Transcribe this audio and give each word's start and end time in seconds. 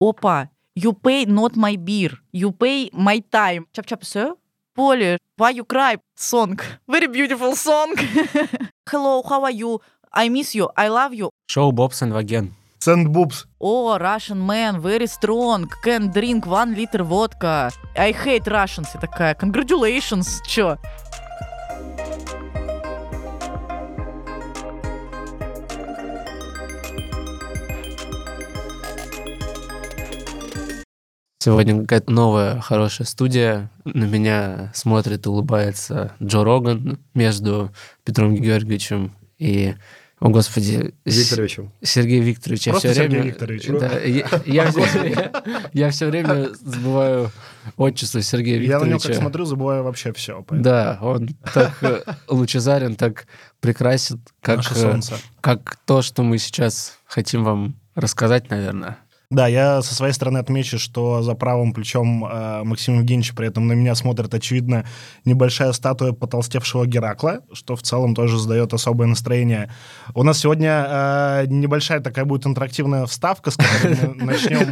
Опа, 0.00 0.48
you 0.74 0.92
pay 0.92 1.26
not 1.26 1.56
my 1.56 1.76
beer, 1.76 2.12
you 2.32 2.52
pay 2.52 2.90
my 2.92 3.20
time. 3.30 3.66
Чап-чап, 3.72 4.02
все? 4.02 4.36
Поле, 4.74 5.18
why 5.36 5.50
you 5.50 5.64
cry? 5.64 5.98
Song. 6.16 6.58
Very 6.88 7.08
beautiful 7.08 7.54
song. 7.54 7.94
Hello, 8.88 9.22
how 9.28 9.44
are 9.44 9.50
you? 9.50 9.80
I 10.12 10.28
miss 10.28 10.54
you, 10.54 10.68
I 10.76 10.88
love 10.88 11.12
you. 11.14 11.30
Шоу 11.50 11.72
Бобс 11.72 12.02
and 12.02 12.12
Ваген. 12.12 12.52
Сэндбубс. 12.78 13.46
О, 13.58 13.98
Russian 13.98 14.38
man, 14.38 14.80
very 14.80 15.06
strong, 15.06 15.68
can 15.84 16.10
drink 16.10 16.46
one 16.46 16.74
liter 16.74 17.04
vodka. 17.04 17.70
I 17.94 18.12
hate 18.12 18.46
Russians. 18.46 18.88
Я 18.94 19.00
такая, 19.00 19.34
congratulations, 19.34 20.40
чё? 20.46 20.78
Сегодня 31.42 31.80
какая-то 31.80 32.12
новая 32.12 32.60
хорошая 32.60 33.06
студия. 33.06 33.70
На 33.84 34.04
меня 34.04 34.70
смотрит 34.74 35.24
и 35.24 35.28
улыбается 35.30 36.12
Джо 36.22 36.44
Роган 36.44 36.98
между 37.14 37.72
Петром 38.04 38.34
Георгиевичем 38.34 39.12
и 39.38 39.74
о, 40.18 40.28
Господи. 40.28 40.92
Викторовичем. 41.06 41.72
Сергей 41.80 42.20
Викторович. 42.20 42.66
Я 42.66 42.72
Просто 42.74 42.88
все 42.88 42.94
Сергей 42.94 43.16
время, 43.20 43.30
Викторович. 43.30 43.66
Да, 43.68 43.98
я, 44.00 44.26
я, 44.44 44.70
все- 44.70 45.06
я- 45.08 45.42
я 45.72 45.90
все 45.90 46.06
время 46.10 46.48
забываю 46.60 47.30
отчество 47.78 48.20
Сергея 48.20 48.60
Я 48.60 48.78
на 48.80 48.84
него 48.84 48.96
Викторовича. 48.96 49.08
как 49.08 49.16
смотрю, 49.16 49.44
забываю 49.46 49.82
вообще 49.82 50.12
все. 50.12 50.44
Да, 50.50 50.98
он 51.00 51.30
так 51.54 51.72
э, 51.82 52.02
лучезарен, 52.28 52.96
так 52.96 53.26
прекрасен, 53.60 54.20
как, 54.42 54.60
э, 54.76 55.00
как 55.40 55.78
то, 55.86 56.02
что 56.02 56.22
мы 56.22 56.36
сейчас 56.36 56.98
хотим 57.06 57.42
вам 57.42 57.76
рассказать, 57.94 58.50
наверное. 58.50 58.98
Да, 59.32 59.46
я 59.46 59.80
со 59.80 59.94
своей 59.94 60.12
стороны 60.12 60.38
отмечу, 60.38 60.76
что 60.76 61.22
за 61.22 61.34
правым 61.34 61.72
плечом 61.72 62.24
э, 62.24 62.64
Максима 62.64 62.96
Евгеньевича 62.96 63.32
при 63.32 63.46
этом 63.46 63.68
на 63.68 63.74
меня 63.74 63.94
смотрит, 63.94 64.34
очевидно, 64.34 64.84
небольшая 65.24 65.70
статуя 65.70 66.10
потолстевшего 66.10 66.84
Геракла, 66.84 67.38
что 67.52 67.76
в 67.76 67.82
целом 67.82 68.16
тоже 68.16 68.40
задает 68.40 68.74
особое 68.74 69.06
настроение. 69.06 69.70
У 70.14 70.24
нас 70.24 70.38
сегодня 70.40 70.84
э, 70.84 71.44
небольшая 71.46 72.00
такая 72.00 72.24
будет 72.24 72.44
интерактивная 72.44 73.06
вставка, 73.06 73.52
с 73.52 73.56
которой 73.56 74.14
мы 74.16 74.24
начнем. 74.24 74.68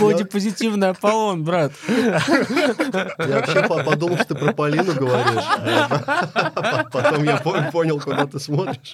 Бодипозитивный 0.00 0.88
Аполлон, 0.88 1.44
брат. 1.44 1.70
Я 1.86 2.18
вообще 3.16 3.62
по- 3.62 3.84
подумал, 3.84 4.16
что 4.16 4.34
ты 4.34 4.34
про 4.34 4.52
Полину 4.54 4.92
говоришь. 4.92 5.44
а 5.56 6.84
Потом 6.90 7.22
я 7.22 7.36
по- 7.36 7.70
понял, 7.70 8.00
куда 8.00 8.26
ты 8.26 8.40
смотришь. 8.40 8.92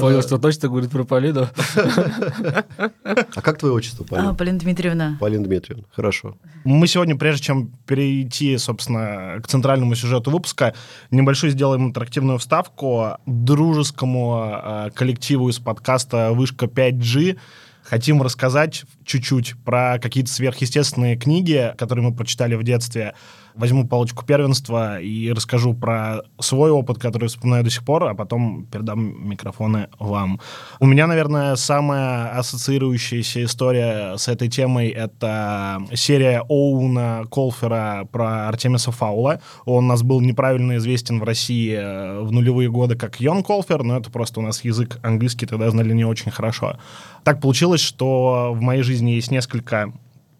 Понял, 0.00 0.22
что 0.22 0.38
точно 0.38 0.68
говорит 0.70 0.90
про 0.90 1.04
Полину. 1.04 1.48
А 2.78 3.42
как 3.42 3.58
твое 3.58 3.74
отчество, 3.74 4.04
А, 4.04 4.08
Полина? 4.08 4.34
Полина 4.34 4.58
Дмитриевна. 4.58 5.16
Полина 5.20 5.44
Дмитриевна. 5.44 5.84
Хорошо. 5.90 6.36
Мы 6.64 6.86
сегодня, 6.86 7.16
прежде 7.16 7.42
чем 7.44 7.72
перейти, 7.86 8.56
собственно, 8.58 9.40
к 9.42 9.48
центральному 9.48 9.94
сюжету 9.94 10.30
выпуска, 10.30 10.74
небольшую 11.10 11.50
сделаем 11.50 11.86
интерактивную 11.86 12.38
вставку 12.38 13.18
дружескому 13.26 14.60
э, 14.62 14.90
коллективу 14.94 15.48
из 15.48 15.58
подкаста 15.58 16.32
«Вышка 16.32 16.66
5G». 16.66 17.38
Хотим 17.82 18.20
рассказать 18.22 18.84
чуть-чуть 19.04 19.54
про 19.64 19.98
какие-то 19.98 20.30
сверхъестественные 20.30 21.16
книги, 21.16 21.72
которые 21.78 22.06
мы 22.06 22.14
прочитали 22.14 22.54
в 22.54 22.62
детстве. 22.62 23.14
Возьму 23.58 23.86
палочку 23.86 24.24
первенства 24.24 25.00
и 25.00 25.32
расскажу 25.32 25.74
про 25.74 26.22
свой 26.38 26.70
опыт, 26.70 26.98
который 26.98 27.28
вспоминаю 27.28 27.64
до 27.64 27.70
сих 27.70 27.84
пор, 27.84 28.04
а 28.04 28.14
потом 28.14 28.66
передам 28.66 29.28
микрофоны 29.28 29.88
вам. 29.98 30.40
У 30.78 30.86
меня, 30.86 31.08
наверное, 31.08 31.56
самая 31.56 32.38
ассоциирующаяся 32.38 33.42
история 33.44 34.16
с 34.16 34.28
этой 34.28 34.48
темой— 34.48 34.88
это 34.90 35.82
серия 35.92 36.44
Оуна 36.48 37.24
Колфера 37.30 38.08
про 38.12 38.48
Артемиса 38.48 38.92
Фаула. 38.92 39.40
Он 39.64 39.84
у 39.84 39.88
нас 39.88 40.02
был 40.04 40.20
неправильно 40.20 40.76
известен 40.76 41.18
в 41.18 41.24
России 41.24 41.74
э, 41.74 42.20
в 42.20 42.30
нулевые 42.30 42.70
годы 42.70 42.94
как 42.94 43.20
Йон 43.20 43.42
Колфер, 43.42 43.82
но 43.82 43.98
это 43.98 44.10
просто 44.10 44.38
у 44.38 44.42
нас 44.42 44.62
язык 44.62 44.98
английский 45.02 45.46
тогда 45.46 45.68
знали 45.70 45.92
не 45.92 46.04
очень 46.04 46.30
хорошо. 46.30 46.78
Так 47.24 47.40
получилось, 47.40 47.80
что 47.80 48.52
в 48.54 48.60
моей 48.60 48.82
жизни 48.82 49.10
есть 49.10 49.30
несколько 49.30 49.92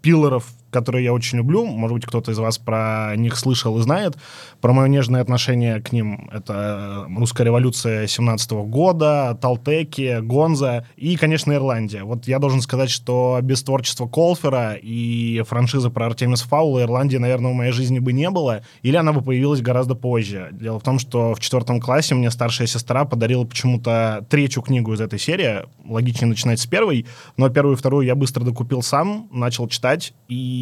пиллеров, 0.02 0.46
которые 0.70 1.04
я 1.04 1.12
очень 1.12 1.38
люблю. 1.38 1.66
Может 1.66 1.94
быть, 1.94 2.06
кто-то 2.06 2.32
из 2.32 2.38
вас 2.38 2.58
про 2.58 3.14
них 3.16 3.36
слышал 3.36 3.78
и 3.78 3.82
знает. 3.82 4.16
Про 4.60 4.72
мое 4.72 4.88
нежное 4.88 5.20
отношение 5.20 5.80
к 5.80 5.92
ним. 5.92 6.28
Это 6.32 7.06
русская 7.16 7.44
революция 7.44 8.06
17 8.06 8.50
года, 8.52 9.38
Талтеки, 9.40 10.20
Гонза 10.20 10.86
и, 10.96 11.16
конечно, 11.16 11.52
Ирландия. 11.52 12.04
Вот 12.04 12.26
я 12.26 12.38
должен 12.38 12.60
сказать, 12.60 12.90
что 12.90 13.38
без 13.42 13.62
творчества 13.62 14.06
Колфера 14.06 14.74
и 14.74 15.42
франшизы 15.46 15.90
про 15.90 16.06
Артемис 16.06 16.42
Фаула 16.42 16.82
Ирландии, 16.82 17.16
наверное, 17.16 17.52
в 17.52 17.54
моей 17.54 17.72
жизни 17.72 17.98
бы 17.98 18.12
не 18.12 18.30
было. 18.30 18.62
Или 18.82 18.96
она 18.96 19.12
бы 19.12 19.22
появилась 19.22 19.60
гораздо 19.60 19.94
позже. 19.94 20.48
Дело 20.52 20.80
в 20.80 20.82
том, 20.82 20.98
что 20.98 21.34
в 21.34 21.40
четвертом 21.40 21.80
классе 21.80 22.14
мне 22.14 22.30
старшая 22.30 22.66
сестра 22.66 23.04
подарила 23.04 23.44
почему-то 23.44 24.26
третью 24.28 24.62
книгу 24.62 24.92
из 24.92 25.00
этой 25.00 25.18
серии. 25.18 25.64
Логичнее 25.84 26.28
начинать 26.28 26.60
с 26.60 26.66
первой. 26.66 27.06
Но 27.36 27.48
первую 27.48 27.76
и 27.76 27.78
вторую 27.78 28.06
я 28.06 28.14
быстро 28.14 28.44
докупил 28.44 28.82
сам, 28.82 29.28
начал 29.30 29.68
читать. 29.68 30.12
И 30.28 30.57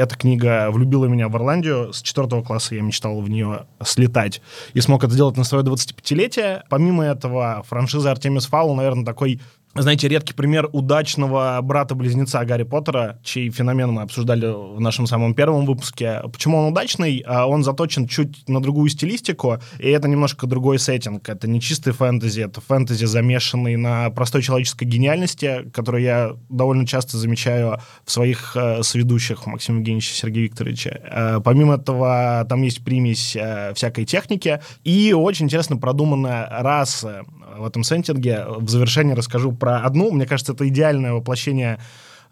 эта 0.00 0.16
книга 0.16 0.70
влюбила 0.70 1.06
меня 1.06 1.28
в 1.28 1.36
Ирландию. 1.36 1.92
С 1.92 2.02
четвертого 2.02 2.42
класса 2.42 2.74
я 2.74 2.82
мечтал 2.82 3.20
в 3.20 3.28
нее 3.28 3.66
слетать. 3.84 4.40
И 4.74 4.80
смог 4.80 5.04
это 5.04 5.12
сделать 5.12 5.36
на 5.36 5.44
свое 5.44 5.64
25-летие. 5.64 6.62
Помимо 6.68 7.04
этого, 7.04 7.62
франшиза 7.68 8.10
Артемис 8.10 8.46
Фаул, 8.46 8.74
наверное, 8.74 9.04
такой 9.04 9.40
знаете, 9.76 10.08
редкий 10.08 10.34
пример 10.34 10.68
удачного 10.72 11.60
брата-близнеца 11.62 12.44
Гарри 12.44 12.64
Поттера, 12.64 13.20
чей 13.22 13.50
феномен 13.50 13.92
мы 13.92 14.02
обсуждали 14.02 14.46
в 14.46 14.80
нашем 14.80 15.06
самом 15.06 15.32
первом 15.32 15.64
выпуске. 15.64 16.22
Почему 16.32 16.58
он 16.58 16.72
удачный? 16.72 17.22
А 17.24 17.46
Он 17.46 17.62
заточен 17.62 18.08
чуть 18.08 18.48
на 18.48 18.60
другую 18.60 18.88
стилистику, 18.88 19.58
и 19.78 19.88
это 19.88 20.08
немножко 20.08 20.48
другой 20.48 20.80
сеттинг. 20.80 21.28
Это 21.28 21.46
не 21.46 21.60
чистый 21.60 21.92
фэнтези, 21.92 22.40
это 22.40 22.60
фэнтези, 22.60 23.04
замешанный 23.04 23.76
на 23.76 24.10
простой 24.10 24.42
человеческой 24.42 24.84
гениальности, 24.84 25.70
которую 25.72 26.02
я 26.02 26.32
довольно 26.48 26.84
часто 26.84 27.16
замечаю 27.16 27.78
в 28.04 28.10
своих 28.10 28.56
э, 28.56 28.82
сведущих 28.82 29.46
Максима 29.46 29.78
Евгеньевича 29.78 30.14
Сергея 30.14 30.44
Викторовича. 30.46 30.90
Э, 30.90 31.40
помимо 31.44 31.76
этого, 31.76 32.44
там 32.48 32.62
есть 32.62 32.82
примесь 32.82 33.36
э, 33.36 33.72
всякой 33.74 34.04
техники 34.04 34.60
и 34.82 35.12
очень 35.12 35.46
интересно 35.46 35.76
продуманная 35.76 36.48
раса 36.50 37.24
в 37.56 37.64
этом 37.64 37.84
сеттинге. 37.84 38.44
В 38.48 38.68
завершении 38.68 39.14
расскажу 39.14 39.52
про 39.60 39.78
одну. 39.84 40.10
Мне 40.10 40.26
кажется, 40.26 40.52
это 40.54 40.66
идеальное 40.66 41.12
воплощение 41.12 41.78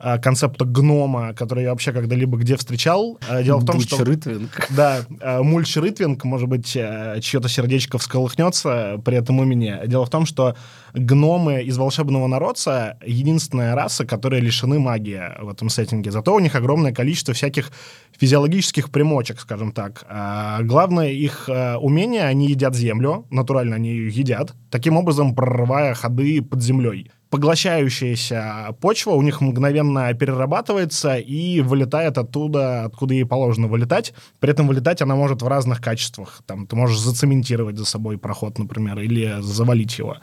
э, 0.01 0.19
концепта 0.19 0.65
гнома, 0.65 1.35
который 1.35 1.65
я 1.65 1.71
вообще 1.71 1.93
когда-либо 1.93 2.39
где 2.39 2.57
встречал. 2.57 3.19
Э, 3.29 3.45
Дело 3.45 3.59
в 3.59 3.67
том, 3.67 3.77
Буч 3.77 3.87
что... 3.87 4.05
Рытвинг. 4.05 4.67
Да, 4.71 5.01
э, 5.21 5.43
Мульч 5.43 5.77
Рытвинг, 5.77 6.25
может 6.25 6.49
быть, 6.49 6.67
чье-то 6.67 7.49
сердечко 7.49 7.99
всколыхнется 7.99 9.01
при 9.05 9.17
этом 9.17 9.41
имени. 9.43 9.87
Дело 9.87 10.07
в 10.07 10.11
том, 10.11 10.27
что 10.27 10.57
гномы 10.95 11.63
из 11.63 11.77
волшебного 11.77 12.27
народца— 12.27 12.97
единственная 13.07 13.75
раса, 13.75 14.07
которая 14.07 14.41
лишены 14.41 14.79
магии 14.79 15.23
в 15.41 15.49
этом 15.49 15.69
сеттинге. 15.69 16.11
Зато 16.11 16.35
у 16.35 16.39
них 16.41 16.55
огромное 16.55 16.93
количество 16.93 17.35
всяких 17.35 17.71
физиологических 18.19 18.91
примочек, 18.91 19.39
скажем 19.41 19.73
так. 19.73 20.05
А 20.09 20.63
главное 20.63 21.11
их 21.11 21.49
умение— 21.81 22.25
они 22.25 22.49
едят 22.49 22.75
землю, 22.75 23.27
натурально 23.31 23.77
они 23.77 23.91
ее 23.91 24.09
едят, 24.09 24.55
таким 24.71 24.97
образом 24.97 25.35
прорывая 25.35 25.95
ходы 25.95 26.43
под 26.43 26.63
землей 26.63 27.11
поглощающаяся 27.31 28.75
почва 28.81 29.13
у 29.13 29.23
них 29.23 29.41
мгновенно 29.41 30.13
перерабатывается 30.15 31.17
и 31.17 31.61
вылетает 31.61 32.19
оттуда, 32.19 32.85
откуда 32.85 33.15
ей 33.15 33.25
положено 33.25 33.69
вылетать. 33.69 34.15
При 34.41 34.51
этом 34.51 34.67
вылетать 34.67 35.03
она 35.03 35.15
может 35.15 35.43
в 35.43 35.49
разных 35.49 35.81
качествах. 35.81 36.43
Там 36.47 36.67
ты 36.67 36.77
можешь 36.77 36.99
зацементировать 36.99 37.77
за 37.77 37.85
собой 37.85 38.19
проход, 38.19 38.59
например, 38.59 38.99
или 39.01 39.37
завалить 39.41 39.99
его. 39.99 40.17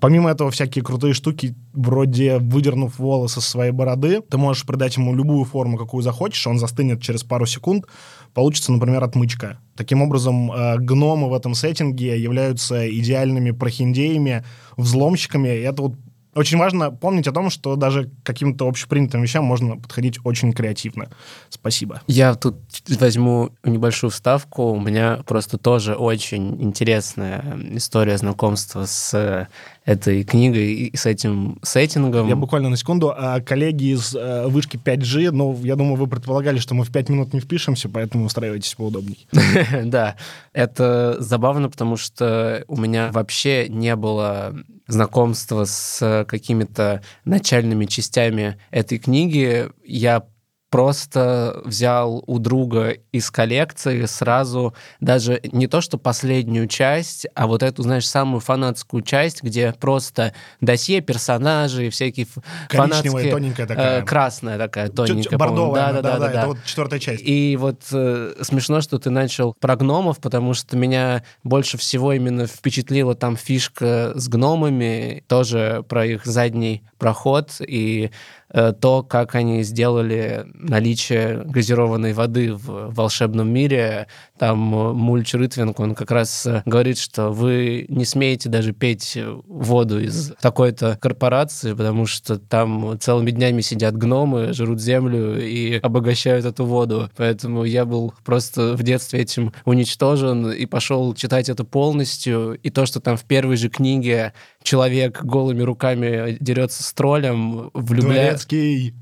Помимо 0.00 0.30
этого, 0.30 0.50
всякие 0.50 0.84
крутые 0.84 1.14
штуки, 1.14 1.54
вроде 1.72 2.38
выдернув 2.38 2.98
волосы 2.98 3.40
со 3.40 3.50
своей 3.50 3.72
бороды, 3.72 4.20
ты 4.20 4.36
можешь 4.36 4.66
придать 4.66 4.96
ему 4.96 5.14
любую 5.14 5.44
форму, 5.44 5.78
какую 5.78 6.02
захочешь, 6.02 6.46
он 6.46 6.58
застынет 6.58 7.00
через 7.00 7.24
пару 7.24 7.46
секунд, 7.46 7.86
получится, 8.34 8.72
например, 8.72 9.02
отмычка. 9.02 9.58
Таким 9.76 10.02
образом, 10.02 10.52
э, 10.52 10.76
гномы 10.78 11.30
в 11.30 11.34
этом 11.34 11.54
сеттинге 11.54 12.20
являются 12.20 12.88
идеальными 12.88 13.50
прохиндеями, 13.50 14.44
взломщиками, 14.76 15.48
и 15.48 15.62
это 15.62 15.82
вот 15.82 15.94
очень 16.40 16.58
важно 16.58 16.90
помнить 16.90 17.28
о 17.28 17.32
том, 17.32 17.50
что 17.50 17.76
даже 17.76 18.10
каким-то 18.24 18.66
общепринятым 18.66 19.22
вещам 19.22 19.44
можно 19.44 19.76
подходить 19.76 20.18
очень 20.24 20.52
креативно. 20.52 21.08
Спасибо. 21.50 22.00
Я 22.06 22.34
тут 22.34 22.56
возьму 22.88 23.50
небольшую 23.62 24.10
вставку. 24.10 24.72
У 24.72 24.80
меня 24.80 25.20
просто 25.26 25.58
тоже 25.58 25.94
очень 25.94 26.62
интересная 26.62 27.58
история 27.72 28.16
знакомства 28.16 28.86
с 28.86 29.48
этой 29.90 30.22
книгой 30.22 30.72
и 30.72 30.96
с 30.96 31.04
этим 31.04 31.58
сеттингом. 31.62 32.28
Я 32.28 32.36
буквально 32.36 32.68
на 32.68 32.76
секунду. 32.76 33.12
А, 33.16 33.40
коллеги 33.40 33.94
из 33.94 34.14
э, 34.14 34.46
вышки 34.46 34.76
5G, 34.76 35.32
ну, 35.32 35.58
я 35.64 35.74
думаю, 35.74 35.96
вы 35.96 36.06
предполагали, 36.06 36.58
что 36.58 36.74
мы 36.74 36.84
в 36.84 36.92
5 36.92 37.08
минут 37.08 37.34
не 37.34 37.40
впишемся, 37.40 37.88
поэтому 37.88 38.26
устраивайтесь 38.26 38.74
поудобней. 38.74 39.26
Да, 39.84 40.16
это 40.52 41.16
забавно, 41.18 41.68
потому 41.68 41.96
что 41.96 42.64
у 42.68 42.76
меня 42.76 43.10
вообще 43.12 43.68
не 43.68 43.96
было 43.96 44.54
знакомства 44.86 45.64
с 45.64 46.24
какими-то 46.28 47.02
начальными 47.24 47.86
частями 47.86 48.58
этой 48.70 48.98
книги. 48.98 49.68
Я 49.84 50.24
просто 50.70 51.60
взял 51.64 52.22
у 52.26 52.38
друга 52.38 52.96
из 53.12 53.30
коллекции 53.30 54.04
сразу 54.06 54.74
даже 55.00 55.40
не 55.52 55.66
то, 55.66 55.80
что 55.80 55.98
последнюю 55.98 56.68
часть, 56.68 57.26
а 57.34 57.46
вот 57.46 57.62
эту, 57.62 57.82
знаешь, 57.82 58.08
самую 58.08 58.40
фанатскую 58.40 59.02
часть, 59.02 59.42
где 59.42 59.72
просто 59.72 60.32
досье 60.60 61.00
персонажей, 61.00 61.90
всякие 61.90 62.26
фанатские... 62.68 63.32
тоненькая 63.32 63.66
такая. 63.66 64.00
Э, 64.00 64.04
красная 64.04 64.58
такая, 64.58 64.88
тоненькая. 64.88 65.36
Бордовая, 65.36 65.92
да, 65.94 66.02
да, 66.02 66.18
да, 66.18 66.18
да, 66.18 66.30
это 66.30 66.46
вот 66.46 66.58
четвертая 66.64 67.00
часть. 67.00 67.22
И 67.24 67.56
вот 67.60 67.82
э, 67.92 68.34
смешно, 68.42 68.80
что 68.80 68.98
ты 68.98 69.10
начал 69.10 69.54
про 69.58 69.74
гномов, 69.76 70.18
потому 70.20 70.54
что 70.54 70.76
меня 70.76 71.24
больше 71.42 71.78
всего 71.78 72.12
именно 72.12 72.46
впечатлила 72.46 73.14
там 73.14 73.36
фишка 73.36 74.12
с 74.14 74.28
гномами, 74.28 75.24
тоже 75.26 75.84
про 75.88 76.06
их 76.06 76.24
задний 76.24 76.84
проход 76.98 77.56
и 77.60 78.10
то, 78.52 79.02
как 79.02 79.34
они 79.34 79.62
сделали 79.62 80.44
наличие 80.54 81.44
газированной 81.44 82.12
воды 82.12 82.52
в 82.54 82.92
волшебном 82.94 83.52
мире. 83.52 84.08
Там 84.40 84.74
э, 84.74 84.92
Мульч 84.94 85.34
Рытвинг, 85.34 85.78
он 85.80 85.94
как 85.94 86.10
раз 86.10 86.46
э, 86.46 86.62
говорит, 86.64 86.96
что 86.96 87.28
вы 87.28 87.84
не 87.90 88.06
смеете 88.06 88.48
даже 88.48 88.72
петь 88.72 89.18
воду 89.46 90.00
из 90.00 90.32
такой-то 90.40 90.96
корпорации, 90.98 91.74
потому 91.74 92.06
что 92.06 92.38
там 92.38 92.98
целыми 92.98 93.32
днями 93.32 93.60
сидят 93.60 93.98
гномы, 93.98 94.54
жрут 94.54 94.80
землю 94.80 95.38
и 95.38 95.78
обогащают 95.80 96.46
эту 96.46 96.64
воду. 96.64 97.10
Поэтому 97.18 97.64
я 97.64 97.84
был 97.84 98.14
просто 98.24 98.76
в 98.76 98.82
детстве 98.82 99.20
этим 99.20 99.52
уничтожен 99.66 100.50
и 100.50 100.64
пошел 100.64 101.12
читать 101.12 101.50
это 101.50 101.64
полностью. 101.64 102.58
И 102.62 102.70
то, 102.70 102.86
что 102.86 102.98
там 102.98 103.18
в 103.18 103.24
первой 103.24 103.56
же 103.56 103.68
книге 103.68 104.32
человек 104.62 105.22
голыми 105.22 105.60
руками 105.60 106.38
дерется 106.40 106.82
с 106.82 106.90
троллем, 106.94 107.70
влюбляет, 107.74 108.48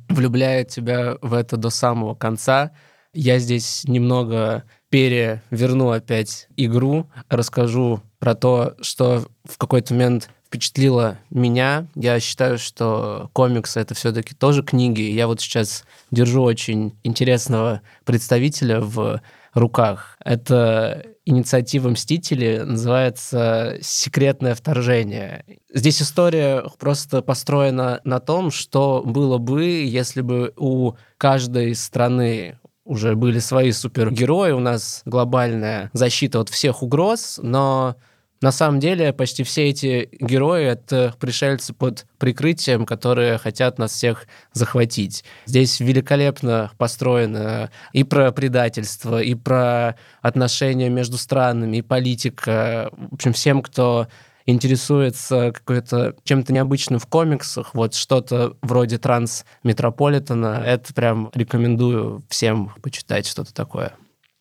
влюбляет 0.09 0.71
тебя 0.71 1.17
в 1.23 1.33
это 1.33 1.57
до 1.57 1.71
самого 1.71 2.17
конца. 2.17 2.73
Я 3.15 3.39
здесь 3.39 3.85
немного 3.85 4.65
переверну 4.91 5.91
опять 5.91 6.49
игру, 6.57 7.07
расскажу 7.29 8.01
про 8.19 8.35
то, 8.35 8.75
что 8.81 9.27
в 9.45 9.59
какой-то 9.59 9.95
момент 9.95 10.31
впечатлило 10.47 11.19
меня. 11.31 11.87
Я 11.95 12.21
считаю, 12.21 12.59
что 12.59 13.31
комиксы— 13.35 13.81
это 13.81 13.95
все-таки 13.95 14.35
тоже 14.35 14.63
книги. 14.63 15.03
Я 15.03 15.27
вот 15.27 15.41
сейчас 15.41 15.85
держу 16.11 16.43
очень 16.43 16.97
интересного 17.03 17.83
представителя 18.05 18.81
в 18.81 19.21
руках. 19.53 20.17
Это 20.25 21.05
инициатива 21.27 21.91
«Мстители» 21.91 22.63
называется 22.65 23.77
«Секретное 23.83 24.55
вторжение». 24.55 25.45
Здесь 25.73 26.01
история 26.01 26.65
просто 26.79 27.21
построена 27.21 28.01
на 28.05 28.19
том, 28.19 28.51
что 28.51 29.03
было 29.05 29.37
бы, 29.37 29.65
если 29.65 30.23
бы 30.23 30.55
у 30.57 30.95
каждой 31.19 31.75
страны 31.75 32.59
уже 32.89 33.15
были 33.15 33.39
свои 33.39 33.71
супергерои, 33.71 34.53
у 34.53 34.61
нас 34.61 35.03
глобальная 35.05 35.91
защита 35.93 36.41
от 36.41 36.49
всех 36.49 36.83
угроз, 36.83 37.39
но 37.43 37.97
на 38.41 38.51
самом 38.51 38.81
деле 38.81 39.13
почти 39.13 39.43
все 39.43 39.69
эти 39.69 40.09
герои— 40.21 40.65
это 40.67 41.15
пришельцы 41.21 41.75
под 41.75 42.07
прикрытием, 42.19 42.87
которые 42.87 43.37
хотят 43.37 43.79
нас 43.79 43.93
всех 43.93 44.27
захватить. 44.53 45.25
Здесь 45.45 45.81
великолепно 45.81 46.71
построено 46.79 47.71
и 47.93 48.05
про 48.05 48.33
предательство, 48.33 49.21
и 49.21 49.35
про 49.35 49.97
отношения 50.23 50.89
между 50.89 51.19
странами, 51.19 51.79
и 51.79 51.83
политика. 51.83 52.91
В 52.93 53.15
общем, 53.15 53.33
всем, 53.33 53.61
кто 53.61 54.07
интересуется 54.49 55.53
какой-то 55.53 56.17
чем-то 56.25 56.53
необычным 56.53 56.99
в 56.99 57.07
комиксах, 57.07 57.75
вот 57.75 57.95
что-то 57.95 58.57
вроде 58.63 58.99
Трансметрополитена, 58.99 60.63
это 60.65 60.95
прям 60.95 61.31
рекомендую 61.35 62.23
всем 62.29 62.73
почитать 62.83 63.27
что-то 63.27 63.53
такое. 63.53 63.93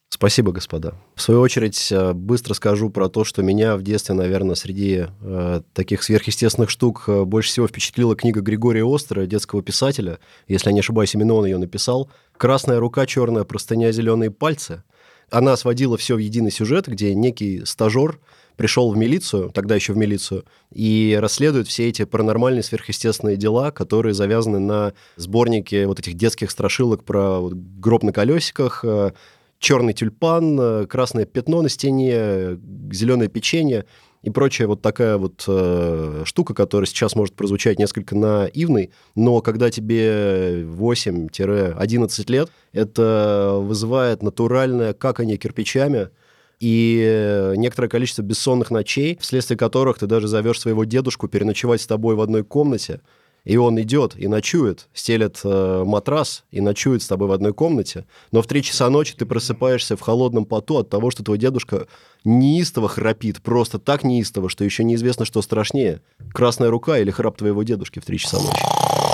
Спасибо, 0.09 0.53
господа. 0.53 0.93
В 1.15 1.21
свою 1.21 1.41
очередь, 1.41 1.91
э, 1.91 2.13
быстро 2.13 2.53
скажу 2.53 2.89
про 2.89 3.09
то, 3.09 3.25
что 3.25 3.43
меня 3.43 3.75
в 3.75 3.83
детстве, 3.83 4.15
наверное, 4.15 4.55
среди 4.55 5.07
э, 5.21 5.61
таких 5.73 6.01
сверхъестественных 6.01 6.69
штук 6.69 7.03
э, 7.07 7.25
больше 7.25 7.49
всего 7.49 7.67
впечатлила 7.67 8.15
книга 8.15 8.39
Григория 8.39 8.85
Остера, 8.85 9.25
детского 9.25 9.61
писателя. 9.61 10.19
Если 10.47 10.69
я 10.69 10.73
не 10.73 10.79
ошибаюсь, 10.79 11.13
именно 11.13 11.33
он 11.33 11.45
ее 11.45 11.57
написал. 11.57 12.09
«Красная 12.37 12.79
рука, 12.79 13.05
черная 13.05 13.43
простыня, 13.43 13.91
зеленые 13.91 14.31
пальцы». 14.31 14.83
Она 15.29 15.57
сводила 15.57 15.97
все 15.97 16.15
в 16.15 16.19
единый 16.19 16.51
сюжет, 16.51 16.87
где 16.87 17.13
некий 17.13 17.65
стажер 17.65 18.19
пришел 18.57 18.91
в 18.91 18.97
милицию, 18.97 19.51
тогда 19.53 19.75
еще 19.75 19.93
в 19.93 19.97
милицию, 19.97 20.43
и 20.73 21.17
расследует 21.21 21.67
все 21.67 21.87
эти 21.87 22.03
паранормальные 22.03 22.63
сверхъестественные 22.63 23.37
дела, 23.37 23.71
которые 23.71 24.13
завязаны 24.13 24.59
на 24.59 24.93
сборнике 25.15 25.87
вот 25.87 25.99
этих 25.99 26.15
детских 26.15 26.51
страшилок 26.51 27.03
про 27.03 27.39
вот, 27.39 27.53
гроб 27.53 28.03
на 28.03 28.11
колесиках, 28.11 28.83
э, 28.83 29.11
черный 29.59 29.93
тюльпан, 29.93 30.59
э, 30.59 30.85
красное 30.87 31.25
пятно 31.25 31.61
на 31.61 31.69
стене, 31.69 32.59
зеленое 32.91 33.29
печенье 33.29 33.85
и 34.23 34.29
прочая 34.31 34.67
вот 34.67 34.81
такая 34.81 35.17
вот 35.17 35.45
э, 35.47 36.23
штука, 36.25 36.53
которая 36.53 36.87
сейчас 36.87 37.15
может 37.15 37.35
прозвучать 37.35 37.77
несколько 37.77 38.15
наивной, 38.15 38.91
но 39.15 39.41
когда 39.41 39.69
тебе 39.69 40.63
8-11 40.63 42.31
лет, 42.31 42.49
это 42.73 43.57
вызывает 43.61 44.23
натуральное 44.23 44.93
какание 44.93 45.37
кирпичами, 45.37 46.09
и 46.59 47.53
некоторое 47.55 47.87
количество 47.87 48.21
бессонных 48.21 48.71
ночей, 48.71 49.17
вследствие 49.21 49.57
которых 49.57 49.99
ты 49.99 50.07
даже 50.07 50.27
зовешь 50.27 50.59
своего 50.59 50.85
дедушку 50.85 51.27
переночевать 51.27 51.81
с 51.81 51.87
тобой 51.87 52.15
в 52.15 52.21
одной 52.21 52.43
комнате, 52.43 53.01
и 53.47 53.55
он 53.55 53.79
идет 53.79 54.13
и 54.17 54.27
ночует, 54.27 54.89
стелет 54.93 55.39
э, 55.45 55.83
матрас 55.85 56.43
и 56.51 56.59
ночует 56.59 57.01
с 57.01 57.07
тобой 57.07 57.29
в 57.29 57.31
одной 57.31 57.53
комнате, 57.53 58.05
но 58.33 58.41
в 58.41 58.47
три 58.47 58.61
часа 58.61 58.89
ночи 58.89 59.15
ты 59.15 59.25
просыпаешься 59.25 59.95
в 59.95 60.01
холодном 60.01 60.43
поту 60.43 60.79
от 60.79 60.89
того, 60.89 61.11
что 61.11 61.23
твой 61.23 61.37
дедушка 61.37 61.87
неистово 62.25 62.89
храпит, 62.89 63.41
просто 63.41 63.79
так 63.79 64.03
неистово, 64.03 64.49
что 64.49 64.65
еще 64.65 64.83
неизвестно, 64.83 65.23
что 65.23 65.41
страшнее, 65.41 66.01
красная 66.33 66.69
рука 66.69 66.97
или 66.97 67.09
храп 67.09 67.37
твоего 67.37 67.63
дедушки 67.63 67.99
в 67.99 68.05
три 68.05 68.17
часа 68.17 68.37
ночи. 68.37 69.06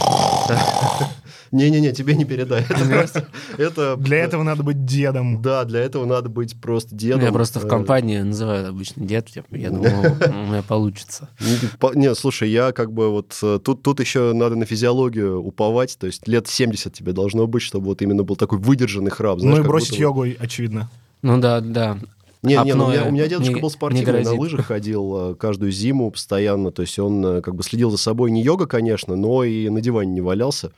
Не-не-не, 1.54 1.92
тебе 1.92 2.16
не 2.16 2.26
передай. 2.26 2.64
Это 2.68 2.86
просто, 2.86 3.28
это... 3.60 3.96
Для 3.96 4.18
этого 4.18 4.42
надо 4.42 4.64
быть 4.64 4.86
дедом. 4.86 5.40
Да, 5.40 5.66
для 5.66 5.82
этого 5.82 6.06
надо 6.06 6.28
быть 6.28 6.60
просто 6.60 6.96
дедом. 6.96 7.22
Я 7.22 7.32
просто 7.32 7.60
в 7.60 7.66
э, 7.66 7.70
компании 7.70 8.18
называю 8.18 8.70
обычно 8.70 9.06
дед, 9.06 9.30
я 9.52 9.70
думал, 9.70 10.04
у 10.28 10.48
меня 10.50 10.64
получится. 10.64 11.30
Не, 11.94 12.16
слушай, 12.16 12.50
я 12.50 12.72
как 12.72 12.92
бы 12.92 13.12
вот... 13.12 13.38
Э, 13.44 13.60
тут, 13.64 13.84
тут 13.84 14.00
еще 14.00 14.34
надо 14.34 14.56
на 14.56 14.66
физиологию 14.66 15.40
уповать, 15.40 15.96
то 16.00 16.08
есть 16.08 16.28
лет 16.28 16.48
70 16.48 16.92
тебе 16.92 17.14
должно 17.14 17.46
быть, 17.46 17.62
чтобы 17.62 17.86
вот 17.86 18.02
именно 18.02 18.24
был 18.24 18.36
такой 18.36 18.58
выдержанный 18.58 19.12
храп. 19.12 19.40
ну 19.40 19.60
и 19.60 19.62
бросить 19.62 20.00
йогу, 20.00 20.26
очевидно. 20.40 20.90
Ну 21.22 21.40
да, 21.40 21.62
да. 21.62 22.00
Не, 22.44 22.58
не, 22.64 22.76
ну, 22.76 22.86
у, 22.86 22.90
меня, 22.90 23.06
у 23.08 23.12
меня 23.12 23.28
дедушка 23.28 23.54
не, 23.56 23.62
был 23.62 23.70
спортивный, 23.70 24.24
на 24.24 24.34
лыжах 24.34 24.66
ходил 24.66 25.32
э, 25.32 25.36
каждую 25.36 25.72
зиму 25.72 26.12
постоянно, 26.12 26.72
то 26.72 26.82
есть 26.82 27.00
он 27.00 27.42
как 27.42 27.56
бы 27.56 27.64
следил 27.64 27.90
за 27.90 27.98
собой, 27.98 28.32
не 28.32 28.44
йога, 28.44 28.68
конечно, 28.68 29.16
но 29.16 29.46
и 29.46 29.70
на 29.70 29.80
диване 29.80 30.12
не 30.12 30.22
валялся. 30.22 30.74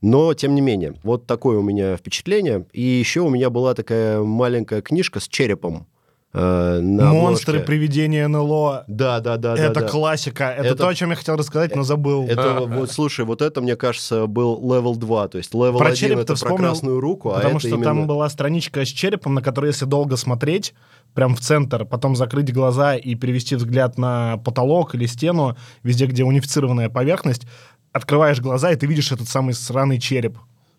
Но, 0.00 0.32
тем 0.34 0.54
не 0.54 0.60
менее, 0.60 0.94
вот 1.02 1.26
такое 1.26 1.58
у 1.58 1.62
меня 1.62 1.96
впечатление. 1.96 2.66
И 2.72 2.82
еще 2.82 3.22
у 3.22 3.30
меня 3.30 3.50
была 3.50 3.74
такая 3.74 4.22
маленькая 4.22 4.80
книжка 4.80 5.18
с 5.18 5.26
черепом. 5.26 5.86
Э, 6.38 6.80
на 6.80 7.12
Монстры, 7.12 7.54
обложке. 7.54 7.66
привидения 7.66 8.28
НЛО. 8.28 8.84
Да, 8.86 9.18
да, 9.18 9.36
да. 9.36 9.56
Это 9.56 9.80
да, 9.80 9.88
классика. 9.88 10.44
Это, 10.44 10.68
это 10.68 10.76
то, 10.76 10.88
о 10.88 10.94
чем 10.94 11.10
я 11.10 11.16
хотел 11.16 11.36
рассказать, 11.36 11.74
но 11.74 11.82
забыл. 11.82 12.26
Это, 12.28 12.60
вот, 12.60 12.92
слушай, 12.92 13.24
вот 13.24 13.42
это, 13.42 13.60
мне 13.60 13.74
кажется, 13.74 14.26
был 14.26 14.60
level 14.62 14.94
2. 14.94 15.28
То 15.28 15.38
есть 15.38 15.52
level 15.52 15.78
про 15.78 15.88
1 15.88 15.96
череп 15.96 16.18
это 16.18 16.36
про 16.36 16.56
красную 16.56 17.00
руку, 17.00 17.30
а 17.30 17.34
Потому 17.36 17.58
что 17.58 17.68
именно... 17.68 17.84
там 17.84 18.06
была 18.06 18.28
страничка 18.28 18.84
с 18.84 18.88
черепом, 18.88 19.34
на 19.34 19.42
которой, 19.42 19.66
если 19.66 19.84
долго 19.84 20.16
смотреть, 20.16 20.74
прям 21.14 21.34
в 21.34 21.40
центр, 21.40 21.84
потом 21.84 22.14
закрыть 22.14 22.52
глаза 22.52 22.94
и 22.94 23.16
перевести 23.16 23.56
взгляд 23.56 23.98
на 23.98 24.36
потолок 24.38 24.94
или 24.94 25.06
стену, 25.06 25.56
везде, 25.82 26.06
где 26.06 26.22
унифицированная 26.22 26.88
поверхность, 26.88 27.46
открываешь 27.92 28.40
глаза, 28.40 28.70
и 28.70 28.76
ты 28.76 28.86
видишь 28.86 29.10
этот 29.10 29.28
самый 29.28 29.54
сраный 29.54 29.98
череп. 29.98 30.38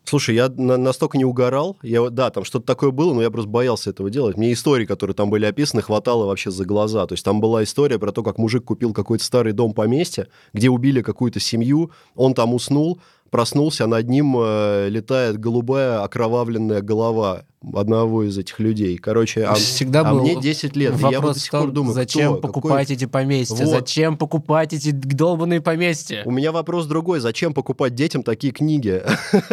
Слушай, 0.10 0.34
я 0.34 0.50
на 0.50 0.76
настолько 0.78 1.20
не 1.20 1.24
угорал. 1.24 1.78
Я, 1.84 2.10
да, 2.10 2.32
там 2.32 2.44
что-то 2.44 2.66
такое 2.66 2.90
было, 2.90 3.14
но 3.14 3.22
я 3.22 3.30
просто 3.30 3.48
боялся 3.48 3.92
этого 3.92 4.10
делать. 4.10 4.38
Мне 4.38 4.54
истории, 4.54 4.88
которые 4.88 5.14
там 5.14 5.30
были 5.30 5.46
описаны, 5.46 5.84
хватало 5.84 6.26
вообще 6.26 6.50
за 6.50 6.66
глаза. 6.66 7.06
То 7.06 7.14
есть 7.14 7.24
там 7.24 7.40
была 7.40 7.64
история 7.64 8.00
про 8.00 8.12
то, 8.12 8.24
как 8.24 8.40
мужик 8.40 8.64
купил 8.64 8.92
какой-то 8.92 9.24
старый 9.24 9.54
дом 9.54 9.72
поместья, 9.72 10.28
где 10.52 10.72
убили 10.72 11.04
какую-то 11.04 11.40
семью, 11.40 11.92
он 12.16 12.34
там 12.34 12.56
уснул, 12.56 13.00
проснулся, 13.30 13.84
а 13.84 13.88
над 13.88 14.10
ним 14.10 14.36
э, 14.40 14.90
летает 14.90 15.38
голубая 15.38 16.02
окровавленная 16.02 16.82
голова 16.82 17.44
одного 17.74 18.24
из 18.24 18.38
этих 18.38 18.60
людей. 18.60 18.98
Короче, 18.98 19.44
а, 19.44 19.54
Всегда 19.56 20.02
а 20.02 20.14
был 20.14 20.22
мне 20.22 20.40
10 20.40 20.76
лет. 20.76 20.92
и 20.92 20.94
Вопрос 20.94 21.12
я 21.12 21.20
вот 21.20 21.34
до 21.34 21.40
сих 21.40 21.52
пор 21.52 21.72
думаю, 21.72 21.94
зачем 21.94 22.34
кто, 22.34 22.42
покупать 22.42 22.88
какой- 22.88 22.96
эти 22.96 23.06
поместья? 23.06 23.66
Вот. 23.66 23.68
Зачем 23.68 24.18
покупать 24.18 24.74
эти 24.74 24.92
долбанные 24.92 25.62
поместья? 25.62 26.24
У 26.26 26.32
меня 26.32 26.52
вопрос 26.52 26.86
другой. 26.86 27.20
Зачем 27.20 27.54
покупать 27.54 27.96
детям 27.96 28.24
такие 28.24 28.54
книги? 28.54 29.04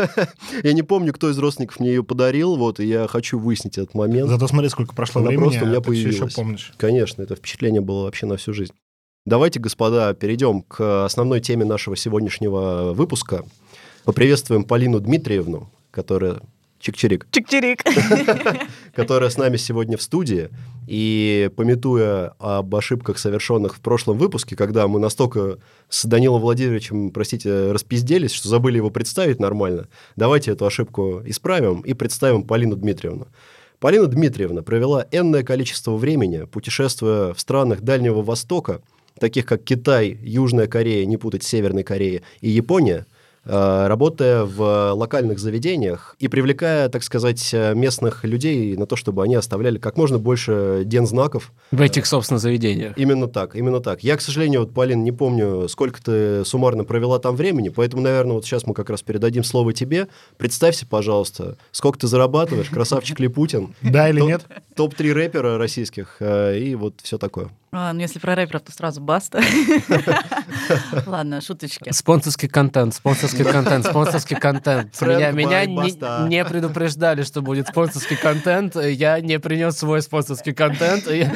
Я 0.63 0.73
не 0.73 0.83
помню, 0.83 1.13
кто 1.13 1.31
из 1.31 1.39
родственников 1.39 1.81
мне 1.81 1.91
ее 1.91 2.05
подарил, 2.05 2.57
вот, 2.57 2.81
и 2.81 2.87
я 2.87 3.07
хочу 3.09 3.39
выяснить 3.39 3.79
этот 3.79 3.95
момент. 3.95 4.29
Зато 4.29 4.47
смотри, 4.49 4.69
сколько 4.69 4.95
прошло 4.95 5.21
Она 5.21 5.29
времени, 5.29 5.45
просто 5.45 5.65
у 5.65 5.69
меня 5.69 5.81
ты 5.81 5.91
все 5.93 6.01
еще 6.01 6.09
появилась. 6.11 6.35
помнишь. 6.35 6.73
Конечно, 6.77 7.23
это 7.23 7.35
впечатление 7.35 7.81
было 7.81 8.05
вообще 8.05 8.27
на 8.27 8.37
всю 8.37 8.53
жизнь. 8.53 8.73
Давайте, 9.25 9.59
господа, 9.59 10.15
перейдем 10.15 10.63
к 10.63 11.05
основной 11.05 11.41
теме 11.41 11.65
нашего 11.65 11.97
сегодняшнего 11.97 12.93
выпуска. 12.95 13.45
Поприветствуем 14.05 14.63
Полину 14.63 15.01
Дмитриевну, 15.01 15.69
которая... 15.91 16.41
Чик-чирик. 16.81 17.27
Чик-чирик. 17.31 17.81
которая 18.95 19.31
с 19.31 19.37
нами 19.37 19.57
сегодня 19.57 19.97
в 19.97 20.03
студии. 20.03 20.51
И 20.87 21.51
пометуя 21.57 22.35
об 22.39 22.75
ошибках, 22.75 23.19
совершенных 23.19 23.77
в 23.77 23.81
прошлом 23.81 24.19
выпуске, 24.19 24.57
когда 24.57 24.87
мы 24.87 25.01
настолько 25.01 25.59
с 25.89 26.05
Данилом 26.05 26.41
Владимировичем, 26.41 27.11
простите, 27.11 27.73
распизделись, 27.73 28.33
что 28.33 28.49
забыли 28.49 28.77
его 28.77 28.91
представить 28.91 29.41
нормально, 29.41 29.89
давайте 30.15 30.53
эту 30.53 30.65
ошибку 30.65 31.23
исправим 31.25 31.81
и 31.81 31.93
представим 31.93 32.45
Полину 32.45 32.77
Дмитриевну. 32.77 33.27
Полина 33.81 34.07
Дмитриевна 34.07 34.63
провела 34.63 35.07
энное 35.11 35.43
количество 35.43 35.97
времени, 35.97 36.45
путешествуя 36.45 37.35
в 37.35 37.41
странах 37.41 37.83
Дальнего 37.83 38.23
Востока, 38.23 38.81
таких 39.19 39.45
как 39.45 39.65
Китай, 39.65 40.19
Южная 40.23 40.67
Корея, 40.67 41.05
не 41.05 41.17
путать 41.17 41.43
Северной 41.43 41.83
Кореей, 41.83 42.23
и 42.41 42.49
Япония, 42.49 43.07
работая 43.47 44.45
в 44.45 44.93
локальных 44.93 45.39
заведениях 45.39 46.17
и 46.19 46.29
привлекая, 46.29 46.89
так 46.89 47.03
сказать, 47.03 47.51
э, 47.53 47.75
местных 47.75 48.25
людей 48.25 48.77
на 48.77 48.87
то, 48.87 48.97
чтобы 48.97 49.23
они 49.23 49.35
оставляли 49.35 49.79
как 49.79 49.97
можно 49.97 50.19
больше 50.19 50.83
дензнаков. 50.85 51.53
В 51.71 51.81
этих, 51.81 52.07
собственно, 52.07 52.39
заведениях. 52.39 52.97
Именно 52.97 53.29
так, 53.29 53.55
именно 53.55 53.81
так. 53.81 54.03
Я, 54.03 54.17
к 54.17 54.21
сожалению, 54.21 54.61
вот, 54.61 54.75
Полин, 54.75 55.05
не 55.05 55.13
помню, 55.13 55.69
сколько 55.69 56.03
ты 56.03 56.45
суммарно 56.45 56.85
провела 56.85 57.19
там 57.19 57.37
времени, 57.37 57.69
поэтому, 57.69 58.03
наверное, 58.03 58.35
вот 58.35 58.45
сейчас 58.45 58.67
мы 58.67 58.75
как 58.75 58.91
раз 58.91 59.03
передадим 59.03 59.45
слово 59.45 59.73
тебе. 59.73 60.09
Представься, 60.37 60.87
пожалуйста, 60.87 61.57
сколько 61.73 61.99
ты 61.99 62.07
зарабатываешь, 62.07 62.69
красавчик 62.71 63.21
ли 63.21 63.29
Путин, 63.29 63.75
Да 63.83 64.09
или 64.09 64.19
Топ- 64.21 64.29
нет? 64.29 64.47
топ-3 64.75 65.13
рэпера 65.13 65.59
российских 65.59 66.17
э, 66.21 66.59
и 66.59 66.75
вот 66.75 66.95
все 67.03 67.19
такое. 67.19 67.49
А, 67.79 67.93
ну, 67.93 68.01
если 68.01 68.19
про 68.19 68.35
рэперов, 68.35 68.63
то 68.63 68.73
сразу 68.73 69.01
баста. 69.03 69.43
Ладно, 71.07 71.41
шуточки. 71.43 71.91
Спонсорский 71.93 72.49
контент, 72.49 72.95
спонсорский 72.95 73.45
контент, 73.45 73.85
спонсорский 73.85 74.37
контент. 74.37 74.99
Меня, 75.03 75.31
меня 75.33 75.67
не, 76.27 76.45
предупреждали, 76.45 77.23
что 77.23 77.43
будет 77.43 77.69
спонсорский 77.69 78.17
контент. 78.17 78.77
Я 78.77 79.21
не 79.21 79.39
принес 79.39 79.77
свой 79.77 80.01
спонсорский 80.01 80.55
контент. 80.55 81.07
и- 81.11 81.27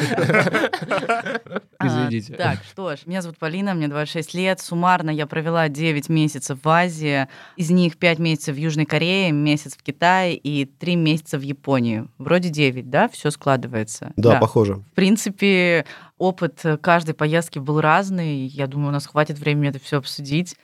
А, 1.83 1.87
Извините. 1.87 2.35
Так, 2.35 2.59
что 2.71 2.95
ж, 2.95 3.01
меня 3.07 3.23
зовут 3.23 3.39
Полина, 3.39 3.73
мне 3.73 3.89
26 3.89 4.35
лет. 4.35 4.61
Суммарно 4.61 5.09
я 5.11 5.27
провела 5.27 5.69
9 5.69 6.11
месяцев 6.11 6.59
в 6.63 6.69
Азии. 6.69 7.27
Из 7.57 7.71
них 7.71 7.97
5 7.97 8.19
месяцев 8.19 8.55
в 8.55 8.59
Южной 8.59 8.85
Корее, 8.85 9.33
месяц 9.33 9.77
в 9.77 9.83
Китае 9.83 10.37
и 10.37 10.67
3 10.67 10.97
месяца 10.97 11.39
в 11.39 11.43
Японии. 11.43 12.07
Вроде 12.19 12.51
9, 12.51 12.91
да? 12.91 13.09
Все 13.09 13.31
складывается. 13.31 14.13
Да, 14.17 14.39
похоже. 14.39 14.75
В 14.75 14.91
принципе, 14.95 15.87
опыт 16.21 16.63
каждой 16.83 17.15
поездки 17.15 17.59
был 17.59 17.81
разный. 17.81 18.47
Я 18.47 18.67
думаю, 18.69 18.91
у 18.91 18.93
нас 18.93 19.07
хватит 19.07 19.39
времени 19.39 19.71
это 19.71 19.81
все 19.81 19.97
обсудить. 19.99 20.55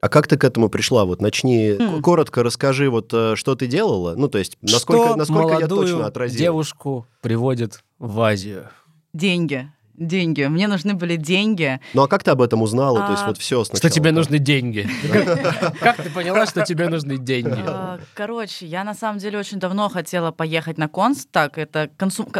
А 0.00 0.08
как 0.08 0.26
ты 0.28 0.36
к 0.36 0.44
этому 0.44 0.68
пришла? 0.68 1.04
Вот 1.04 1.20
начни, 1.22 1.74
к- 1.74 2.02
коротко 2.02 2.42
расскажи, 2.42 2.90
вот 2.90 3.12
э, 3.14 3.34
что 3.36 3.54
ты 3.54 3.66
делала. 3.66 4.14
Ну, 4.16 4.28
то 4.28 4.38
есть, 4.38 4.56
насколько, 4.60 5.06
Что 5.08 5.16
насколько 5.16 5.58
я 5.58 5.66
точно 5.66 6.06
отразил. 6.06 6.38
девушку 6.38 7.06
приводит 7.20 7.82
в 7.98 8.20
Азию? 8.20 8.68
Деньги. 9.12 9.72
Деньги. 9.94 10.44
Мне 10.44 10.68
нужны 10.68 10.94
были 10.94 11.16
деньги. 11.16 11.80
Ну, 11.94 12.02
а 12.02 12.06
как 12.08 12.22
ты 12.22 12.30
об 12.30 12.40
этом 12.40 12.62
узнала? 12.62 13.00
То 13.06 13.10
есть, 13.10 13.24
А, 13.24 13.26
вот 13.26 13.38
все 13.38 13.64
сначала. 13.64 13.78
Что 13.90 13.90
тебе 13.90 14.12
нужны 14.12 14.38
деньги? 14.38 14.88
Как 15.80 15.96
ты 15.96 16.08
поняла, 16.10 16.46
что 16.46 16.64
тебе 16.64 16.88
нужны 16.88 17.18
деньги? 17.18 17.58
А, 17.66 17.98
Короче, 18.14 18.66
я 18.66 18.84
на 18.84 18.94
самом 18.94 19.18
деле 19.18 19.40
очень 19.40 19.58
давно 19.58 19.88
хотела 19.88 20.30
поехать 20.30 20.78
на 20.78 20.86
конс. 20.86 21.26
Так, 21.28 21.58
это 21.58 21.90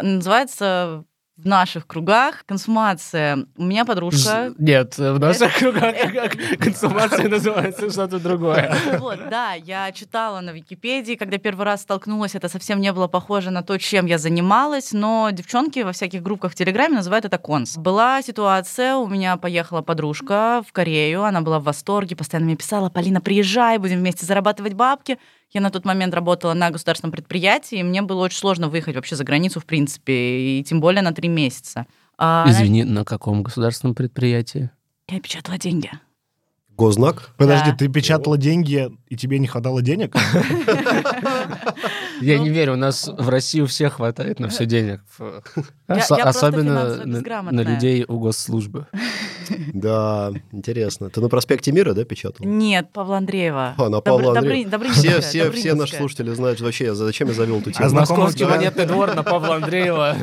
называется 0.02 1.02
в 1.38 1.46
наших 1.46 1.86
кругах 1.86 2.44
консумация. 2.46 3.46
У 3.56 3.64
меня 3.64 3.84
подружка. 3.84 4.52
Нет, 4.58 4.98
в 4.98 5.18
наших 5.18 5.56
кругах 5.56 5.94
как 6.12 6.36
консумация 6.58 7.28
называется 7.28 7.90
что-то 7.90 8.18
другое. 8.18 8.74
Вот, 8.98 9.18
да, 9.30 9.52
я 9.52 9.92
читала 9.92 10.40
на 10.40 10.50
Википедии, 10.50 11.14
когда 11.14 11.38
первый 11.38 11.64
раз 11.64 11.82
столкнулась, 11.82 12.34
это 12.34 12.48
совсем 12.48 12.80
не 12.80 12.92
было 12.92 13.06
похоже 13.06 13.50
на 13.50 13.62
то, 13.62 13.78
чем 13.78 14.06
я 14.06 14.18
занималась, 14.18 14.92
но 14.92 15.30
девчонки 15.30 15.80
во 15.80 15.92
всяких 15.92 16.22
группах 16.22 16.52
в 16.52 16.54
Телеграме 16.56 16.96
называют 16.96 17.24
это 17.24 17.38
конс. 17.38 17.76
Была 17.76 18.20
ситуация, 18.22 18.96
у 18.96 19.06
меня 19.06 19.36
поехала 19.36 19.82
подружка 19.82 20.62
в 20.66 20.72
Корею, 20.72 21.22
она 21.22 21.40
была 21.42 21.60
в 21.60 21.64
восторге, 21.64 22.16
постоянно 22.16 22.46
мне 22.46 22.56
писала, 22.56 22.90
Полина, 22.90 23.20
приезжай, 23.20 23.78
будем 23.78 23.98
вместе 23.98 24.26
зарабатывать 24.26 24.74
бабки. 24.74 25.18
Я 25.50 25.60
на 25.62 25.70
тот 25.70 25.84
момент 25.86 26.12
работала 26.14 26.52
на 26.54 26.70
государственном 26.70 27.12
предприятии, 27.12 27.78
и 27.78 27.82
мне 27.82 28.02
было 28.02 28.24
очень 28.24 28.38
сложно 28.38 28.68
выехать 28.68 28.96
вообще 28.96 29.16
за 29.16 29.24
границу, 29.24 29.60
в 29.60 29.64
принципе, 29.66 30.12
и 30.58 30.64
тем 30.64 30.80
более 30.80 31.00
на 31.02 31.12
три 31.12 31.28
месяца. 31.28 31.86
А, 32.18 32.44
Извини, 32.48 32.84
на 32.84 33.04
каком 33.04 33.42
государственном 33.42 33.94
предприятии? 33.94 34.70
Я 35.08 35.20
печатала 35.20 35.56
деньги. 35.56 35.90
Гознак? 36.76 37.30
Подожди, 37.38 37.70
Да. 37.70 37.76
ты 37.76 37.88
печатала 37.88 38.36
деньги, 38.36 38.88
и 39.08 39.16
тебе 39.16 39.38
не 39.38 39.46
хватало 39.46 39.80
денег? 39.82 40.14
Я 42.20 42.36
Ну. 42.38 42.44
не 42.44 42.50
верю, 42.50 42.74
у 42.74 42.76
нас 42.76 43.08
в 43.08 43.28
России 43.28 43.60
у 43.60 43.66
всех 43.66 43.94
хватает 43.94 44.38
на 44.40 44.48
все 44.48 44.66
денег. 44.66 45.00
Особенно 45.88 47.04
на 47.06 47.60
людей 47.62 48.04
у 48.06 48.18
госслужбы. 48.18 48.86
Да, 49.72 50.32
интересно. 50.52 51.10
Ты 51.10 51.20
на 51.20 51.28
проспекте 51.28 51.72
Мира, 51.72 51.92
да, 51.94 52.04
печатала? 52.04 52.46
Нет, 52.46 52.90
Павла 52.92 53.18
Андреева. 53.18 53.74
А, 53.76 53.88
на 53.88 54.00
Павла 54.00 54.36
Андреева. 54.38 54.78
Все, 54.92 55.20
все, 55.20 55.50
все 55.50 55.74
наши 55.74 55.96
слушатели 55.96 56.30
знают 56.32 56.60
вообще, 56.60 56.94
зачем 56.94 57.28
я 57.28 57.34
завел 57.34 57.58
эту 57.60 57.70
А 57.70 57.72
тему. 57.72 57.88
знакомый 57.88 58.22
Московский 58.24 58.44
монетный 58.44 58.86
двор 58.86 59.14
на 59.14 59.22
Павла 59.22 59.56
Андреева. 59.56 60.16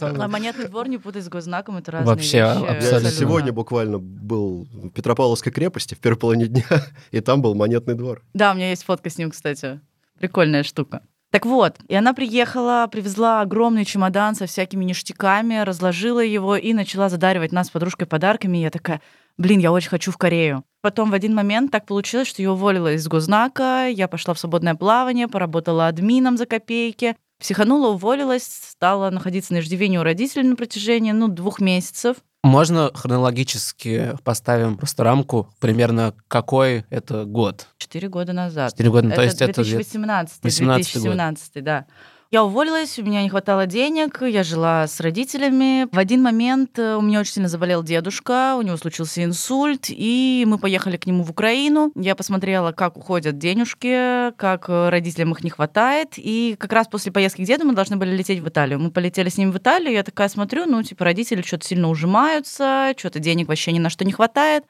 А 0.00 0.28
монетный 0.28 0.68
двор 0.68 0.88
не 0.88 0.98
путай 0.98 1.22
с 1.22 1.28
гознаком, 1.28 1.76
это 1.78 1.92
разные 1.92 2.06
Вообще. 2.14 2.36
Я 2.38 2.52
абсолютно. 2.52 3.10
сегодня 3.10 3.52
буквально 3.52 3.98
был 3.98 4.66
в 4.72 4.90
Петропавловской 4.90 5.52
крепости 5.52 5.94
в 5.94 5.98
первой 5.98 6.16
половине 6.18 6.46
дня, 6.46 6.64
и 7.10 7.20
там 7.20 7.42
был 7.42 7.54
монетный 7.54 7.94
двор. 7.94 8.22
Да, 8.34 8.52
у 8.52 8.54
меня 8.54 8.70
есть 8.70 8.84
фотка 8.84 9.10
с 9.10 9.18
ним, 9.18 9.30
кстати. 9.30 9.80
Прикольная 10.18 10.62
штука. 10.62 11.02
Так 11.36 11.44
вот, 11.44 11.76
и 11.86 11.94
она 11.94 12.14
приехала, 12.14 12.88
привезла 12.90 13.42
огромный 13.42 13.84
чемодан 13.84 14.34
со 14.34 14.46
всякими 14.46 14.86
ништяками, 14.86 15.62
разложила 15.64 16.20
его 16.20 16.56
и 16.56 16.72
начала 16.72 17.10
задаривать 17.10 17.52
нас 17.52 17.66
с 17.66 17.70
подружкой 17.70 18.06
подарками. 18.06 18.56
И 18.56 18.62
я 18.62 18.70
такая, 18.70 19.02
блин, 19.36 19.60
я 19.60 19.70
очень 19.70 19.90
хочу 19.90 20.10
в 20.10 20.16
Корею. 20.16 20.64
Потом 20.80 21.10
в 21.10 21.12
один 21.12 21.34
момент 21.34 21.70
так 21.70 21.84
получилось, 21.84 22.28
что 22.28 22.40
я 22.40 22.52
уволила 22.52 22.90
из 22.94 23.06
гознака, 23.06 23.86
я 23.86 24.08
пошла 24.08 24.32
в 24.32 24.38
свободное 24.38 24.76
плавание, 24.76 25.28
поработала 25.28 25.88
админом 25.88 26.38
за 26.38 26.46
копейки, 26.46 27.16
психанула, 27.38 27.88
уволилась, 27.88 28.44
стала 28.44 29.10
находиться 29.10 29.52
на 29.52 29.58
иждивении 29.58 29.98
у 29.98 30.04
родителей 30.04 30.48
на 30.48 30.56
протяжении, 30.56 31.12
ну, 31.12 31.28
двух 31.28 31.60
месяцев. 31.60 32.16
Можно 32.46 32.92
хронологически 32.94 34.16
поставим 34.22 34.76
просто 34.76 35.02
рамку, 35.02 35.48
примерно 35.58 36.14
какой 36.28 36.84
это 36.90 37.24
год? 37.24 37.66
Четыре 37.76 38.08
года 38.08 38.32
назад. 38.32 38.70
Четыре 38.70 38.90
года, 38.90 39.08
ну, 39.08 39.14
то 39.16 39.22
есть 39.22 39.42
это 39.42 39.62
где- 39.62 39.72
2018, 39.72 40.42
18 40.44 40.94
год. 40.94 41.02
2017, 41.02 41.60
да. 41.64 41.86
Я 42.32 42.42
уволилась, 42.42 42.98
у 42.98 43.04
меня 43.04 43.22
не 43.22 43.28
хватало 43.28 43.66
денег, 43.66 44.20
я 44.20 44.42
жила 44.42 44.88
с 44.88 44.98
родителями. 44.98 45.86
В 45.94 45.98
один 45.98 46.22
момент 46.22 46.76
э, 46.76 46.96
у 46.96 47.00
меня 47.00 47.20
очень 47.20 47.34
сильно 47.34 47.48
заболел 47.48 47.84
дедушка, 47.84 48.56
у 48.56 48.62
него 48.62 48.76
случился 48.76 49.22
инсульт, 49.22 49.86
и 49.90 50.44
мы 50.44 50.58
поехали 50.58 50.96
к 50.96 51.06
нему 51.06 51.22
в 51.22 51.30
Украину. 51.30 51.92
Я 51.94 52.16
посмотрела, 52.16 52.72
как 52.72 52.96
уходят 52.96 53.38
денежки, 53.38 54.32
как 54.32 54.68
э, 54.68 54.88
родителям 54.88 55.30
их 55.32 55.44
не 55.44 55.50
хватает. 55.50 56.14
И 56.16 56.56
как 56.58 56.72
раз 56.72 56.88
после 56.88 57.12
поездки 57.12 57.44
к 57.44 57.46
деду 57.46 57.64
мы 57.64 57.74
должны 57.74 57.96
были 57.96 58.16
лететь 58.16 58.40
в 58.40 58.48
Италию. 58.48 58.80
Мы 58.80 58.90
полетели 58.90 59.28
с 59.28 59.38
ним 59.38 59.52
в 59.52 59.58
Италию, 59.58 59.92
я 59.92 60.02
такая 60.02 60.28
смотрю, 60.28 60.66
ну, 60.66 60.82
типа, 60.82 61.04
родители 61.04 61.42
что-то 61.42 61.64
сильно 61.64 61.88
ужимаются, 61.88 62.92
что-то 62.96 63.20
денег 63.20 63.46
вообще 63.46 63.70
ни 63.70 63.78
на 63.78 63.88
что 63.88 64.04
не 64.04 64.10
хватает. 64.10 64.64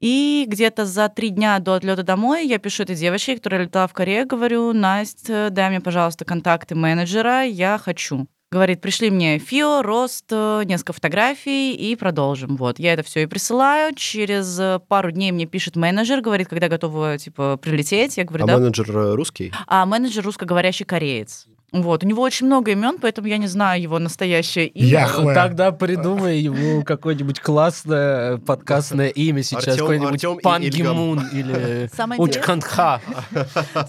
И 0.00 0.44
где-то 0.46 0.86
за 0.86 1.08
три 1.08 1.30
дня 1.30 1.58
до 1.58 1.74
отлета 1.74 2.02
домой 2.02 2.46
я 2.46 2.58
пишу 2.58 2.84
этой 2.84 2.96
девочке, 2.96 3.36
которая 3.36 3.64
летала 3.64 3.88
в 3.88 3.92
Корею, 3.92 4.26
говорю, 4.26 4.72
Настя, 4.72 5.48
дай 5.50 5.68
мне, 5.70 5.80
пожалуйста, 5.80 6.24
контакты 6.24 6.74
менеджера, 6.74 7.42
я 7.44 7.78
хочу. 7.78 8.26
Говорит, 8.50 8.80
пришли 8.80 9.10
мне 9.10 9.38
ФИО, 9.38 9.82
рост, 9.82 10.24
э, 10.30 10.62
несколько 10.64 10.94
фотографий 10.94 11.74
и 11.74 11.94
продолжим. 11.96 12.56
Вот, 12.56 12.78
я 12.78 12.94
это 12.94 13.02
все 13.02 13.24
и 13.24 13.26
присылаю. 13.26 13.94
Через 13.94 14.58
э, 14.58 14.80
пару 14.88 15.10
дней 15.10 15.32
мне 15.32 15.44
пишет 15.44 15.76
менеджер, 15.76 16.22
говорит, 16.22 16.48
когда 16.48 16.68
готова, 16.68 17.18
типа, 17.18 17.58
прилететь. 17.58 18.16
Я 18.16 18.24
говорю, 18.24 18.44
А 18.44 18.46
да. 18.46 18.56
менеджер 18.56 18.90
э, 18.90 19.14
русский? 19.16 19.52
А 19.66 19.84
менеджер 19.84 20.24
русскоговорящий 20.24 20.86
кореец. 20.86 21.46
Вот, 21.70 22.02
у 22.02 22.06
него 22.06 22.22
очень 22.22 22.46
много 22.46 22.70
имен, 22.70 22.96
поэтому 22.98 23.28
я 23.28 23.36
не 23.36 23.46
знаю 23.46 23.82
его 23.82 23.98
настоящее 23.98 24.68
имя. 24.68 24.88
Яхве. 24.88 25.34
Тогда 25.34 25.70
придумай 25.70 26.38
ему 26.38 26.82
какое-нибудь 26.82 27.40
классное 27.40 28.38
подкастное 28.38 29.08
имя 29.08 29.42
сейчас. 29.42 29.76
Какой-нибудь 29.76 30.14
Артём 30.14 30.38
и 30.38 30.42
Пан 30.42 30.62
Ильгам. 30.62 30.78
Гимун 30.78 31.28
или 31.32 31.90
Учкантха. 32.18 33.02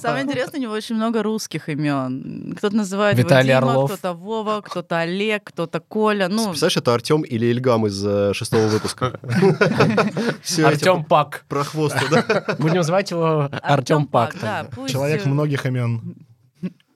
самое 0.02 0.26
интересное, 0.26 0.60
у 0.60 0.64
него 0.64 0.74
очень 0.74 0.96
много 0.96 1.24
русских 1.24 1.70
имен. 1.70 2.54
Кто-то 2.58 2.76
называет 2.76 3.18
Виталий 3.18 3.52
его 3.52 3.60
Дима, 3.62 3.72
Орлов. 3.72 3.92
кто-то 3.92 4.14
Вова, 4.14 4.62
кто-то 4.62 5.00
Олег, 5.00 5.46
кто-то 5.46 5.80
Коля. 5.80 6.28
Ну, 6.28 6.50
Представляешь, 6.50 6.78
это 6.78 6.94
Артем 6.94 7.22
или 7.22 7.46
Ильгам 7.46 7.88
из 7.88 8.06
э, 8.06 8.34
шестого 8.34 8.68
выпуска. 8.68 9.18
Артем 10.66 11.06
Пак. 11.06 11.46
про 11.48 11.64
хвост, 11.64 11.96
да? 12.12 12.46
Будем 12.60 12.84
звать 12.84 13.12
его 13.12 13.50
Артем 13.62 14.06
Пак. 14.06 14.34
да, 14.34 14.64
тогда. 14.64 14.76
пусть, 14.76 14.92
Человек 14.92 15.26
э, 15.26 15.30
многих 15.30 15.66
имен. 15.66 16.16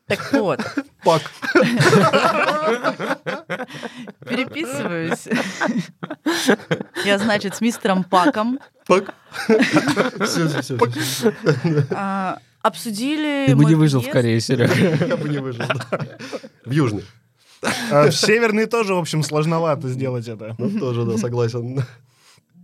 Так 0.07 0.33
вот, 0.33 0.59
Пак. 1.03 1.21
переписываюсь. 4.19 5.27
Я, 7.05 7.17
значит, 7.17 7.55
с 7.55 7.61
мистером 7.61 8.03
Паком 8.03 8.59
Пак. 8.85 9.15
Все, 10.19 10.47
все, 10.47 10.61
все. 10.61 10.77
обсудили... 12.61 13.45
Ты 13.47 13.55
бы 13.55 13.65
не 13.65 13.75
выжил 13.75 14.01
в. 14.01 14.09
Корее, 14.09 14.41
Серега. 14.41 14.73
Я 15.05 15.17
бы 15.17 15.29
не 15.29 15.37
выжил. 15.37 15.63
В 16.65 16.71
Южный. 16.71 17.05
А 17.91 18.09
В 18.09 18.11
Северный 18.11 18.65
тоже, 18.65 18.93
в 18.93 18.99
общем, 18.99 19.23
сложновато 19.23 19.87
сделать 19.87 20.27
это. 20.27 20.55
Ну, 20.57 20.79
тоже, 20.79 21.05
да, 21.05 21.17
согласен. 21.17 21.81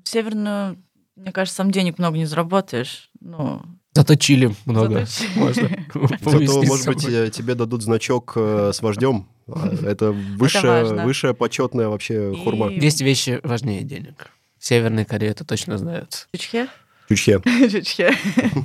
В 0.03 0.09
Северную, 0.09 0.77
мне 1.15 1.31
кажется, 1.31 1.57
сам 1.57 1.71
денег 1.71 1.99
много 1.99 2.17
не 2.17 2.25
заработаешь. 2.25 3.09
Ну, 3.21 3.61
Зато 3.99 4.15
чили 4.15 4.55
много. 4.65 5.05
зато 5.05 5.05
чи- 5.05 5.39
Можно 5.39 5.69
Зато, 6.47 6.63
может 6.63 6.87
быть, 6.87 7.05
э, 7.09 7.29
тебе 7.29 7.55
дадут 7.55 7.81
значок 7.81 8.33
э, 8.37 8.71
с 8.73 8.81
вождем. 8.81 9.25
А, 9.47 9.73
Это 9.85 10.11
высшая, 10.37 10.83
важно. 10.83 11.03
высшая 11.05 11.33
почетная 11.33 11.87
вообще 11.89 12.31
И- 12.31 12.43
хурма. 12.43 12.69
Есть 12.71 13.01
вещи 13.01 13.39
важнее 13.43 13.81
денег. 13.83 14.27
В 14.57 14.65
Северной 14.65 15.03
Корее 15.05 15.31
это 15.31 15.43
точно 15.43 15.77
знают. 15.77 16.27
Чучхе? 16.33 16.67
Чучхе. 17.09 17.41
Чучхе. 17.71 18.15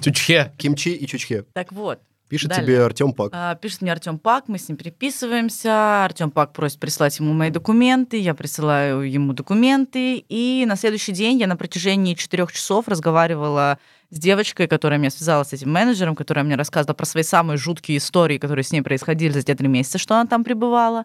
Тючхе. 0.02 0.52
Кимчи 0.56 0.90
и 0.94 1.06
чучхе. 1.06 1.44
Так 1.52 1.72
вот, 1.72 1.98
Пишет 2.28 2.50
Далее. 2.50 2.64
тебе 2.66 2.84
Артем 2.84 3.12
Пак. 3.12 3.30
а, 3.34 3.54
пишет 3.56 3.82
мне 3.82 3.92
Артем 3.92 4.18
Пак, 4.18 4.44
мы 4.48 4.58
с 4.58 4.68
ним 4.68 4.76
переписываемся. 4.78 6.04
Артем 6.04 6.30
Пак 6.30 6.52
просит 6.52 6.78
прислать 6.78 7.18
ему 7.18 7.32
мои 7.32 7.50
документы, 7.50 8.18
я 8.18 8.34
присылаю 8.34 9.02
ему 9.02 9.32
документы. 9.32 10.24
И 10.28 10.64
на 10.66 10.76
следующий 10.76 11.12
день 11.12 11.38
я 11.40 11.46
на 11.46 11.56
протяжении 11.56 12.14
четырех 12.14 12.52
часов 12.52 12.88
разговаривала 12.88 13.78
с 14.14 14.18
девочкой, 14.18 14.68
которая 14.68 14.98
меня 14.98 15.10
связала 15.10 15.42
с 15.42 15.52
этим 15.52 15.72
менеджером, 15.72 16.14
которая 16.14 16.44
мне 16.44 16.54
рассказывала 16.54 16.94
про 16.94 17.04
свои 17.04 17.24
самые 17.24 17.56
жуткие 17.56 17.98
истории, 17.98 18.38
которые 18.38 18.64
с 18.64 18.70
ней 18.70 18.80
происходили 18.80 19.32
за 19.32 19.42
те 19.42 19.54
три 19.54 19.66
месяца, 19.66 19.98
что 19.98 20.14
она 20.14 20.26
там 20.26 20.44
пребывала. 20.44 21.04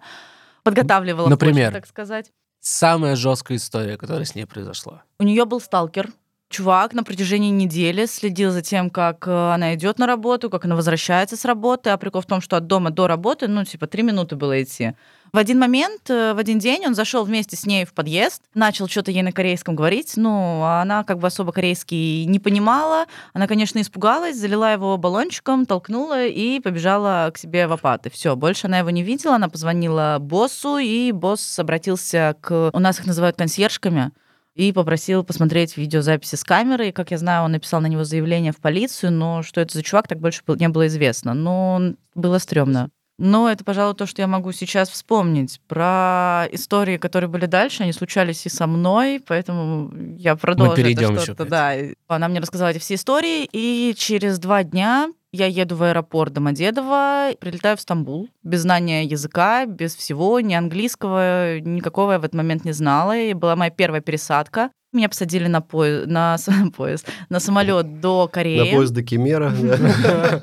Подготавливала 0.64 1.28
Например? 1.28 1.72
почву, 1.72 1.82
так 1.82 1.90
сказать. 1.90 2.32
Самая 2.60 3.16
жесткая 3.16 3.58
история, 3.58 3.98
которая 3.98 4.26
с 4.26 4.36
ней 4.36 4.46
произошла. 4.46 5.04
У 5.18 5.24
нее 5.24 5.46
был 5.46 5.60
сталкер. 5.60 6.10
Чувак 6.50 6.94
на 6.94 7.04
протяжении 7.04 7.52
недели 7.52 8.08
следил 8.08 8.50
за 8.50 8.64
тем, 8.64 8.90
как 8.90 9.28
э, 9.28 9.54
она 9.54 9.76
идет 9.76 10.00
на 10.00 10.08
работу, 10.08 10.50
как 10.50 10.66
она 10.66 10.76
возвращается 10.76 11.38
с 11.38 11.46
работы. 11.46 11.92
А 11.92 11.98
прикол 11.98 12.22
в 12.22 12.26
том, 12.26 12.42
что 12.42 12.58
от 12.58 12.66
дома 12.66 12.90
до 12.90 13.06
работы, 13.06 13.48
ну, 13.48 13.64
типа, 13.64 13.86
три 13.86 14.02
минуты 14.02 14.36
было 14.36 14.64
идти. 14.64 14.96
В 15.32 15.38
один 15.38 15.60
момент, 15.60 16.10
э, 16.10 16.34
в 16.34 16.40
один 16.40 16.58
день 16.58 16.88
он 16.88 16.96
зашел 16.96 17.24
вместе 17.24 17.56
с 17.56 17.68
ней 17.68 17.86
в 17.86 17.94
подъезд, 17.94 18.42
начал 18.56 18.88
что-то 18.88 19.12
ей 19.12 19.22
на 19.22 19.32
корейском 19.32 19.76
говорить, 19.76 20.14
ну, 20.16 20.64
а 20.64 20.82
она 20.82 21.04
как 21.04 21.20
бы 21.20 21.28
особо 21.28 21.52
корейский 21.52 22.26
не 22.26 22.40
понимала. 22.40 23.06
Она, 23.34 23.46
конечно, 23.46 23.80
испугалась, 23.80 24.36
залила 24.36 24.74
его 24.74 24.98
баллончиком, 24.98 25.68
толкнула 25.68 26.26
и 26.26 26.60
побежала 26.62 27.30
к 27.32 27.38
себе 27.38 27.68
в 27.68 27.74
апаты. 27.74 28.10
Все, 28.10 28.36
больше 28.36 28.66
она 28.66 28.80
его 28.80 28.90
не 28.90 29.04
видела, 29.04 29.36
она 29.36 29.50
позвонила 29.50 30.18
боссу, 30.20 30.80
и 30.80 31.12
босс 31.12 31.60
обратился 31.60 32.36
к... 32.42 32.72
У 32.74 32.80
нас 32.80 33.00
их 33.00 33.06
называют 33.06 33.38
консьержками, 33.38 34.12
и 34.60 34.74
попросил 34.74 35.24
посмотреть 35.24 35.78
видеозаписи 35.78 36.36
с 36.36 36.44
камеры. 36.44 36.90
И, 36.90 36.92
как 36.92 37.12
я 37.12 37.18
знаю, 37.18 37.46
он 37.46 37.54
написал 37.54 37.80
на 37.80 37.88
него 37.88 38.04
заявление 38.04 38.52
в 38.52 38.58
полицию, 38.58 39.14
но 39.14 39.42
что 39.42 39.62
это 39.62 39.74
за 39.74 39.84
чувак, 39.84 40.10
так 40.10 40.20
больше 40.20 40.42
не 40.48 40.68
было 40.68 40.88
известно. 40.88 41.34
Но 41.34 41.94
было 42.14 42.40
стрёмно. 42.40 42.90
Но 43.18 43.50
это, 43.50 43.64
пожалуй, 43.64 43.96
то, 43.96 44.06
что 44.06 44.22
я 44.22 44.28
могу 44.28 44.52
сейчас 44.52 44.90
вспомнить. 44.90 45.62
Про 45.70 46.46
истории, 46.52 46.98
которые 46.98 47.30
были 47.30 47.46
дальше, 47.46 47.84
они 47.84 47.94
случались 47.94 48.46
и 48.46 48.50
со 48.50 48.68
мной, 48.68 49.24
поэтому 49.26 49.94
я 50.18 50.36
продолжу 50.36 50.74
это 50.74 50.82
перейдем 50.82 51.18
что-то. 51.18 51.46
к 51.46 51.50
Да. 51.50 51.74
Она 52.08 52.28
мне 52.28 52.42
рассказала 52.42 52.70
эти 52.70 52.80
все 52.80 52.96
истории, 52.96 53.48
и 53.54 53.94
через 53.98 54.40
два 54.40 54.64
дня 54.64 55.10
я 55.32 55.46
еду 55.46 55.76
в 55.76 55.84
аэропорт 55.84 56.34
Домодедово, 56.34 57.32
прилетаю 57.40 57.78
в 57.78 57.82
Стамбул 57.82 58.30
без 58.44 58.62
знания 58.62 59.06
языка, 59.06 59.66
без 59.66 59.96
всего, 59.96 60.40
ни 60.40 60.54
английского, 60.54 61.60
никакого 61.60 62.14
я 62.14 62.20
в 62.20 62.24
этот 62.24 62.36
момент 62.36 62.66
не 62.66 62.72
знала. 62.72 63.16
И 63.18 63.34
была 63.34 63.56
моя 63.56 63.72
первая 63.72 64.02
пересадка. 64.02 64.72
Меня 64.92 65.08
посадили 65.08 65.46
на 65.46 65.62
поезд, 65.62 66.08
на 66.08 66.36
поезд, 66.76 67.08
на 67.30 67.40
самолет 67.40 68.02
до 68.02 68.28
Кореи. 68.28 68.72
На 68.72 68.76
поезд 68.78 68.94
до 68.94 69.04
Кемера. 69.04 69.52
да. 69.62 70.42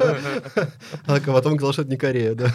А 1.07 1.21
потом 1.21 1.57
сказал, 1.57 1.73
что 1.73 1.83
это 1.83 1.91
не 1.91 1.97
Корея, 1.97 2.35
да. 2.35 2.53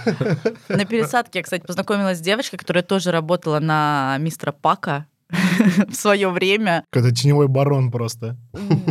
На 0.70 0.86
пересадке 0.86 1.40
я, 1.40 1.44
кстати, 1.44 1.66
познакомилась 1.66 2.20
с 2.20 2.22
девочкой, 2.22 2.60
которая 2.60 2.84
тоже 2.84 3.12
работала 3.12 3.60
на 3.60 4.16
мистера 4.20 4.54
Пака 4.54 5.06
в 5.88 5.94
свое 5.94 6.30
время. 6.30 6.84
Какой-то 6.90 7.16
теневой 7.16 7.48
барон 7.48 7.92
просто. 7.92 8.38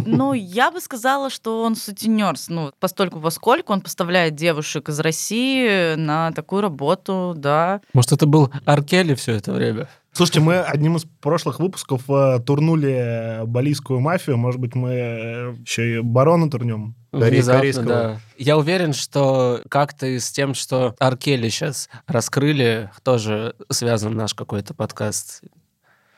Ну, 0.06 0.32
я 0.34 0.70
бы 0.70 0.80
сказала, 0.80 1.30
что 1.30 1.62
он 1.62 1.76
сутенерс. 1.76 2.48
Ну, 2.48 2.72
постольку 2.78 3.20
поскольку 3.20 3.72
он 3.72 3.80
поставляет 3.80 4.34
девушек 4.34 4.88
из 4.88 5.00
России 5.00 5.94
на 5.94 6.32
такую 6.32 6.62
работу, 6.62 7.34
да. 7.36 7.80
Может, 7.92 8.12
это 8.12 8.26
был 8.26 8.50
Аркели 8.64 9.14
все 9.14 9.32
это 9.32 9.52
время? 9.52 9.88
Слушайте, 10.12 10.40
мы 10.40 10.58
одним 10.58 10.96
из 10.96 11.04
прошлых 11.20 11.60
выпусков 11.60 12.02
э, 12.10 12.40
турнули 12.44 13.44
балийскую 13.46 14.00
мафию. 14.00 14.36
Может 14.36 14.60
быть, 14.60 14.74
мы 14.74 14.90
э, 14.90 15.54
еще 15.64 15.98
и 15.98 16.00
барона 16.00 16.50
турнем? 16.50 16.96
Внезапно, 17.12 17.58
корейского. 17.60 17.86
да. 17.86 18.20
Я 18.36 18.58
уверен, 18.58 18.92
что 18.92 19.60
как-то 19.68 20.06
с 20.06 20.30
тем, 20.30 20.54
что 20.54 20.94
Аркели 20.98 21.48
сейчас 21.48 21.88
раскрыли, 22.06 22.90
тоже 23.02 23.54
связан 23.68 24.16
наш 24.16 24.34
какой-то 24.34 24.74
подкаст. 24.74 25.42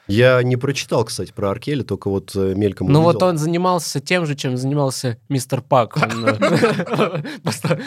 Я 0.08 0.42
не 0.42 0.56
прочитал, 0.56 1.04
кстати, 1.04 1.32
про 1.32 1.50
Аркели, 1.50 1.82
только 1.82 2.08
вот 2.10 2.32
э, 2.34 2.54
мельком 2.56 2.88
Ну 2.88 2.98
увидел. 2.98 3.12
вот 3.12 3.22
он 3.22 3.38
занимался 3.38 4.00
тем 4.00 4.26
же, 4.26 4.34
чем 4.34 4.56
занимался 4.56 5.16
мистер 5.28 5.62
Пак. 5.62 5.96
Э, 5.96 7.22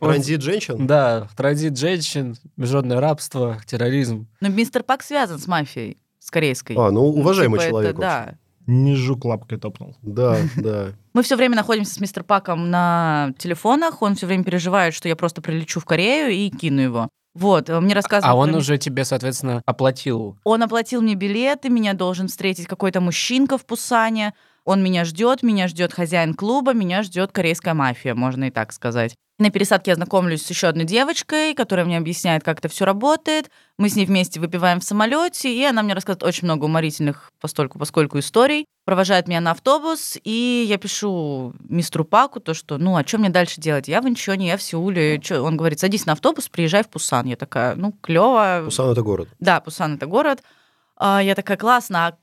Транзит 0.00 0.42
женщин? 0.42 0.86
Да, 0.86 1.28
транзит 1.36 1.76
женщин, 1.76 2.36
международное 2.56 3.00
рабство, 3.00 3.58
терроризм. 3.66 4.26
Но 4.40 4.48
мистер 4.48 4.82
Пак 4.82 5.02
связан 5.02 5.38
с 5.38 5.46
мафией, 5.46 5.98
с 6.20 6.30
корейской. 6.30 6.76
А, 6.78 6.90
ну, 6.90 7.02
уважаемый 7.02 7.58
Типа 7.58 7.70
человек. 7.70 7.96
да. 7.96 8.34
Не 8.66 8.94
жук 8.94 9.24
лапкой 9.24 9.58
топнул. 9.58 9.96
Да, 10.02 10.36
да. 10.56 10.88
Мы 11.14 11.22
все 11.22 11.36
время 11.36 11.56
находимся 11.56 11.94
с 11.94 12.00
мистер 12.00 12.22
Паком 12.22 12.70
на 12.70 13.32
телефонах. 13.38 14.02
Он 14.02 14.14
все 14.14 14.26
время 14.26 14.44
переживает, 14.44 14.92
что 14.94 15.08
я 15.08 15.16
просто 15.16 15.40
прилечу 15.40 15.80
в 15.80 15.86
Корею 15.86 16.30
и 16.32 16.50
кину 16.50 16.82
его. 16.82 17.08
Вот, 17.38 17.70
э, 17.70 17.78
мне 17.78 17.94
рассказывал. 17.94 18.32
А 18.32 18.36
он 18.36 18.50
про- 18.50 18.58
уже 18.58 18.78
тебе, 18.78 19.04
соответственно, 19.04 19.62
оплатил. 19.64 20.36
Он 20.44 20.62
оплатил 20.62 21.02
мне 21.02 21.14
билеты, 21.14 21.68
меня 21.68 21.94
должен 21.94 22.26
встретить 22.28 22.66
какой-то 22.66 23.00
мужчинка 23.00 23.58
в 23.58 23.64
Пусане. 23.64 24.34
Он 24.64 24.82
меня 24.82 25.04
ждет, 25.04 25.42
меня 25.42 25.68
ждет 25.68 25.92
хозяин 25.94 26.34
клуба, 26.34 26.72
меня 26.74 27.02
ждет 27.02 27.30
корейская 27.32 27.74
мафия, 27.74 28.14
можно 28.14 28.44
и 28.44 28.50
так 28.50 28.72
сказать. 28.72 29.14
На 29.40 29.50
пересадке 29.50 29.92
я 29.92 29.94
знакомлюсь 29.94 30.44
с 30.44 30.50
еще 30.50 30.66
одной 30.66 30.84
девочкой, 30.84 31.54
которая 31.54 31.86
мне 31.86 31.96
объясняет, 31.96 32.42
как 32.42 32.58
это 32.58 32.66
все 32.66 32.84
работает. 32.84 33.52
Мы 33.78 33.88
с 33.88 33.94
ней 33.94 34.04
вместе 34.04 34.40
выпиваем 34.40 34.80
в 34.80 34.84
самолете, 34.84 35.54
и 35.54 35.62
она 35.62 35.84
мне 35.84 35.94
рассказывает 35.94 36.24
очень 36.24 36.46
много 36.46 36.64
уморительных 36.64 37.30
постольку, 37.40 37.78
поскольку 37.78 38.18
историй. 38.18 38.64
Провожает 38.84 39.28
меня 39.28 39.40
на 39.40 39.52
автобус, 39.52 40.18
и 40.24 40.66
я 40.68 40.76
пишу 40.76 41.52
мистеру 41.60 42.04
Паку 42.04 42.40
то, 42.40 42.52
что, 42.52 42.78
ну, 42.78 42.96
а 42.96 43.06
что 43.06 43.18
мне 43.18 43.28
дальше 43.28 43.60
делать? 43.60 43.86
Я 43.86 44.00
в 44.00 44.08
Инчоне, 44.08 44.48
я 44.48 44.56
в 44.56 44.62
Сеуле. 44.62 45.20
Чё? 45.20 45.44
Он 45.44 45.56
говорит, 45.56 45.78
садись 45.78 46.06
на 46.06 46.14
автобус, 46.14 46.48
приезжай 46.48 46.82
в 46.82 46.88
Пусан. 46.88 47.26
Я 47.26 47.36
такая, 47.36 47.76
ну, 47.76 47.92
клево. 47.92 48.62
Пусан— 48.64 48.90
это 48.90 49.02
город. 49.02 49.28
Да, 49.38 49.60
Пусан 49.60 49.94
это 49.94 50.06
город. 50.06 50.42
А, 51.00 51.22
Я 51.22 51.34
такая, 51.36 51.56
классно. 51.56 52.08
а 52.08 52.16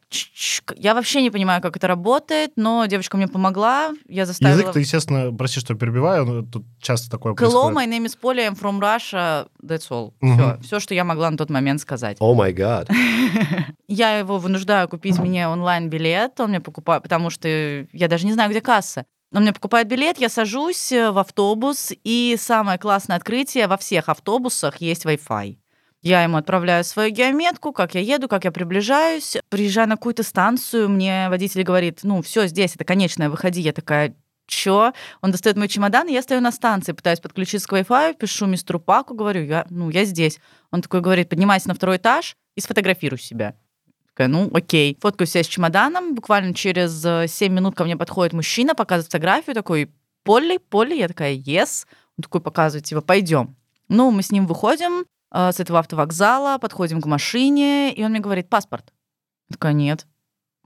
Я 0.76 0.94
вообще 0.94 1.22
не 1.22 1.32
понимаю, 1.32 1.62
как 1.62 1.78
это 1.78 1.88
работает, 1.88 2.52
но 2.58 2.86
девочка 2.86 3.16
мне 3.16 3.28
помогла. 3.28 3.94
Я 4.08 4.26
заставила... 4.26 4.58
Язык-то, 4.58 4.80
естественно, 4.80 5.34
прости, 5.34 5.62
что 5.62 5.76
перебиваю, 5.76 6.26
но 6.26 6.42
тут 6.42 6.66
часто 6.82 7.10
такое 7.10 7.34
Hello, 7.34 7.36
происходит. 7.36 7.78
my 7.78 7.88
name 7.88 8.06
is 8.06 8.18
Polly, 8.22 8.46
I'm 8.48 8.60
from 8.60 8.80
Russia. 8.82 9.48
That's 9.64 9.90
all. 9.90 10.14
Мгм. 10.20 10.38
Все, 10.38 10.58
все, 10.62 10.80
что 10.82 10.94
я 10.94 11.06
могла 11.06 11.32
на 11.32 11.38
тот 11.38 11.50
момент 11.50 11.80
сказать. 11.80 12.18
О 12.20 12.34
май 12.34 12.52
гад. 12.52 12.90
Я 13.88 14.18
его 14.18 14.40
вынуждаю 14.40 14.90
купить 14.90 15.18
мне 15.20 15.48
онлайн-билет, 15.48 16.40
он 16.40 16.50
мне 16.50 16.60
покупает, 16.60 17.04
потому 17.04 17.30
что 17.30 17.48
я 17.48 18.08
даже 18.08 18.26
не 18.26 18.34
знаю, 18.34 18.50
где 18.50 18.60
касса. 18.60 19.06
Он 19.32 19.42
мне 19.44 19.54
покупает 19.54 19.88
билет, 19.88 20.18
я 20.18 20.30
сажусь 20.30 20.92
э, 20.92 21.12
в 21.12 21.18
автобус, 21.18 21.92
и 22.04 22.36
самое 22.40 22.80
классное 22.80 23.18
открытие, 23.18 23.68
во 23.68 23.78
всех 23.78 24.10
автобусах 24.10 24.78
есть 24.78 25.06
Wi-Fi. 25.06 25.58
Я 26.06 26.22
ему 26.22 26.38
отправляю 26.38 26.84
свою 26.84 27.12
геометку, 27.12 27.74
как 27.74 27.96
я 27.96 28.02
еду, 28.02 28.28
как 28.28 28.44
я 28.44 28.52
приближаюсь. 28.52 29.38
Приезжаю 29.50 29.90
на 29.90 29.96
какую-то 29.96 30.22
станцию, 30.22 30.88
мне 30.88 31.30
водитель 31.30 31.64
говорит, 31.64 32.02
ну, 32.04 32.22
все, 32.22 32.46
здесь, 32.46 32.76
это 32.76 32.86
конечная, 32.86 33.28
выходи. 33.28 33.60
Я 33.60 33.74
такая, 33.74 34.16
чё? 34.46 34.94
Он 35.22 35.32
достает 35.32 35.58
мой 35.58 35.68
чемодан, 35.68 36.08
и 36.08 36.14
я 36.14 36.22
стою 36.22 36.42
на 36.42 36.52
станции, 36.52 36.92
пытаюсь 36.92 37.20
подключиться 37.20 37.68
к 37.68 37.74
Wi-Fi, 37.74 38.18
пишу 38.20 38.46
мистеру 38.46 38.80
Паку, 38.80 39.16
говорю, 39.16 39.46
я, 39.46 39.66
ну, 39.72 39.90
я 39.90 40.06
здесь. 40.06 40.40
Он 40.70 40.84
такой 40.84 41.02
говорит, 41.02 41.28
поднимайся 41.28 41.70
на 41.70 41.74
второй 41.74 41.98
этаж 41.98 42.36
и 42.54 42.62
сфотографируй 42.62 43.18
себя. 43.18 43.56
Такая, 44.10 44.28
ну, 44.28 44.52
окей. 44.54 45.00
Фоткаю 45.02 45.26
себя 45.26 45.44
с 45.44 45.48
чемоданом, 45.48 46.14
буквально 46.14 46.54
через 46.54 47.02
7 47.32 47.52
минут 47.52 47.74
ко 47.74 47.84
мне 47.84 47.98
подходит 47.98 48.34
мужчина, 48.34 48.76
показывает 48.76 49.08
фотографию, 49.08 49.56
такой, 49.56 49.90
Полли, 50.22 50.58
Полли, 50.58 50.94
я 50.94 51.08
такая, 51.08 51.34
yes. 51.34 51.88
Он 52.16 52.22
такой 52.22 52.42
показывает, 52.42 52.86
типа, 52.86 53.02
пойдем. 53.02 53.56
Ну, 53.90 54.12
мы 54.12 54.22
с 54.22 54.32
ним 54.32 54.46
выходим 54.48 55.02
э, 55.02 55.06
с 55.36 55.60
этого 55.60 55.80
автовокзала, 55.80 56.58
подходим 56.58 57.02
к 57.02 57.06
машине, 57.06 57.94
и 57.94 58.04
он 58.04 58.12
мне 58.12 58.20
говорит, 58.20 58.50
паспорт. 58.50 58.94
Я 59.50 59.54
такая, 59.54 59.74
нет. 59.74 60.08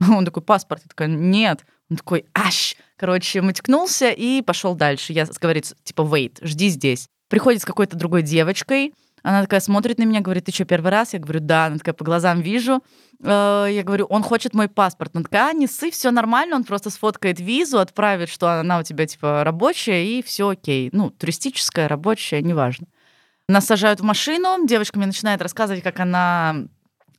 Он 0.00 0.24
такой, 0.24 0.42
паспорт. 0.42 0.82
Я 0.84 0.88
такая, 0.88 1.08
нет. 1.08 1.66
Он 1.90 1.96
такой, 1.96 2.24
аш. 2.32 2.76
Короче, 2.96 3.42
матекнулся 3.42 4.10
и 4.10 4.40
пошел 4.42 4.74
дальше. 4.74 5.12
Я 5.12 5.26
говорит, 5.40 5.74
типа, 5.82 6.02
wait, 6.02 6.38
жди 6.40 6.68
здесь. 6.68 7.08
Приходит 7.28 7.62
с 7.62 7.64
какой-то 7.64 7.96
другой 7.96 8.22
девочкой, 8.22 8.94
она 9.22 9.42
такая 9.42 9.60
смотрит 9.60 9.98
на 9.98 10.04
меня, 10.04 10.20
говорит, 10.20 10.46
ты 10.46 10.52
что, 10.52 10.64
первый 10.64 10.90
раз? 10.90 11.12
Я 11.12 11.18
говорю, 11.18 11.40
да. 11.40 11.66
Она 11.66 11.78
такая, 11.78 11.94
по 11.94 12.04
глазам 12.04 12.40
вижу. 12.40 12.82
Э, 13.22 13.66
я 13.70 13.82
говорю, 13.82 14.06
он 14.06 14.22
хочет 14.22 14.54
мой 14.54 14.68
паспорт. 14.68 15.14
Она 15.14 15.24
такая, 15.24 15.50
а, 15.50 15.52
не 15.52 15.66
ссы, 15.66 15.90
все 15.90 16.10
нормально, 16.10 16.56
он 16.56 16.64
просто 16.64 16.90
сфоткает 16.90 17.38
визу, 17.38 17.78
отправит, 17.78 18.28
что 18.28 18.60
она 18.60 18.78
у 18.78 18.82
тебя, 18.82 19.06
типа, 19.06 19.44
рабочая, 19.44 20.06
и 20.06 20.22
все 20.22 20.48
окей. 20.48 20.88
Ну, 20.92 21.10
туристическая, 21.10 21.88
рабочая, 21.88 22.40
неважно. 22.40 22.86
Нас 23.50 23.66
сажают 23.66 23.98
в 23.98 24.04
машину, 24.04 24.64
девочка 24.64 24.96
мне 24.96 25.08
начинает 25.08 25.42
рассказывать, 25.42 25.82
как 25.82 25.98
она 25.98 26.66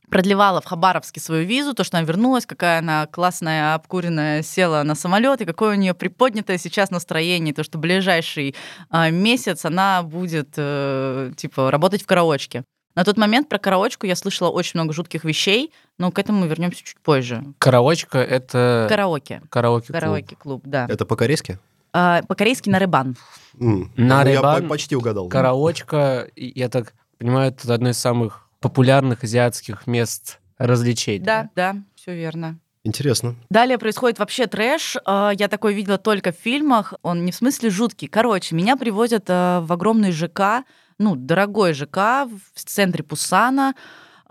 продлевала 0.10 0.62
в 0.62 0.66
Хабаровске 0.66 1.20
свою 1.20 1.46
визу, 1.46 1.74
то, 1.74 1.84
что 1.84 1.98
она 1.98 2.08
вернулась, 2.08 2.46
какая 2.46 2.80
она 2.80 3.06
классная, 3.06 3.76
обкуренная, 3.76 4.42
села 4.42 4.84
на 4.84 4.96
самолет, 4.96 5.42
и 5.42 5.46
какое 5.46 5.76
у 5.76 5.78
нее 5.78 5.94
приподнятое 5.94 6.58
сейчас 6.58 6.90
настроение, 6.90 7.54
то, 7.54 7.66
что 7.66 7.78
ближайший 7.78 8.56
э, 8.94 9.12
месяц 9.12 9.66
она 9.66 10.04
будет, 10.04 10.54
э, 10.56 11.34
типа, 11.36 11.70
работать 11.70 12.04
в 12.04 12.06
караочке. 12.06 12.64
На 12.96 13.04
тот 13.04 13.18
момент 13.18 13.50
про 13.50 13.58
караочку 13.58 14.06
я 14.06 14.16
слышала 14.16 14.48
очень 14.50 14.80
много 14.80 14.94
жутких 14.94 15.26
вещей, 15.26 15.74
но 15.98 16.12
к 16.12 16.20
этому 16.20 16.40
мы 16.40 16.48
вернемся 16.48 16.82
чуть 16.82 17.00
позже. 17.02 17.44
Караочка— 17.60 18.18
это... 18.20 18.86
Караоке. 18.88 19.42
Караоке-клуб. 19.50 20.00
Караоке-клуб, 20.00 20.62
да. 20.64 20.88
Это 20.90 21.06
по-корейски? 21.06 21.60
А, 21.94 22.22
по-корейски 22.24 22.70
нарыбан. 22.70 23.16
М. 23.60 23.92
На 23.98 24.24
Ну, 24.24 24.30
Я 24.30 24.62
почти 24.68 24.96
угадал. 24.96 25.28
Караочка, 25.30 26.28
я 26.36 26.70
так 26.70 26.94
понимаю, 27.18 27.52
это 27.52 27.74
одно 27.74 27.90
из 27.90 27.98
самых 27.98 28.48
популярных 28.60 29.24
азиатских 29.24 29.88
мест 29.88 30.40
развлечений. 30.58 31.26
Да, 31.26 31.50
да, 31.56 31.76
все 31.96 32.16
верно. 32.16 32.60
Интересно. 32.84 33.36
Далее 33.50 33.78
происходит 33.78 34.18
вообще 34.18 34.48
трэш. 34.48 34.96
Э, 35.06 35.32
Я 35.38 35.48
такой 35.48 35.74
видела 35.74 35.98
только 36.00 36.32
в 36.32 36.36
фильмах. 36.36 36.96
Он 37.04 37.26
не 37.26 37.32
в 37.32 37.36
смысле 37.36 37.70
жуткий. 37.70 38.08
Короче, 38.08 38.56
меня 38.56 38.76
привозят 38.76 39.26
э, 39.30 39.60
в 39.62 39.72
огромный 39.72 40.12
ЖК, 40.12 40.64
ну, 40.98 41.16
дорогой 41.16 41.74
ЖК 41.74 42.28
в 42.56 42.60
центре 42.64 43.04
Пусана. 43.04 43.76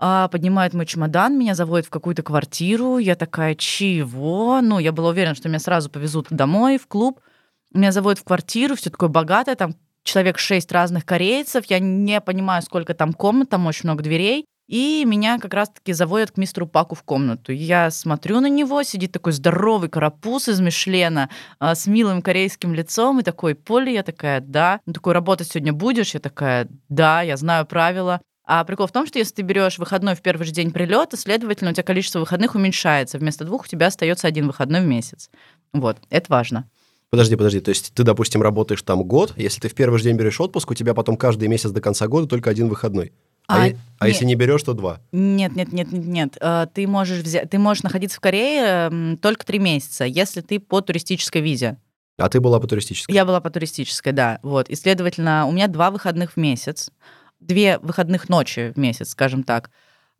А, 0.03 0.27
Поднимают 0.29 0.73
мой 0.73 0.85
чемодан, 0.85 1.37
меня 1.37 1.53
заводят 1.55 1.85
в 1.85 1.91
какую-то 1.91 2.23
квартиру. 2.23 2.97
Я 2.97 3.15
такая, 3.15 3.55
чего? 3.55 4.59
Ну, 4.61 4.79
я 4.79 4.91
была 4.91 5.09
уверена, 5.09 5.35
что 5.35 5.47
меня 5.47 5.59
сразу 5.59 5.89
повезут 5.89 6.27
домой, 6.29 6.77
в 6.77 6.87
клуб. 6.87 7.21
Меня 7.73 7.91
заводят 7.91 8.19
в 8.19 8.23
квартиру, 8.23 8.75
все 8.75 8.89
такое 8.89 9.09
богатое, 9.09 9.55
там 9.55 9.75
человек 10.03 10.39
шесть 10.39 10.71
разных 10.71 11.05
корейцев. 11.05 11.65
Я 11.65 11.79
не 11.79 12.19
понимаю, 12.21 12.61
сколько 12.61 12.93
там 12.93 13.13
комнат, 13.13 13.49
там 13.49 13.67
очень 13.67 13.81
много 13.83 14.03
дверей. 14.03 14.45
И 14.67 15.03
меня 15.05 15.37
как 15.37 15.53
раз-таки 15.53 15.91
заводят 15.91 16.31
к 16.31 16.37
мистеру 16.37 16.65
Паку 16.65 16.95
в 16.95 17.03
комнату. 17.03 17.51
Я 17.51 17.91
смотрю 17.91 18.39
на 18.39 18.47
него, 18.47 18.83
сидит 18.83 19.11
такой 19.11 19.33
здоровый 19.33 19.89
карапуз 19.89 20.47
из 20.47 20.61
Мишлена 20.61 21.29
а, 21.59 21.75
с 21.75 21.87
милым 21.87 22.21
корейским 22.21 22.73
лицом, 22.73 23.19
и 23.19 23.23
такой, 23.23 23.53
Поли, 23.53 23.91
я 23.91 24.01
такая, 24.01 24.39
да. 24.39 24.79
Он 24.87 24.93
такой, 24.93 25.13
работать 25.13 25.49
сегодня 25.49 25.73
будешь? 25.73 26.13
Я 26.13 26.21
такая, 26.21 26.69
да, 26.87 27.21
я 27.21 27.35
знаю 27.35 27.65
правила. 27.65 28.21
А 28.45 28.63
прикол 28.63 28.87
в 28.87 28.93
том, 28.93 29.05
что 29.05 29.19
если 29.19 29.35
ты 29.35 29.41
берешь 29.41 29.77
выходной 29.77 30.15
в 30.15 30.21
первый 30.21 30.45
же 30.45 30.53
день 30.53 30.71
прилета, 30.71 31.17
следовательно, 31.17 31.71
у 31.71 31.73
тебя 31.73 31.83
количество 31.83 32.19
выходных 32.19 32.55
уменьшается. 32.55 33.17
Вместо 33.17 33.43
двух 33.43 33.65
у 33.65 33.67
тебя 33.67 33.87
остается 33.87 34.27
один 34.27 34.47
выходной 34.47 34.79
в 34.79 34.85
месяц. 34.85 35.29
Вот, 35.73 35.97
это 36.09 36.25
важно. 36.31 36.69
Подожди, 37.11 37.35
подожди. 37.35 37.59
То 37.59 37.69
есть 37.69 37.93
ты, 37.93 38.03
допустим, 38.03 38.41
работаешь 38.41 38.81
там 38.83 39.03
год, 39.03 39.33
если 39.35 39.59
ты 39.59 39.67
в 39.67 39.75
первый 39.75 39.97
же 39.97 40.05
день 40.05 40.15
берешь 40.15 40.39
отпуск, 40.39 40.71
у 40.71 40.73
тебя 40.73 40.93
потом 40.93 41.17
каждый 41.17 41.49
месяц 41.49 41.69
до 41.71 41.81
конца 41.81 42.07
года 42.07 42.25
только 42.25 42.49
один 42.49 42.69
выходной. 42.69 43.11
А, 43.47 43.65
А, 43.65 43.69
а 43.99 44.07
если 44.07 44.23
не 44.23 44.35
берешь, 44.35 44.63
то 44.63 44.73
два. 44.73 45.01
Нет, 45.11 45.53
нет, 45.53 45.73
нет, 45.73 45.91
нет, 45.91 46.05
нет. 46.05 46.37
Э, 46.39 46.67
Ты 46.73 46.87
можешь 46.87 47.19
взять, 47.19 47.49
ты 47.49 47.59
можешь 47.59 47.83
находиться 47.83 48.15
в 48.17 48.21
Корее 48.21 49.17
только 49.21 49.45
три 49.45 49.59
месяца, 49.59 50.05
если 50.05 50.39
ты 50.39 50.59
по 50.59 50.79
туристической 50.79 51.41
визе. 51.41 51.77
А 52.17 52.29
ты 52.29 52.39
была 52.39 52.61
по 52.61 52.67
туристической. 52.67 53.13
Я 53.13 53.25
была 53.25 53.41
по 53.41 53.49
туристической, 53.49 54.13
да. 54.13 54.39
Вот. 54.41 54.69
И, 54.69 54.75
следовательно, 54.75 55.47
у 55.47 55.51
меня 55.51 55.67
два 55.67 55.91
выходных 55.91 56.33
в 56.33 56.37
месяц, 56.37 56.91
две 57.41 57.77
выходных 57.79 58.29
ночи 58.29 58.71
в 58.73 58.79
месяц, 58.79 59.09
скажем 59.09 59.43
так. 59.43 59.69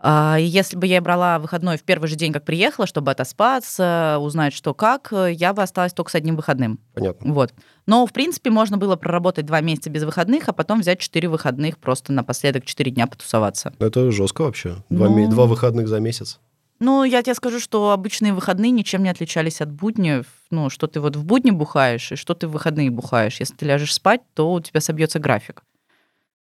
А, 0.04 0.38
если 0.40 0.76
бы 0.78 0.88
я 0.88 1.00
брала 1.00 1.38
выходной 1.38 1.78
в 1.78 1.84
первый 1.84 2.08
же 2.08 2.16
день, 2.16 2.34
как 2.34 2.44
приехала, 2.44 2.88
чтобы 2.88 3.12
отоспаться, 3.12 4.18
узнать, 4.20 4.54
что 4.54 4.74
как, 4.74 5.14
э, 5.14 5.32
я 5.34 5.54
бы 5.54 5.62
осталась 5.62 5.94
только 5.94 6.10
с 6.10 6.16
одним 6.16 6.36
выходным. 6.36 6.80
Понятно. 6.96 7.32
Вот. 7.32 7.54
Но, 7.86 8.08
в 8.08 8.12
принципе, 8.12 8.50
можно 8.50 8.78
было 8.78 8.96
проработать 8.96 9.46
два 9.46 9.62
месяца 9.62 9.92
без 9.92 10.04
выходных, 10.04 10.50
а 10.50 10.54
потом 10.54 10.82
взять 10.82 11.00
четыре 11.00 11.30
выходных, 11.30 11.78
просто 11.78 12.14
напоследок 12.14 12.66
четыре 12.66 12.90
дня 12.92 13.06
потусоваться. 13.06 13.74
Это 13.78 14.12
жестко 14.12 14.42
вообще. 14.42 14.78
Два, 14.90 15.08
Ну. 15.08 15.30
два 15.30 15.46
выходных 15.46 15.88
за 15.88 16.00
месяц. 16.00 16.40
Ну, 16.80 17.04
я 17.04 17.22
тебе 17.22 17.36
скажу, 17.36 17.60
что 17.60 17.92
обычные 17.92 18.34
выходные 18.34 18.72
ничем 18.72 19.04
не 19.04 19.10
отличались 19.10 19.62
от 19.62 19.72
будни. 19.72 20.24
Ну, 20.50 20.72
что 20.72 20.88
ты 20.88 21.00
вот 21.00 21.16
в 21.16 21.24
будни 21.24 21.52
бухаешь, 21.52 22.12
и 22.12 22.16
что 22.16 22.34
ты 22.34 22.48
в 22.48 22.52
выходные 22.54 22.90
бухаешь. 22.90 23.40
Если 23.40 23.54
ты 23.54 23.68
ляжешь 23.68 23.94
спать, 23.94 24.22
то 24.34 24.52
у 24.52 24.60
тебя 24.60 24.82
собьется 24.82 25.20
график. 25.20 25.62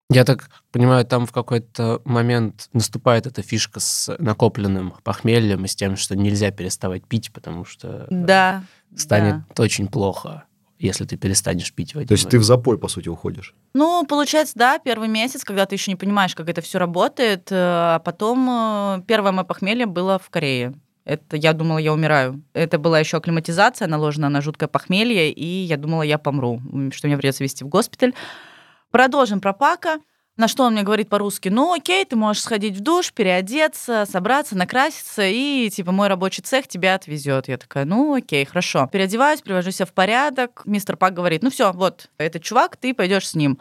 Я 0.08 0.24
так 0.24 0.50
понимаю, 0.70 1.04
там 1.04 1.26
в 1.26 1.32
какой-то 1.32 2.00
момент 2.04 2.68
наступает 2.72 3.26
эта 3.26 3.42
фишка 3.42 3.80
с 3.80 4.14
накопленным 4.18 4.94
похмельем 5.02 5.64
и 5.64 5.68
с 5.68 5.74
тем, 5.74 5.96
что 5.96 6.14
нельзя 6.14 6.52
переставать 6.52 7.04
пить, 7.06 7.32
потому 7.32 7.64
что 7.64 8.06
Да. 8.10 8.62
станет 8.94 9.42
да. 9.54 9.62
очень 9.64 9.88
плохо, 9.88 10.44
если 10.78 11.04
ты 11.04 11.16
перестанешь 11.16 11.72
пить 11.72 11.94
в 11.94 11.98
один 11.98 12.08
То 12.08 12.12
есть 12.12 12.28
ты 12.28 12.38
в 12.38 12.44
запой, 12.44 12.78
по 12.78 12.86
сути, 12.86 13.08
уходишь. 13.08 13.52
Ну, 13.74 14.06
получается, 14.06 14.52
да, 14.56 14.78
первый 14.78 15.08
месяц, 15.08 15.42
когда 15.42 15.66
ты 15.66 15.74
еще 15.74 15.90
не 15.90 15.96
понимаешь, 15.96 16.36
как 16.36 16.48
это 16.48 16.60
все 16.60 16.78
работает, 16.78 17.50
э, 17.50 17.56
а 17.56 17.98
потом 17.98 18.48
э, 18.48 19.02
первое 19.08 19.32
мое 19.32 19.44
похмелье 19.44 19.86
было 19.86 20.20
в 20.20 20.30
Корее. 20.30 20.74
Это 21.04 21.36
я 21.36 21.52
думала, 21.52 21.78
я 21.78 21.92
умираю. 21.92 22.42
Это 22.52 22.78
была 22.78 23.00
еще 23.00 23.16
акклиматизация, 23.16 23.88
наложена 23.88 24.28
на 24.28 24.40
жуткое 24.40 24.68
похмелье, 24.68 25.32
и 25.32 25.44
я 25.44 25.76
думала, 25.76 26.02
я 26.02 26.18
помру, 26.18 26.60
что 26.92 27.06
меня 27.08 27.16
придется 27.16 27.42
везти 27.42 27.64
в 27.64 27.68
госпиталь. 27.68 28.12
Продолжим 28.90 29.40
про 29.40 29.52
Пака. 29.52 30.00
На 30.36 30.48
что 30.48 30.64
он 30.64 30.74
мне 30.74 30.82
говорит 30.82 31.08
по-русски, 31.08 31.48
ну 31.48 31.72
окей, 31.72 32.04
ты 32.04 32.14
можешь 32.14 32.42
сходить 32.42 32.76
в 32.76 32.80
душ, 32.80 33.12
переодеться, 33.14 34.04
собраться, 34.10 34.54
накраситься, 34.54 35.26
и 35.26 35.70
типа 35.70 35.92
мой 35.92 36.08
рабочий 36.08 36.42
цех 36.42 36.68
тебя 36.68 36.94
отвезет. 36.94 37.48
Я 37.48 37.56
такая, 37.56 37.86
ну 37.86 38.14
окей, 38.14 38.44
хорошо. 38.44 38.86
Переодеваюсь, 38.92 39.40
привожу 39.40 39.70
себя 39.70 39.86
в 39.86 39.94
порядок. 39.94 40.60
Мистер 40.66 40.98
Пак 40.98 41.14
говорит, 41.14 41.42
ну 41.42 41.48
все, 41.48 41.72
вот, 41.72 42.10
этот 42.18 42.42
чувак, 42.42 42.76
ты 42.76 42.92
пойдешь 42.92 43.28
с 43.28 43.34
ним. 43.34 43.58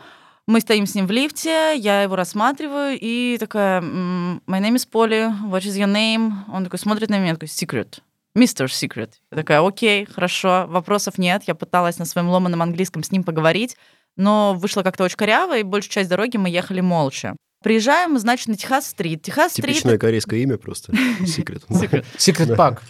Мы 0.47 0.59
стоим 0.59 0.85
с 0.85 0.93
ним 0.93 1.07
в 1.07 1.11
лифте, 1.11 1.75
я 1.77 2.03
его 2.03 2.17
рассматриваю, 2.17 2.97
и 3.01 3.37
такая, 3.39 3.79
«М, 3.79 4.43
my 4.45 4.59
name 4.61 4.75
is 4.75 4.85
Polly, 4.91 5.33
what 5.49 5.61
is 5.61 5.77
your 5.79 5.91
name? 5.91 6.33
Он 6.51 6.65
такой 6.65 6.77
смотрит 6.77 7.09
на 7.09 7.17
меня, 7.17 7.33
такой, 7.33 7.47
secret. 7.47 8.01
Mr. 8.37 8.65
Secret. 8.65 9.11
Я 9.31 9.37
такая, 9.37 9.65
окей, 9.65 10.05
хорошо, 10.05 10.65
вопросов 10.67 11.17
нет. 11.17 11.43
Я 11.47 11.55
пыталась 11.55 11.97
на 11.97 12.05
своем 12.05 12.27
ломаном 12.29 12.61
английском 12.61 13.01
с 13.01 13.11
ним 13.11 13.23
поговорить, 13.23 13.77
но 14.15 14.53
вышло 14.53 14.83
как-то 14.83 15.03
очень 15.03 15.17
коряво, 15.17 15.57
и 15.57 15.63
большую 15.63 15.91
часть 15.91 16.09
дороги 16.09 16.37
мы 16.37 16.49
ехали 16.49 16.81
молча. 16.81 17.35
Приезжаем, 17.63 18.19
значит, 18.19 18.47
на 18.47 18.55
Техас-стрит. 18.55 19.23
Техас-стрит... 19.23 19.65
Типичное 19.65 19.97
корейское 19.97 20.39
имя 20.41 20.57
просто. 20.57 20.93
Секрет. 21.25 21.63
Секрет 22.17 22.55
пак. 22.57 22.83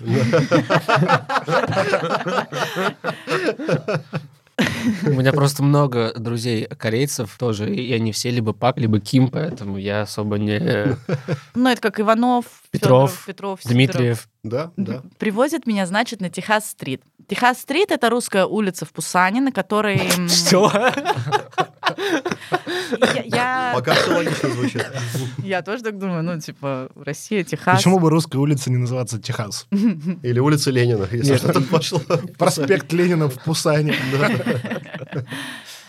У 5.05 5.09
меня 5.11 5.31
просто 5.31 5.63
много 5.63 6.13
друзей 6.17 6.65
корейцев 6.65 7.38
тоже, 7.38 7.73
и 7.73 7.93
они 7.93 8.11
все 8.11 8.31
либо 8.31 8.53
Пак, 8.53 8.77
либо 8.77 8.99
Ким, 8.99 9.29
поэтому 9.29 9.77
я 9.77 10.01
особо 10.01 10.38
не... 10.38 10.97
Ну, 11.53 11.69
это 11.69 11.81
как 11.81 11.99
Иванов, 11.99 12.45
Петров, 12.71 13.11
Фёдоров, 13.11 13.25
Петров, 13.25 13.59
Сидоров. 13.61 13.75
Дмитриев. 13.75 14.27
Да, 14.45 14.71
да. 14.77 15.01
Привозят 15.17 15.65
меня, 15.65 15.88
значит, 15.88 16.21
на 16.21 16.29
Техас-стрит. 16.29 17.01
Техас-стрит— 17.27 17.88
это 17.91 18.12
русская 18.12 18.45
улица 18.45 18.86
в 18.86 18.93
Пусане, 18.93 19.41
на 19.41 19.51
которой... 19.51 19.99
Что? 20.29 20.71
Я, 23.25 23.71
Пока 23.73 23.95
все 23.95 24.15
логично 24.15 24.49
звучит. 24.49 24.86
я 25.43 25.63
тоже 25.63 25.81
так 25.84 25.97
думаю, 25.97 26.21
ну, 26.23 26.39
типа, 26.39 26.89
Россия, 26.95 27.43
Техас. 27.43 27.77
Почему 27.77 27.99
бы 27.99 28.12
русская 28.12 28.38
улица 28.38 28.69
не 28.69 28.77
называться 28.77 29.19
Техас? 29.19 29.65
Или 29.71 30.39
улица 30.39 30.69
Ленина, 30.69 31.08
если 31.12 31.38
что-то 31.38 31.62
пошло. 31.62 31.99
Проспект 32.38 32.93
Ленина 32.93 33.29
в 33.29 33.43
Пусане. 33.43 33.95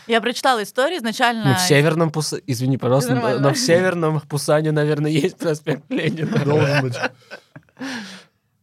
Я 0.07 0.21
прочитала 0.21 0.63
историю 0.63 0.99
изначально. 0.99 1.51
Ну, 1.51 1.55
в 1.55 1.61
северном 1.61 2.11
Пусане, 2.11 2.43
извини, 2.47 2.79
пожалуйста, 2.79 3.39
но 3.39 3.53
в 3.53 3.59
северном 3.59 4.21
Пусане, 4.21 4.73
наверное, 4.73 5.11
есть 5.11 5.37
проспект 5.37 5.83
Ленина. 5.91 6.39
Должен 6.45 6.83
быть. 6.83 6.97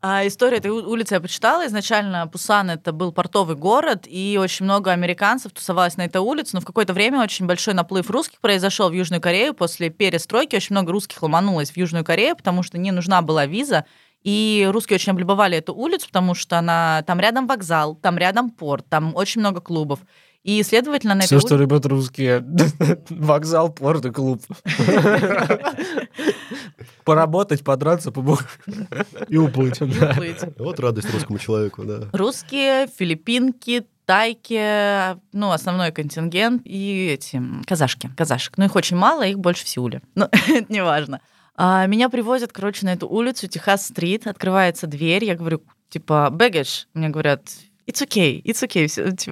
А 0.05 0.27
историю 0.27 0.57
этой 0.57 0.69
улицы 0.69 1.13
я 1.13 1.21
почитала. 1.21 1.65
Изначально 1.65 2.27
Пусан 2.27 2.69
это 2.69 2.91
был 2.91 3.13
портовый 3.13 3.55
город, 3.55 4.03
и 4.05 4.37
очень 4.37 4.65
много 4.65 4.91
американцев 4.91 5.53
тусовалось 5.53 5.95
на 5.95 6.01
этой 6.01 6.17
улице. 6.17 6.49
Но 6.55 6.59
в 6.59 6.65
какое-то 6.65 6.91
время 6.91 7.23
очень 7.23 7.45
большой 7.45 7.73
наплыв 7.73 8.09
русских 8.09 8.41
произошел 8.41 8.89
в 8.89 8.93
Южную 8.93 9.21
Корею. 9.21 9.53
После 9.53 9.89
перестройки 9.89 10.57
очень 10.57 10.73
много 10.73 10.91
русских 10.91 11.23
ломанулось 11.23 11.71
в 11.71 11.77
Южную 11.77 12.03
Корею, 12.03 12.35
потому 12.35 12.63
что 12.63 12.77
не 12.77 12.91
нужна 12.91 13.21
была 13.21 13.45
виза. 13.45 13.85
И 14.23 14.67
русские 14.73 14.95
очень 14.95 15.13
облюбовали 15.13 15.57
эту 15.57 15.73
улицу, 15.73 16.07
потому 16.07 16.35
что 16.35 16.59
она 16.59 17.01
там 17.07 17.21
рядом 17.21 17.47
вокзал, 17.47 17.95
там 17.95 18.17
рядом 18.17 18.49
порт, 18.49 18.85
там 18.89 19.15
очень 19.15 19.39
много 19.39 19.61
клубов. 19.61 20.01
И, 20.43 20.61
следовательно, 20.63 21.15
на 21.15 21.21
Все, 21.21 21.37
этой 21.37 21.47
что 21.47 21.57
любят 21.57 21.85
русские. 21.85 22.45
Вокзал, 23.09 23.69
порт 23.69 24.05
и 24.05 24.11
клуб. 24.11 24.41
Поработать, 27.05 27.63
подраться, 27.63 28.11
побухать. 28.11 28.47
И 29.29 29.37
уплыть. 29.37 29.79
Вот 30.57 30.79
радость 30.79 31.13
русскому 31.13 31.39
человеку, 31.39 31.83
да. 31.85 32.09
Русские, 32.11 32.87
филиппинки, 32.87 33.85
тайки, 34.05 35.17
ну, 35.33 35.51
основной 35.51 35.91
контингент, 35.91 36.61
и 36.65 37.07
эти 37.13 37.41
казашки, 37.65 38.09
казашек. 38.17 38.57
Ну, 38.57 38.65
их 38.65 38.75
очень 38.75 38.97
мало, 38.97 39.23
их 39.23 39.39
больше 39.39 39.63
в 39.65 39.69
Сеуле. 39.69 40.01
Но 40.15 40.29
это 40.31 40.71
не 40.71 40.83
важно. 40.83 41.21
А, 41.55 41.85
меня 41.85 42.09
привозят, 42.09 42.51
короче, 42.51 42.85
на 42.85 42.93
эту 42.93 43.07
улицу, 43.07 43.47
Техас-стрит, 43.47 44.27
открывается 44.27 44.87
дверь, 44.87 45.23
я 45.23 45.35
говорю, 45.35 45.63
типа, 45.89 46.29
бэггидж, 46.31 46.85
мне 46.93 47.09
говорят, 47.09 47.43
it's 47.87 48.01
okay, 48.01 48.41
it's 48.43 48.63
okay, 48.63 48.87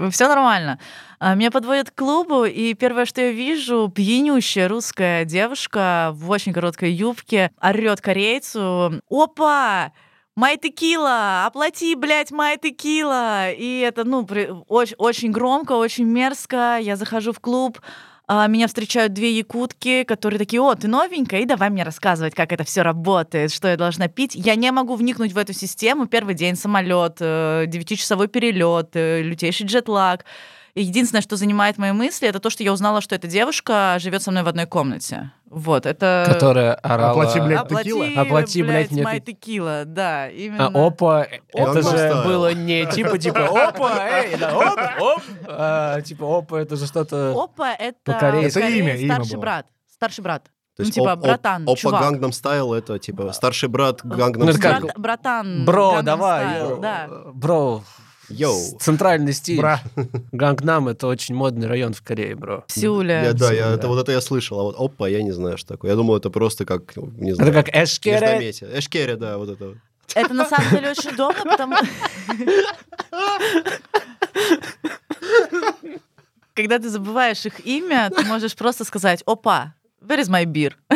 все, 0.09 0.27
нормально. 0.27 0.79
А, 1.19 1.35
меня 1.35 1.51
подводят 1.51 1.91
к 1.91 1.95
клубу, 1.95 2.45
и 2.45 2.73
первое, 2.73 3.05
что 3.05 3.21
я 3.21 3.31
вижу, 3.31 3.91
пьянющая 3.93 4.67
русская 4.67 5.25
девушка 5.25 6.11
в 6.13 6.29
очень 6.29 6.53
короткой 6.53 6.91
юбке 6.91 7.51
орет 7.61 8.01
корейцу, 8.01 9.01
опа, 9.09 9.91
Май 10.33 10.57
текила, 10.57 11.45
оплати, 11.45 11.93
блядь, 11.93 12.31
май 12.31 12.57
текила. 12.57 13.51
И 13.51 13.79
это, 13.79 14.05
ну, 14.05 14.25
при- 14.25 14.49
очень, 14.69 14.95
очень 14.97 15.31
громко, 15.31 15.73
очень 15.73 16.05
мерзко. 16.05 16.77
Я 16.81 16.95
захожу 16.95 17.33
в 17.33 17.41
клуб, 17.41 17.81
а, 18.33 18.47
меня 18.47 18.67
встречают 18.67 19.11
две 19.11 19.37
якутки, 19.37 20.03
которые 20.03 20.39
такие, 20.39 20.61
о, 20.61 20.73
ты 20.73 20.87
новенькая, 20.87 21.41
и 21.41 21.45
давай 21.45 21.69
мне 21.69 21.83
рассказывать, 21.83 22.33
как 22.33 22.53
это 22.53 22.63
все 22.63 22.81
работает, 22.81 23.51
что 23.51 23.67
я 23.67 23.75
должна 23.75 24.07
пить. 24.07 24.35
Я 24.35 24.55
не 24.55 24.71
могу 24.71 24.95
вникнуть 24.95 25.33
в 25.33 25.37
эту 25.37 25.51
систему. 25.51 26.05
Первый 26.05 26.33
день 26.33 26.55
самолет, 26.55 27.17
девятичасовой 27.17 28.29
перелет, 28.29 28.91
э, 28.93 29.21
лютейший 29.21 29.67
джетлаг. 29.67 30.23
Единственное, 30.75 31.21
что 31.21 31.35
занимает 31.35 31.77
мои 31.77 31.91
мысли, 31.91 32.27
это 32.27 32.39
то, 32.39 32.49
что 32.49 32.63
я 32.63 32.71
узнала, 32.71 33.01
что 33.01 33.15
эта 33.15 33.27
девушка 33.27 33.97
живет 33.99 34.21
со 34.23 34.31
мной 34.31 34.43
в 34.43 34.47
одной 34.47 34.65
комнате. 34.65 35.31
Вот, 35.49 35.85
это... 35.85 36.25
Которая 36.27 36.75
орала... 36.75 37.11
Оплати, 37.11 37.39
блядь, 37.41 37.59
Оплати, 37.59 37.89
текила? 37.89 38.21
Оплати, 38.21 38.63
блядь, 38.63 38.91
блядь, 38.91 39.05
мне 39.11 39.19
текила, 39.19 39.83
да, 39.85 40.29
именно. 40.29 40.67
А, 40.73 40.87
опа, 40.87 41.23
это 41.25 41.41
Gangnam 41.53 41.81
же 41.81 41.97
Style. 41.97 42.23
было 42.23 42.53
не 42.53 42.85
типа 42.85 43.17
типа 43.17 43.67
опа, 43.67 44.07
эй, 44.09 44.37
да, 44.37 44.57
оп, 44.57 44.79
оп, 45.01 45.21
а, 45.47 45.99
типа 46.01 46.37
опа, 46.37 46.59
это 46.61 46.77
же 46.77 46.87
что-то. 46.87 47.33
Опа, 47.37 47.73
это, 47.73 47.97
По-корейски. 48.05 48.59
Это 48.59 48.67
имя, 48.69 48.95
имя 48.95 49.13
старший 49.15 49.33
было. 49.33 49.41
брат. 49.41 49.65
Старший 49.93 50.23
брат. 50.23 50.43
То 50.45 50.49
Ну, 50.77 50.85
есть 50.85 50.95
типа, 50.95 51.03
оп- 51.11 51.17
оп- 51.19 51.23
братан, 51.25 51.63
Опа 51.63 51.75
чувак. 51.75 52.01
Гангнам 52.01 52.31
Style 52.31 52.73
это 52.73 52.97
типа 52.97 53.33
старший 53.33 53.67
брат 53.67 53.99
Ну, 54.05 54.15
Гангнам 54.15 54.47
это 54.47 54.57
как- 54.57 54.71
Style. 54.77 54.85
Брат- 54.85 54.97
братан. 54.99 55.65
Бро, 55.65 55.95
Gangnam 55.97 56.03
давай, 56.03 56.45
Style, 56.45 56.79
Да. 56.81 57.09
бро, 57.33 57.83
Йоу. 58.31 58.77
центральный 58.79 59.33
стиль. 59.33 59.57
Бра. 59.59 59.81
Гангнам 60.31 60.87
это 60.87 61.07
очень 61.07 61.35
модный 61.35 61.67
район 61.67 61.93
в 61.93 62.01
Корее, 62.01 62.35
бро. 62.35 62.63
В 62.67 62.71
Сеуле. 62.71 63.21
Я, 63.25 63.33
да, 63.33 63.51
я, 63.53 63.73
это, 63.73 63.87
вот 63.87 63.99
это 63.99 64.11
я 64.11 64.21
слышал, 64.21 64.59
а 64.59 64.63
вот 64.63 64.75
опа, 64.77 65.07
я 65.07 65.21
не 65.23 65.31
знаю, 65.31 65.57
что 65.57 65.69
такое. 65.69 65.91
Я 65.91 65.97
думал, 65.97 66.17
это 66.17 66.29
просто 66.29 66.65
как, 66.65 66.95
не 66.95 67.33
знаю, 67.33 67.51
Это 67.51 67.63
как 67.63 67.75
Эшкере. 67.75 68.51
Эшкере, 68.51 69.15
да, 69.15 69.37
вот 69.37 69.49
это. 69.49 69.65
вот. 69.69 69.77
Это 70.13 70.33
на 70.33 70.45
самом 70.45 70.69
деле 70.71 70.91
очень 70.91 71.11
удобно, 71.11 71.43
потому 71.45 71.75
когда 76.53 76.79
ты 76.79 76.89
забываешь 76.89 77.45
их 77.45 77.65
имя, 77.65 78.09
ты 78.15 78.23
можешь 78.25 78.55
просто 78.55 78.83
сказать 78.83 79.23
«Опа, 79.25 79.73
where 80.01 80.21
is 80.21 80.29
my 80.29 80.45
beer?» 80.45 80.73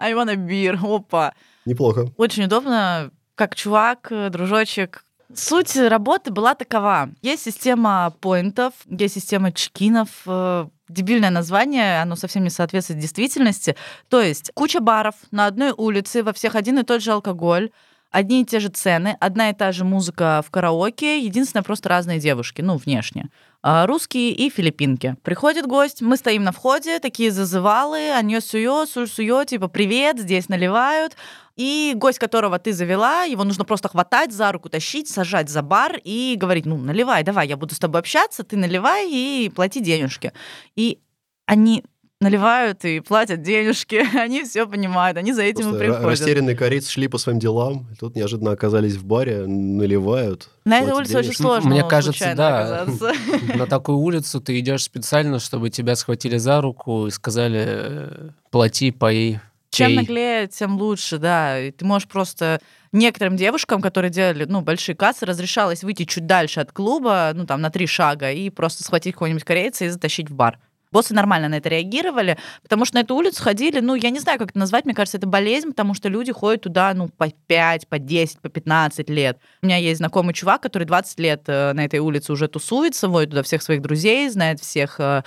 I 0.00 0.14
want 0.14 0.30
a 0.30 0.36
beer, 0.36 0.78
опа. 0.82 1.32
Неплохо. 1.64 2.10
Очень 2.16 2.44
удобно, 2.44 3.10
как 3.34 3.54
чувак, 3.54 4.12
дружочек. 4.30 5.04
Суть 5.38 5.76
работы 5.76 6.30
была 6.30 6.54
такова. 6.54 7.10
Есть 7.20 7.42
система 7.44 8.14
поинтов, 8.20 8.72
есть 8.88 9.14
система 9.14 9.52
чекинов, 9.52 10.08
э, 10.26 10.66
дебильное 10.88 11.28
название, 11.30 12.00
оно 12.00 12.16
совсем 12.16 12.42
не 12.42 12.48
соответствует 12.50 13.00
действительности. 13.00 13.76
То 14.08 14.22
есть 14.22 14.50
куча 14.54 14.80
баров 14.80 15.14
на 15.30 15.44
одной 15.46 15.72
улице, 15.76 16.22
во 16.22 16.32
всех 16.32 16.54
один 16.54 16.78
и 16.78 16.84
тот 16.84 17.02
же 17.02 17.12
алкоголь, 17.12 17.70
одни 18.10 18.40
и 18.42 18.44
те 18.46 18.60
же 18.60 18.68
цены, 18.68 19.16
одна 19.20 19.50
и 19.50 19.52
та 19.52 19.72
же 19.72 19.84
музыка 19.84 20.42
в 20.46 20.50
караоке, 20.50 21.20
единственное, 21.20 21.64
просто 21.64 21.90
разные 21.90 22.18
девушки, 22.18 22.62
ну, 22.62 22.78
внешне. 22.78 23.28
А, 23.62 23.86
Русские 23.86 24.30
и 24.30 24.48
филиппинки. 24.48 25.16
Приходит 25.22 25.66
гость, 25.66 26.00
мы 26.00 26.16
стоим 26.16 26.44
на 26.44 26.52
входе, 26.52 26.98
такие 26.98 27.30
зазывалы, 27.30 28.10
аньё 28.12 28.40
суё, 28.40 28.86
суль 28.86 29.08
суё, 29.08 29.44
типа 29.44 29.68
«Привет, 29.68 30.18
здесь 30.18 30.48
наливают». 30.48 31.16
И 31.56 31.94
гость, 31.96 32.18
которого 32.18 32.58
ты 32.58 32.72
завела, 32.72 33.22
его 33.24 33.44
нужно 33.44 33.64
просто 33.64 33.88
хватать, 33.88 34.32
за 34.32 34.52
руку 34.52 34.68
тащить, 34.68 35.08
сажать 35.08 35.48
за 35.48 35.62
бар 35.62 35.98
и 36.04 36.36
говорить, 36.38 36.66
ну, 36.66 36.76
наливай, 36.76 37.22
давай, 37.24 37.48
я 37.48 37.56
буду 37.56 37.74
с 37.74 37.78
тобой 37.78 38.00
общаться, 38.00 38.44
ты 38.44 38.56
наливай 38.56 39.10
и 39.10 39.50
плати 39.54 39.80
денежки. 39.80 40.32
И 40.74 41.00
они 41.46 41.82
наливают 42.20 42.84
и 42.84 43.00
платят 43.00 43.42
денежки, 43.42 44.04
они 44.18 44.42
все 44.44 44.66
понимают, 44.66 45.18
они 45.18 45.32
за 45.32 45.42
этим 45.42 45.64
Просто 45.64 45.76
и 45.76 45.86
приходят. 45.86 46.10
растерянные 46.10 46.56
корейцы 46.56 46.90
шли 46.90 47.08
по 47.08 47.18
своим 47.18 47.38
делам, 47.38 47.86
и 47.92 47.96
тут 47.96 48.16
неожиданно 48.16 48.52
оказались 48.52 48.94
в 48.94 49.04
баре, 49.04 49.46
наливают. 49.46 50.48
На 50.64 50.80
этой 50.80 50.94
улице 50.94 51.18
очень 51.18 51.22
денежки. 51.28 51.42
сложно 51.42 51.70
Мне 51.70 51.84
кажется, 51.84 52.34
да. 52.34 52.60
оказаться. 52.60 53.12
На 53.56 53.66
такую 53.66 53.98
улицу 53.98 54.40
ты 54.40 54.58
идешь 54.58 54.84
специально, 54.84 55.38
чтобы 55.38 55.70
тебя 55.70 55.94
схватили 55.96 56.38
за 56.38 56.60
руку 56.60 57.06
и 57.06 57.10
сказали 57.10 57.64
э, 57.66 58.28
плати, 58.50 58.90
пои. 58.90 59.38
Чем 59.70 59.88
чей». 59.88 59.96
наглее, 59.96 60.46
тем 60.48 60.76
лучше, 60.76 61.18
да. 61.18 61.60
И 61.60 61.70
ты 61.70 61.84
можешь 61.84 62.08
просто 62.08 62.60
некоторым 62.92 63.36
девушкам, 63.36 63.80
которые 63.82 64.10
делали, 64.10 64.44
ну, 64.44 64.60
большие 64.62 64.94
кассы, 64.96 65.26
разрешалось 65.26 65.84
выйти 65.84 66.04
чуть 66.04 66.26
дальше 66.26 66.60
от 66.60 66.72
клуба, 66.72 67.32
ну, 67.34 67.46
там, 67.46 67.60
на 67.60 67.70
три 67.70 67.86
шага, 67.86 68.30
и 68.32 68.50
просто 68.50 68.84
схватить 68.84 69.14
какого-нибудь 69.14 69.44
корейца 69.44 69.84
и 69.84 69.88
затащить 69.88 70.30
в 70.30 70.34
бар. 70.34 70.58
Боссы 70.92 71.14
нормально 71.14 71.48
на 71.48 71.56
это 71.56 71.68
реагировали, 71.68 72.38
потому 72.62 72.84
что 72.84 72.96
на 72.96 73.00
эту 73.00 73.14
улицу 73.14 73.42
ходили, 73.42 73.80
ну, 73.80 73.94
я 73.94 74.10
не 74.10 74.20
знаю, 74.20 74.38
как 74.38 74.50
это 74.50 74.58
назвать, 74.58 74.84
мне 74.84 74.94
кажется, 74.94 75.18
это 75.18 75.26
болезнь, 75.26 75.70
потому 75.70 75.94
что 75.94 76.08
люди 76.08 76.32
ходят 76.32 76.62
туда, 76.62 76.92
ну, 76.94 77.08
по 77.08 77.28
5, 77.28 77.88
по 77.88 77.98
10, 77.98 78.40
по 78.40 78.48
15 78.48 79.10
лет. 79.10 79.38
У 79.62 79.66
меня 79.66 79.76
есть 79.76 79.98
знакомый 79.98 80.34
чувак, 80.34 80.62
который 80.62 80.84
20 80.84 81.20
лет 81.20 81.42
э, 81.46 81.72
на 81.72 81.84
этой 81.84 81.98
улице 81.98 82.32
уже 82.32 82.48
тусуется, 82.48 83.08
водит 83.08 83.30
туда 83.30 83.42
всех 83.42 83.62
своих 83.62 83.82
друзей, 83.82 84.28
знает 84.28 84.60
всех 84.60 85.00
э, 85.00 85.22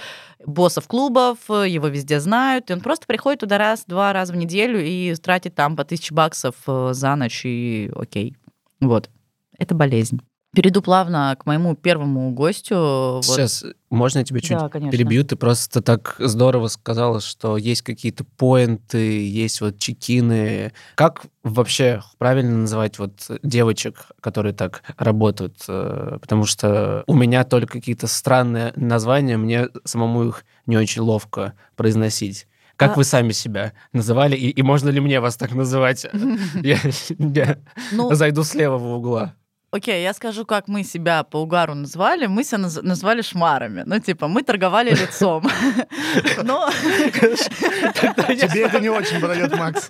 боссов 0.45 0.87
клубов, 0.87 1.37
его 1.49 1.87
везде 1.87 2.19
знают, 2.19 2.69
и 2.69 2.73
он 2.73 2.81
просто 2.81 3.05
приходит 3.05 3.41
туда 3.41 3.57
раз-два 3.57 4.13
раза 4.13 4.33
в 4.33 4.37
неделю 4.37 4.81
и 4.81 5.13
тратит 5.15 5.55
там 5.55 5.75
по 5.75 5.83
тысяче 5.83 6.13
баксов 6.13 6.55
э, 6.67 6.89
за 6.93 7.15
ночь, 7.15 7.41
и 7.45 7.91
окей. 7.95 8.35
Вот. 8.79 9.09
Это 9.57 9.75
болезнь. 9.75 10.21
Перейду 10.55 10.81
плавно 10.81 11.35
к 11.39 11.45
моему 11.45 11.75
первому 11.75 12.31
гостю. 12.31 12.75
Вот. 12.75 13.25
Сейчас, 13.25 13.63
можно 13.91 14.19
я 14.19 14.25
тебя 14.25 14.39
чуть 14.39 14.57
Да, 14.57 14.67
конечно. 14.67 14.91
перебью? 14.91 15.23
Ты 15.23 15.35
просто 15.35 15.81
так 15.83 16.15
здорово 16.17 16.69
сказала, 16.69 17.21
что 17.21 17.55
есть 17.55 17.83
какие-то 17.83 18.23
поинты, 18.23 19.27
есть 19.27 19.61
вот 19.61 19.77
чекины. 19.77 20.73
Как 20.95 21.21
вообще 21.43 22.01
правильно 22.17 22.57
называть 22.57 22.97
вот 22.97 23.29
девочек, 23.43 24.07
которые 24.21 24.53
так 24.53 24.81
работают? 24.97 25.57
Э, 25.67 26.17
Потому 26.19 26.45
что 26.45 27.03
у 27.05 27.13
меня 27.13 27.43
только 27.43 27.73
какие-то 27.73 28.07
странные 28.07 28.73
названия, 28.75 29.37
мне 29.37 29.67
самому 29.85 30.29
их 30.29 30.45
не 30.65 30.77
очень 30.77 31.03
ловко 31.03 31.53
произносить. 31.75 32.47
Как 32.75 32.93
А- 32.93 32.95
вы 32.95 33.03
сами 33.03 33.33
себя 33.33 33.73
называли? 33.93 34.35
И, 34.35 34.49
и 34.49 34.61
можно 34.63 34.89
ли 34.89 34.99
мне 34.99 35.19
вас 35.19 35.35
так 35.37 35.51
называть? 35.53 36.07
Я, 36.63 36.77
я 37.19 37.59
Ну, 37.91 38.13
зайду 38.15 38.43
с 38.43 38.55
левого 38.55 38.95
угла. 38.95 39.35
Окей, 39.71 40.03
я 40.03 40.13
скажу, 40.13 40.45
как 40.45 40.67
мы 40.67 40.83
себя 40.83 41.23
по 41.23 41.37
угару 41.37 41.75
назвали. 41.75 42.27
Мы 42.27 42.43
себя 42.43 42.59
наз- 42.59 42.81
назвали 42.81 43.21
шмарами. 43.21 43.83
Ну, 43.85 43.99
типа, 43.99 44.27
мы 44.27 44.43
торговали 44.43 44.91
лицом. 44.91 45.43
Но 46.43 46.69
Тебе 46.71 48.63
это 48.65 48.79
не 48.79 48.89
очень 48.89 49.19
подойдет, 49.21 49.55
Макс. 49.57 49.89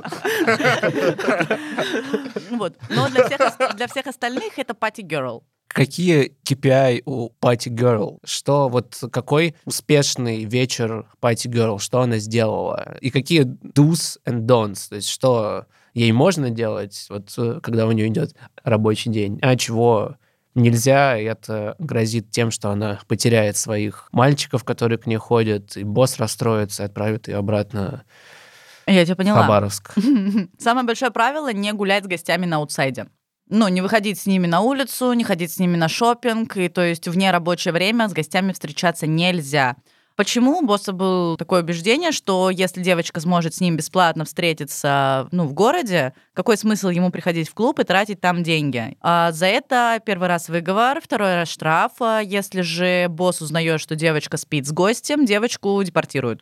вот. 2.51 2.75
Но 2.89 3.09
для 3.09 3.25
всех 3.27 3.39
ос- 3.39 3.75
для 3.75 3.87
всех 3.87 4.07
остальных 4.07 4.57
это 4.59 4.73
party 4.73 5.03
girl. 5.07 5.41
Какие 5.67 6.31
KPI 6.49 7.03
у 7.05 7.29
Party 7.39 7.69
Girl? 7.69 8.17
Что 8.25 8.69
вот 8.69 8.97
какой 9.11 9.53
успешный 9.65 10.43
вечер 10.45 11.05
Party 11.21 11.47
Girl? 11.47 11.77
Что 11.77 12.01
она 12.01 12.17
сделала? 12.17 12.97
И 13.01 13.11
какие 13.11 13.43
do's 13.43 14.17
and 14.25 14.47
don'ts? 14.47 14.89
То 14.89 14.95
есть 14.95 15.09
что 15.09 15.65
ей 15.93 16.11
можно 16.11 16.49
делать, 16.49 17.05
вот 17.09 17.33
э, 17.37 17.59
когда 17.61 17.87
у 17.87 17.91
нее 17.91 18.07
идет 18.07 18.35
рабочий 18.63 19.09
день, 19.09 19.39
а 19.41 19.55
чего 19.55 20.15
нельзя, 20.55 21.17
и 21.17 21.23
это 21.23 21.75
грозит 21.79 22.31
тем, 22.31 22.51
что 22.51 22.69
она 22.69 22.99
потеряет 23.07 23.57
своих 23.57 24.09
мальчиков, 24.11 24.63
которые 24.63 24.97
к 24.97 25.05
ней 25.05 25.17
ходят, 25.17 25.77
и 25.77 25.83
босс 25.83 26.17
расстроится 26.17 26.83
и 26.83 26.85
отправит 26.85 27.27
ее 27.27 27.37
обратно 27.37 28.03
Я 28.85 29.05
тебя 29.05 29.15
поняла. 29.15 29.43
Хабаровск. 29.43 29.93
Самое 30.57 30.85
большое 30.85 31.11
правило— 31.11 31.53
не 31.53 31.71
гулять 31.73 32.05
с 32.05 32.07
гостями 32.07 32.45
на 32.45 32.57
аутсайде. 32.57 33.07
Ну, 33.51 33.67
не 33.67 33.81
выходить 33.81 34.19
с 34.19 34.27
ними 34.27 34.45
на 34.45 34.61
улицу, 34.61 35.11
не 35.13 35.23
ходить 35.23 35.51
с 35.51 35.57
ними 35.57 35.75
на 35.75 35.89
шопинг, 35.89 36.55
и 36.57 36.69
то 36.69 36.83
есть 36.83 37.07
вне 37.07 37.31
рабочее 37.31 37.71
время 37.73 38.07
с 38.07 38.13
гостями 38.13 38.53
встречаться 38.53 39.07
нельзя. 39.07 39.75
Почему 40.19 40.57
у 40.57 40.65
босса 40.65 40.91
было 40.91 41.37
такое 41.37 41.63
убеждение, 41.63 42.11
что 42.11 42.49
если 42.49 42.83
девочка 42.83 43.21
сможет 43.21 43.55
с 43.55 43.61
ним 43.61 43.77
бесплатно 43.77 44.25
встретиться 44.25 45.29
ну, 45.31 45.45
в 45.45 45.53
городе, 45.53 46.13
какой 46.33 46.57
смысл 46.57 46.89
ему 46.89 47.09
приходить 47.09 47.47
в 47.47 47.53
клуб 47.53 47.79
и 47.79 47.85
тратить 47.85 48.19
там 48.19 48.43
деньги? 48.43 48.97
А 48.99 49.31
за 49.31 49.45
это 49.45 50.01
первый 50.05 50.27
раз 50.27 50.49
выговор, 50.49 50.99
второй 51.01 51.35
раз 51.35 51.47
штраф. 51.47 51.93
А 52.01 52.19
Если 52.19 52.59
же 52.59 53.07
босс 53.07 53.41
узнает, 53.41 53.79
что 53.79 53.95
девочка 53.95 54.35
спит 54.35 54.67
с 54.67 54.73
гостем, 54.73 55.23
девочку 55.23 55.81
депортируют 55.81 56.41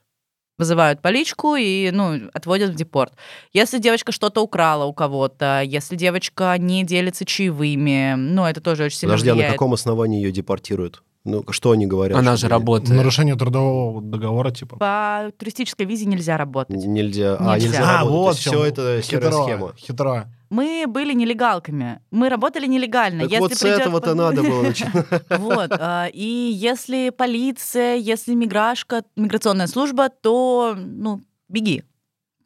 вызывают 0.58 1.04
поличку 1.04 1.56
и, 1.56 1.92
ну, 1.92 2.32
отводят 2.34 2.72
в 2.72 2.76
депорт. 2.76 3.14
Если 3.54 3.78
девочка 3.78 4.12
что-то 4.12 4.42
украла 4.42 4.86
у 4.86 4.94
кого-то, 4.94 5.62
если 5.64 5.96
девочка 5.96 6.58
не 6.58 6.84
делится 6.84 7.26
чаевыми, 7.26 8.16
ну, 8.16 8.44
это 8.44 8.60
тоже 8.60 8.86
очень 8.86 8.98
сильно 8.98 9.14
Подожди, 9.14 9.30
а 9.30 9.34
на 9.34 9.36
влияет. 9.36 9.54
каком 9.54 9.74
основании 9.74 10.24
ее 10.24 10.32
депортируют? 10.32 11.04
Ну, 11.28 11.44
что 11.52 11.72
они 11.72 11.86
говорят? 11.86 12.18
Она 12.18 12.38
же 12.38 12.48
работает. 12.48 12.96
Нарушение 12.96 13.36
трудового 13.36 14.02
договора, 14.02 14.50
типа. 14.52 14.78
По 14.78 15.32
туристической 15.38 15.86
визе 15.86 16.06
нельзя 16.06 16.38
работать. 16.38 16.76
Нельзя. 16.76 17.36
А, 17.40 17.56
Нельзя. 17.56 17.68
нельзя 17.68 17.84
А, 17.84 17.98
работать. 18.00 18.14
вот 18.16 18.36
все 18.38 18.64
это 18.66 19.02
хитро, 19.02 19.32
схема. 19.44 19.74
хитро. 19.78 20.28
Мы 20.50 20.86
были 20.88 21.14
нелегалками. 21.14 22.00
Мы 22.12 22.30
работали 22.30 22.66
нелегально. 22.68 23.24
Так 23.24 23.32
Если 23.32 23.42
вот 23.42 23.54
с 23.54 23.64
этого-то 23.64 24.08
под- 24.12 24.18
надо 24.18 24.44
было 24.44 24.62
начинать. 24.62 25.06
Вот. 25.30 25.72
а, 25.74 26.08
И 26.14 26.24
если 26.24 27.10
полиция, 27.10 27.96
если 27.98 28.34
миграшка, 28.34 29.04
миграционная 29.18 29.68
служба, 29.68 30.08
то, 30.10 30.74
ну, 30.78 31.22
беги. 31.50 31.84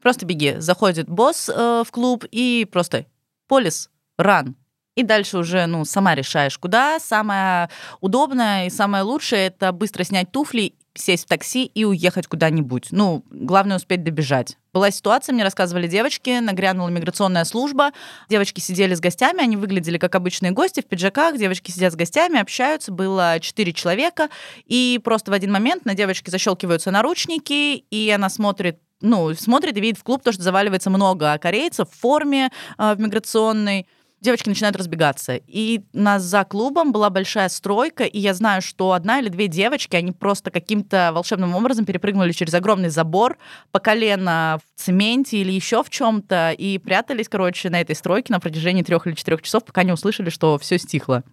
Просто 0.02 0.26
беги. 0.26 0.56
Заходит 0.58 1.08
босс 1.08 1.48
э, 1.48 1.84
в 1.86 1.92
клуб 1.92 2.26
и 2.32 2.68
просто 2.72 3.06
полис, 3.48 3.92
ран. 4.18 4.56
И 4.96 5.04
дальше 5.04 5.38
уже, 5.38 5.66
ну, 5.68 5.86
сама 5.86 6.16
решаешь, 6.16 6.58
куда. 6.58 7.00
Самое 7.00 7.70
удобное 8.02 8.68
и 8.68 8.70
самое 8.70 9.04
лучшее— 9.04 9.48
это 9.48 9.72
быстро 9.72 10.04
снять 10.04 10.32
туфли, 10.32 10.74
сесть 10.94 11.26
в 11.26 11.28
такси 11.28 11.66
и 11.66 11.86
уехать 11.86 12.28
куда-нибудь. 12.28 12.88
Ну, 12.92 13.24
главное 13.32 13.78
успеть 13.78 14.04
добежать. 14.04 14.58
Была 14.74 14.92
ситуация, 14.92 15.34
мне 15.34 15.44
рассказывали 15.44 15.88
девочки, 15.88 16.40
нагрянула 16.40 16.90
миграционная 16.90 17.46
служба, 17.46 17.92
девочки 18.30 18.60
сидели 18.60 18.94
с 18.94 19.00
гостями, 19.00 19.42
они 19.42 19.56
выглядели 19.56 19.98
как 19.98 20.16
обычные 20.16 20.52
гости 20.52 20.82
в 20.82 20.86
пиджаках, 20.86 21.38
девочки 21.38 21.72
сидят 21.72 21.94
с 21.94 21.96
гостями, 21.96 22.40
общаются, 22.40 22.92
было 22.92 23.38
четыре 23.40 23.74
человека, 23.74 24.30
и 24.66 25.00
просто 25.04 25.32
в 25.32 25.34
один 25.34 25.52
момент 25.52 25.86
на 25.86 25.96
девочке 25.96 26.32
защелкиваются 26.32 26.92
наручники, 26.92 27.86
и 27.90 28.10
она 28.10 28.30
смотрит 28.30 28.80
ну, 29.04 29.34
смотрит 29.34 29.76
и 29.78 29.82
видит 29.82 29.98
в 29.98 30.04
клуб 30.04 30.22
то, 30.24 30.32
что 30.32 30.44
заваливается 30.44 30.92
много 30.92 31.36
корейцев 31.40 31.90
в 31.90 32.00
форме 32.00 32.52
э, 32.78 32.94
в 32.94 33.00
миграционной. 33.00 33.88
Девочки 34.22 34.50
начинают 34.50 34.76
разбегаться. 34.76 35.36
И 35.48 35.82
нас 35.94 36.22
за 36.22 36.44
клубом 36.44 36.92
была 36.92 37.10
большая 37.10 37.50
стройка, 37.50 38.04
и 38.04 38.20
я 38.20 38.36
знаю, 38.36 38.62
что 38.62 38.92
одна 38.92 39.20
или 39.20 39.30
две 39.30 39.48
девочки, 39.48 39.96
они 39.96 40.12
просто 40.12 40.52
каким-то 40.52 41.12
волшебным 41.12 41.56
образом 41.56 41.86
перепрыгнули 41.86 42.32
через 42.32 42.54
огромный 42.54 42.90
забор 42.90 43.40
по 43.72 43.80
колено 43.80 44.60
в 44.60 44.80
цементе 44.80 45.38
или 45.38 45.52
еще 45.52 45.84
в 45.84 45.90
чем-то, 45.90 46.52
и 46.52 46.78
прятались, 46.78 47.30
короче, 47.30 47.72
на 47.72 47.82
этой 47.82 47.96
стройке 47.96 48.32
на 48.32 48.40
протяжении 48.40 48.84
трех 48.84 49.08
или 49.08 49.16
четырех 49.16 49.42
часов, 49.42 49.66
пока 49.66 49.82
не 49.82 49.92
услышали, 49.92 50.30
что 50.30 50.60
все 50.60 50.78
стихло. 50.78 51.24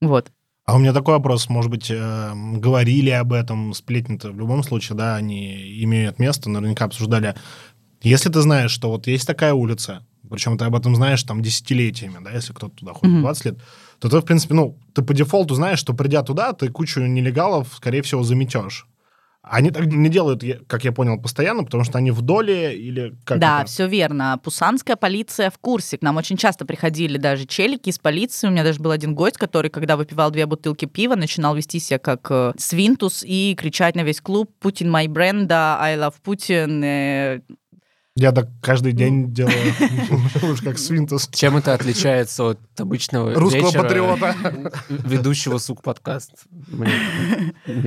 Вот. 0.00 0.32
А 0.64 0.74
у 0.74 0.78
меня 0.78 0.94
такой 0.94 1.14
вопрос, 1.14 1.48
может 1.50 1.70
быть, 1.70 1.90
э, 1.90 2.32
говорили 2.56 3.10
об 3.10 3.34
этом, 3.34 3.74
сплетни-то 3.74 4.32
в 4.32 4.38
любом 4.38 4.62
случае, 4.62 4.96
да, 4.96 5.16
они 5.16 5.82
имеют 5.82 6.18
место, 6.18 6.48
наверняка 6.48 6.86
обсуждали. 6.86 7.34
Если 8.02 8.30
ты 8.30 8.40
знаешь, 8.40 8.70
что 8.70 8.90
вот 8.90 9.06
есть 9.06 9.26
такая 9.26 9.54
улица, 9.54 10.06
причем 10.28 10.56
ты 10.58 10.64
об 10.64 10.74
этом 10.74 10.94
знаешь 10.94 11.22
там 11.22 11.42
десятилетиями, 11.42 12.18
да, 12.22 12.30
если 12.30 12.52
кто-то 12.52 12.76
туда 12.76 12.92
ходит 12.92 13.14
Мгм. 13.14 13.22
20 13.22 13.44
лет, 13.46 13.58
то 13.98 14.08
ты, 14.08 14.18
в 14.18 14.22
принципе, 14.22 14.54
ну, 14.54 14.78
ты 14.94 15.02
по 15.02 15.14
дефолту 15.14 15.54
знаешь, 15.54 15.78
что 15.78 15.94
придя 15.94 16.22
туда, 16.22 16.52
ты 16.52 16.68
кучу 16.68 17.00
нелегалов, 17.00 17.74
скорее 17.74 18.02
всего, 18.02 18.22
заметешь. 18.22 18.86
Они 19.50 19.70
так 19.70 19.86
не 19.86 20.08
делают, 20.10 20.42
как 20.66 20.84
я 20.84 20.92
понял, 20.92 21.18
постоянно, 21.18 21.64
потому 21.64 21.82
что 21.84 21.96
они 21.96 22.10
в 22.10 22.20
доле 22.20 22.76
или 22.76 23.16
как 23.24 23.38
да, 23.38 23.62
это? 23.62 23.70
все 23.70 23.86
верно. 23.86 24.38
Пусанская 24.42 24.96
полиция 24.96 25.50
в 25.50 25.58
курсе. 25.58 25.96
К 25.96 26.02
нам 26.02 26.16
очень 26.16 26.36
часто 26.36 26.66
приходили 26.66 27.16
даже 27.16 27.46
челики 27.46 27.88
из 27.88 27.98
полиции. 27.98 28.48
У 28.48 28.50
меня 28.50 28.62
даже 28.64 28.80
был 28.80 28.90
один 28.90 29.14
гость, 29.14 29.38
который, 29.38 29.70
когда 29.70 29.96
выпивал 29.96 30.30
две 30.30 30.44
бутылки 30.44 30.84
пива, 30.84 31.14
начинал 31.14 31.54
вести 31.54 31.78
себя 31.78 31.98
как 31.98 32.26
э, 32.30 32.52
свинтус 32.58 33.22
и 33.24 33.54
кричать 33.58 33.94
на 33.94 34.02
весь 34.02 34.20
клуб 34.20 34.50
«Путин 34.60 34.90
мой 34.90 35.06
бренд», 35.06 35.46
да, 35.46 35.78
«I 35.80 35.96
love 35.96 36.14
Putin». 36.22 37.42
Я 38.20 38.32
так 38.32 38.48
каждый 38.60 38.94
день 38.94 39.32
делаю, 39.32 39.54
уж 40.52 40.60
как 40.60 40.76
свинтус 40.76 41.28
Чем 41.30 41.56
это 41.56 41.72
отличается 41.72 42.50
от 42.50 42.58
обычного 42.76 43.32
русского 43.32 43.70
патриота. 43.70 44.34
ведущего 44.88 45.58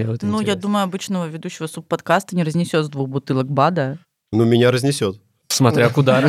вот 0.07 0.23
Ну, 0.23 0.39
я 0.39 0.55
думаю, 0.55 0.85
обычного 0.85 1.27
ведущего 1.27 1.67
субподкаста 1.67 2.37
не 2.37 2.43
разнесет 2.43 2.85
с 2.85 2.89
двух 2.89 3.09
бутылок 3.09 3.51
БАДа. 3.51 3.97
Ну, 4.31 4.45
меня 4.45 4.71
разнесет. 4.71 5.19
Смотря 5.49 5.89
куда. 5.93 6.23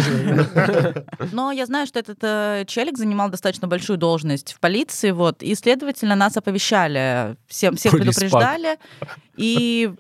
Но 1.30 1.52
я 1.52 1.66
знаю, 1.66 1.86
что 1.86 2.00
этот 2.00 2.18
э, 2.22 2.64
челик 2.66 2.98
занимал 2.98 3.30
достаточно 3.30 3.68
большую 3.68 3.98
должность 3.98 4.52
в 4.52 4.58
полиции, 4.58 5.12
вот, 5.12 5.44
и, 5.44 5.54
следовательно, 5.54 6.16
нас 6.16 6.36
оповещали, 6.36 7.36
всем, 7.46 7.76
всех 7.76 7.92
предупреждали. 7.92 8.78
И 9.36 9.92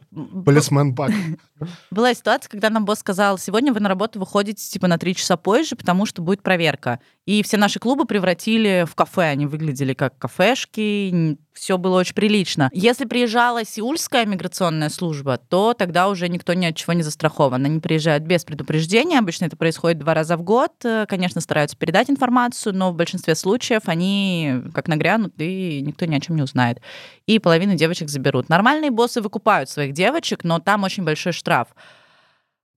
Полисмен 0.44 0.94
Пак. 0.94 1.12
была 1.90 2.14
ситуация, 2.14 2.50
когда 2.50 2.70
нам 2.70 2.84
босс 2.84 3.00
сказал, 3.00 3.38
сегодня 3.38 3.72
вы 3.72 3.80
на 3.80 3.88
работу 3.88 4.18
выходите 4.18 4.62
типа 4.64 4.86
на 4.86 4.98
три 4.98 5.14
часа 5.14 5.36
позже, 5.36 5.76
потому 5.76 6.06
что 6.06 6.22
будет 6.22 6.42
проверка. 6.42 7.00
И 7.24 7.42
все 7.42 7.56
наши 7.56 7.78
клубы 7.78 8.04
превратили 8.04 8.84
в 8.88 8.94
кафе, 8.94 9.22
они 9.30 9.46
выглядели 9.46 9.94
как 9.94 10.18
кафешки, 10.18 11.38
все 11.52 11.78
было 11.78 12.00
очень 12.00 12.14
прилично. 12.14 12.70
Если 12.72 13.04
приезжала 13.04 13.64
сеульская 13.64 14.24
миграционная 14.26 14.88
служба, 14.88 15.36
то 15.36 15.74
тогда 15.74 16.08
уже 16.08 16.28
никто 16.28 16.54
ни 16.54 16.66
от 16.66 16.76
чего 16.76 16.92
не 16.94 17.02
застрахован. 17.02 17.64
Они 17.64 17.78
приезжают 17.78 18.24
без 18.24 18.44
предупреждения, 18.44 19.18
обычно 19.18 19.44
это 19.44 19.56
происходит 19.56 19.98
два 19.98 20.14
раза 20.14 20.36
в 20.36 20.42
год. 20.42 20.72
Э, 20.84 21.06
Конечно, 21.06 21.40
стараются 21.40 21.76
передать 21.76 22.10
информацию, 22.10 22.74
но 22.74 22.90
в 22.90 22.96
большинстве 22.96 23.34
случаев 23.34 23.82
они 23.86 24.62
как 24.74 24.88
нагрянут, 24.88 25.34
и 25.38 25.82
никто 25.82 26.06
ни 26.06 26.14
о 26.16 26.20
чем 26.20 26.36
не 26.36 26.42
узнает. 26.42 26.80
И 27.26 27.38
половину 27.38 27.74
девочек 27.74 28.08
заберут. 28.08 28.48
Нормальные 28.48 28.90
боссы 28.90 29.20
выкупают 29.20 29.68
своих 29.68 29.92
девочек, 29.92 30.44
но 30.44 30.58
там 30.58 30.82
очень 30.84 31.04
большой 31.04 31.32
штраф. 31.32 31.51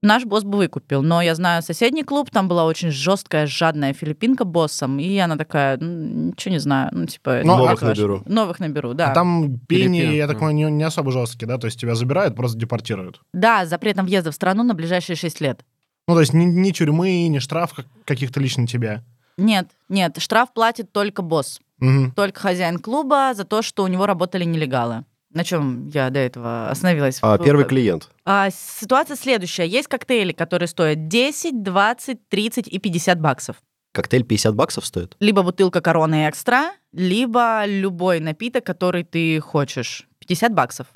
Наш 0.01 0.23
босс 0.25 0.43
бы 0.43 0.57
выкупил, 0.59 1.01
но 1.01 1.21
я 1.21 1.33
знаю 1.33 1.63
соседний 1.63 2.03
клуб, 2.03 2.29
там 2.29 2.47
была 2.47 2.65
очень 2.65 2.91
жесткая, 2.91 3.47
жадная 3.47 3.91
филиппинка 3.93 4.43
боссом, 4.45 4.99
и 4.99 5.17
она 5.17 5.35
такая, 5.35 5.77
«Ну, 5.79 6.27
ничего 6.27 6.51
не 6.51 6.59
знаю, 6.59 6.89
ну, 6.91 7.05
типа... 7.07 7.29
это 7.29 7.47
Ну, 7.47 7.57
Новых 7.57 7.81
ваше». 7.81 7.85
наберу. 7.85 8.23
Новых 8.27 8.59
наберу, 8.59 8.93
да. 8.93 9.11
А 9.11 9.13
там 9.15 9.57
пени, 9.67 9.99
Филиппин, 10.01 10.13
я 10.15 10.27
так 10.27 10.37
понимаю, 10.37 10.55
не, 10.55 10.77
не 10.77 10.83
особо 10.83 11.11
жесткие, 11.11 11.47
да? 11.47 11.57
То 11.57 11.65
есть 11.65 11.79
тебя 11.79 11.95
забирают, 11.95 12.35
просто 12.35 12.55
депортируют. 12.59 13.19
Да, 13.33 13.65
с 13.65 13.69
запретом 13.69 14.05
въезда 14.05 14.29
в 14.31 14.35
страну 14.35 14.61
на 14.61 14.75
ближайшие 14.75 15.15
6 15.15 15.41
лет. 15.41 15.65
Ну, 16.07 16.13
то 16.13 16.19
есть 16.19 16.33
ни, 16.33 16.43
ни 16.45 16.69
тюрьмы, 16.69 17.27
ни 17.27 17.39
штраф 17.39 17.73
как- 17.73 17.87
каких-то 18.05 18.39
лично 18.39 18.67
тебя. 18.67 19.01
Нет, 19.37 19.69
нет, 19.89 20.17
штраф 20.19 20.53
платит 20.53 20.91
только 20.91 21.23
босс, 21.23 21.59
Мгм. 21.79 22.11
только 22.11 22.39
хозяин 22.39 22.77
клуба 22.77 23.33
за 23.33 23.43
то, 23.43 23.63
что 23.63 23.83
у 23.83 23.87
него 23.87 24.05
работали 24.05 24.43
нелегалы. 24.43 25.03
На 25.35 25.43
чем 25.43 25.87
я 25.87 26.09
до 26.09 26.19
этого 26.19 26.69
остановилась? 26.69 27.19
А 27.21 27.37
первый 27.37 27.65
клиент. 27.65 28.09
А, 28.23 28.49
ситуация 28.51 29.17
следующая. 29.17 29.67
Есть 29.67 29.89
коктейли, 29.89 30.31
которые 30.31 30.69
стоят 30.69 31.09
10, 31.09 31.61
20, 31.61 32.29
30 32.29 32.67
и 32.69 32.79
50 32.79 33.19
баксов. 33.19 33.57
Коктейль 33.91 34.23
50 34.23 34.55
баксов 34.55 34.85
стоит? 34.85 35.17
Либо 35.19 35.43
бутылка 35.43 35.81
короны 35.81 36.29
экстра, 36.29 36.71
либо 36.93 37.65
любой 37.65 38.21
напиток, 38.21 38.65
который 38.65 39.03
ты 39.03 39.41
хочешь. 39.41 40.07
50 40.19 40.53
баксов. 40.53 40.87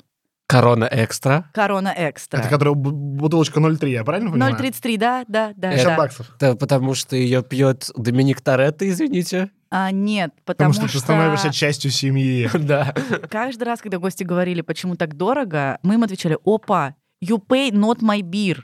Корона 0.50 0.88
экстра. 0.90 1.48
Корона 1.52 1.94
экстра. 1.96 2.38
Это 2.38 2.48
которая 2.48 2.74
бу- 2.74 2.90
бутылочка 2.90 3.60
0,3, 3.60 3.88
я 3.88 4.02
правильно 4.02 4.32
понимаю? 4.32 4.56
0,33, 4.56 4.96
да, 4.98 5.24
да, 5.28 5.52
да. 5.54 5.70
50 5.70 5.86
да. 5.86 5.96
баксов. 5.96 6.30
Это 6.36 6.56
потому 6.56 6.94
что 6.94 7.14
ее 7.14 7.44
пьет 7.44 7.88
Доминик 7.96 8.40
Торетто, 8.40 8.88
извините. 8.88 9.50
А, 9.70 9.92
нет, 9.92 10.32
Потому, 10.44 10.72
потому, 10.72 10.88
что, 10.88 10.98
ты 10.98 11.04
становишься 11.04 11.52
частью 11.52 11.92
семьи. 11.92 12.50
Да. 12.58 12.92
каждый 13.30 13.62
раз, 13.62 13.80
когда 13.80 13.98
гости 13.98 14.24
говорили, 14.24 14.62
почему 14.62 14.96
так 14.96 15.16
дорого, 15.16 15.78
мы 15.84 15.94
им 15.94 16.02
отвечали, 16.02 16.36
опа, 16.44 16.96
you 17.24 17.40
pay 17.40 17.70
not 17.70 18.00
my 18.00 18.20
beer, 18.20 18.58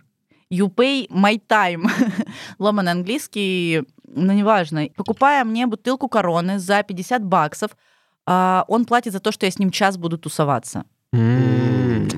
you 0.53 0.69
pay 0.69 1.09
my 1.09 1.41
time. 1.49 1.89
Ломаный 2.59 2.91
английский, 2.91 3.85
ну, 4.09 4.33
неважно. 4.33 4.89
Покупая 4.97 5.45
мне 5.45 5.69
бутылку 5.69 6.09
короны 6.09 6.59
за 6.59 6.83
50 6.83 7.25
баксов, 7.25 7.77
а, 8.27 8.65
он 8.67 8.87
платит 8.87 9.13
за 9.13 9.21
то, 9.21 9.31
что 9.31 9.47
я 9.47 9.53
с 9.53 9.61
ним 9.61 9.71
час 9.71 9.97
буду 9.97 10.19
тусоваться. 10.19 10.85
М, 11.13 11.56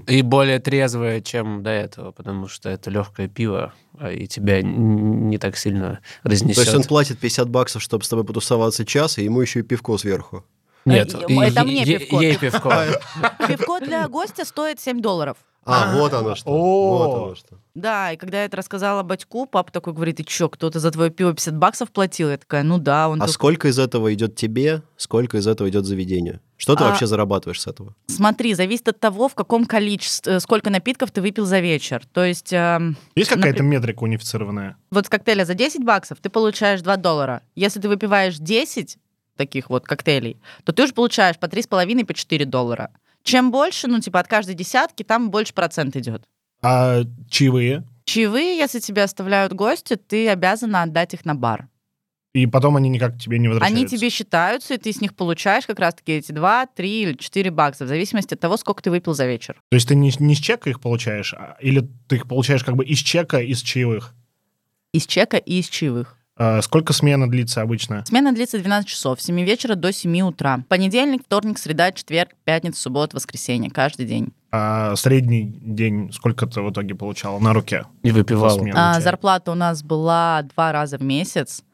И 0.09 0.23
более 0.23 0.59
трезвая, 0.59 1.21
чем 1.21 1.63
до 1.63 1.71
этого, 1.71 2.13
потому 2.13 2.49
что 2.49 2.71
это 2.71 2.91
легкое 2.91 3.29
пиво, 3.29 3.75
а 3.99 4.11
и 4.11 4.27
тебя 4.27 4.63
не 4.63 5.37
так 5.39 5.57
сильно 5.57 6.01
То 6.23 6.31
есть 6.31 6.43
он 6.43 6.49
разнесет. 6.51 6.89
платит 6.89 7.19
50 7.19 7.49
баксов, 7.51 7.83
чтобы 7.83 8.05
с 8.05 8.09
тобой 8.09 8.25
потусоваться 8.25 8.87
час, 8.87 9.19
и 9.19 9.25
ему 9.25 9.41
еще 9.43 9.61
и 9.61 9.63
пивко 9.63 9.97
Нет, 10.87 11.15
Э, 11.15 11.25
и- 11.29 11.39
это 11.41 11.65
мне 11.65 11.83
е- 11.83 11.99
пивко. 11.99 12.21
Ей 12.21 12.37
пивко. 12.39 13.01
Пивко 13.47 13.81
для 13.81 14.09
гостя 14.09 14.45
стоит 14.47 14.81
7 14.81 15.01
долларов. 15.01 15.37
А, 15.65 15.95
вот 15.99 16.15
оно 16.15 16.35
что. 16.35 16.51
О. 16.51 16.99
Вот 16.99 17.15
оно 17.17 17.35
что. 17.35 17.59
Да, 17.75 18.13
и 18.13 18.17
когда 18.17 18.39
я 18.39 18.45
это 18.47 18.57
рассказала 18.57 19.03
батьку, 19.03 19.45
папа 19.45 19.71
такой 19.71 19.93
говорит, 19.93 20.17
ты 20.17 20.25
чё, 20.25 20.49
кто-то 20.49 20.81
за 20.81 20.91
твое 20.91 21.11
пиво 21.11 21.35
50 21.35 21.59
баксов 21.59 21.91
платил? 21.91 22.31
Я 22.31 22.39
такая, 22.39 22.63
ну 22.63 22.79
да, 22.79 23.11
он 23.11 23.23
А 23.23 23.29
сколько 23.29 23.69
из 23.69 23.79
этого 23.79 24.13
идет 24.15 24.35
тебе, 24.35 24.83
сколько 24.97 25.37
из 25.37 25.47
этого 25.47 25.69
идет 25.69 25.85
заведению? 25.85 26.41
Что 26.59 26.75
ты 26.75 26.85
А- 26.85 26.89
вообще 26.89 27.07
зарабатываешь 27.07 27.61
с 27.63 27.67
этого? 27.69 27.95
Смотри, 28.09 28.53
зависит 28.53 28.89
от 28.89 29.01
того, 29.01 29.29
в 29.29 29.35
каком 29.35 29.65
количестве, 29.65 30.35
э, 30.35 30.41
сколько 30.41 30.69
напитков 30.71 31.11
ты 31.13 31.23
выпил 31.23 31.47
за 31.47 31.61
вечер. 31.61 32.03
То 32.13 32.25
есть 32.25 32.53
эм, 32.53 32.97
Есть 33.15 33.31
какая-то 33.31 33.63
Напри- 33.63 33.69
метрика 33.79 34.03
унифицированная? 34.03 34.77
вот 34.91 35.07
с 35.07 35.09
коктейля 35.09 35.45
за 35.45 35.55
10 35.55 35.85
баксов 35.85 36.19
ты 36.21 36.29
получаешь 36.29 36.83
2 36.83 36.97
доллара. 36.97 37.43
Если 37.55 37.81
ты 37.81 37.89
выпиваешь 37.89 38.37
10 38.39 38.99
таких 39.37 39.71
вот 39.71 39.85
коктейлей, 39.87 40.41
то 40.65 40.73
ты 40.73 40.83
уже 40.83 40.93
получаешь 40.93 41.39
по 41.39 41.47
3,5 41.47 42.05
по 42.05 42.13
4 42.13 42.45
доллара. 42.45 42.91
Чем 43.23 43.51
больше, 43.53 43.87
ну, 43.87 44.01
типа, 44.01 44.19
от 44.21 44.27
каждой 44.27 44.55
десятки, 44.57 45.05
там 45.05 45.31
больше 45.31 45.55
процент 45.55 45.95
идет. 45.97 46.23
А 46.61 47.03
чаевые? 47.31 47.85
Чаевые, 48.05 48.57
если 48.59 48.81
тебе 48.81 49.05
оставляют 49.05 49.53
гости, 49.53 49.95
ты 49.95 50.29
обязана 50.29 50.83
отдать 50.83 51.15
их 51.15 51.25
на 51.25 51.35
бар. 51.37 51.69
И 52.35 52.47
потом 52.47 52.77
они 52.77 52.89
никак 52.89 53.17
к 53.17 53.19
тебе 53.19 53.39
не 53.39 53.49
возвращаются? 53.49 53.81
Они 53.81 53.89
тебе 53.89 54.11
считаются, 54.11 54.75
и 54.75 54.79
ты 54.79 54.93
с 54.93 55.01
них 55.01 55.15
получаешь 55.15 55.67
как 55.67 55.79
раз-таки 55.79 56.13
эти 56.13 56.31
2, 56.33 56.67
3 56.67 57.03
или 57.03 57.13
4 57.15 57.51
бакса, 57.51 57.85
в 57.85 57.89
зависимости 57.89 58.35
от 58.35 58.41
того, 58.41 58.57
сколько 58.57 58.83
ты 58.83 58.91
выпил 58.91 59.15
за 59.15 59.27
вечер. 59.27 59.55
То 59.71 59.75
есть 59.75 59.89
ты 59.89 59.95
не, 59.95 60.13
не 60.19 60.35
с 60.35 60.39
чека 60.39 60.69
их 60.69 60.81
получаешь, 60.81 61.33
а- 61.35 61.57
или 61.61 61.89
ты 62.07 62.17
их 62.17 62.29
получаешь 62.29 62.65
как 62.65 62.77
бы 62.77 62.85
из 62.85 62.99
чека, 62.99 63.39
из 63.41 63.63
чаевых? 63.63 64.15
Из 64.93 65.07
чека 65.07 65.39
и 65.39 65.59
из 65.61 65.69
чаевых. 65.69 66.19
А 66.41 66.63
сколько 66.63 66.93
смена 66.93 67.29
длится 67.29 67.63
обычно? 67.63 68.05
Смена 68.07 68.33
длится 68.33 68.59
12 68.59 68.89
часов, 68.89 69.21
с 69.21 69.25
7 69.25 69.43
вечера 69.45 69.75
до 69.75 69.93
7 69.93 70.21
утра. 70.21 70.63
Понедельник, 70.69 71.23
вторник, 71.25 71.59
среда, 71.59 71.91
четверг, 71.91 72.31
пятница, 72.45 72.81
суббота, 72.81 73.17
воскресенье, 73.17 73.71
каждый 73.71 74.07
день. 74.07 74.33
А 74.53 74.95
средний 74.95 75.53
день 75.61 76.13
сколько 76.13 76.47
ты 76.47 76.61
в 76.63 76.71
итоге 76.71 76.95
получал 76.95 77.41
на 77.41 77.53
руке? 77.53 77.87
И 78.05 78.13
выпивал. 78.13 78.61
Смен. 78.61 78.75
А, 78.77 79.01
зарплата 79.01 79.51
у 79.51 79.57
нас 79.57 79.83
была 79.83 80.43
два 80.43 80.71
раза 80.71 80.97
в 80.97 81.03
месяц. 81.03 81.65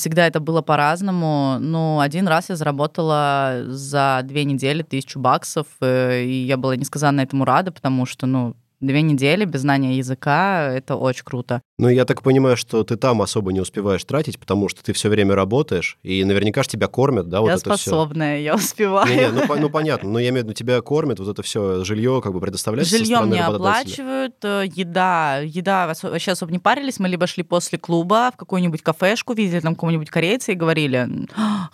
Всегда 0.00 0.26
это 0.26 0.40
было 0.40 0.62
по-разному. 0.62 1.58
Ну, 1.60 2.00
один 2.00 2.26
раз 2.26 2.48
я 2.48 2.56
заработала 2.56 3.64
за 3.66 4.22
две 4.24 4.44
недели 4.44 4.80
тысячу 4.80 5.20
баксов, 5.20 5.66
э, 5.82 6.22
и 6.22 6.46
я 6.46 6.56
была 6.56 6.74
несказанно 6.74 7.20
этому 7.20 7.44
рада, 7.44 7.70
потому 7.70 8.06
что, 8.06 8.26
ну, 8.26 8.56
две 8.80 9.02
недели 9.02 9.44
без 9.44 9.60
знания 9.60 9.96
языка— 9.96 10.72
это 10.74 10.96
очень 10.96 11.24
круто. 11.24 11.62
Ну, 11.78 11.88
я 11.88 12.04
так 12.04 12.22
понимаю, 12.22 12.56
что 12.56 12.82
ты 12.84 12.96
там 12.96 13.22
особо 13.22 13.52
не 13.52 13.60
успеваешь 13.60 14.04
тратить, 14.04 14.38
потому 14.38 14.68
что 14.68 14.82
ты 14.82 14.92
все 14.92 15.08
время 15.08 15.34
работаешь, 15.34 15.98
и 16.02 16.24
наверняка 16.24 16.62
же 16.62 16.70
тебя 16.70 16.86
кормят, 16.88 17.28
да, 17.28 17.40
вот 17.40 17.48
я 17.48 17.54
это 17.54 17.74
все. 17.76 17.90
способная, 17.90 18.40
я 18.40 18.54
успеваю. 18.54 19.08
Не-не, 19.08 19.28
ну, 19.28 19.46
по- 19.46 19.56
ну, 19.56 19.70
понятно, 19.70 20.10
но 20.10 20.18
я 20.18 20.30
имею 20.30 20.42
в 20.42 20.46
виду, 20.46 20.54
тебя 20.54 20.80
кормят, 20.80 21.18
вот 21.18 21.28
это 21.28 21.42
все 21.42 21.84
жилье 21.84 22.20
как 22.22 22.32
бы 22.32 22.40
предоставляется 22.40 22.96
Жилье 22.96 23.20
мне 23.20 23.44
оплачивают, 23.44 24.36
э, 24.44 24.64
еда, 24.74 25.38
еда 25.38 25.92
вообще 26.02 26.32
особо 26.32 26.52
не 26.52 26.58
парились, 26.58 26.98
мы 26.98 27.08
либо 27.08 27.26
шли 27.26 27.42
после 27.42 27.78
клуба 27.78 28.30
в 28.34 28.36
какую-нибудь 28.36 28.82
кафешку, 28.82 29.34
видели 29.34 29.60
там 29.60 29.74
какого-нибудь 29.74 30.10
корейца 30.10 30.52
и 30.52 30.54
говорили 30.54 31.08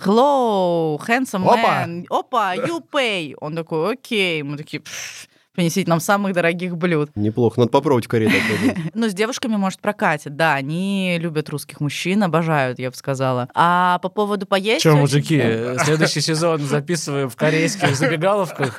«Hello, 0.04 0.98
handsome 1.06 1.44
Опа! 1.46 1.84
man, 1.86 2.04
опа, 2.10 2.54
you 2.56 2.82
pay». 2.92 3.34
Он 3.40 3.54
такой 3.54 3.92
«Окей». 3.94 4.42
Мы 4.42 4.56
такие 4.56 4.80
«Пф, 4.80 5.28
принесите 5.56 5.90
нам 5.90 5.98
самых 6.00 6.34
дорогих 6.34 6.76
блюд. 6.76 7.10
Неплохо, 7.16 7.58
надо 7.58 7.72
попробовать 7.72 8.04
в 8.04 8.08
Корее 8.08 8.30
такое. 8.30 8.76
Ну, 8.94 9.08
с 9.08 9.14
девушками, 9.14 9.56
может, 9.56 9.80
прокатит, 9.80 10.36
да, 10.36 10.54
они 10.54 11.18
любят 11.18 11.48
русских 11.48 11.80
мужчин, 11.80 12.22
обожают, 12.22 12.78
я 12.78 12.90
бы 12.90 12.96
сказала. 12.96 13.48
А 13.54 13.98
по 13.98 14.08
поводу 14.08 14.46
поесть... 14.46 14.82
Че, 14.82 14.94
мужики, 14.94 15.42
следующий 15.84 16.20
сезон 16.20 16.60
записываем 16.60 17.28
в 17.28 17.36
корейских 17.36 17.96
забегаловках. 17.96 18.78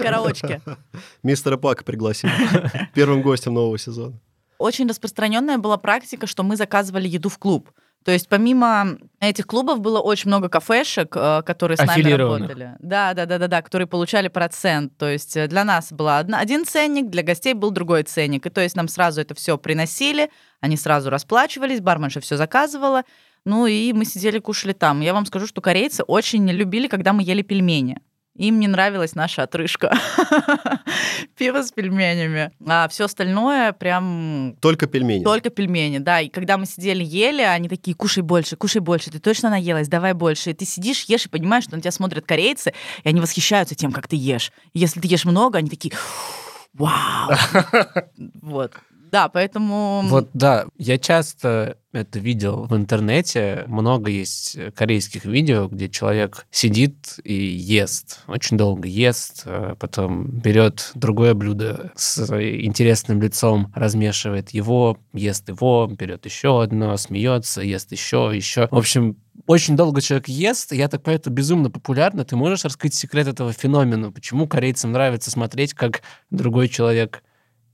Караочке. 0.00 0.60
Мистера 1.22 1.56
Пака 1.56 1.84
пригласили 1.84 2.32
первым 2.94 3.22
гостем 3.22 3.54
нового 3.54 3.78
сезона. 3.78 4.18
очень 4.58 4.88
распространенная 4.88 5.58
была 5.58 5.76
практика, 5.76 6.26
что 6.26 6.42
мы 6.42 6.56
заказывали 6.56 7.08
еду 7.08 7.28
в 7.28 7.38
клуб. 7.38 7.70
То 8.04 8.12
есть 8.12 8.28
помимо 8.28 8.96
этих 9.20 9.46
клубов 9.46 9.80
было 9.80 10.00
очень 10.00 10.28
много 10.28 10.48
кафешек, 10.48 11.14
э, 11.14 11.42
которые 11.44 11.76
с 11.76 11.84
нами 11.84 12.10
работали. 12.12 12.76
Да, 12.78 13.12
да, 13.14 13.26
да, 13.26 13.38
да, 13.38 13.48
да, 13.48 13.62
которые 13.62 13.86
получали 13.86 14.28
процент. 14.28 14.96
То 14.96 15.08
есть 15.08 15.36
э, 15.36 15.46
для 15.46 15.64
нас 15.64 15.92
был 15.92 16.08
один 16.08 16.64
ценник, 16.64 17.10
для 17.10 17.22
гостей 17.22 17.54
был 17.54 17.70
другой 17.70 18.04
ценник. 18.04 18.46
И 18.46 18.50
то 18.50 18.60
есть 18.60 18.76
нам 18.76 18.88
сразу 18.88 19.20
это 19.20 19.34
все 19.34 19.58
приносили, 19.58 20.30
они 20.60 20.76
сразу 20.76 21.10
расплачивались, 21.10 21.80
барменша 21.80 22.20
все 22.20 22.36
заказывала. 22.36 23.02
Ну 23.44 23.66
и 23.66 23.92
мы 23.92 24.04
сидели, 24.04 24.38
кушали 24.38 24.72
там. 24.72 25.00
Я 25.00 25.12
вам 25.12 25.26
скажу, 25.26 25.46
что 25.46 25.60
корейцы 25.60 26.02
очень 26.02 26.48
любили, 26.50 26.86
когда 26.86 27.12
мы 27.12 27.22
ели 27.22 27.42
пельмени. 27.42 27.98
Им 28.38 28.60
не 28.60 28.68
нравилась 28.68 29.16
наша 29.16 29.42
отрыжка. 29.42 29.92
Пиво 31.36 31.62
с 31.62 31.72
пельменями. 31.72 32.52
А 32.66 32.88
все 32.88 33.04
остальное 33.06 33.72
прям 33.72 34.54
Только 34.60 34.86
пельмени. 34.86 35.24
только 35.24 35.50
пельмени, 35.50 35.98
да. 35.98 36.20
И 36.20 36.28
когда 36.28 36.56
мы 36.56 36.64
сидели, 36.66 37.02
ели, 37.02 37.42
они 37.42 37.68
такие, 37.68 37.96
кушай 37.96 38.22
больше, 38.22 38.54
кушай 38.56 38.80
больше, 38.80 39.10
ты 39.10 39.18
точно 39.18 39.50
наелась, 39.50 39.88
давай 39.88 40.12
больше. 40.14 40.50
И 40.50 40.54
ты 40.54 40.64
сидишь, 40.64 41.04
ешь 41.04 41.26
и 41.26 41.28
понимаешь, 41.28 41.64
что 41.64 41.74
на 41.74 41.82
тебя 41.82 41.90
смотрят 41.90 42.26
корейцы, 42.26 42.72
и 43.02 43.08
они 43.08 43.20
восхищаются 43.20 43.74
тем, 43.74 43.90
как 43.90 44.06
ты 44.06 44.14
ешь. 44.14 44.52
И 44.72 44.78
если 44.78 45.00
ты 45.00 45.08
ешь 45.08 45.24
много, 45.24 45.58
они 45.58 45.68
такие, 45.68 45.92
вау. 46.74 47.32
Вот. 48.40 48.72
Да, 49.10 49.28
поэтому... 49.28 50.02
Вот 50.04 50.30
да, 50.34 50.66
я 50.76 50.98
часто 50.98 51.78
это 51.92 52.18
видел 52.18 52.64
в 52.64 52.76
интернете. 52.76 53.64
Много 53.66 54.10
есть 54.10 54.58
корейских 54.74 55.24
видео, 55.24 55.68
где 55.68 55.88
человек 55.88 56.46
сидит 56.50 57.18
и 57.24 57.34
ест. 57.34 58.20
Очень 58.26 58.56
долго 58.56 58.86
ест, 58.86 59.42
а 59.46 59.74
потом 59.76 60.26
берет 60.26 60.90
другое 60.94 61.34
блюдо 61.34 61.92
с 61.96 62.18
интересным 62.30 63.22
лицом, 63.22 63.72
размешивает 63.74 64.50
его, 64.50 64.98
ест 65.12 65.48
его, 65.48 65.86
берет 65.86 66.26
еще 66.26 66.62
одно, 66.62 66.96
смеется, 66.96 67.62
ест 67.62 67.92
еще, 67.92 68.30
еще. 68.34 68.68
В 68.70 68.76
общем, 68.76 69.16
очень 69.46 69.76
долго 69.76 70.02
человек 70.02 70.28
ест, 70.28 70.72
я 70.72 70.88
так 70.88 71.02
понимаю, 71.02 71.20
это 71.20 71.30
безумно 71.30 71.70
популярно. 71.70 72.24
Ты 72.24 72.36
можешь 72.36 72.64
раскрыть 72.64 72.94
секрет 72.94 73.28
этого 73.28 73.52
феномена? 73.52 74.12
Почему 74.12 74.46
корейцам 74.46 74.92
нравится 74.92 75.30
смотреть, 75.30 75.72
как 75.72 76.02
другой 76.30 76.68
человек 76.68 77.22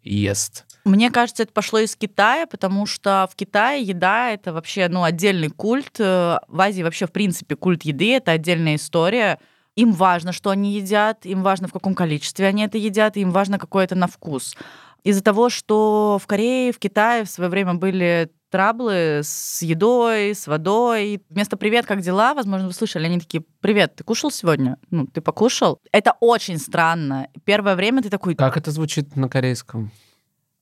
ест? 0.04 0.66
Мне 0.84 1.10
кажется, 1.10 1.44
это 1.44 1.52
пошло 1.52 1.78
из 1.78 1.96
Китая, 1.96 2.46
потому 2.46 2.84
что 2.84 3.26
в 3.32 3.36
Китае 3.36 3.82
еда— 3.82 4.30
это 4.32 4.52
вообще 4.52 4.88
ну, 4.88 5.02
отдельный 5.02 5.48
культ. 5.48 5.98
Э, 5.98 6.38
В 6.46 6.60
Азии 6.60 6.82
вообще, 6.82 7.06
в 7.06 7.12
принципе, 7.12 7.56
культ 7.56 7.84
еды— 7.84 8.12
это 8.16 8.32
отдельная 8.32 8.76
история. 8.76 9.38
Им 9.76 9.92
важно, 9.92 10.32
что 10.32 10.50
они 10.50 10.74
едят, 10.74 11.24
им 11.24 11.42
важно, 11.42 11.68
в 11.68 11.72
каком 11.72 11.94
количестве 11.94 12.46
они 12.46 12.64
это 12.64 12.76
едят, 12.76 13.16
им 13.16 13.30
важно, 13.30 13.58
какой 13.58 13.84
это 13.84 13.94
на 13.94 14.06
вкус. 14.06 14.56
Из-за 15.04 15.22
того, 15.22 15.48
что 15.48 16.18
в 16.22 16.26
Корее, 16.26 16.70
в 16.72 16.78
Китае 16.78 17.24
в 17.24 17.30
свое 17.30 17.50
время 17.50 17.74
были 17.74 18.30
траблы 18.50 19.22
с 19.24 19.62
едой, 19.62 20.34
с 20.34 20.46
водой. 20.46 21.22
Вместо 21.28 21.56
«Привет, 21.56 21.86
как 21.86 22.02
дела?» 22.02 22.34
Возможно, 22.34 22.68
вы 22.68 22.72
слышали, 22.72 23.06
они 23.06 23.18
такие 23.18 23.42
«Привет, 23.60 23.96
ты 23.96 24.04
кушал 24.04 24.30
сегодня?» 24.30 24.76
Ну, 24.90 25.06
ты 25.06 25.20
покушал? 25.20 25.80
Это 25.90 26.14
очень 26.20 26.58
странно. 26.58 27.26
Первое 27.44 27.74
время 27.74 28.02
ты 28.02 28.10
такой 28.10 28.36
Как 28.36 28.56
это 28.56 28.70
звучит 28.70 29.16
на 29.16 29.28
корейском? 29.28 29.90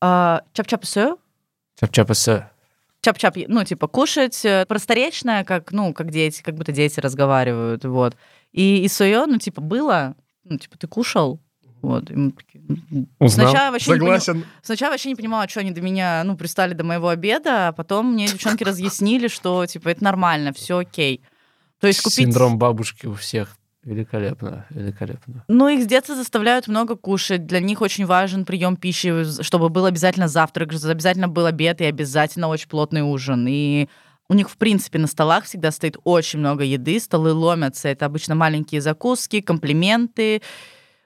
«А, 0.05 0.43
«Чап-чап 0.53 0.85
сё?» 0.85 1.17
Чап-чапаса. 1.81 2.51
чап-чап, 3.03 3.37
ну, 3.47 3.65
типа, 3.65 3.87
кушать 3.87 4.45
э, 4.45 4.67
просторечное, 4.67 5.45
как, 5.45 5.71
ну, 5.71 5.95
как 5.95 6.11
дети, 6.11 6.43
как 6.43 6.57
будто 6.57 6.73
дети 6.73 6.99
разговаривают, 6.99 7.85
вот. 7.85 8.17
И, 8.53 8.85
и 8.85 8.89
суё, 8.89 9.27
ну, 9.27 9.39
типа, 9.39 9.61
было, 9.61 10.15
ну, 10.45 10.59
типа, 10.59 10.77
ты 10.77 10.89
кушал, 10.89 11.41
вот. 11.83 12.11
И 12.11 12.15
мы 12.15 12.33
такие, 12.33 12.65
«М». 12.69 13.09
Узнал? 13.21 13.49
Сначала 13.51 13.71
вообще, 13.71 13.93
не 13.93 13.99
пони- 13.99 14.19
Согласен. 14.19 14.45
сначала 14.63 14.91
вообще 14.93 15.09
не 15.09 15.15
понимала, 15.17 15.49
что 15.49 15.61
они 15.61 15.71
до 15.71 15.81
меня, 15.81 16.23
ну, 16.25 16.37
пристали 16.37 16.75
до 16.75 16.83
моего 16.85 17.09
обеда, 17.09 17.69
а 17.69 17.73
потом 17.73 18.13
мне 18.13 18.27
девчонки 18.27 18.65
разъяснили, 18.65 19.29
что, 19.29 19.65
типа, 19.67 19.89
это 19.91 20.03
нормально, 20.03 20.53
все 20.53 20.79
окей. 20.79 21.23
То 21.81 21.87
есть 21.87 22.01
купить... 22.03 22.17
Синдром 22.17 22.59
бабушки 22.59 23.07
у 23.07 23.15
всех. 23.15 23.57
Великолепно, 23.85 24.65
великолепно. 24.71 25.45
Ну, 25.49 25.69
их 25.69 25.83
с 25.83 25.87
детства 25.87 26.15
заставляют 26.15 26.69
много 26.69 26.95
кушать. 26.95 27.47
Для 27.47 27.59
них 27.59 27.81
очень 27.81 28.07
важен 28.07 28.45
прием 28.45 28.77
пищи, 28.77 29.43
чтобы 29.43 29.71
был 29.71 29.87
обязательно 29.87 30.29
завтрак, 30.29 30.73
обязательно 30.73 31.27
был 31.27 31.47
обед 31.47 31.81
и 31.81 31.85
обязательно 31.85 32.47
очень 32.47 32.69
плотный 32.69 33.03
ужин. 33.03 33.47
И 33.49 33.89
у 34.29 34.35
них, 34.35 34.49
в 34.49 34.57
принципе, 34.57 34.99
на 35.01 35.09
столах 35.09 35.45
всегда 35.45 35.73
стоит 35.73 35.97
очень 36.05 36.39
много 36.39 36.63
еды, 36.63 37.01
столы 37.01 37.33
ломятся. 37.33 37.89
Это 37.89 38.07
обычно 38.07 38.37
маленькие 38.37 38.81
закуски, 38.81 39.41
комплименты. 39.41 40.43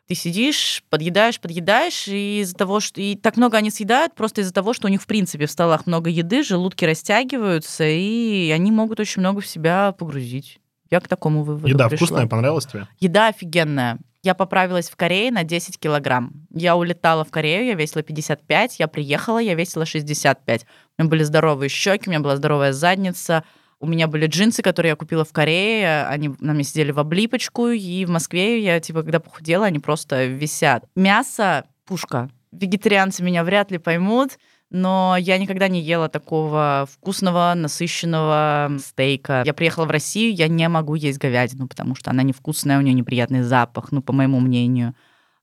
Ты 0.06 0.14
сидишь, 0.14 0.84
подъедаешь, 0.90 1.40
подъедаешь, 1.40 2.06
и 2.06 2.40
из-за 2.42 2.54
того, 2.54 2.78
что... 2.78 3.00
И 3.00 3.16
так 3.16 3.36
много 3.36 3.56
они 3.56 3.70
съедают, 3.70 4.14
просто 4.14 4.42
из-за 4.42 4.52
того, 4.52 4.72
что 4.72 4.86
у 4.86 4.90
них, 4.90 5.02
в 5.02 5.06
принципе, 5.06 5.46
в 5.46 5.50
столах 5.50 5.86
много 5.86 6.10
еды, 6.10 6.44
желудки 6.44 6.84
растягиваются, 6.84 7.84
и 7.84 8.50
они 8.54 8.70
могут 8.70 9.00
очень 9.00 9.20
много 9.20 9.40
в 9.40 9.46
себя 9.46 9.92
погрузить. 9.92 10.60
Я 10.90 11.00
к 11.00 11.08
такому 11.08 11.42
выводу 11.42 11.66
Еда 11.66 11.88
пришла. 11.88 12.06
вкусная, 12.06 12.26
понравилась 12.26 12.66
тебе? 12.66 12.86
Еда 13.00 13.28
офигенная. 13.28 13.98
Я 14.22 14.34
поправилась 14.34 14.90
в 14.90 14.96
Корее 14.96 15.30
на 15.30 15.44
10 15.44 15.78
килограмм. 15.78 16.32
Я 16.50 16.76
улетала 16.76 17.24
в 17.24 17.30
Корею, 17.30 17.66
я 17.66 17.74
весила 17.74 18.02
55, 18.02 18.80
я 18.80 18.88
приехала, 18.88 19.38
я 19.38 19.54
весила 19.54 19.86
65. 19.86 20.64
У 20.98 21.02
меня 21.02 21.08
были 21.08 21.22
здоровые 21.22 21.68
щеки, 21.68 22.08
у 22.08 22.10
меня 22.10 22.20
была 22.20 22.36
здоровая 22.36 22.72
задница, 22.72 23.44
у 23.78 23.86
меня 23.86 24.08
были 24.08 24.26
джинсы, 24.26 24.62
которые 24.62 24.90
я 24.90 24.96
купила 24.96 25.24
в 25.24 25.32
Корее, 25.32 26.06
они 26.06 26.30
на 26.40 26.54
мне 26.54 26.64
сидели 26.64 26.90
в 26.90 26.98
облипочку, 26.98 27.68
и 27.68 28.04
в 28.04 28.10
Москве 28.10 28.64
я, 28.64 28.80
типа, 28.80 29.02
когда 29.02 29.20
похудела, 29.20 29.66
они 29.66 29.78
просто 29.78 30.24
висят. 30.24 30.84
Мясо— 30.96 31.64
пушка. 31.86 32.28
вегетарианцы 32.50 33.22
меня 33.22 33.44
вряд 33.44 33.70
ли 33.70 33.78
поймут, 33.78 34.38
но 34.70 35.16
я 35.18 35.38
никогда 35.38 35.68
не 35.68 35.80
ела 35.80 36.08
такого 36.08 36.88
вкусного, 36.90 37.54
насыщенного 37.54 38.72
стейка. 38.78 39.42
Я 39.44 39.54
приехала 39.54 39.84
в 39.84 39.90
Россию, 39.90 40.34
я 40.34 40.48
не 40.48 40.68
могу 40.68 40.94
есть 40.94 41.18
говядину, 41.18 41.68
потому 41.68 41.94
что 41.94 42.10
она 42.10 42.22
невкусная, 42.22 42.78
у 42.78 42.80
нее 42.80 42.94
неприятный 42.94 43.42
запах, 43.42 43.92
ну, 43.92 44.02
по 44.02 44.12
моему 44.12 44.40
мнению. 44.40 44.94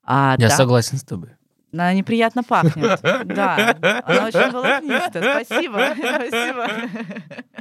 А 0.04 0.36
Я 0.38 0.50
так 0.50 0.58
согласен 0.58 0.98
с 0.98 1.04
тобой. 1.04 1.30
Она 1.72 1.94
неприятно 1.94 2.44
пахнет. 2.44 3.00
Да, 3.26 3.76
она 4.06 4.28
очень 4.28 4.52
волокнистая. 4.52 5.44
Спасибо. 5.44 5.96
Спасибо. 5.98 6.68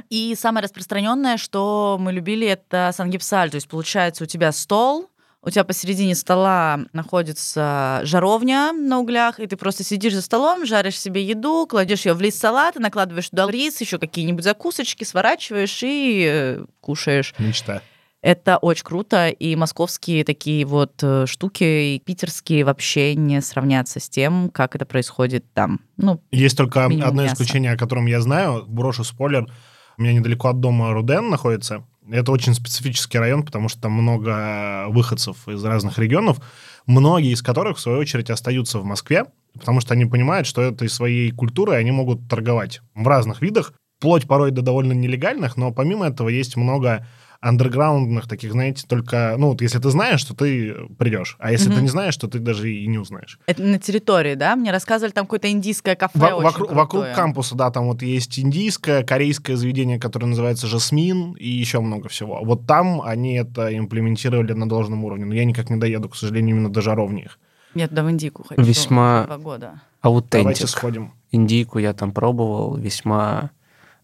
И 0.09 0.35
самое 0.35 0.63
распространенное, 0.65 1.37
что 1.37 1.97
мы 1.99 2.11
любили, 2.11 2.45
это 2.45 2.91
сангипсаль. 2.93 3.49
То 3.49 3.55
есть, 3.55 3.67
получается, 3.67 4.25
у 4.25 4.27
тебя 4.27 4.51
стол, 4.51 5.09
у 5.43 5.49
тебя 5.49 5.63
посередине 5.63 6.15
стола 6.15 6.79
находится 6.93 7.99
жаровня 8.03 8.71
на 8.71 8.99
углях, 8.99 9.39
и 9.39 9.47
ты 9.47 9.57
просто 9.57 9.83
сидишь 9.83 10.13
за 10.13 10.21
столом, 10.21 10.65
жаришь 10.65 10.97
себе 10.97 11.23
еду, 11.23 11.67
кладешь 11.67 12.05
ее 12.05 12.13
в 12.13 12.21
лист 12.21 12.39
салата, 12.39 12.79
накладываешь 12.79 13.29
туда 13.29 13.49
рис, 13.49 13.81
еще 13.81 13.99
какие-нибудь 13.99 14.43
закусочки, 14.43 15.03
сворачиваешь 15.03 15.83
и 15.83 16.25
э, 16.27 16.65
кушаешь. 16.79 17.33
Мечта. 17.39 17.81
Это 18.21 18.55
очень 18.57 18.85
круто, 18.85 19.27
и 19.27 19.53
московские 19.57 20.23
такие 20.23 20.65
вот 20.65 20.93
э, 21.03 21.25
штуки, 21.27 21.95
и 21.95 21.99
питерские 21.99 22.63
вообще 22.63 23.15
не 23.15 23.41
сравнятся 23.41 23.99
с 23.99 24.07
тем, 24.07 24.49
как 24.49 24.75
это 24.75 24.85
происходит 24.85 25.43
там. 25.53 25.81
Ну, 25.97 26.21
Есть 26.31 26.57
только 26.57 26.85
одно 26.85 27.23
мяса. 27.23 27.33
исключение, 27.33 27.73
о 27.73 27.77
котором 27.77 28.05
я 28.05 28.21
знаю. 28.21 28.63
Брошу 28.65 29.03
спойлер. 29.03 29.51
У 29.97 30.01
меня 30.01 30.13
недалеко 30.13 30.47
от 30.47 30.61
дома 30.61 30.93
Руден 30.93 31.29
находится. 31.29 31.85
Это 32.09 32.31
очень 32.31 32.53
специфический 32.53 33.17
район, 33.17 33.43
потому 33.43 33.69
что 33.69 33.81
там 33.81 33.93
много 33.93 34.85
выходцев 34.89 35.47
из 35.47 35.63
разных 35.63 35.99
регионов, 35.99 36.39
многие 36.85 37.31
из 37.31 37.41
которых, 37.41 37.77
в 37.77 37.79
свою 37.79 37.99
очередь, 37.99 38.29
остаются 38.29 38.79
в 38.79 38.85
Москве, 38.85 39.25
потому 39.53 39.79
что 39.79 39.93
они 39.93 40.05
понимают, 40.05 40.47
что 40.47 40.61
этой 40.61 40.89
своей 40.89 41.31
культурой 41.31 41.79
они 41.79 41.91
могут 41.91 42.27
торговать 42.27 42.81
в 42.93 43.07
разных 43.07 43.41
видах, 43.41 43.73
вплоть 43.99 44.27
порой 44.27 44.51
до 44.51 44.61
довольно 44.61 44.91
нелегальных, 44.91 45.55
но 45.55 45.71
помимо 45.71 46.07
этого 46.07 46.27
есть 46.27 46.57
много 46.57 47.07
андерграундных 47.43 48.27
таких, 48.27 48.51
знаете, 48.53 48.85
только, 48.87 49.35
ну, 49.37 49.49
вот 49.49 49.61
если 49.61 49.79
ты 49.79 49.89
знаешь, 49.89 50.23
то 50.23 50.33
ты 50.33 50.73
придешь, 50.97 51.35
а 51.39 51.51
если 51.51 51.67
Мгм. 51.67 51.75
ты 51.77 51.81
не 51.83 51.87
знаешь, 51.89 52.15
то 52.17 52.27
ты 52.27 52.39
даже 52.39 52.71
и 52.71 52.87
не 52.87 52.97
узнаешь. 52.97 53.39
это 53.45 53.61
на 53.61 53.77
территории, 53.79 54.35
да? 54.35 54.55
Мне 54.55 54.71
рассказывали, 54.71 55.11
там 55.11 55.25
какое-то 55.25 55.51
индийское 55.51 55.95
кафе 55.95 56.17
Во- 56.17 56.27
очень 56.35 56.43
вокруг, 56.43 56.71
вокруг 56.71 57.05
кампуса, 57.15 57.55
да, 57.55 57.69
там 57.71 57.87
вот 57.87 58.01
есть 58.01 58.39
индийское, 58.39 59.03
корейское 59.03 59.55
заведение, 59.57 59.99
которое 59.99 60.27
называется 60.27 60.67
«Жасмин», 60.67 61.33
и 61.33 61.47
еще 61.47 61.79
много 61.81 62.09
всего. 62.09 62.39
Вот 62.43 62.65
там 62.65 63.01
они 63.01 63.35
это 63.35 63.75
имплементировали 63.77 64.53
на 64.53 64.67
должном 64.67 65.03
уровне, 65.03 65.25
но 65.25 65.33
я 65.33 65.45
никак 65.45 65.69
не 65.69 65.77
доеду, 65.77 66.09
к 66.09 66.15
сожалению, 66.15 66.55
именно 66.55 66.69
до 66.71 66.81
жаровни 66.81 67.23
их. 67.23 67.39
Я 67.75 67.87
туда 67.87 68.03
в 68.03 68.09
Индийку 68.11 68.43
хочу. 68.47 68.61
Весьма- 68.61 69.25
Два 69.25 69.37
года. 69.37 69.81
Давайте 70.03 70.37
Аутентик. 70.37 70.69
сходим. 70.69 71.11
Индийку 71.31 71.79
я 71.79 71.93
там 71.93 72.11
пробовал, 72.11 72.75
весьма 72.77 73.49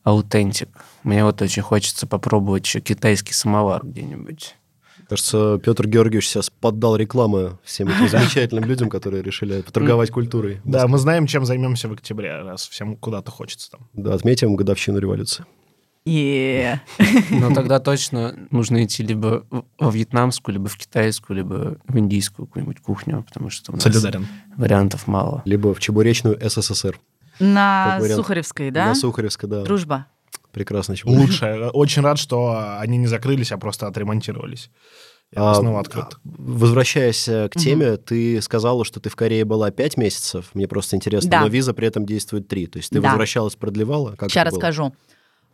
аутентик. 0.03 0.69
Мне 1.03 1.23
вот 1.23 1.41
очень 1.41 1.61
хочется 1.61 2.07
попробовать 2.07 2.65
еще 2.65 2.79
китайский 2.79 3.33
самовар 3.33 3.81
где-нибудь. 3.85 4.55
Кажется, 5.07 5.59
Петр 5.63 5.87
Георгиевич 5.87 6.27
сейчас 6.27 6.49
поддал 6.51 6.95
рекламы 6.95 7.57
всем 7.63 7.87
этим 7.87 8.07
замечательным 8.09 8.65
людям, 8.65 8.89
которые 8.89 9.23
решили 9.23 9.61
поторговать 9.61 10.11
культурой. 10.11 10.61
Да, 10.65 10.87
мы 10.87 10.97
знаем, 10.99 11.25
чем 11.25 11.45
займемся 11.45 11.87
в 11.87 11.93
октябре, 11.93 12.41
раз 12.41 12.67
всем 12.67 12.95
куда-то 12.95 13.31
хочется 13.31 13.71
там. 13.71 13.87
Да, 13.93 14.13
отметим 14.13 14.55
годовщину 14.55 14.99
революции. 14.99 15.45
И 16.05 16.73
Но 17.29 17.53
тогда 17.53 17.79
точно 17.79 18.35
нужно 18.51 18.83
идти 18.85 19.03
либо 19.03 19.45
в- 19.51 19.63
во 19.77 19.91
вьетнамскую, 19.91 20.53
либо 20.53 20.67
в 20.67 20.77
китайскую, 20.77 21.37
либо 21.37 21.77
в 21.87 21.97
индийскую 21.97 22.45
какую-нибудь 22.47 22.79
кухню, 22.79 23.23
потому 23.27 23.49
что 23.49 23.71
у 23.71 23.75
нас 23.75 23.83
Солидарен. 23.83 24.25
вариантов 24.55 25.07
мало. 25.07 25.41
Либо 25.45 25.73
в 25.73 25.79
Чебуречную 25.79 26.37
СССР. 26.49 26.99
На. 27.39 27.99
Сухаревской, 28.15 28.71
да? 28.71 28.87
На 28.87 28.95
Сухаревской, 28.95 29.49
да. 29.49 29.63
Дружба. 29.63 30.05
Прекрасно. 30.51 30.95
Лучше. 31.05 31.69
Очень 31.73 32.01
рад, 32.01 32.17
что 32.17 32.77
они 32.79 32.97
не 32.97 33.07
закрылись, 33.07 33.51
а 33.51 33.57
просто 33.57 33.87
отремонтировались. 33.87 34.71
И 35.31 35.35
А, 35.37 35.53
снова 35.53 35.81
открыт. 35.81 36.17
Возвращаясь 36.23 37.27
э, 37.27 37.49
к 37.49 37.55
теме, 37.55 37.97
ты 37.97 38.41
сказала, 38.41 38.83
что 38.83 38.99
ты 38.99 39.09
в 39.09 39.15
Корее 39.15 39.45
была 39.45 39.69
5 39.69 39.97
месяцев. 39.97 40.49
Мне 40.55 40.67
просто 40.67 40.95
интересно, 40.95 41.29
Да. 41.29 41.41
но 41.41 41.47
виза 41.47 41.75
при 41.75 41.87
этом 41.87 42.05
действует 42.05 42.47
3. 42.47 42.65
То 42.65 42.77
есть 42.79 42.89
ты 42.89 42.99
Да. 42.99 43.09
возвращалась, 43.09 43.55
продлевала? 43.55 44.15
Как 44.15 44.31
Сейчас 44.31 44.47
расскажу. 44.51 44.91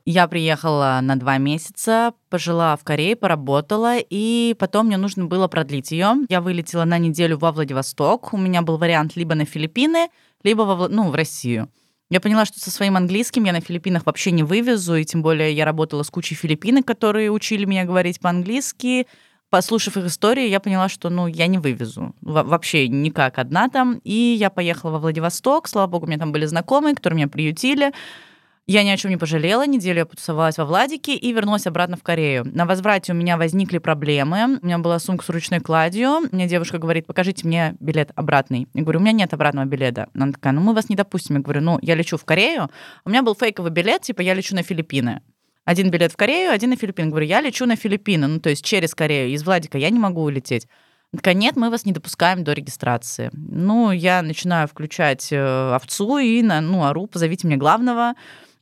Я 0.05 0.27
приехала 0.27 0.99
на 1.01 1.15
два 1.17 1.39
месяца, 1.39 2.13
пожила 2.29 2.77
в 2.77 2.83
Корее, 2.83 3.15
поработала, 3.15 3.95
и 3.97 4.55
потом 4.59 4.85
мне 4.85 4.97
нужно 4.97 5.25
было 5.25 5.47
продлить 5.47 5.91
ее. 5.91 6.13
Я 6.29 6.41
вылетела 6.41 6.85
на 6.85 6.97
неделю 6.99 7.37
во 7.39 7.51
Владивосток. 7.51 8.31
У 8.31 8.37
меня 8.37 8.61
был 8.61 8.77
вариант 8.77 9.15
либо 9.17 9.33
на 9.35 9.45
Филиппины, 9.45 10.07
либо 10.45 10.61
во, 10.61 10.87
ну, 10.87 11.09
в 11.09 11.15
Россию. 11.15 11.69
Я 12.09 12.21
поняла, 12.21 12.45
что 12.45 12.59
со 12.59 12.69
своим 12.69 12.95
английским 12.97 13.43
я 13.45 13.51
на 13.51 13.61
Филиппинах 13.61 14.05
вообще 14.05 14.31
не 14.31 14.43
вывезу, 14.43 14.95
и 14.95 15.03
тем 15.03 15.23
более 15.23 15.51
я 15.51 15.65
работала 15.65 16.03
с 16.03 16.09
кучей 16.11 16.35
филиппинок, 16.35 16.85
которые 16.85 17.31
учили 17.31 17.65
меня 17.65 17.83
говорить 17.83 18.19
по-английски. 18.19 19.07
Послушав 19.49 19.97
их 19.97 20.05
истории, 20.05 20.47
я 20.47 20.59
поняла, 20.59 20.87
что 20.87 21.09
ну, 21.09 21.27
я 21.27 21.47
не 21.47 21.57
вывезу. 21.57 22.13
Во- 22.21 22.43
вообще 22.43 22.87
никак 22.87 23.39
одна 23.39 23.69
там. 23.69 24.01
И 24.03 24.35
я 24.39 24.49
поехала 24.51 24.91
во 24.91 24.99
Владивосток. 24.99 25.67
Слава 25.67 25.87
богу, 25.87 26.05
у 26.05 26.07
меня 26.07 26.19
там 26.19 26.31
были 26.31 26.45
знакомые, 26.45 26.95
которые 26.95 27.17
меня 27.17 27.27
приютили. 27.27 27.91
Я 28.67 28.81
ни 28.81 28.89
о 28.89 28.97
чем 28.97 29.11
не 29.11 29.17
пожалела, 29.17 29.67
неделю 29.67 29.99
я 29.99 30.05
потусовалась 30.07 30.57
во 30.57 30.65
Владике 30.65 31.15
и 31.15 31.31
вернулась 31.31 31.67
обратно 31.67 31.97
в 31.97 32.03
Корею. 32.03 32.45
На 32.51 32.65
возврате 32.65 33.11
у 33.11 33.15
меня 33.15 33.37
возникли 33.37 33.77
проблемы. 33.77 34.57
У 34.59 34.65
меня 34.65 34.79
была 34.79 34.97
сумка 34.97 35.23
с 35.23 35.29
ручной 35.29 35.59
кладью. 35.59 36.21
Мне 36.31 36.47
девушка 36.47 36.79
говорит, 36.79 37.05
покажите 37.05 37.47
мне 37.47 37.75
билет 37.79 38.09
обратный. 38.15 38.67
Я 38.73 38.81
говорю, 38.81 38.99
у 38.99 39.01
меня 39.03 39.11
нет 39.11 39.31
обратного 39.35 39.65
билета. 39.65 40.09
Она 40.15 40.31
такая, 40.31 40.51
ну 40.51 40.61
мы 40.61 40.73
вас 40.73 40.89
не 40.89 40.95
допустим. 40.95 41.35
Я 41.35 41.41
говорю, 41.43 41.61
ну 41.61 41.77
я 41.83 41.93
лечу 41.93 42.17
в 42.17 42.25
Корею. 42.25 42.71
У 43.05 43.11
меня 43.11 43.21
был 43.21 43.35
фейковый 43.35 43.69
билет, 43.69 44.01
типа 44.01 44.21
я 44.21 44.33
лечу 44.33 44.55
на 44.55 44.63
Филиппины. 44.63 45.21
Один 45.63 45.91
билет 45.91 46.11
в 46.11 46.17
Корею, 46.17 46.51
один 46.51 46.71
на 46.71 46.75
Филиппины. 46.75 47.09
Говорю, 47.09 47.27
я 47.27 47.41
лечу 47.41 47.67
на 47.67 47.75
Филиппины, 47.75 48.25
ну 48.25 48.39
то 48.39 48.49
есть 48.49 48.65
через 48.65 48.95
Корею. 48.95 49.29
Из 49.29 49.43
Владика 49.43 49.77
я 49.77 49.91
не 49.91 49.99
могу 49.99 50.23
улететь. 50.23 50.67
Она 51.13 51.19
такая, 51.19 51.35
нет, 51.35 51.55
мы 51.55 51.69
вас 51.69 51.85
не 51.85 51.91
допускаем 51.91 52.43
до 52.43 52.53
регистрации. 52.53 53.29
Ну, 53.33 53.91
я 53.91 54.23
начинаю 54.23 54.67
включать 54.67 55.31
э, 55.31 55.73
овцу 55.73 56.17
и, 56.17 56.41
ну, 56.41 56.83
ору, 56.83 57.05
позовите 57.05 57.45
мне 57.45 57.57
главного. 57.57 58.15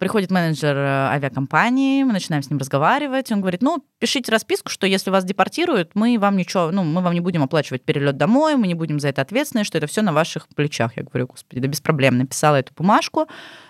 Приходит 0.03 0.31
менеджер 0.31 0.75
э, 0.75 1.07
авиакомпании, 1.13 2.03
мы 2.03 2.11
начинаем 2.11 2.43
с 2.43 2.49
ним 2.49 2.59
разговаривать. 2.59 3.31
Он 3.31 3.39
говорит, 3.39 3.61
ну, 3.61 3.85
пишите 3.99 4.33
расписку, 4.33 4.69
что 4.69 4.85
если 4.85 5.09
вас 5.11 5.23
депортируют, 5.23 5.91
мы 5.93 6.19
вам 6.19 6.35
ничего, 6.35 6.71
ну, 6.71 6.83
мы 6.83 7.01
вам 7.01 7.13
не 7.13 7.21
будем 7.21 7.41
оплачивать 7.41 7.83
перелет 7.85 8.17
домой, 8.17 8.57
мы 8.57 8.67
не 8.67 8.73
будем 8.73 8.99
за 8.99 9.07
это 9.07 9.21
ответственны, 9.21 9.63
что 9.63 9.77
это 9.77 9.87
все 9.87 10.01
на 10.01 10.11
ваших 10.11 10.49
плечах. 10.49 10.97
Я 10.97 11.03
говорю, 11.03 11.27
господи, 11.27 11.61
да 11.61 11.69
без 11.69 11.79
проблем. 11.79 12.17
Написала 12.17 12.57
эту 12.57 12.73
бумажку. 12.75 13.27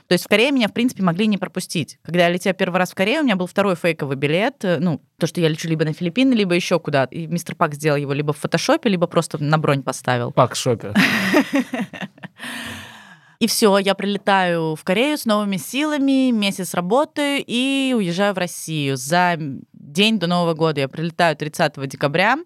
То 0.07 0.13
есть 0.13 0.25
в 0.25 0.27
Корее 0.27 0.51
меня, 0.51 0.69
в 0.69 0.73
принципе, 0.73 1.03
могли 1.03 1.27
не 1.27 1.37
пропустить. 1.37 1.99
Когда 2.01 2.21
я 2.21 2.29
летела 2.29 2.53
первый 2.55 2.77
раз 2.77 2.91
в 2.91 2.95
Корею, 2.95 3.21
у 3.21 3.25
меня 3.25 3.35
был 3.35 3.45
второй 3.45 3.75
фейковый 3.75 4.17
билет. 4.17 4.65
э, 4.65 4.79
Ну, 4.79 5.03
то, 5.19 5.27
что 5.27 5.39
я 5.39 5.47
лечу 5.49 5.69
либо 5.69 5.85
на 5.85 5.93
Филиппины, 5.93 6.33
либо 6.33 6.55
еще 6.55 6.79
куда-то. 6.79 7.13
И 7.13 7.27
мистер 7.27 7.53
Пак 7.55 7.75
сделал 7.75 7.97
его 7.97 8.11
либо 8.11 8.33
в 8.33 8.37
фотошопе, 8.39 8.89
либо 8.89 9.05
просто 9.05 9.37
на 9.41 9.59
бронь 9.59 9.83
поставил. 9.83 10.31
Пак 10.31 10.55
шопе. 10.55 10.93
И 13.43 13.47
все, 13.47 13.77
я 13.77 13.93
прилетаю 13.93 14.73
в 14.75 14.85
Корею 14.85 15.17
с 15.17 15.25
новыми 15.25 15.57
силами, 15.57 16.31
месяц 16.31 16.73
работаю 16.73 17.43
и 17.45 17.93
уезжаю 17.93 18.33
в 18.33 18.37
Россию. 18.37 18.95
За 18.95 19.35
день 19.73 20.17
до 20.17 20.27
Нового 20.27 20.53
года 20.53 20.79
я 20.79 20.87
прилетаю 20.87 21.35
30 21.35 21.89
декабря. 21.89 22.37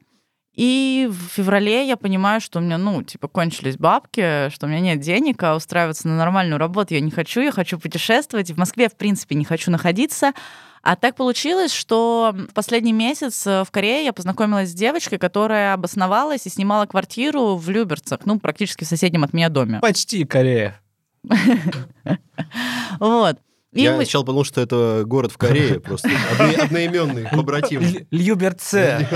И 0.56 1.08
в 1.08 1.36
феврале 1.36 1.88
я 1.88 1.98
понимаю, 1.98 2.42
что 2.42 2.58
у 2.58 2.64
меня, 2.64 2.80
ну, 2.80 3.04
типа, 3.04 3.28
кончились 3.28 3.78
бабки, 3.78 4.50
что 4.50 4.66
у 4.66 4.70
меня 4.70 4.80
нет 4.80 5.00
денег, 5.00 5.44
а 5.44 5.56
устраиваться 5.56 6.08
на 6.08 6.18
нормальную 6.18 6.58
работу 6.58 6.96
я 6.96 7.00
не 7.00 7.12
хочу, 7.12 7.42
я 7.42 7.52
хочу 7.52 7.78
путешествовать. 7.78 8.50
В 8.50 8.58
Москве, 8.58 8.90
в 8.90 8.96
принципе, 8.96 9.36
не 9.36 9.46
хочу 9.46 9.70
находиться. 9.70 10.34
А 10.82 10.96
так 10.96 11.16
получилось, 11.16 11.74
что 11.74 12.34
в 12.34 12.54
последний 12.56 12.94
месяц 12.94 13.46
э, 13.46 13.64
в 13.64 13.70
Корее 13.70 14.04
я 14.04 14.14
познакомилась 14.14 14.72
с 14.72 14.74
девочкой, 14.74 15.20
которая 15.20 15.74
обосновалась 15.74 16.48
и 16.48 16.50
снимала 16.50 16.88
квартиру 16.88 17.56
в 17.56 17.70
Люберцах, 17.70 18.22
ну, 18.26 18.40
практически 18.40 18.84
в 18.84 18.88
соседнем 18.88 19.24
от 19.24 19.34
меня 19.34 19.50
доме. 19.50 19.80
Почти 19.80 20.26
Корея. 20.26 20.82
Вот. 23.00 23.38
И 23.74 23.82
Я 23.82 23.92
мы- 23.92 23.98
сначала 23.98 24.24
подумал, 24.24 24.46
что 24.46 24.62
это 24.62 25.04
город 25.06 25.32
в 25.32 25.38
Корее, 25.38 25.80
просто 25.82 26.10
одно- 26.32 26.64
одноименный, 26.64 27.26
побратим. 27.32 27.82
Люберце. 28.12 29.08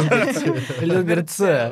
Люберце. 0.82 1.72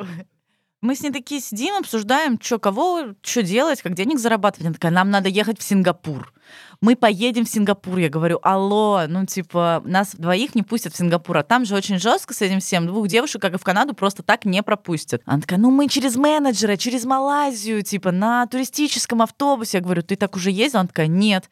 Мы 0.82 0.94
с 0.94 1.02
ней 1.02 1.10
такие 1.10 1.42
сидим, 1.42 1.74
обсуждаем, 1.76 2.38
что 2.40 2.58
кого, 2.58 3.14
что 3.20 3.42
делать, 3.42 3.82
как 3.82 3.92
денег 3.92 4.18
зарабатывать. 4.18 4.66
Она 4.66 4.74
такая, 4.74 4.92
нам 4.92 5.10
надо 5.10 5.28
ехать 5.28 5.60
в 5.60 5.62
Сингапур. 5.62 6.32
Мы 6.80 6.96
поедем 6.96 7.44
в 7.44 7.50
Сингапур. 7.50 7.98
Я 7.98 8.08
говорю, 8.08 8.38
алло, 8.42 9.02
ну 9.06 9.26
типа 9.26 9.82
нас 9.84 10.14
двоих 10.14 10.54
не 10.54 10.62
пустят 10.62 10.94
в 10.94 10.96
Сингапур, 10.96 11.36
а 11.36 11.42
там 11.42 11.66
же 11.66 11.74
очень 11.74 11.98
жестко 11.98 12.32
с 12.32 12.40
этим 12.40 12.60
всем. 12.60 12.86
Двух 12.86 13.08
девушек, 13.08 13.42
как 13.42 13.52
и 13.54 13.58
в 13.58 13.62
Канаду, 13.62 13.92
просто 13.92 14.22
так 14.22 14.46
не 14.46 14.62
пропустят. 14.62 15.20
Она 15.26 15.42
такая, 15.42 15.58
ну 15.58 15.70
мы 15.70 15.86
через 15.86 16.16
менеджера, 16.16 16.78
через 16.78 17.04
Малайзию, 17.04 17.82
типа 17.82 18.10
на 18.10 18.46
туристическом 18.46 19.20
автобусе. 19.20 19.78
Я 19.78 19.84
говорю, 19.84 20.02
ты 20.02 20.16
так 20.16 20.34
уже 20.34 20.50
ездил? 20.50 20.80
Она 20.80 20.88
такая, 20.88 21.08
нет. 21.08 21.50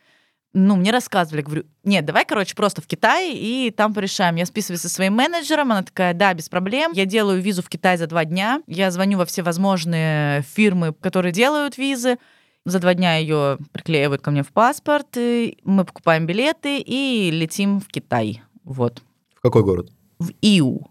Ну, 0.54 0.76
мне 0.76 0.90
рассказывали, 0.90 1.42
говорю, 1.42 1.64
нет, 1.84 2.04
давай, 2.06 2.24
короче, 2.24 2.54
просто 2.56 2.80
в 2.80 2.86
Китай 2.86 3.32
и 3.34 3.70
там 3.70 3.92
порешаем. 3.92 4.36
Я 4.36 4.46
списываюсь 4.46 4.80
со 4.80 4.88
своим 4.88 5.12
менеджером, 5.14 5.72
она 5.72 5.82
такая, 5.82 6.14
да, 6.14 6.32
без 6.32 6.48
проблем. 6.48 6.92
Я 6.94 7.04
делаю 7.04 7.42
визу 7.42 7.62
в 7.62 7.68
Китай 7.68 7.98
за 7.98 8.06
два 8.06 8.24
дня. 8.24 8.62
Я 8.66 8.90
звоню 8.90 9.18
во 9.18 9.26
все 9.26 9.42
возможные 9.42 10.42
фирмы, 10.42 10.94
которые 10.94 11.32
делают 11.32 11.76
визы. 11.76 12.16
За 12.64 12.80
два 12.80 12.94
дня 12.94 13.16
ее 13.16 13.58
приклеивают 13.72 14.22
ко 14.22 14.30
мне 14.30 14.42
в 14.42 14.48
паспорт, 14.48 15.16
мы 15.16 15.84
покупаем 15.84 16.26
билеты 16.26 16.78
и 16.78 17.30
летим 17.30 17.80
в 17.80 17.88
Китай. 17.88 18.42
Вот. 18.64 19.02
В 19.34 19.40
какой 19.40 19.62
город? 19.62 19.90
В 20.18 20.32
Иу. 20.42 20.90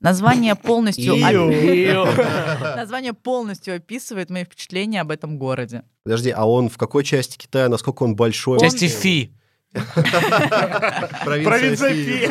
Название 0.00 0.54
полностью, 0.54 1.16
название 2.76 3.12
полностью 3.14 3.76
описывает 3.76 4.30
мои 4.30 4.44
впечатления 4.44 5.00
об 5.00 5.10
этом 5.10 5.38
городе. 5.38 5.82
Подожди, 6.04 6.30
а 6.30 6.44
он 6.44 6.68
в 6.68 6.76
какой 6.78 7.02
части 7.04 7.36
Китая, 7.36 7.68
насколько 7.68 8.04
он 8.04 8.14
большой? 8.16 8.60
Части 8.60 8.86
Фи. 8.88 9.32
Провинция 11.24 11.92
Фи. 11.94 12.30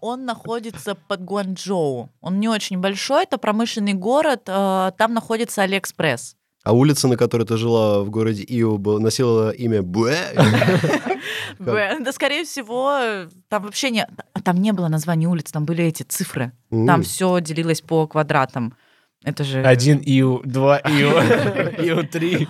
Он 0.00 0.24
находится 0.24 0.94
под 0.94 1.22
Гуанчжоу. 1.24 2.10
Он 2.20 2.40
не 2.40 2.48
очень 2.48 2.78
большой, 2.78 3.22
это 3.24 3.38
промышленный 3.38 3.94
город. 3.94 4.42
э, 4.46 4.92
Там 4.96 5.14
находится 5.14 5.62
Алиэкспресс. 5.62 6.36
А 6.62 6.72
улица, 6.72 7.08
на 7.08 7.16
которой 7.16 7.44
ты 7.44 7.56
жила 7.56 8.02
в 8.02 8.10
городе 8.10 8.44
Ио, 8.46 8.76
носила 8.98 9.50
имя 9.50 9.82
Буэ? 9.82 10.16
Б. 11.58 11.98
Да, 12.00 12.12
скорее 12.12 12.44
всего, 12.44 13.28
там 13.48 13.62
вообще 13.62 13.90
не... 13.90 14.06
Там 14.44 14.58
не 14.58 14.72
было 14.72 14.88
названий 14.88 15.26
улиц, 15.26 15.50
там 15.50 15.64
были 15.64 15.84
эти 15.84 16.02
цифры. 16.02 16.52
Там 16.70 17.02
все 17.02 17.40
делилось 17.40 17.80
по 17.80 18.06
квадратам. 18.06 18.74
Это 19.22 19.44
же... 19.44 19.62
Один 19.62 20.02
Иу, 20.04 20.40
два 20.44 20.78
Иу, 20.84 21.18
Иу 21.86 22.06
три. 22.06 22.48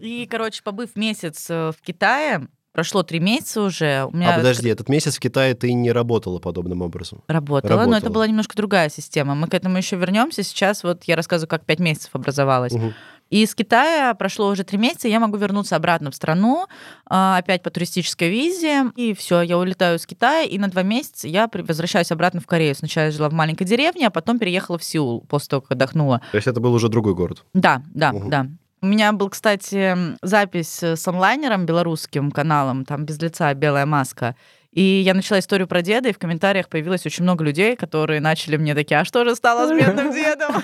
И, 0.00 0.26
короче, 0.28 0.62
побыв 0.64 0.96
месяц 0.96 1.46
э, 1.48 1.70
в 1.70 1.80
Китае, 1.80 2.48
прошло 2.72 3.04
три 3.04 3.20
месяца 3.20 3.62
уже, 3.62 4.04
у 4.04 4.16
меня 4.16 4.34
А 4.34 4.36
подожди, 4.38 4.68
этот 4.68 4.88
месяц 4.88 5.16
в 5.16 5.20
Китае 5.20 5.54
ты 5.54 5.72
не 5.72 5.92
работала 5.92 6.40
подобным 6.40 6.82
образом? 6.82 7.22
работала, 7.28 7.76
но 7.76 7.82
это 7.82 7.90
Работала. 7.90 8.12
была 8.12 8.26
немножко 8.26 8.56
другая 8.56 8.88
система. 8.88 9.36
Мы 9.36 9.46
к 9.46 9.54
этому 9.54 9.76
еще 9.76 9.94
вернемся. 9.94 10.42
Сейчас 10.42 10.82
вот 10.82 11.04
я 11.04 11.14
рассказываю, 11.14 11.48
как 11.48 11.64
пять 11.64 11.78
месяцев 11.78 12.10
образовалась. 12.14 12.72
Мгм. 12.72 12.94
И 13.30 13.42
из 13.42 13.54
Китая 13.54 14.14
прошло 14.14 14.48
уже 14.48 14.64
три 14.64 14.78
месяца, 14.78 15.06
я 15.08 15.20
могу 15.20 15.36
вернуться 15.36 15.76
обратно 15.76 16.10
в 16.10 16.14
страну, 16.14 16.66
а, 17.06 17.36
опять 17.38 17.62
по 17.62 17.70
туристической 17.70 18.30
визе, 18.30 18.86
и 18.96 19.12
все, 19.14 19.42
я 19.42 19.58
улетаю 19.58 19.98
из 19.98 20.06
Китая, 20.06 20.44
и 20.44 20.56
на 20.58 20.68
два 20.68 20.82
месяца 20.82 21.28
я 21.28 21.48
возвращаюсь 21.52 22.10
обратно 22.10 22.40
в 22.40 22.46
Корею. 22.46 22.74
Сначала 22.74 23.04
я 23.06 23.10
жила 23.10 23.28
в 23.28 23.34
маленькой 23.34 23.64
деревне, 23.66 24.06
а 24.06 24.10
потом 24.10 24.38
переехала 24.38 24.78
в 24.78 24.84
Сеул 24.84 25.20
после 25.28 25.48
того, 25.50 25.60
как 25.62 25.72
отдохнула. 25.72 26.22
То 26.32 26.36
есть 26.38 26.46
это 26.48 26.60
был 26.60 26.72
уже 26.72 26.88
другой 26.88 27.14
город? 27.14 27.44
Да, 27.54 27.82
да, 27.94 28.12
Мгм. 28.12 28.30
да. 28.30 28.46
У 28.80 28.86
меня 28.86 29.12
был, 29.12 29.28
кстати, 29.28 29.96
запись 30.22 30.82
с 30.82 31.06
онлайнером 31.08 31.66
белорусским 31.66 32.30
каналом, 32.30 32.84
там 32.84 33.04
без 33.04 33.20
лица 33.20 33.52
белая 33.52 33.86
маска. 33.86 34.36
И 34.72 34.80
я 34.82 35.14
начала 35.14 35.40
историю 35.40 35.66
про 35.66 35.82
деда, 35.82 36.10
и 36.10 36.12
в 36.12 36.18
комментариях 36.18 36.68
появилось 36.68 37.04
очень 37.04 37.24
много 37.24 37.42
людей, 37.42 37.74
которые 37.74 38.20
начали 38.20 38.56
мне 38.56 38.74
такие, 38.76 39.00
а 39.00 39.04
что 39.04 39.24
же 39.24 39.34
стало 39.34 39.66
с 39.66 39.70
бедным 39.76 40.12
дедом? 40.14 40.62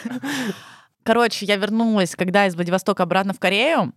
Короче, 1.05 1.46
я 1.46 1.57
вернулась, 1.57 2.16
когда 2.16 2.46
из 2.46 2.55
Владивостока 2.55 3.02
обратно 3.02 3.34
в 3.34 3.38
Корею. 3.38 3.92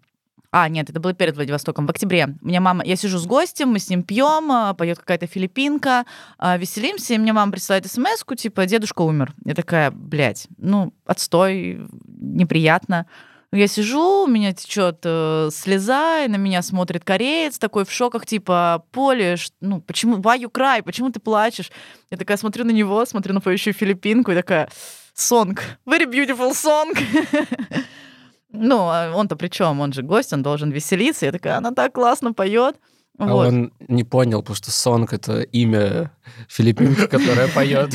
А, 0.51 0.69
нет, 0.69 0.89
это 0.89 0.99
было 0.99 1.13
перед 1.13 1.35
Владивостоком, 1.35 1.87
в 1.87 1.89
октябре. 1.89 2.35
У 2.41 2.47
меня 2.47 2.61
мама, 2.61 2.83
я 2.85 2.95
сижу 2.95 3.17
с 3.17 3.25
гостем, 3.25 3.69
мы 3.69 3.79
с 3.79 3.89
ним 3.89 4.03
пьем, 4.03 4.51
а, 4.51 4.73
поет 4.73 4.97
какая-то 4.99 5.27
филиппинка, 5.27 6.05
а, 6.37 6.57
веселимся, 6.57 7.13
и 7.13 7.17
мне 7.17 7.33
мама 7.33 7.51
присылает 7.51 7.85
смс 7.85 8.23
типа, 8.37 8.65
дедушка 8.65 9.01
умер. 9.01 9.33
Я 9.45 9.55
такая, 9.55 9.91
блядь, 9.91 10.47
ну, 10.57 10.93
отстой, 11.05 11.81
неприятно. 12.07 13.07
Я 13.53 13.67
сижу, 13.67 14.23
у 14.23 14.27
меня 14.27 14.51
течет 14.51 14.99
э, 15.03 15.49
слеза, 15.53 16.25
и 16.25 16.27
на 16.27 16.35
меня 16.35 16.61
смотрит 16.61 17.05
кореец 17.05 17.57
такой 17.57 17.85
в 17.85 17.91
шоках, 17.91 18.25
типа, 18.25 18.83
Поле, 18.91 19.37
ну, 19.61 19.79
почему, 19.79 20.17
why 20.17 20.37
you 20.37 20.51
cry, 20.51 20.83
почему 20.83 21.11
ты 21.11 21.21
плачешь? 21.21 21.71
Я 22.11 22.17
такая 22.17 22.35
смотрю 22.35 22.65
на 22.65 22.71
него, 22.71 23.05
смотрю 23.05 23.33
на 23.33 23.39
поющую 23.39 23.73
филиппинку 23.73 24.31
и 24.31 24.35
такая, 24.35 24.69
сонг, 25.21 25.61
very 25.85 26.05
beautiful 26.05 26.51
song. 26.53 26.93
Ну, 28.51 28.77
а 28.79 29.11
он-то 29.15 29.35
при 29.35 29.49
чем? 29.49 29.81
Он 29.81 29.91
же 29.93 30.01
гость, 30.03 30.33
он 30.33 30.41
должен 30.41 30.71
веселиться. 30.71 31.25
Я 31.25 31.31
такая, 31.31 31.57
она 31.57 31.71
так 31.71 31.93
классно 31.93 32.33
поет. 32.33 32.75
А 33.19 33.25
Вот. 33.25 33.47
он 33.47 33.71
не 33.87 34.03
понял, 34.03 34.41
потому 34.41 34.55
что 34.55 34.69
Сонг— 34.71 35.11
это 35.13 35.41
имя 35.41 36.11
филиппинка, 36.47 37.07
которая 37.17 37.47
поет. 37.47 37.91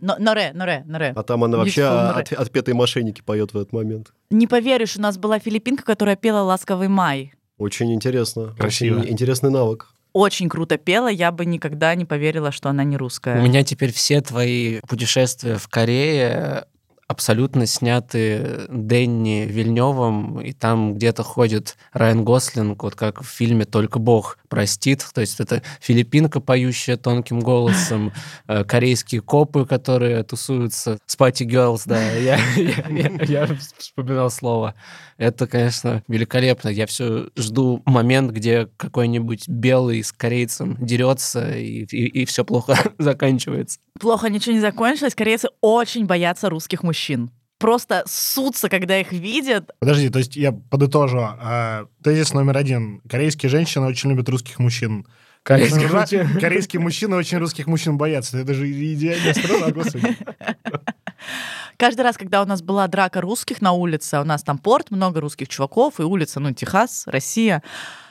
Но- 0.00 0.16
Норе, 0.18 0.50
норе, 0.52 0.82
норе. 0.86 1.12
А 1.16 1.22
там 1.22 1.44
она 1.44 1.58
вообще 1.58 1.84
отпетые 1.84 2.74
мошенники 2.74 3.22
поет 3.22 3.52
в 3.54 3.56
этот 3.56 3.72
момент. 3.72 4.12
Не 4.30 4.46
поверишь, 4.48 4.96
у 4.96 5.00
нас 5.00 5.16
была 5.16 5.38
филиппинка, 5.38 5.84
которая 5.84 6.16
пела 6.16 6.40
«Ласковый 6.42 6.88
май». 6.88 7.32
Очень 7.56 7.94
интересно. 7.94 8.52
Красиво. 8.58 8.98
Очень 8.98 9.12
интересный 9.12 9.50
навык. 9.50 9.93
Очень 10.14 10.48
круто 10.48 10.78
пела, 10.78 11.08
я 11.08 11.32
бы 11.32 11.44
никогда 11.44 11.92
не 11.96 12.04
поверила, 12.04 12.52
что 12.52 12.68
она 12.70 12.84
не 12.84 12.96
русская. 12.96 13.36
У 13.38 13.42
меня 13.42 13.64
теперь 13.64 13.92
все 13.92 14.20
твои 14.20 14.80
путешествия 14.88 15.56
в 15.56 15.66
Корее 15.66 16.66
абсолютно 17.08 17.66
сняты 17.66 18.66
Дэнни 18.68 19.46
Вильневым, 19.48 20.40
и 20.40 20.52
там 20.52 20.94
где-то 20.94 21.22
ходит 21.22 21.76
Райан 21.92 22.24
Гослинг, 22.24 22.82
вот 22.82 22.94
как 22.94 23.22
в 23.22 23.26
фильме 23.26 23.64
«Только 23.64 23.98
Бог 23.98 24.38
простит». 24.54 25.06
То 25.14 25.20
есть 25.20 25.40
это 25.40 25.62
филиппинка, 25.80 26.40
поющая 26.40 26.96
тонким 26.96 27.40
голосом, 27.40 28.12
э, 28.48 28.64
корейские 28.64 29.20
копы, 29.20 29.66
которые 29.66 30.22
тусуются, 30.22 30.98
Spatty 31.08 31.46
Girls, 31.46 31.82
да, 31.86 32.00
я, 32.12 32.36
я- 32.56 32.88
я- 32.88 33.24
я 33.46 33.56
вспоминал 33.78 34.30
слово. 34.30 34.74
Это, 35.16 35.46
конечно, 35.46 36.02
великолепно. 36.08 36.68
Я 36.68 36.86
все 36.86 37.28
жду 37.36 37.82
момент, 37.86 38.32
где 38.32 38.66
какой-нибудь 38.76 39.48
белый 39.48 40.02
с 40.02 40.10
корейцем 40.10 40.76
дерется, 40.80 41.50
и, 41.56 42.24
все 42.24 42.44
плохо 42.44 42.76
заканчивается. 42.98 43.78
Плохо 44.00 44.28
ничего 44.28 44.54
не 44.54 44.60
закончилось. 44.60 45.14
Корейцы 45.14 45.48
очень 45.60 46.06
боятся 46.06 46.50
русских 46.50 46.82
мужчин. 46.82 47.30
Просто 47.58 48.02
ссутся, 48.06 48.68
когда 48.68 48.98
их 48.98 49.12
видят. 49.12 49.70
Подожди, 49.78 50.08
то 50.10 50.18
есть 50.18 50.36
я 50.36 50.52
подытожу. 50.52 51.20
А, 51.22 51.86
Тезис 52.02 52.32
номер 52.32 52.56
один. 52.58 53.00
Корейские 53.08 53.48
женщины 53.48 53.86
очень 53.86 54.10
любят 54.10 54.28
русских 54.28 54.58
мужчин. 54.58 55.06
Корейских 55.42 55.92
Ра- 55.92 56.00
мужчин. 56.00 56.40
Корейские 56.40 56.80
мужчины 56.80 57.16
очень 57.16 57.38
русских 57.38 57.66
мужчин 57.66 57.96
боятся. 57.96 58.38
Это 58.38 58.54
же 58.54 58.70
идеальная 58.70 59.34
страна, 59.34 59.70
господи. 59.70 60.16
Каждый 61.76 62.02
раз, 62.02 62.16
когда 62.16 62.42
у 62.42 62.46
нас 62.46 62.62
была 62.62 62.86
драка 62.86 63.20
русских 63.20 63.60
на 63.60 63.72
улице, 63.72 64.20
у 64.20 64.24
нас 64.24 64.42
там 64.42 64.58
порт, 64.58 64.90
много 64.90 65.20
русских 65.20 65.48
чуваков, 65.48 65.98
и 66.00 66.02
улица, 66.02 66.40
ну, 66.40 66.52
Техас, 66.52 67.04
Россия, 67.06 67.62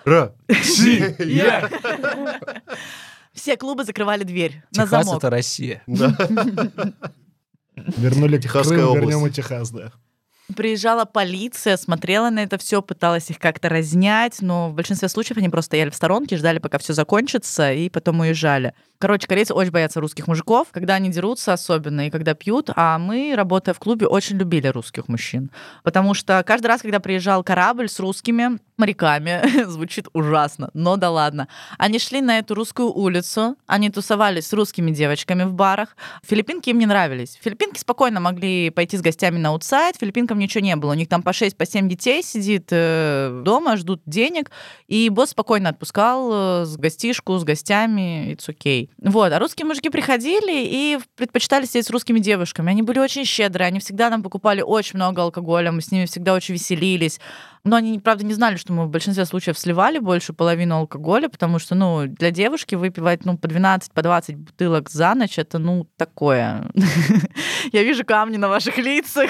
Россия! 0.06 1.16
все 3.34 3.58
клубы 3.58 3.84
закрывали 3.84 4.24
дверь 4.24 4.64
на 4.76 4.84
Техас— 4.84 4.90
замок. 5.06 5.18
это 5.20 5.30
Россия. 5.30 5.82
Да. 5.88 6.16
Вернули 7.76 8.38
Техасская 8.38 8.78
Крым, 8.78 8.90
область. 8.90 9.08
вернем 9.08 9.28
и 9.28 9.32
Техас, 9.32 9.70
да. 9.72 9.92
Приезжала 10.58 11.06
полиция, 11.06 11.78
смотрела 11.78 12.30
на 12.30 12.40
это 12.44 12.58
все, 12.58 12.82
пыталась 12.82 13.30
их 13.30 13.40
как-то 13.40 13.70
разнять, 13.70 14.42
но 14.42 14.70
в 14.70 14.74
большинстве 14.74 15.08
случаев 15.08 15.38
они 15.38 15.48
просто 15.48 15.68
стояли 15.68 15.90
в 15.90 15.96
сторонке, 15.96 16.36
ждали, 16.36 16.60
пока 16.60 16.80
все 16.80 16.94
закончится, 16.94 17.72
и 17.72 17.90
потом 17.90 18.20
уезжали. 18.20 18.74
Короче, 19.00 19.26
корейцы 19.26 19.54
очень 19.54 19.72
боятся 19.72 20.02
русских 20.02 20.28
мужиков, 20.28 20.68
когда 20.72 20.96
они 20.96 21.10
дерутся 21.10 21.54
особенно 21.54 22.08
и 22.08 22.10
когда 22.10 22.34
пьют, 22.34 22.70
а 22.76 23.00
мы, 23.00 23.34
работая 23.36 23.74
в 23.74 23.80
клубе, 23.80 24.06
очень 24.06 24.38
любили 24.38 24.68
русских 24.68 25.08
мужчин. 25.08 25.50
Потому 25.82 26.14
что 26.14 26.44
каждый 26.46 26.68
раз, 26.68 26.82
когда 26.82 27.00
приезжал 27.00 27.42
корабль 27.44 27.88
с 27.88 28.00
русскими 28.00 28.60
моряками, 28.84 29.64
звучит 29.66 30.08
ужасно, 30.14 30.70
но 30.74 30.98
да 30.98 31.10
ладно, 31.10 31.48
они 31.78 32.00
шли 32.00 32.20
на 32.20 32.40
эту 32.40 32.54
русскую 32.54 32.92
улицу, 32.92 33.56
они 33.66 33.90
тусовались 33.90 34.48
с 34.48 34.54
русскими 34.54 34.92
девочками 34.92 35.44
в 35.44 35.54
барах. 35.54 35.96
Филиппинки 36.28 36.70
им 36.70 36.80
не 36.80 36.86
нравились. 36.86 37.40
Филиппинки 37.42 37.80
спокойно 37.80 38.20
могли 38.20 38.72
пойти 38.72 38.98
с 38.98 39.02
гостями 39.02 39.38
на 39.38 39.50
аутсайд, 39.50 39.96
филиппинкам 39.98 40.38
ничего 40.38 40.62
не 40.62 40.76
было. 40.76 40.92
У 40.92 40.96
них 40.96 41.08
там 41.08 41.24
по 41.24 41.32
6, 41.32 41.56
по 41.56 41.66
7 41.66 41.88
детей 41.88 42.22
сидит 42.24 42.68
э, 42.72 43.42
дома, 43.46 43.78
ждут 43.78 44.02
денег, 44.06 44.52
и 44.88 45.08
босс 45.10 45.30
спокойно 45.30 45.70
отпускал 45.70 46.64
э, 46.64 46.66
с 46.66 46.76
гостишку, 46.76 47.38
с 47.38 47.46
гостями, 47.46 48.34
it's 48.34 48.50
okay. 48.50 48.90
Вот, 49.02 49.32
а 49.32 49.40
русские 49.40 49.66
мужики 49.66 49.90
приходили 49.90 50.66
и 50.66 51.00
предпочитали 51.16 51.66
сидеть 51.66 51.88
с 51.88 51.90
русскими 51.90 52.20
девушками. 52.20 52.70
Они 52.70 52.82
были 52.82 53.00
очень 53.00 53.24
щедрые, 53.24 53.68
они 53.68 53.80
всегда 53.80 54.10
нам 54.10 54.24
покупали 54.24 54.62
очень 54.62 54.98
много 54.98 55.22
алкоголя, 55.22 55.72
мы 55.72 55.82
с 55.82 55.90
ними 55.90 56.06
всегда 56.06 56.34
очень 56.34 56.56
веселились. 56.56 57.22
Но 57.66 57.78
они, 57.78 57.98
правда, 58.00 58.26
не 58.26 58.34
знали, 58.34 58.58
что 58.58 58.74
мы 58.74 58.86
в 58.86 58.90
большинстве 58.90 59.26
случаев 59.26 59.58
сливали 59.58 59.98
больше 59.98 60.34
половину 60.34 60.76
алкоголя, 60.76 61.30
потому 61.30 61.60
что, 61.60 61.76
ну, 61.76 62.08
для 62.08 62.30
девушки 62.30 62.76
выпивать, 62.76 63.24
ну, 63.24 63.38
по 63.38 63.48
12, 63.48 63.94
по 63.94 64.02
20 64.02 64.36
бутылок 64.36 64.90
за 64.90 65.16
ночь, 65.16 65.40
это, 65.40 65.60
ну, 65.60 65.88
такое. 65.96 66.70
Я 67.72 67.84
вижу 67.84 68.04
камни 68.04 68.36
на 68.36 68.50
ваших 68.50 68.78
лицах. 68.78 69.30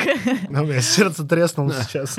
У 0.50 0.54
меня 0.54 0.82
сердце 0.82 1.24
треснуло 1.24 1.74
сейчас. 1.74 2.18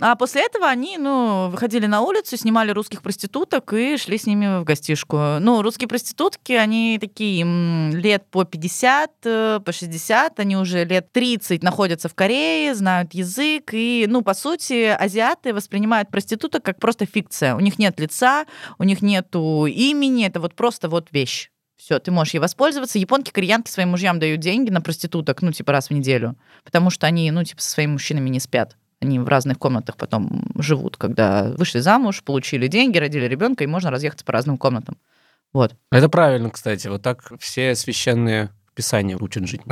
А 0.00 0.14
после 0.14 0.44
этого 0.44 0.68
они, 0.68 0.96
ну, 0.96 1.48
выходили 1.48 1.86
на 1.86 2.02
улицу, 2.02 2.36
снимали 2.36 2.70
русских 2.70 3.02
проституток 3.02 3.72
и 3.72 3.96
шли 3.96 4.16
с 4.16 4.26
ними 4.26 4.60
в 4.60 4.64
гостишку. 4.64 5.16
Ну, 5.40 5.60
русские 5.62 5.88
проститутки, 5.88 6.52
они 6.52 6.98
такие 7.00 7.44
лет 7.92 8.24
по 8.30 8.44
50, 8.44 9.10
э, 9.24 9.60
по 9.64 9.72
60, 9.72 10.38
они 10.38 10.56
уже 10.56 10.84
лет 10.84 11.10
30 11.12 11.62
находятся 11.64 12.08
в 12.08 12.14
Корее, 12.14 12.74
знают 12.74 13.12
язык, 13.12 13.70
и, 13.72 14.06
ну, 14.08 14.22
по 14.22 14.34
сути, 14.34 14.84
азиаты 14.84 15.52
воспринимают 15.52 16.10
проституток 16.10 16.62
как 16.62 16.78
просто 16.78 17.04
фикция. 17.04 17.56
У 17.56 17.60
них 17.60 17.78
нет 17.78 17.98
лица, 17.98 18.46
у 18.78 18.84
них 18.84 19.02
нету 19.02 19.66
имени, 19.66 20.26
это 20.26 20.38
вот 20.38 20.54
просто 20.54 20.88
вот 20.88 21.08
вещь. 21.10 21.50
Все, 21.76 21.98
ты 21.98 22.10
можешь 22.10 22.34
ей 22.34 22.40
воспользоваться. 22.40 22.98
Японки, 22.98 23.30
кореянки 23.30 23.70
своим 23.70 23.90
мужьям 23.90 24.18
дают 24.18 24.40
деньги 24.40 24.70
на 24.70 24.80
проституток, 24.80 25.42
ну, 25.42 25.52
типа 25.52 25.72
раз 25.72 25.88
в 25.88 25.92
неделю, 25.92 26.36
потому 26.64 26.90
что 26.90 27.06
они, 27.06 27.30
ну, 27.30 27.42
типа, 27.44 27.62
со 27.62 27.70
своими 27.70 27.92
мужчинами 27.92 28.28
не 28.28 28.40
спят. 28.40 28.76
Они 29.00 29.18
в 29.18 29.28
разных 29.28 29.58
комнатах 29.58 29.96
потом 29.96 30.44
живут, 30.56 30.96
когда 30.96 31.52
вышли 31.56 31.78
замуж, 31.78 32.22
получили 32.24 32.66
деньги, 32.66 32.98
родили 32.98 33.26
ребенка, 33.26 33.62
и 33.64 33.68
можно 33.68 33.90
разъехаться 33.90 34.24
по 34.24 34.32
разным 34.32 34.58
комнатам. 34.58 34.96
Вот. 35.52 35.76
Это 35.92 36.08
правильно, 36.08 36.50
кстати. 36.50 36.88
Вот 36.88 37.02
так 37.02 37.32
все 37.38 37.74
священные 37.76 38.50
писания 38.74 39.16
учат 39.16 39.46
жить. 39.46 39.60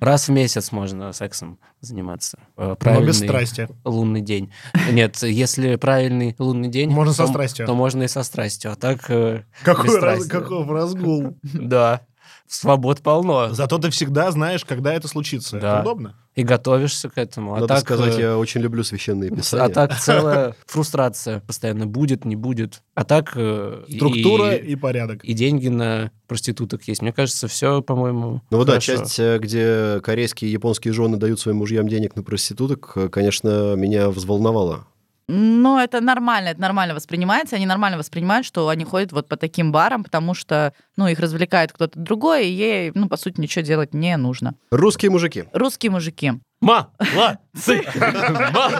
Раз 0.00 0.28
в 0.28 0.32
месяц 0.32 0.72
можно 0.72 1.12
сексом 1.12 1.58
заниматься. 1.80 2.38
Э, 2.56 2.68
Но 2.68 2.72
без 2.74 2.78
Правильный 2.78 3.12
страсти. 3.14 3.68
лунный 3.84 4.20
день. 4.22 4.52
Нет, 4.90 5.22
если 5.22 5.76
правильный 5.76 6.34
лунный 6.38 6.68
день, 6.68 6.90
Можно 6.90 7.12
со 7.12 7.24
то- 7.24 7.28
страстью. 7.28 7.66
то 7.66 7.74
можно 7.74 8.02
и 8.04 8.08
со 8.08 8.22
страстью. 8.22 8.72
А 8.72 8.76
так, 8.76 9.10
э, 9.10 9.44
Какой, 9.62 9.98
раз, 10.00 10.26
каков 10.26 10.68
разгул. 10.68 11.36
да, 11.42 12.02
свобод 12.48 13.00
полно. 13.02 13.50
Зато 13.52 13.78
ты 13.78 13.90
всегда 13.90 14.30
знаешь, 14.30 14.64
когда 14.64 14.94
это 14.94 15.06
случится. 15.08 15.58
Да. 15.60 15.72
Это 15.80 15.82
удобно. 15.82 16.16
И 16.40 16.42
готовишься 16.42 17.10
к 17.10 17.18
этому. 17.18 17.52
А 17.52 17.56
Надо 17.56 17.66
так, 17.66 17.80
сказать, 17.80 18.16
э, 18.16 18.20
я 18.22 18.38
очень 18.38 18.62
люблю 18.62 18.82
священные 18.82 19.30
писания. 19.30 19.66
А 19.66 19.68
так 19.68 19.98
целая 20.00 20.54
фрустрация 20.66 21.40
постоянно 21.40 21.86
будет, 21.86 22.24
не 22.24 22.34
будет. 22.34 22.80
А 22.94 23.04
так 23.04 23.32
э, 23.34 23.84
Структура 23.94 24.54
и, 24.54 24.72
и 24.72 24.76
порядок. 24.76 25.22
и 25.22 25.34
деньги 25.34 25.68
на 25.68 26.12
проституток 26.28 26.84
есть. 26.88 27.02
Мне 27.02 27.12
кажется, 27.12 27.46
все, 27.46 27.82
по-моему, 27.82 28.40
Ну 28.50 28.56
вот 28.56 28.64
да, 28.64 28.72
хорошо. 28.72 28.96
часть, 28.96 29.18
э, 29.18 29.38
где 29.38 30.00
корейские 30.02 30.48
и 30.48 30.52
японские 30.54 30.94
жены 30.94 31.18
дают 31.18 31.40
своим 31.40 31.58
мужьям 31.58 31.86
денег 31.88 32.16
на 32.16 32.22
проституток, 32.22 32.96
конечно, 33.12 33.74
меня 33.74 34.08
взволновала. 34.08 34.86
Ну, 35.32 35.78
это 35.78 36.00
нормально, 36.00 36.48
это 36.48 36.60
нормально 36.60 36.94
воспринимается. 36.94 37.54
Они 37.54 37.64
нормально 37.64 37.98
воспринимают, 37.98 38.44
что 38.44 38.68
они 38.68 38.84
ходят 38.84 39.12
вот 39.12 39.28
по 39.28 39.36
таким 39.36 39.70
барам, 39.70 40.02
потому 40.02 40.34
что, 40.34 40.72
ну, 40.96 41.06
их 41.06 41.20
развлекает 41.20 41.72
кто-то 41.72 41.98
другой, 41.98 42.48
и 42.48 42.50
ей, 42.50 42.90
ну, 42.94 43.08
по 43.08 43.16
сути, 43.16 43.40
ничего 43.40 43.62
делать 43.62 43.94
не 43.94 44.16
нужно. 44.16 44.54
Русские 44.72 45.10
мужики. 45.12 45.44
Русские 45.52 45.92
мужики. 45.92 46.32
Молодцы! 46.60 47.82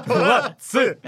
Молодцы! 0.07 0.99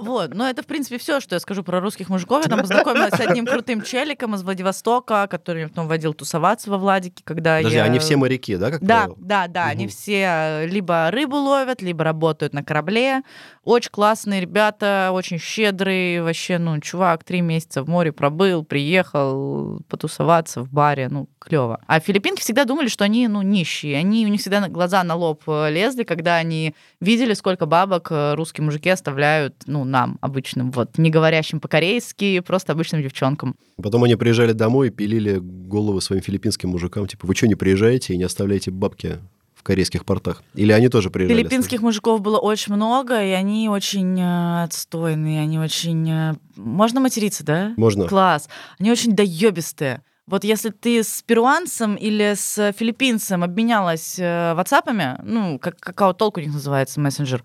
Вот, 0.00 0.34
но 0.34 0.48
это, 0.48 0.62
в 0.62 0.66
принципе, 0.66 0.96
все, 0.98 1.20
что 1.20 1.34
я 1.36 1.40
скажу 1.40 1.62
про 1.62 1.80
русских 1.80 2.08
мужиков. 2.08 2.42
Я 2.44 2.50
там 2.50 2.60
познакомилась 2.60 3.12
с 3.12 3.20
одним 3.20 3.44
крутым 3.46 3.82
челиком 3.82 4.34
из 4.34 4.42
Владивостока, 4.42 5.26
который 5.30 5.58
меня 5.58 5.68
потом 5.68 5.86
водил 5.86 6.14
тусоваться 6.14 6.70
во 6.70 6.78
Владике, 6.78 7.22
когда 7.24 7.58
Подожди, 7.58 7.76
я... 7.76 7.84
они 7.84 7.98
все 7.98 8.16
моряки, 8.16 8.56
да, 8.56 8.70
как 8.70 8.80
Да, 8.82 8.96
правило? 9.00 9.16
да, 9.18 9.46
да, 9.48 9.64
они 9.66 9.84
Мгм. 9.84 9.90
все 9.92 10.22
э, 10.26 10.66
либо 10.66 11.10
рыбу 11.10 11.36
ловят, 11.36 11.82
либо 11.82 12.04
работают 12.04 12.54
на 12.54 12.62
корабле. 12.64 13.22
Очень 13.64 13.90
классные 13.90 14.40
ребята, 14.40 15.10
очень 15.12 15.38
щедрые. 15.38 16.22
Вообще, 16.22 16.56
ну, 16.58 16.80
чувак 16.80 17.24
три 17.24 17.42
месяца 17.42 17.82
в 17.82 17.88
море 17.88 18.12
пробыл, 18.12 18.64
приехал 18.64 19.80
потусоваться 19.88 20.62
в 20.62 20.70
баре, 20.72 21.08
ну, 21.10 21.28
клево. 21.38 21.80
А 21.86 22.00
филиппинки 22.00 22.40
всегда 22.40 22.64
думали, 22.64 22.88
что 22.88 23.04
они, 23.04 23.28
ну, 23.28 23.42
нищие. 23.42 23.98
Они, 23.98 24.24
у 24.24 24.28
них 24.30 24.40
всегда 24.40 24.60
на- 24.60 24.68
глаза 24.68 25.04
на 25.04 25.17
лоб 25.18 25.42
э, 25.46 25.70
лезли, 25.70 26.04
когда 26.04 26.36
они 26.36 26.74
видели, 27.00 27.34
сколько 27.34 27.66
бабок 27.66 28.08
э, 28.10 28.34
русские 28.34 28.64
мужики 28.64 28.88
оставляют, 28.88 29.54
ну, 29.66 29.84
нам, 29.84 30.18
обычным, 30.20 30.70
вот, 30.70 30.96
не 30.96 31.10
говорящим 31.10 31.60
по-корейски, 31.60 32.40
просто 32.40 32.72
обычным 32.72 33.02
девчонкам. 33.02 33.56
Потом 33.82 34.04
они 34.04 34.16
приезжали 34.16 34.52
домой 34.52 34.88
и 34.88 34.90
пилили 34.90 35.38
головы 35.42 36.00
своим 36.00 36.22
филиппинским 36.22 36.70
мужикам. 36.70 37.06
Типа, 37.06 37.26
вы 37.26 37.34
что, 37.34 37.46
не 37.46 37.54
приезжаете 37.54 38.14
и 38.14 38.16
не 38.16 38.24
оставляете 38.24 38.70
бабки 38.70 39.18
в 39.54 39.62
корейских 39.62 40.04
портах? 40.04 40.42
Или 40.54 40.72
они 40.72 40.88
тоже 40.88 41.10
приезжали? 41.10 41.40
Филиппинских 41.40 41.82
мужиков 41.82 42.20
было 42.22 42.38
очень 42.38 42.74
много, 42.74 43.22
и 43.22 43.30
они 43.30 43.68
очень 43.68 44.18
э, 44.18 44.62
отстойные, 44.64 45.42
они 45.42 45.58
очень... 45.58 46.38
Можно 46.56 47.00
материться, 47.00 47.44
да? 47.44 47.74
Можно. 47.76 48.06
Класс. 48.06 48.48
Они 48.78 48.90
очень 48.90 49.14
доебистые. 49.14 50.02
Вот 50.28 50.44
если 50.44 50.68
ты 50.68 51.02
с 51.02 51.22
перуанцем 51.22 51.94
или 51.94 52.34
с 52.36 52.72
филиппинцем 52.72 53.42
обменялась 53.42 54.18
э, 54.18 54.52
ватсапами, 54.52 55.18
ну, 55.22 55.58
как 55.58 55.80
какао 55.80 56.12
толк 56.12 56.36
у 56.36 56.40
них 56.40 56.52
называется, 56.52 57.00
мессенджер, 57.00 57.42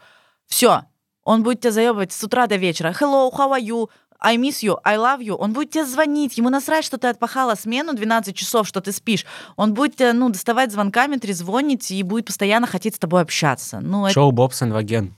все, 0.48 0.82
он 1.24 1.44
будет 1.44 1.62
тебя 1.62 1.72
заебывать 1.72 2.12
с 2.12 2.22
утра 2.22 2.46
до 2.46 2.58
вечера. 2.58 2.94
Hello, 3.00 3.32
how 3.32 3.52
are 3.52 3.62
you? 3.62 3.90
I 4.20 4.36
miss 4.36 4.62
you, 4.62 4.78
I 4.84 4.98
love 4.98 5.22
you. 5.22 5.36
Он 5.36 5.54
будет 5.54 5.72
тебе 5.72 5.86
звонить, 5.86 6.38
ему 6.38 6.50
насрать, 6.50 6.84
что 6.84 6.98
ты 6.98 7.08
отпахала 7.08 7.56
смену 7.56 7.94
12 7.94 8.36
часов, 8.36 8.68
что 8.68 8.82
ты 8.82 8.92
спишь. 8.92 9.26
Он 9.56 9.74
будет 9.74 9.96
тебя, 9.96 10.12
ну, 10.12 10.30
доставать 10.30 10.74
звонками, 10.74 11.16
трезвонить 11.16 11.90
и 11.90 12.04
будет 12.04 12.26
постоянно 12.26 12.68
хотеть 12.68 12.96
с 12.96 13.00
тобой 13.00 13.22
общаться. 13.22 13.80
Ну, 13.80 14.06
это, 14.06 14.14
Шоу 14.14 14.32
Бобсон 14.34 14.74
Ваген. 14.74 15.16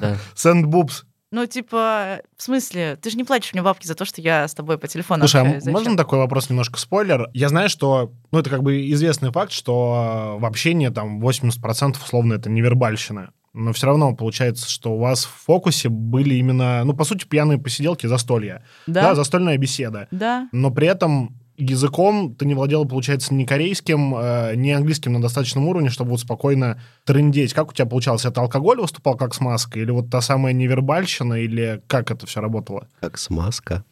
Да. 0.00 0.16
Сэндбубс. 0.34 1.04
Ну, 1.30 1.46
типа, 1.46 2.20
в 2.36 2.42
смысле, 2.42 2.96
ты 3.00 3.10
же 3.10 3.16
не 3.16 3.24
платишь 3.24 3.52
мне 3.52 3.62
бабки 3.62 3.86
за 3.86 3.94
то, 3.94 4.04
что 4.04 4.20
я 4.20 4.48
с 4.48 4.54
тобой 4.54 4.78
по 4.78 4.88
телефону 4.88 5.22
Слушай, 5.22 5.42
а 5.42 5.44
общаюсь. 5.44 5.64
Зачем? 5.64 5.72
можно 5.72 5.96
такой 5.96 6.18
вопрос, 6.18 6.48
немножко 6.48 6.78
спойлер? 6.78 7.28
Я 7.34 7.48
знаю, 7.48 7.68
что, 7.68 8.12
ну, 8.30 8.38
это 8.38 8.48
как 8.48 8.62
бы 8.62 8.90
известный 8.92 9.30
факт, 9.30 9.52
что 9.52 10.36
э, 10.36 10.40
в 10.40 10.46
общении 10.46 10.88
там 10.88 11.22
80% 11.22 11.96
условно 12.02 12.34
это 12.34 12.48
невербальщина. 12.48 13.32
Но 13.54 13.72
все 13.72 13.86
равно 13.86 14.14
получается, 14.14 14.70
что 14.70 14.92
у 14.92 14.98
вас 14.98 15.24
в 15.24 15.30
фокусе 15.44 15.88
были 15.88 16.34
именно, 16.34 16.84
ну, 16.84 16.94
по 16.94 17.04
сути, 17.04 17.26
пьяные 17.26 17.58
посиделки, 17.58 18.06
застолья. 18.06 18.62
Да, 18.86 19.02
Да, 19.02 19.14
застольная 19.14 19.56
беседа. 19.58 20.06
да. 20.10 20.48
Но 20.52 20.70
при 20.70 20.86
этом 20.86 21.37
языком 21.58 22.34
ты 22.34 22.46
не 22.46 22.54
владела, 22.54 22.84
получается, 22.84 23.34
ни 23.34 23.44
корейским, 23.44 24.14
э, 24.16 24.54
ни 24.54 24.70
английским 24.70 25.12
на 25.12 25.20
достаточном 25.20 25.66
уровне, 25.66 25.90
чтобы 25.90 26.12
вот 26.12 26.20
спокойно 26.20 26.80
трындеть. 27.04 27.52
Как 27.52 27.70
у 27.70 27.72
тебя 27.74 27.86
получалось? 27.86 28.24
Это 28.24 28.40
алкоголь 28.40 28.80
выступал 28.80 29.16
как 29.16 29.34
смазка? 29.34 29.78
Или 29.78 29.90
вот 29.90 30.10
та 30.10 30.20
самая 30.20 30.52
невербальщина? 30.52 31.34
Или 31.34 31.82
как 31.86 32.10
это 32.10 32.26
все 32.26 32.40
работало? 32.40 32.88
Как 33.00 33.18
смазка. 33.18 33.84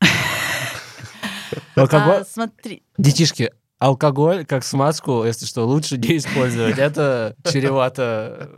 Алкоголь. 1.74 2.20
А, 2.20 2.24
смотри, 2.24 2.82
Детишки, 2.98 3.50
алкоголь 3.78 4.44
как 4.46 4.64
смазку, 4.64 5.24
если 5.24 5.46
что, 5.46 5.66
лучше 5.66 5.98
не 5.98 6.18
использовать. 6.18 6.78
Это 6.78 7.34
чревато 7.44 8.50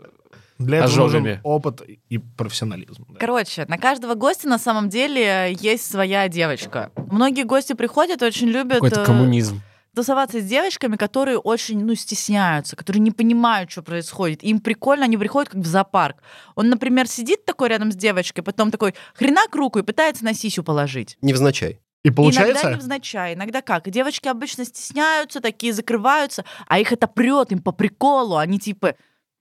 Для 0.64 0.78
этого 0.78 0.90
Ожогами. 0.90 1.28
нужен 1.28 1.40
опыт 1.42 1.82
и 2.08 2.18
профессионализм. 2.18 3.06
да. 3.08 3.18
короче, 3.18 3.64
на 3.68 3.78
каждого 3.78 4.14
гостя 4.14 4.48
на 4.48 4.58
самом 4.58 4.88
деле 4.88 5.56
есть 5.60 5.90
своя 5.90 6.28
девочка. 6.28 6.90
Многие 7.10 7.44
гости 7.44 7.72
приходят 7.74 8.22
и 8.22 8.24
очень 8.24 8.48
любят 8.48 8.74
какой-то 8.74 9.02
э, 9.02 9.04
коммунизм. 9.04 9.62
тусоваться 9.94 10.40
с 10.40 10.44
девочками, 10.44 10.96
которые 10.96 11.38
очень, 11.38 11.84
ну, 11.84 11.94
стесняются, 11.94 12.74
которые 12.76 13.00
не 13.00 13.10
понимают, 13.12 13.70
что 13.70 13.82
происходит. 13.82 14.42
Им 14.42 14.60
прикольно, 14.60 15.04
они 15.04 15.16
приходят 15.16 15.50
как 15.50 15.60
в 15.60 15.66
зоопарк. 15.66 16.22
Он, 16.56 16.68
например, 16.68 17.06
сидит 17.06 17.44
такой 17.44 17.68
рядом 17.68 17.92
с 17.92 17.96
девочкой, 17.96 18.42
потом 18.42 18.70
такой 18.70 18.94
хренак 19.14 19.54
руку 19.54 19.78
и 19.78 19.82
пытается 19.82 20.24
на 20.24 20.34
сисю 20.34 20.64
положить. 20.64 21.16
Невзначай. 21.22 21.78
И 22.02 22.08
Иногда 22.08 22.16
получается, 22.16 22.70
невзначай, 22.72 23.34
иногда 23.34 23.62
как. 23.62 23.88
Девочки 23.88 24.28
обычно 24.28 24.66
стесняются, 24.66 25.40
такие 25.40 25.72
закрываются, 25.72 26.44
а 26.66 26.78
их 26.78 26.92
это 26.92 27.06
прет, 27.06 27.50
им 27.50 27.62
по 27.62 27.72
приколу. 27.72 28.36
Они 28.36 28.58
типа 28.58 28.96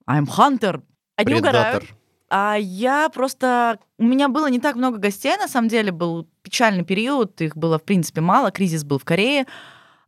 I'm 0.08 0.26
hunter. 0.26 0.82
Одни 1.16 1.34
угорают. 1.34 1.84
А 2.30 2.56
я 2.58 3.08
просто... 3.10 3.78
У 3.98 4.04
меня 4.04 4.28
было 4.28 4.48
не 4.48 4.58
так 4.58 4.76
много 4.76 4.98
гостей, 4.98 5.36
на 5.36 5.46
самом 5.46 5.68
деле, 5.68 5.92
был 5.92 6.26
печальный 6.42 6.84
период, 6.84 7.40
их 7.40 7.56
было, 7.56 7.78
в 7.78 7.84
принципе, 7.84 8.20
мало, 8.20 8.50
кризис 8.50 8.82
был 8.82 8.98
в 8.98 9.04
Корее. 9.04 9.46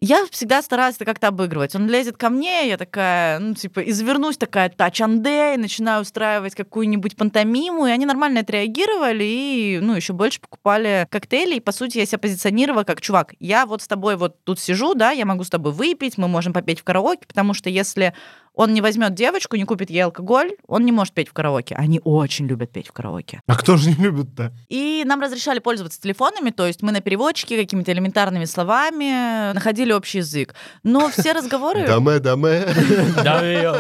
Я 0.01 0.27
всегда 0.31 0.61
старалась 0.61 0.97
это 0.97 1.07
как-то 1.07 1.29
обыгрывать. 1.29 1.75
Он 1.75 1.89
лезет 1.89 2.19
ко 2.19 2.29
мне, 2.29 2.69
я 2.69 2.77
такая, 2.77 3.39
ну, 3.39 3.55
типа, 3.55 3.81
извернусь 3.81 4.37
такая 4.37 4.69
тач-андей, 4.69 5.57
начинаю 5.57 6.03
устраивать 6.03 6.55
какую-нибудь 6.55 7.17
пантомиму, 7.17 7.87
и 7.87 7.91
они 7.91 8.05
нормально 8.05 8.41
отреагировали, 8.41 9.25
и, 9.25 9.79
ну, 9.81 9.95
еще 9.95 10.13
больше 10.13 10.41
покупали 10.41 11.07
коктейли, 11.11 11.57
и, 11.57 11.61
по 11.61 11.73
сути, 11.73 11.99
я 11.99 12.07
себя 12.07 12.19
позиционировала 12.19 12.85
как, 12.85 13.01
чувак, 13.01 13.35
я 13.41 13.65
вот 13.65 13.81
с 13.81 13.89
тобой 13.89 14.17
вот 14.17 14.45
тут 14.45 14.61
сижу, 14.61 14.95
да, 14.95 15.13
я 15.13 15.25
могу 15.25 15.45
с 15.45 15.51
тобой 15.51 15.73
выпить, 15.73 16.19
мы 16.19 16.29
можем 16.29 16.53
попеть 16.53 16.81
в 16.81 16.85
караоке, 16.85 17.27
потому 17.27 17.55
что 17.55 17.71
если 17.71 18.13
он 18.57 18.73
не 18.73 18.81
возьмет 18.81 19.15
девочку, 19.15 19.57
не 19.57 19.65
купит 19.65 19.91
ей 19.91 20.01
алкоголь, 20.01 20.53
он 20.67 20.85
не 20.85 20.91
может 20.91 21.13
петь 21.15 21.29
в 21.29 21.33
караоке. 21.33 21.75
Они 21.77 22.01
очень 22.03 22.47
любят 22.47 22.73
петь 22.73 22.89
в 22.89 22.93
караоке. 22.93 23.41
а 23.47 23.55
кто 23.55 23.77
же 23.77 23.91
не 23.91 23.97
любит-то? 23.97 24.53
И 24.69 25.05
нам 25.07 25.21
разрешали 25.21 25.59
пользоваться 25.59 26.01
телефонами, 26.01 26.51
то 26.51 26.67
есть 26.67 26.83
мы 26.83 26.91
на 26.91 27.01
переводчике 27.01 27.59
какими-то 27.59 27.93
элементарными 27.93 28.47
словами 28.47 29.53
находили 29.53 29.93
общий 29.93 30.19
язык. 30.19 30.55
Но 30.83 31.11
все 31.11 31.33
разговоры... 31.33 31.87
Даме, 33.23 33.77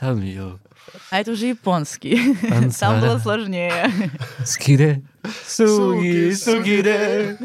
даме. 0.00 0.38
А 1.10 1.20
это 1.20 1.32
уже 1.32 1.46
японский. 1.46 2.36
Там 2.78 3.00
было 3.00 3.18
сложнее. 3.18 3.90
Скиде, 4.44 5.02
суги, 5.46 6.32
сугиде. 6.32 7.36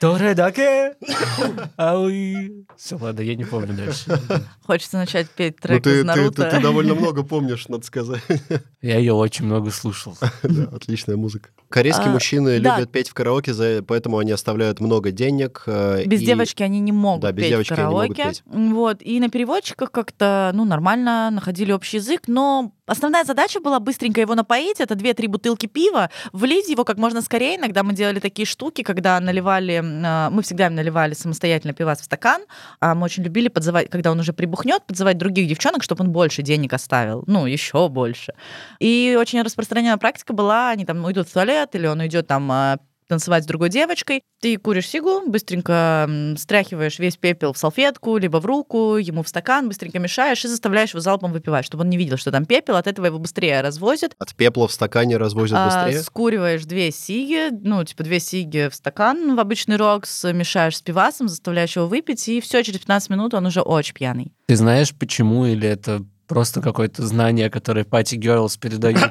Торедаке, 0.00 0.94
ауи. 1.76 2.64
Все, 2.76 2.96
ладно, 2.96 3.20
я 3.22 3.34
не 3.34 3.44
помню 3.44 3.74
дальше. 3.74 4.20
Хочется 4.64 4.96
начать 4.96 5.28
петь 5.30 5.56
Ну, 5.62 5.68
трек 5.68 5.82
ты, 5.82 5.90
из 5.90 5.94
ты, 5.96 6.00
ты, 6.00 6.04
Наруто. 6.06 6.50
ты 6.50 6.60
довольно 6.60 6.94
много 6.94 7.24
помнишь, 7.24 7.66
надо 7.68 7.84
сказать. 7.84 8.22
Я 8.80 8.98
ее 8.98 9.12
очень 9.14 9.44
много 9.46 9.70
слушал. 9.70 10.16
Да, 10.42 10.64
отличная 10.74 11.16
музыка. 11.16 11.50
Корейские 11.68 12.06
А, 12.06 12.10
мужчины 12.10 12.60
да. 12.60 12.76
любят 12.78 12.92
петь 12.92 13.08
в 13.08 13.14
караоке, 13.14 13.82
поэтому 13.82 14.18
они 14.18 14.30
оставляют 14.32 14.80
много 14.80 15.10
денег. 15.10 15.64
э, 15.66 16.04
Без 16.06 16.22
и- 16.22 16.26
девочки 16.26 16.62
они 16.62 16.80
не 16.80 16.92
могут 16.92 17.22
Да, 17.22 17.32
без 17.32 17.42
петь 17.44 17.50
девочки 17.50 17.72
в 17.74 17.78
они 17.78 17.84
могут 17.86 18.16
караоке. 18.16 18.28
петь. 18.28 18.42
Вот. 18.46 19.02
И 19.02 19.18
на 19.20 19.28
переводчиках 19.30 19.90
как-то, 19.90 20.52
ну, 20.54 20.64
нормально 20.64 21.30
находили 21.32 21.72
общий 21.72 21.96
язык, 21.98 22.22
но 22.28 22.72
основная 22.88 23.24
задача 23.24 23.60
была 23.60 23.78
быстренько 23.78 24.20
его 24.20 24.34
напоить. 24.34 24.80
Это 24.80 24.94
2-3 24.94 25.28
бутылки 25.28 25.66
пива, 25.66 26.10
влить 26.32 26.68
его 26.68 26.84
как 26.84 26.98
можно 26.98 27.22
скорее. 27.22 27.56
Иногда 27.56 27.82
мы 27.82 27.92
делали 27.92 28.18
такие 28.18 28.46
штуки, 28.46 28.82
когда 28.82 29.20
наливали 29.20 29.74
э, 29.74 30.30
мы 30.30 30.42
всегда 30.42 30.70
наливали 30.70 31.14
самостоятельно 31.14 31.74
пивас 31.74 32.00
в 32.00 32.04
стакан, 32.04 32.42
а 32.80 32.94
мы 32.94 33.04
очень 33.04 33.22
любили 33.22 33.48
подзывать, 33.48 33.90
когда 33.90 34.10
он 34.10 34.20
уже 34.20 34.32
прибухнет, 34.32 34.84
подзывать 34.86 35.18
других 35.18 35.48
девчонок, 35.48 35.82
чтобы 35.82 36.04
он 36.04 36.10
больше 36.10 36.42
денег 36.42 36.72
оставил, 36.72 37.24
ну, 37.26 37.46
еще 37.46 37.88
больше. 37.88 38.34
И 38.78 39.16
очень 39.18 39.42
распространенная 39.42 39.96
практика 39.98 40.32
была, 40.32 40.70
они 40.70 40.84
там 40.84 41.04
уйдут 41.04 41.28
в 41.28 41.32
туалет, 41.32 41.74
или 41.74 41.86
он 41.86 42.00
уйдет 42.00 42.26
там 42.26 42.50
э, 42.50 42.78
танцевать 43.08 43.44
с 43.44 43.46
другой 43.46 43.70
девочкой. 43.70 44.22
Ты 44.40 44.56
куришь 44.56 44.88
сигу, 44.88 45.22
быстренько 45.26 46.08
стряхиваешь 46.36 46.98
весь 46.98 47.16
пепел 47.16 47.52
в 47.52 47.58
салфетку, 47.58 48.16
либо 48.18 48.38
в 48.38 48.46
руку, 48.46 48.96
ему 48.96 49.22
в 49.22 49.28
стакан, 49.28 49.68
быстренько 49.68 49.98
мешаешь 49.98 50.44
и 50.44 50.48
заставляешь 50.48 50.90
его 50.90 51.00
залпом 51.00 51.32
выпивать, 51.32 51.64
чтобы 51.64 51.82
он 51.84 51.90
не 51.90 51.96
видел, 51.96 52.16
что 52.16 52.30
там 52.30 52.44
пепел, 52.46 52.76
от 52.76 52.86
этого 52.86 53.06
его 53.06 53.18
быстрее 53.18 53.60
развозят. 53.60 54.14
От 54.18 54.34
пепла 54.34 54.68
в 54.68 54.72
стакане 54.72 55.16
развозят 55.16 55.58
А, 55.58 55.66
быстрее? 55.66 56.02
скуриваешь 56.02 56.64
две 56.64 56.90
сиги, 56.92 57.48
ну, 57.50 57.82
типа 57.84 58.04
две 58.04 58.20
сиги 58.20 58.68
в 58.70 58.74
стакан, 58.74 59.34
в 59.34 59.40
обычный 59.40 59.76
рокс, 59.76 60.24
мешаешь 60.24 60.76
с 60.76 60.82
пивасом, 60.82 61.28
заставляешь 61.28 61.76
его 61.76 61.86
выпить, 61.86 62.28
и 62.28 62.40
все, 62.40 62.62
через 62.62 62.78
15 62.80 63.10
минут 63.10 63.34
он 63.34 63.46
уже 63.46 63.60
очень 63.60 63.94
пьяный. 63.94 64.32
Ты 64.46 64.56
знаешь, 64.56 64.94
почему, 64.94 65.46
или 65.46 65.68
это 65.68 66.04
просто 66.28 66.60
какое-то 66.60 67.04
знание, 67.04 67.50
которое 67.50 67.84
Пати 67.84 68.14
Герлс 68.14 68.56
передают? 68.56 69.00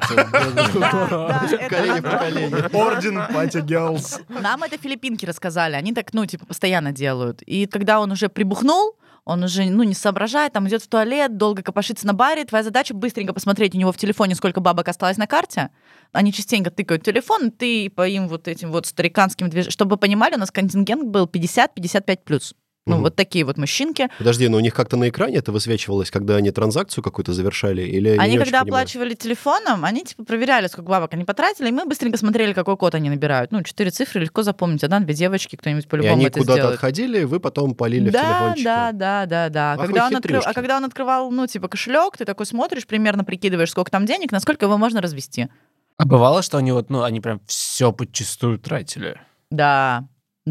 Колени. 1.68 2.74
Орден 2.74 3.20
Пати 3.32 3.60
Герлс. 3.60 4.20
Нам 4.28 4.62
это 4.62 4.78
филиппинки 4.78 5.26
рассказали, 5.26 5.74
они 5.74 5.92
так, 5.92 6.14
ну, 6.14 6.24
типа, 6.24 6.46
постоянно 6.46 6.92
делают. 6.92 7.42
И 7.42 7.66
когда 7.66 8.00
он 8.00 8.12
уже 8.12 8.28
прибухнул, 8.28 8.96
он 9.24 9.42
уже, 9.44 9.64
ну, 9.64 9.82
не 9.82 9.92
соображает, 9.92 10.54
там 10.54 10.66
идет 10.68 10.82
в 10.82 10.88
туалет, 10.88 11.36
долго 11.36 11.62
копошится 11.62 12.06
на 12.06 12.14
баре. 12.14 12.46
Твоя 12.46 12.64
задача 12.64 12.94
быстренько 12.94 13.34
посмотреть 13.34 13.74
у 13.74 13.78
него 13.78 13.92
в 13.92 13.98
телефоне, 13.98 14.34
сколько 14.34 14.60
бабок 14.60 14.88
осталось 14.88 15.18
на 15.18 15.26
карте. 15.26 15.68
Они 16.12 16.32
частенько 16.32 16.70
тыкают 16.70 17.02
телефон, 17.02 17.50
ты 17.50 17.90
по 17.90 18.08
им 18.08 18.26
вот 18.28 18.48
этим 18.48 18.72
вот 18.72 18.86
стариканским 18.86 19.50
движениям. 19.50 19.72
Чтобы 19.72 19.90
вы 19.90 19.96
понимали, 19.98 20.36
у 20.36 20.38
нас 20.38 20.50
контингент 20.50 21.04
был 21.04 21.26
50-55 21.26 22.20
плюс. 22.24 22.54
Ну, 22.88 22.94
Мгм. 22.96 23.04
вот 23.04 23.16
такие 23.16 23.44
вот 23.44 23.58
мужчинки. 23.58 24.08
Подожди, 24.18 24.48
но 24.48 24.56
у 24.56 24.60
них 24.60 24.74
как-то 24.74 24.96
на 24.96 25.08
экране 25.08 25.36
это 25.36 25.52
высвечивалось, 25.52 26.10
когда 26.10 26.36
они 26.36 26.50
транзакцию 26.50 27.04
какую-то 27.04 27.32
завершали? 27.32 27.82
Или 27.82 28.10
Они, 28.18 28.38
когда 28.38 28.62
понимаю? 28.62 28.82
оплачивали 28.84 29.14
телефоном, 29.14 29.84
они 29.84 30.04
типа 30.04 30.24
проверяли, 30.24 30.66
сколько 30.66 30.88
бабок 30.88 31.12
они 31.14 31.24
потратили, 31.24 31.68
и 31.68 31.72
мы 31.72 31.84
быстренько 31.84 32.16
смотрели, 32.18 32.52
какой 32.52 32.76
код 32.76 32.94
они 32.94 33.10
набирают. 33.10 33.52
Ну, 33.52 33.62
четыре 33.62 33.90
цифры 33.90 34.20
легко 34.22 34.42
запомнить. 34.42 34.82
Одна-две 34.84 35.14
девочки, 35.14 35.56
кто-нибудь 35.56 35.84
И 35.84 35.88
по-любому 35.88 36.14
они 36.14 36.24
это 36.26 36.40
куда-то 36.40 36.58
сделает. 36.58 36.74
отходили, 36.76 37.24
вы 37.24 37.40
потом 37.40 37.74
полили 37.74 38.08
в 38.08 38.12
да, 38.12 38.22
телефончике. 38.22 38.64
да, 38.64 38.92
да, 38.92 39.26
да, 39.26 39.48
да. 39.48 39.72
Ах 39.72 39.78
вы 39.80 39.84
Когда 39.86 40.06
он 40.06 40.16
открыл, 40.16 40.42
а 40.44 40.52
когда 40.54 40.76
он 40.78 40.84
открывал, 40.84 41.30
ну, 41.30 41.46
типа, 41.46 41.68
кошелек, 41.68 42.16
ты 42.16 42.24
такой 42.24 42.46
смотришь, 42.46 42.86
примерно 42.86 43.24
прикидываешь, 43.24 43.70
сколько 43.70 43.90
там 43.90 44.06
денег, 44.06 44.32
насколько 44.32 44.64
его 44.66 44.78
можно 44.78 45.00
развести. 45.00 45.48
А 45.96 46.04
бывало, 46.06 46.42
что 46.42 46.58
они 46.58 46.72
вот, 46.72 46.90
ну, 46.90 47.02
они 47.02 47.20
прям 47.20 47.40
все 47.46 47.92
подчистую 47.92 48.58
тратили? 48.58 49.20
Да, 49.50 50.04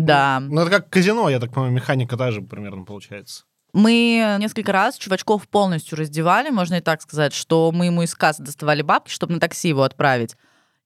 да. 0.05 0.39
Ну, 0.39 0.61
это 0.61 0.69
как 0.69 0.89
казино, 0.89 1.29
я 1.29 1.39
так 1.39 1.51
понимаю, 1.51 1.73
механика 1.73 2.17
та 2.17 2.31
же 2.31 2.41
примерно 2.41 2.83
получается. 2.83 3.43
Мы 3.73 4.37
несколько 4.39 4.71
раз 4.71 4.97
чувачков 4.97 5.47
полностью 5.47 5.97
раздевали, 5.97 6.49
можно 6.49 6.75
и 6.75 6.81
так 6.81 7.01
сказать, 7.01 7.33
что 7.33 7.71
мы 7.71 7.87
ему 7.87 8.03
из 8.03 8.15
кассы 8.15 8.41
доставали 8.41 8.81
бабки, 8.81 9.11
чтобы 9.11 9.33
на 9.33 9.39
такси 9.39 9.69
его 9.69 9.83
отправить. 9.83 10.35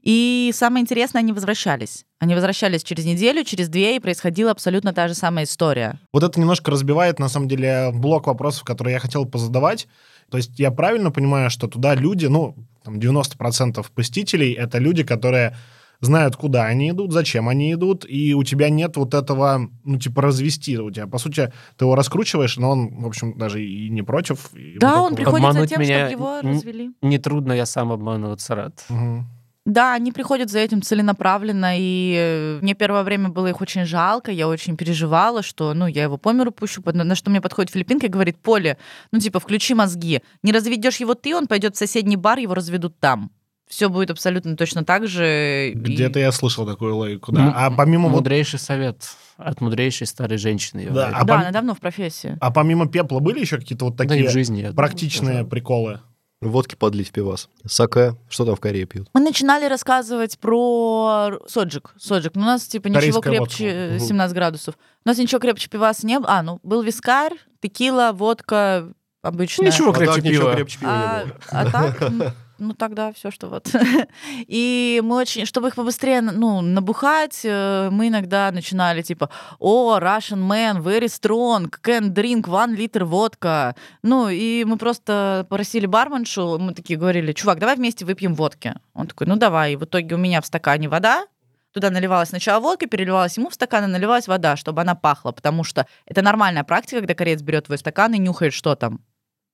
И 0.01 0.51
самое 0.53 0.81
интересное, 0.81 1.19
они 1.19 1.31
возвращались. 1.31 2.05
Они 2.19 2.33
возвращались 2.33 2.83
через 2.83 3.05
неделю, 3.05 3.43
через 3.43 3.69
две, 3.69 3.95
и 3.95 3.99
происходила 3.99 4.49
абсолютно 4.49 4.93
та 4.93 5.07
же 5.07 5.13
самая 5.13 5.45
история. 5.45 5.99
Вот 6.11 6.23
это 6.23 6.39
немножко 6.39 6.71
разбивает, 6.71 7.19
на 7.19 7.29
самом 7.29 7.47
деле, 7.47 7.91
блок 7.93 8.25
вопросов, 8.25 8.63
которые 8.63 8.93
я 8.93 8.99
хотел 8.99 9.25
позадавать. 9.25 9.87
То 10.31 10.37
есть 10.37 10.59
я 10.59 10.71
правильно 10.71 11.11
понимаю, 11.11 11.51
что 11.51 11.67
туда 11.67 11.93
люди, 11.93 12.25
ну, 12.25 12.55
там 12.83 12.99
90% 12.99 13.85
посетителей— 13.93 14.53
это 14.57 14.79
люди, 14.79 15.03
которые 15.03 15.55
знают, 16.01 16.35
куда 16.35 16.65
они 16.65 16.89
идут, 16.89 17.13
зачем 17.13 17.47
они 17.47 17.73
идут, 17.73 18.05
и 18.07 18.33
у 18.33 18.43
тебя 18.43 18.69
нет 18.69 18.97
вот 18.97 19.13
этого, 19.13 19.69
ну, 19.83 19.97
типа, 19.97 20.21
развести. 20.21 20.77
У 20.77 20.91
тебя, 20.91 21.07
по 21.07 21.17
сути, 21.17 21.53
ты 21.77 21.85
его 21.85 21.95
раскручиваешь, 21.95 22.57
но 22.57 22.71
он, 22.71 23.01
в 23.01 23.07
общем, 23.07 23.37
даже 23.37 23.63
и 23.63 23.89
не 23.89 24.01
против. 24.01 24.53
и 24.53 24.77
Да, 24.79 24.97
вот 24.97 25.11
он 25.11 25.15
приходит 25.15 25.41
за 25.41 25.49
Обмануть 25.49 25.69
тем, 25.69 25.81
меня 25.81 26.09
чтобы 26.09 26.11
его 26.11 26.41
развели. 26.41 26.91
Нетрудно, 27.01 27.53
я 27.53 27.65
сам 27.65 27.91
обманываться 27.91 28.55
рад. 28.55 28.83
Мгм. 28.89 29.27
Да, 29.65 29.93
они 29.93 30.11
приходят 30.11 30.49
за 30.49 30.57
этим 30.57 30.81
целенаправленно, 30.81 31.77
и 31.77 32.15
э, 32.17 32.59
мне 32.63 32.73
первое 32.73 33.03
время 33.03 33.29
было 33.29 33.45
их 33.45 33.61
очень 33.61 33.85
жалко, 33.85 34.31
я 34.31 34.47
очень 34.47 34.75
переживала, 34.75 35.43
что, 35.43 35.75
ну, 35.75 35.85
я 35.85 36.03
его 36.03 36.17
по 36.17 36.33
миру 36.33 36.51
пущу, 36.51 36.81
на 36.83 37.13
что 37.13 37.29
мне 37.29 37.41
подходит 37.41 37.71
филиппинка 37.71 38.07
и 38.07 38.09
говорит, 38.09 38.39
Поле, 38.39 38.79
ну, 39.11 39.19
типа, 39.19 39.39
включи 39.39 39.75
мозги, 39.75 40.23
не 40.41 40.51
разведешь 40.51 40.97
его 40.97 41.13
ты, 41.13 41.35
он 41.35 41.45
пойдет 41.45 41.75
в 41.75 41.77
соседний 41.77 42.17
бар, 42.17 42.39
его 42.39 42.55
разведут 42.55 42.99
там. 42.99 43.29
Все 43.71 43.87
будет 43.87 44.11
абсолютно 44.11 44.57
точно 44.57 44.83
так 44.83 45.07
же. 45.07 45.69
и- 45.69 45.73
Где-то 45.73 46.19
я 46.19 46.31
слышал 46.33 46.65
такую 46.67 46.95
логику, 46.95 47.31
да. 47.31 47.41
М- 47.47 47.53
А 47.55 47.71
помимо 47.71 48.09
вот... 48.09 48.17
Мудрейший 48.17 48.59
совет 48.59 48.97
от 49.37 49.61
мудрейшей 49.61 50.05
старой 50.07 50.37
женщины. 50.37 50.87
Да, 50.91 51.07
а 51.13 51.23
Да, 51.23 51.33
пом- 51.35 51.39
она 51.39 51.51
давно 51.51 51.73
в 51.73 51.79
профессии. 51.79 52.37
А 52.41 52.51
помимо 52.51 52.87
пепла 52.89 53.19
были 53.19 53.39
еще 53.39 53.57
какие-то 53.57 53.85
вот 53.85 53.95
Да 53.95 54.03
и 54.03 54.07
такие 54.07 54.27
в 54.29 54.31
жизни. 54.31 54.57
думаю, 54.57 54.75
практичные 54.75 55.37
тоже. 55.39 55.45
приколы? 55.47 55.99
Водки 56.41 56.75
подлить 56.75 57.09
в 57.09 57.11
пивас. 57.11 57.49
Саке. 57.65 58.15
Что 58.27 58.45
там 58.45 58.55
в 58.55 58.59
Корее 58.59 58.85
пьют? 58.85 59.07
Мы 59.13 59.21
начинали 59.21 59.65
рассказывать 59.67 60.37
про 60.39 61.39
соджик. 61.47 61.93
Соджик. 61.97 62.33
Ну, 62.35 62.41
у 62.41 62.45
нас, 62.45 62.63
типа, 62.63 62.87
ничего 62.89 63.21
Корейская 63.21 63.29
крепче 63.45 63.63
водка. 63.65 63.77
э, 63.79 63.95
Мгм. 63.97 63.99
17 64.07 64.35
градусов. 64.35 64.75
У 65.05 65.09
нас 65.09 65.17
ничего 65.17 65.39
крепче 65.39 65.69
пиваса 65.69 66.05
не 66.05 66.19
было. 66.19 66.29
А, 66.29 66.41
ну, 66.43 66.59
был 66.63 66.81
вискарь, 66.81 67.33
текила, 67.61 68.11
водка 68.11 68.87
обычная. 69.21 69.67
Ничего 69.67 69.91
А 69.91 69.93
крепче 69.93 70.21
ничего 70.21 70.41
пива. 70.45 70.53
крепче 70.55 70.79
пива 70.79 70.91
А, 70.91 71.19
не 71.19 71.25
было. 71.29 71.37
а 71.51 71.71
так, 71.71 72.11
ну 72.61 72.73
тогда 72.73 73.11
все, 73.11 73.31
что 73.31 73.47
вот. 73.47 73.69
И 74.47 75.01
мы 75.03 75.17
очень, 75.17 75.45
чтобы 75.45 75.69
их 75.69 75.75
побыстрее, 75.75 76.21
ну, 76.21 76.61
набухать, 76.61 77.41
э, 77.43 77.89
мы 77.91 78.07
иногда 78.07 78.51
начинали 78.51 79.01
типа, 79.01 79.29
о, 79.59 79.97
Russian 79.97 80.47
man, 80.47 80.81
very 80.81 81.07
strong, 81.07 81.69
can 81.83 82.13
drink 82.13 82.43
one 82.43 82.77
liter 82.77 83.03
водка. 83.03 83.75
Ну, 84.03 84.29
и 84.29 84.63
мы 84.65 84.77
просто 84.77 85.45
просили 85.49 85.87
барменшу, 85.87 86.59
мы 86.59 86.73
такие 86.73 86.97
говорили, 86.97 87.33
чувак, 87.33 87.59
давай 87.59 87.75
вместе 87.75 88.05
выпьем 88.05 88.35
водки. 88.35 88.75
Он 88.93 89.07
такой, 89.07 89.27
ну 89.27 89.35
давай. 89.35 89.73
И 89.73 89.75
в 89.75 89.85
итоге 89.85 90.15
у 90.15 90.17
меня 90.17 90.41
в 90.41 90.45
стакане 90.45 90.87
вода, 90.87 91.25
Туда 91.73 91.89
наливалась 91.89 92.29
сначала 92.29 92.59
водка, 92.59 92.85
переливалась 92.85 93.37
ему 93.37 93.49
в 93.49 93.53
стакан 93.53 93.85
и 93.85 93.87
наливалась 93.87 94.27
вода, 94.27 94.57
чтобы 94.57 94.81
она 94.81 94.93
пахла, 94.93 95.31
потому 95.31 95.63
что 95.63 95.87
это 96.05 96.21
нормальная 96.21 96.65
практика, 96.65 96.99
когда 96.99 97.13
кореец 97.13 97.41
берет 97.41 97.67
твой 97.67 97.77
стакан 97.77 98.13
и 98.13 98.17
нюхает, 98.17 98.53
что 98.53 98.75
там. 98.75 98.99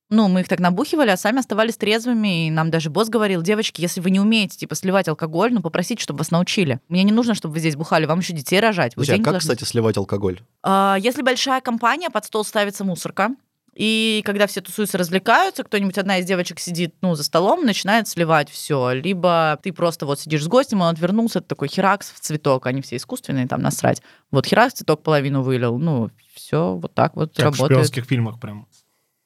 Ну, 0.09 0.29
мы 0.29 0.41
их 0.41 0.47
так 0.47 0.59
набухивали, 0.59 1.09
а 1.09 1.17
сами 1.17 1.39
оставались 1.39 1.75
трезвыми, 1.75 2.47
и 2.47 2.51
нам 2.51 2.71
даже 2.71 2.89
босс 2.89 3.09
говорил, 3.09 3.41
девочки, 3.41 3.81
если 3.81 3.99
вы 3.99 4.09
не 4.09 4.21
умеете, 4.21 4.57
типа, 4.57 4.73
сливать 4.75 5.09
алкоголь, 5.09 5.53
ну, 5.53 5.61
попросите, 5.61 6.01
чтобы 6.01 6.19
вас 6.19 6.31
научили. 6.31 6.79
Мне 6.87 7.03
не 7.03 7.11
нужно, 7.11 7.33
чтобы 7.35 7.55
вы 7.55 7.59
здесь 7.59 7.75
бухали, 7.75 8.05
вам 8.05 8.19
еще 8.19 8.31
детей 8.33 8.59
рожать. 8.61 8.95
Вы 8.95 9.03
Слушай, 9.03 9.19
а 9.19 9.23
как, 9.23 9.33
должны- 9.33 9.39
кстати, 9.53 9.63
сливать 9.69 9.97
алкоголь? 9.97 10.39
А, 10.63 10.95
Если 10.99 11.21
большая 11.21 11.59
компания, 11.59 12.09
под 12.09 12.23
стол 12.23 12.45
ставится 12.45 12.85
мусорка, 12.85 13.31
и 13.75 14.23
когда 14.25 14.47
все 14.47 14.61
тусуются, 14.61 14.97
развлекаются, 14.97 15.63
кто-нибудь, 15.63 15.97
одна 15.99 16.17
из 16.17 16.25
девочек 16.25 16.59
сидит, 16.59 16.95
ну, 17.01 17.13
за 17.13 17.23
столом, 17.23 17.63
начинает 17.63 18.07
сливать 18.07 18.49
все. 18.49 18.91
Либо 18.93 19.59
ты 19.61 19.71
просто 19.71 20.05
вот 20.07 20.19
сидишь 20.19 20.43
с 20.43 20.47
гостем, 20.47 20.81
он 20.81 20.87
отвернулся, 20.87 21.39
это 21.39 21.49
такой 21.49 21.67
херакс 21.67 22.11
в 22.11 22.19
цветок, 22.19 22.65
они 22.65 22.81
все 22.81 22.95
искусственные, 22.95 23.47
там 23.47 23.61
насрать. 23.61 24.01
Вот 24.31 24.47
херакс 24.47 24.73
в 24.73 24.77
цветок 24.77 25.03
половину 25.03 25.43
вылил, 25.43 25.77
ну, 25.77 26.09
все 26.33 26.73
вот 26.75 26.95
так 26.95 27.15
вот 27.15 27.35
Как 27.35 27.53
в 27.53 27.61
работает. 27.61 27.79
шпионских 27.85 28.05
фильмах 28.05 28.39
прям. 28.39 28.67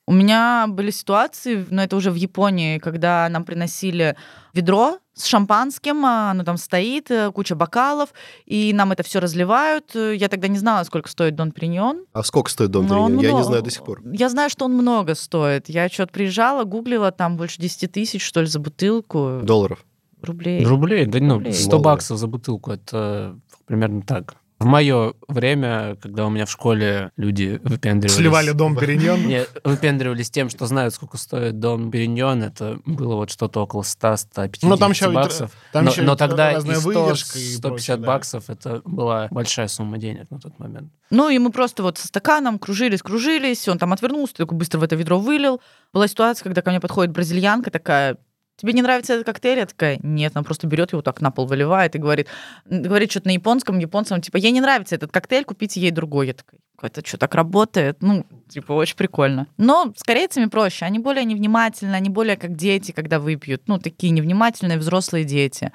У 0.08 0.14
меня 0.14 0.66
были 0.68 0.92
ситуации, 0.92 1.66
но 1.70 1.84
это 1.84 1.96
уже 1.96 2.12
в 2.12 2.16
Японии, 2.16 2.80
когда 2.80 3.30
нам 3.30 3.46
приносили 3.46 4.16
ведро 4.54 4.98
с 5.14 5.26
шампанским, 5.26 6.06
а, 6.06 6.32
оно 6.32 6.44
там 6.44 6.58
стоит, 6.58 7.12
э, 7.12 7.32
куча 7.32 7.56
бокалов, 7.56 8.10
и 8.46 8.74
нам 8.74 8.92
это 8.92 9.04
все 9.04 9.20
разливают. 9.20 9.94
Я 9.94 10.28
тогда 10.28 10.48
не 10.48 10.58
знала, 10.58 10.84
сколько 10.84 11.10
стоит 11.10 11.36
Дон 11.36 11.52
Периньон. 11.52 12.06
А 12.14 12.24
сколько 12.24 12.50
стоит 12.50 12.72
дом 12.72 12.88
Но 12.88 13.04
он 13.04 13.20
Периньон? 13.20 13.38
Я 13.38 13.38
не 13.42 13.44
знаю 13.46 13.62
до 13.62 13.70
сих 13.70 13.84
пор. 13.84 14.02
Я 14.12 14.30
знаю, 14.30 14.50
что 14.50 14.66
он 14.66 14.74
много 14.74 15.16
стоит. 15.16 15.70
Я 15.70 15.88
что-то 15.90 16.14
приезжала, 16.14 16.64
гуглила, 16.64 17.12
там 17.12 17.38
больше 17.38 17.62
10 17.62 17.92
тысяч, 17.92 18.24
что 18.26 18.42
ли, 18.42 18.48
за 18.48 18.60
бутылку. 18.60 19.42
Долларов. 19.44 19.86
Рублей. 20.22 20.64
Рублей, 20.64 21.06
да 21.06 21.20
ну, 21.20 21.36
Рублей. 21.36 21.54
100 21.54 21.70
Мало 21.70 21.80
ли. 21.80 21.84
баксов 21.84 22.18
за 22.18 22.28
бутылку, 22.28 22.72
это 22.72 23.40
примерно 23.66 24.02
так. 24.02 24.36
В 24.62 24.66
мое 24.66 25.16
время, 25.28 25.96
когда 26.00 26.28
у 26.28 26.30
меня 26.30 26.46
в 26.46 26.52
школе 26.52 27.12
люди 27.18 27.60
выпендривались... 27.64 28.16
Сливали 28.16 28.52
дом 28.52 28.76
Периньон. 28.80 29.26
Не, 29.26 29.48
выпендривались 29.64 30.30
тем, 30.30 30.52
что 30.52 30.68
знают, 30.68 30.94
сколько 30.94 31.18
стоит 31.18 31.60
дом 31.60 31.90
Периньон, 31.90 32.44
это 32.44 32.80
было 32.86 33.16
вот 33.16 33.32
что-то 33.32 33.64
около 33.64 33.82
100-150 33.82 34.60
Ну, 34.62 34.78
там 34.78 34.92
еще 34.92 35.10
баксов. 35.10 35.52
Там 35.72 35.86
но, 35.86 35.92
еще 35.92 36.04
но 36.04 36.16
тогда 36.16 36.52
и 36.52 36.56
разная 36.56 36.76
100, 36.76 36.88
выдержка 36.88 37.40
и 37.40 37.54
150 37.54 37.62
прочее, 37.64 37.98
да. 37.98 38.08
баксов 38.08 38.50
это 38.52 38.82
была 38.86 39.28
большая 39.32 39.68
сумма 39.68 39.98
денег 39.98 40.30
на 40.30 40.40
тот 40.40 40.60
момент. 40.60 40.92
Ну, 41.10 41.30
и 41.30 41.40
мы 41.40 41.52
просто 41.52 41.82
вот 41.82 41.98
со 41.98 42.06
стаканом 42.06 42.60
кружились, 42.60 43.02
кружились, 43.02 43.68
он 43.68 43.80
там 43.80 43.94
отвернулся, 43.94 44.36
такой 44.36 44.60
быстро 44.60 44.78
в 44.78 44.84
это 44.84 44.96
ведро 44.96 45.18
вылил. 45.18 45.60
Была 45.92 46.08
ситуация, 46.08 46.44
когда 46.44 46.62
ко 46.62 46.70
мне 46.70 46.80
подходит 46.80 47.12
бразильянка 47.12 47.72
такая, 47.72 48.18
тебе 48.62 48.74
не 48.74 48.82
нравится 48.82 49.14
этот 49.14 49.26
коктейль? 49.26 49.60
Я 49.60 49.66
такая, 49.66 50.00
нет, 50.04 50.34
она 50.36 50.44
просто 50.44 50.68
берет 50.68 50.92
его 50.92 51.02
так 51.02 51.20
на 51.22 51.32
пол 51.32 51.48
выливает 51.48 51.96
и 51.96 52.00
говорит, 52.00 52.28
говорит 52.66 53.12
что-то 53.12 53.28
на 53.28 53.32
японском, 53.32 53.80
японцам, 53.80 54.22
типа, 54.22 54.38
ей 54.38 54.52
не 54.52 54.62
нравится 54.62 54.96
этот 54.96 55.12
коктейль, 55.12 55.44
купите 55.44 55.82
ей 55.82 55.92
другой. 55.92 56.28
Я 56.28 56.34
такая, 56.34 56.60
это 56.82 57.06
что, 57.06 57.18
так 57.18 57.34
работает? 57.36 57.98
Ну, 58.02 58.26
типа, 58.50 58.74
очень 58.74 58.96
прикольно. 58.96 59.48
Но 59.58 59.92
с 59.96 60.04
корейцами 60.04 60.46
проще, 60.46 60.86
они 60.86 61.00
более 61.00 61.26
невнимательны, 61.26 61.96
они 61.96 62.10
более 62.10 62.38
как 62.38 62.56
дети, 62.56 62.92
когда 62.92 63.20
выпьют, 63.20 63.64
ну, 63.68 63.80
такие 63.80 64.12
невнимательные 64.12 64.78
взрослые 64.78 65.26
дети. 65.26 65.72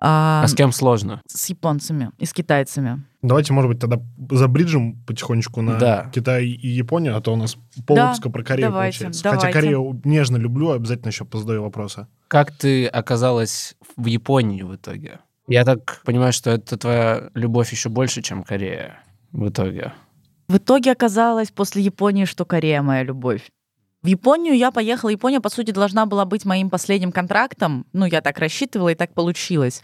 А, 0.00 0.42
А 0.42 0.48
с 0.48 0.54
кем 0.54 0.72
сложно? 0.72 1.20
с 1.28 1.48
японцами 1.50 2.10
и 2.18 2.24
с 2.24 2.32
китайцами. 2.32 3.04
Давайте, 3.22 3.52
может 3.52 3.68
быть, 3.70 3.78
тогда 3.78 4.00
забриджим 4.30 4.96
потихонечку 5.06 5.60
на 5.60 5.78
Да. 5.78 6.10
Китай 6.14 6.46
и 6.46 6.68
Японию, 6.68 7.16
а 7.16 7.20
то 7.20 7.34
у 7.34 7.36
нас 7.36 7.56
полвыпуска 7.86 8.30
про 8.30 8.42
Корею 8.42 8.70
давайте, 8.70 8.98
получается. 8.98 9.22
давайте. 9.22 9.46
Хотя 9.46 9.60
Корею 9.60 10.00
нежно 10.04 10.36
люблю, 10.38 10.70
обязательно 10.70 11.08
еще 11.10 11.24
позадаю 11.26 11.62
вопросы. 11.62 12.06
Как 12.28 12.50
ты 12.50 12.86
оказалась 12.86 13.76
в 13.96 14.06
Японии 14.06 14.62
в 14.62 14.74
итоге? 14.74 15.20
Я 15.48 15.64
так 15.64 16.00
понимаю, 16.04 16.32
что 16.32 16.50
это 16.50 16.78
твоя 16.78 17.28
любовь 17.34 17.70
еще 17.72 17.88
больше, 17.90 18.22
чем 18.22 18.42
Корея 18.42 19.00
в 19.32 19.48
итоге. 19.48 19.92
В 20.48 20.56
итоге 20.56 20.92
оказалось 20.92 21.50
после 21.50 21.82
Японии, 21.82 22.24
что 22.24 22.44
Корея 22.44 22.82
моя 22.82 23.02
любовь. 23.02 23.42
В 24.02 24.06
Японию 24.06 24.56
я 24.56 24.70
поехала. 24.70 25.10
Япония, 25.10 25.40
по 25.40 25.50
сути, 25.50 25.72
должна 25.72 26.06
была 26.06 26.24
быть 26.24 26.46
моим 26.46 26.70
последним 26.70 27.12
контрактом. 27.12 27.84
Ну, 27.92 28.06
я 28.06 28.22
так 28.22 28.38
рассчитывала, 28.38 28.88
и 28.88 28.94
так 28.94 29.12
получилось. 29.12 29.82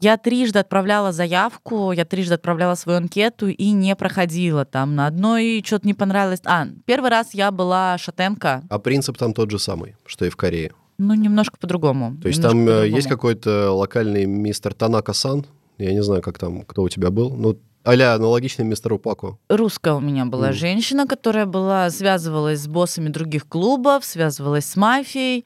Я 0.00 0.16
трижды 0.16 0.60
отправляла 0.60 1.10
заявку, 1.10 1.90
я 1.90 2.04
трижды 2.04 2.34
отправляла 2.34 2.76
свою 2.76 2.98
анкету 2.98 3.48
и 3.48 3.70
не 3.72 3.96
проходила 3.96 4.64
там. 4.64 4.94
На 4.94 5.08
одной 5.08 5.60
что-то 5.66 5.88
не 5.88 5.94
понравилось. 5.94 6.40
А, 6.44 6.68
первый 6.86 7.10
раз 7.10 7.34
я 7.34 7.50
была 7.50 7.98
шатенка, 7.98 8.62
А 8.70 8.78
принцип 8.78 9.18
там 9.18 9.34
тот 9.34 9.50
же 9.50 9.58
самый, 9.58 9.96
что 10.06 10.24
и 10.24 10.30
в 10.30 10.36
Корее. 10.36 10.70
ну, 10.98 11.14
немножко 11.14 11.56
по-другому. 11.58 12.16
То 12.22 12.28
есть 12.28 12.40
там 12.40 12.60
э, 12.60 12.66
по-другому. 12.66 12.96
есть 12.96 13.08
какой-то 13.08 13.72
локальный 13.72 14.26
мистер 14.26 14.72
Танака-сан, 14.72 15.46
я 15.78 15.92
не 15.92 16.02
знаю, 16.04 16.22
как 16.22 16.38
там, 16.38 16.62
кто 16.62 16.82
у 16.82 16.88
тебя 16.88 17.10
был, 17.10 17.34
ну, 17.36 17.58
а-ля 17.84 18.14
аналогичный 18.14 18.64
мистеру 18.64 18.98
Паку. 18.98 19.38
Русская 19.48 19.94
у 19.94 20.00
меня 20.00 20.24
была 20.26 20.48
Мгм. 20.48 20.54
женщина, 20.56 21.06
которая 21.06 21.46
была, 21.46 21.88
связывалась 21.90 22.60
с 22.60 22.66
боссами 22.66 23.08
других 23.08 23.46
клубов, 23.48 24.04
связывалась 24.04 24.66
с 24.66 24.76
мафией. 24.76 25.44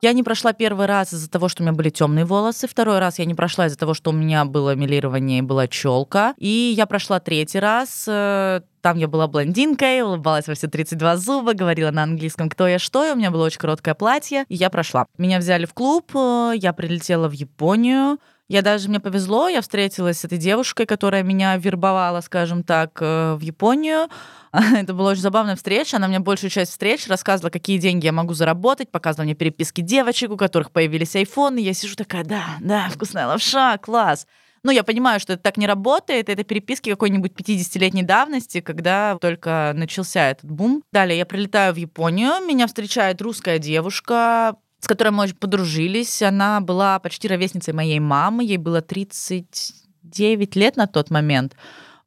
Я 0.00 0.12
не 0.12 0.22
прошла 0.22 0.52
первый 0.52 0.86
раз 0.86 1.12
из-за 1.12 1.28
того, 1.28 1.48
что 1.48 1.62
у 1.62 1.66
меня 1.66 1.72
были 1.74 1.90
темные 1.90 2.24
волосы. 2.24 2.68
Второй 2.68 3.00
раз 3.00 3.18
я 3.18 3.24
не 3.24 3.34
прошла 3.34 3.66
из-за 3.66 3.76
того, 3.76 3.94
что 3.94 4.10
у 4.10 4.12
меня 4.12 4.44
было 4.44 4.76
милирование 4.76 5.40
и 5.40 5.42
была 5.42 5.66
челка. 5.66 6.34
И 6.38 6.72
я 6.76 6.86
прошла 6.86 7.18
третий 7.18 7.58
раз. 7.58 8.04
э, 8.06 8.60
Там 8.80 8.96
я 8.96 9.08
была 9.08 9.26
блондинкой, 9.26 10.02
улыбалась 10.02 10.46
во 10.46 10.54
все 10.54 10.68
32 10.68 11.16
зуба, 11.16 11.52
говорила 11.52 11.90
на 11.90 12.04
английском 12.04 12.48
«кто 12.48 12.68
я, 12.68 12.78
что 12.78 13.04
я». 13.04 13.14
У 13.14 13.16
меня 13.16 13.32
было 13.32 13.44
очень 13.46 13.58
короткое 13.58 13.94
платье, 13.94 14.44
и 14.48 14.54
я 14.54 14.70
прошла. 14.70 15.04
Меня 15.18 15.40
взяли 15.40 15.66
в 15.66 15.74
клуб, 15.74 16.12
э, 16.14 16.52
я 16.54 16.72
прилетела 16.72 17.28
в 17.28 17.32
Японию. 17.32 18.18
Я 18.48 18.62
даже, 18.62 18.88
мне 18.88 18.98
повезло, 18.98 19.48
я 19.48 19.60
встретилась 19.60 20.20
с 20.20 20.24
этой 20.24 20.38
девушкой, 20.38 20.86
которая 20.86 21.22
меня 21.22 21.54
вербовала, 21.58 22.22
скажем 22.22 22.64
так, 22.64 22.96
э, 23.00 23.34
в 23.34 23.40
Японию. 23.40 24.08
Это 24.52 24.94
была 24.94 25.10
очень 25.10 25.20
забавная 25.20 25.54
встреча. 25.54 25.98
Она 25.98 26.08
мне 26.08 26.18
большую 26.18 26.48
часть 26.48 26.70
встреч 26.70 27.06
рассказывала, 27.08 27.50
какие 27.50 27.76
деньги 27.76 28.06
я 28.06 28.12
могу 28.12 28.32
заработать, 28.32 28.90
показывала 28.90 29.24
мне 29.24 29.34
переписки 29.34 29.82
девочек, 29.82 30.30
у 30.30 30.38
которых 30.38 30.70
появились 30.70 31.14
айфоны. 31.14 31.58
Я 31.58 31.74
сижу 31.74 31.94
такая, 31.94 32.24
да, 32.24 32.56
да, 32.60 32.88
вкусная 32.88 33.26
лапша, 33.26 33.76
класс. 33.76 34.26
Ну, 34.62 34.72
я 34.72 34.82
понимаю, 34.82 35.20
что 35.20 35.34
это 35.34 35.42
так 35.42 35.58
не 35.58 35.66
работает. 35.66 36.30
Это 36.30 36.42
переписки 36.42 36.90
какой-нибудь 36.90 37.32
50-летней 37.32 38.02
давности, 38.02 38.60
когда 38.60 39.18
только 39.20 39.72
начался 39.74 40.30
этот 40.30 40.50
бум. 40.50 40.82
Далее 40.90 41.18
я 41.18 41.26
прилетаю 41.26 41.74
в 41.74 41.76
Японию, 41.76 42.44
меня 42.46 42.66
встречает 42.66 43.20
русская 43.22 43.58
девушка, 43.58 44.56
с 44.80 44.86
которой 44.86 45.10
мы 45.10 45.24
очень 45.24 45.36
подружились. 45.36 46.22
Она 46.22 46.60
была 46.60 46.98
почти 46.98 47.28
ровесницей 47.28 47.74
моей 47.74 48.00
мамы, 48.00 48.44
ей 48.44 48.56
было 48.56 48.80
39 48.80 50.56
лет 50.56 50.76
на 50.76 50.86
тот 50.86 51.10
момент. 51.10 51.54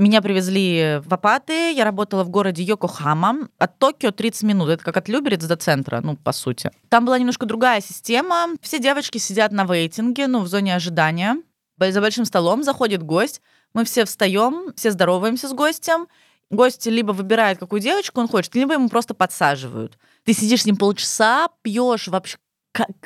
Меня 0.01 0.23
привезли 0.23 0.99
в 1.05 1.13
Апаты, 1.13 1.73
я 1.73 1.83
работала 1.83 2.23
в 2.23 2.29
городе 2.29 2.63
Йокохама. 2.63 3.49
От 3.59 3.77
Токио 3.77 4.09
30 4.09 4.43
минут, 4.43 4.69
это 4.69 4.83
как 4.83 4.97
от 4.97 5.07
Люберец 5.07 5.43
до 5.43 5.55
центра, 5.57 6.01
ну, 6.01 6.15
по 6.15 6.31
сути. 6.31 6.71
Там 6.89 7.05
была 7.05 7.19
немножко 7.19 7.45
другая 7.45 7.81
система. 7.81 8.47
Все 8.61 8.79
девочки 8.79 9.19
сидят 9.19 9.51
на 9.51 9.63
вейтинге, 9.63 10.25
ну, 10.25 10.39
в 10.39 10.47
зоне 10.47 10.75
ожидания. 10.75 11.37
За 11.77 12.01
большим 12.01 12.25
столом 12.25 12.63
заходит 12.63 13.03
гость, 13.03 13.41
мы 13.73 13.85
все 13.85 14.05
встаем, 14.05 14.73
все 14.75 14.89
здороваемся 14.91 15.47
с 15.47 15.53
гостем. 15.53 16.07
Гость 16.49 16.85
либо 16.85 17.11
выбирает, 17.11 17.59
какую 17.59 17.79
девочку 17.79 18.19
он 18.21 18.27
хочет, 18.27 18.55
либо 18.55 18.73
ему 18.73 18.89
просто 18.89 19.13
подсаживают. 19.13 19.97
Ты 20.25 20.33
сидишь 20.33 20.63
с 20.63 20.65
ним 20.65 20.77
полчаса, 20.77 21.49
пьешь 21.61 22.07
вообще. 22.07 22.37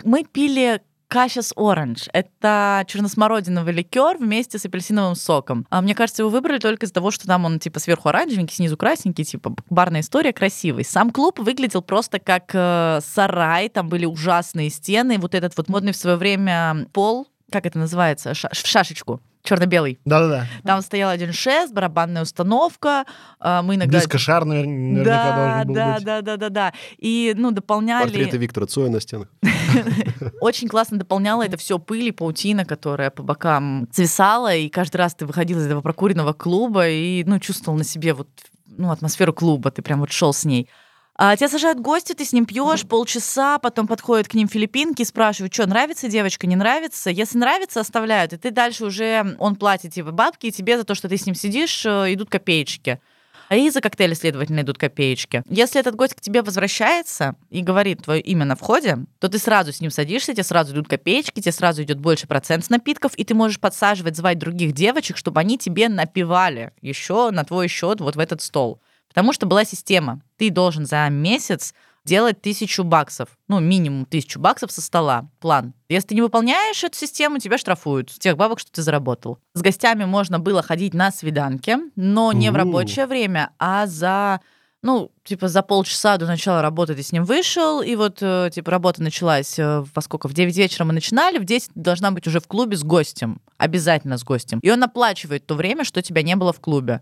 Мы 0.03 0.24
пили 0.24 0.82
Кашас 1.07 1.53
Оранж. 1.55 2.07
Это 2.13 2.84
черносмородиновый 2.88 3.74
ликер 3.74 4.18
вместе 4.18 4.57
с 4.57 4.66
апельсиновым 4.66 5.16
соком. 5.16 5.66
А 5.70 5.82
мне 5.82 5.95
кажется, 5.95 6.24
его 6.24 6.30
выбрали 6.30 6.59
только 6.59 6.86
из-за 6.86 6.95
того, 6.95 7.11
что 7.11 7.28
там 7.28 7.45
он 7.45 7.59
типа 7.59 7.80
сверху 7.80 8.09
оранжевенький, 8.09 8.55
снизу 8.55 8.76
красненький, 8.76 9.24
типа 9.24 9.55
барная 9.70 10.01
история 10.01 10.34
красивый. 10.34 10.84
Сам 10.84 11.11
клуб 11.11 11.39
выглядел 11.39 11.82
просто 11.82 12.20
как 12.20 12.51
э, 12.53 12.99
сарай, 13.01 13.70
там 13.70 13.88
были 13.88 14.05
ужасные 14.05 14.70
стены, 14.70 15.18
вот 15.18 15.36
этот 15.36 15.55
вот 15.57 15.70
модный 15.70 15.93
в 15.93 15.97
свое 15.97 16.18
время 16.18 16.88
пол, 16.91 17.28
как 17.52 17.66
это 17.66 17.78
называется, 17.80 18.34
Ша- 18.34 18.50
в 18.52 18.68
шашечку, 18.68 19.22
черно-белый. 19.43 20.00
Да-да-да. 20.06 20.48
Там 20.64 20.82
стоял 20.82 21.10
один 21.10 21.32
шест, 21.32 21.74
барабанная 21.74 22.24
установка. 22.24 23.06
а, 23.39 23.62
Мы 23.62 23.76
иногда... 23.76 24.00
Дискошар 24.00 24.43
навер- 24.43 24.66
наверняка 24.66 25.04
да, 25.06 25.36
должен 25.36 25.68
был 25.68 25.76
да, 25.76 25.93
быть. 25.96 26.04
да, 26.04 26.22
да, 26.22 26.38
да, 26.38 26.50
да. 26.50 26.74
И, 26.98 27.34
ну, 27.38 27.52
дополняли... 27.52 28.04
Портреты 28.06 28.38
Виктора 28.38 28.66
Цоя 28.66 28.89
на 28.89 29.00
стенах. 29.00 29.28
Очень 30.41 30.68
классно 30.68 30.98
дополняло 30.98 31.46
это 31.46 31.58
все 31.58 31.80
пыль 31.80 32.06
и 32.08 32.12
паутина, 32.12 32.66
которая 32.66 33.10
по 33.12 33.24
бокам 33.24 33.88
свисала, 33.91 34.56
и 34.56 34.70
каждый 34.70 34.98
раз 34.98 35.14
ты 35.16 35.26
выходил 35.26 35.60
из 35.60 35.66
этого 35.66 35.82
прокуренного 35.82 36.34
клуба 36.34 36.88
и, 36.88 37.24
ну, 37.26 37.39
чувствовал 37.39 37.78
на 37.78 37.84
себе 37.84 38.14
вот, 38.14 38.28
ну, 38.66 38.91
атмосферу 38.91 39.34
клуба, 39.34 39.72
ты 39.72 39.82
прям 39.82 40.00
вот 40.00 40.12
шел 40.12 40.34
с 40.34 40.46
ней. 40.46 40.70
А 41.18 41.38
тебя 41.38 41.47
сажают 41.47 41.80
гости, 41.80 42.11
ты 42.11 42.26
с 42.26 42.34
ним 42.34 42.45
пьешь 42.45 42.86
полчаса, 42.86 43.57
потом 43.59 43.88
подходят 43.88 44.28
к 44.28 44.34
ним 44.34 44.49
филиппинки 44.49 45.03
спрашивают, 45.03 45.53
что, 45.53 45.66
нравится 45.66 46.09
девочка, 46.09 46.45
не 46.45 46.57
нравится? 46.57 47.09
Если 47.09 47.38
нравится, 47.38 47.80
оставляют, 47.80 48.34
и 48.34 48.38
ты 48.38 48.51
дальше 48.51 48.84
уже, 48.84 49.38
он 49.39 49.55
платит 49.55 49.93
тебе 49.93 50.11
бабки, 50.11 50.47
и 50.47 50.51
тебе 50.51 50.78
за 50.78 50.84
то, 50.84 50.93
что 50.93 51.07
ты 51.07 51.16
с 51.16 51.26
ним 51.26 51.34
сидишь, 51.34 51.86
э, 51.86 52.13
идут 52.13 52.30
копеечки. 52.30 52.99
А 53.47 53.55
и 53.55 53.70
за 53.70 53.80
коктейли, 53.80 54.13
следовательно, 54.13 54.61
идут 54.61 54.78
копеечки. 54.78 55.43
Если 55.49 55.80
этот 55.80 55.95
гость 55.95 56.16
к 56.16 56.22
тебе 56.22 56.41
возвращается 56.41 57.36
и 57.49 57.61
говорит 57.61 58.03
твое 58.03 58.20
имя 58.20 58.43
на 58.43 58.57
входе, 58.57 58.97
то 59.20 59.30
ты 59.30 59.38
сразу 59.38 59.72
с 59.72 59.80
ним 59.80 59.91
садишься, 59.91 60.34
тебе 60.34 60.43
сразу 60.43 60.74
идут 60.74 60.89
копеечки, 60.89 61.39
тебе 61.39 61.51
сразу 61.53 61.84
идет 61.84 61.99
больше 61.99 62.28
процент 62.28 62.66
с 62.66 62.70
напитков, 62.70 63.13
и 63.16 63.24
ты 63.24 63.36
можешь 63.36 63.59
подсаживать, 63.59 64.18
звать 64.18 64.39
других 64.39 64.74
девочек, 64.74 65.16
чтобы 65.16 65.39
они 65.39 65.57
тебе 65.57 65.88
напивали 65.88 66.74
еще 66.82 67.32
на 67.32 67.45
твой 67.45 67.70
счет 67.70 68.01
вот 68.01 68.18
в 68.18 68.20
этот 68.20 68.41
стол. 68.41 68.82
Потому 69.16 69.32
что 69.32 69.45
была 69.45 69.63
система. 69.63 70.22
Ты 70.36 70.49
должен 70.49 70.86
за 70.86 71.07
месяц 71.09 71.74
делать 72.03 72.41
тысячу 72.41 72.84
баксов, 72.84 73.30
ну, 73.47 73.61
минимум 73.61 74.05
тысячу 74.05 74.39
баксов 74.39 74.74
со 74.74 74.82
стола, 74.82 75.30
план. 75.39 75.74
Если 75.88 76.09
ты 76.09 76.16
не 76.16 76.22
выполняешь 76.22 76.84
эту 76.84 76.97
систему, 76.97 77.39
тебя 77.39 77.57
штрафуют 77.57 78.11
с 78.11 78.20
тех 78.20 78.36
бабок, 78.36 78.59
что 78.59 78.72
ты 78.74 78.82
заработал. 78.82 79.39
С 79.53 79.61
гостями 79.61 80.03
можно 80.03 80.38
было 80.38 80.61
ходить 80.61 80.93
на 80.93 81.11
свиданки, 81.11 81.78
но 81.95 82.34
не 82.34 82.51
в 82.51 82.55
рабочее 82.55 83.07
время, 83.07 83.51
а 83.57 83.88
за 83.88 84.41
ну, 84.82 85.11
типа, 85.24 85.47
за 85.47 85.63
полчаса 85.63 86.18
до 86.18 86.28
начала 86.28 86.61
работы 86.61 86.93
ты 86.93 87.01
с 87.01 87.11
ним 87.11 87.24
вышел, 87.24 87.82
и 87.82 87.95
вот, 87.95 88.20
э, 88.22 88.51
типа, 88.53 88.70
работа 88.70 89.01
началась 89.01 89.57
э, 89.57 89.84
во 89.95 90.01
сколько? 90.03 90.28
В 90.28 90.34
9 90.34 90.55
вечера 90.55 90.86
мы 90.86 90.93
начинали, 90.93 91.39
в 91.39 91.43
10 91.43 91.70
ты 91.74 91.80
должна 91.80 92.11
быть 92.11 92.28
уже 92.28 92.39
в 92.39 92.45
клубе 92.45 92.78
с 92.78 92.84
гостем. 92.84 93.41
Обязательно 93.57 94.20
с 94.20 94.24
гостем. 94.24 94.59
И 94.59 94.70
он 94.70 94.84
оплачивает 94.84 95.47
то 95.47 95.55
время, 95.55 95.86
что 95.86 96.03
тебя 96.03 96.22
не 96.22 96.36
было 96.36 96.53
в 96.53 96.59
клубе. 96.59 97.01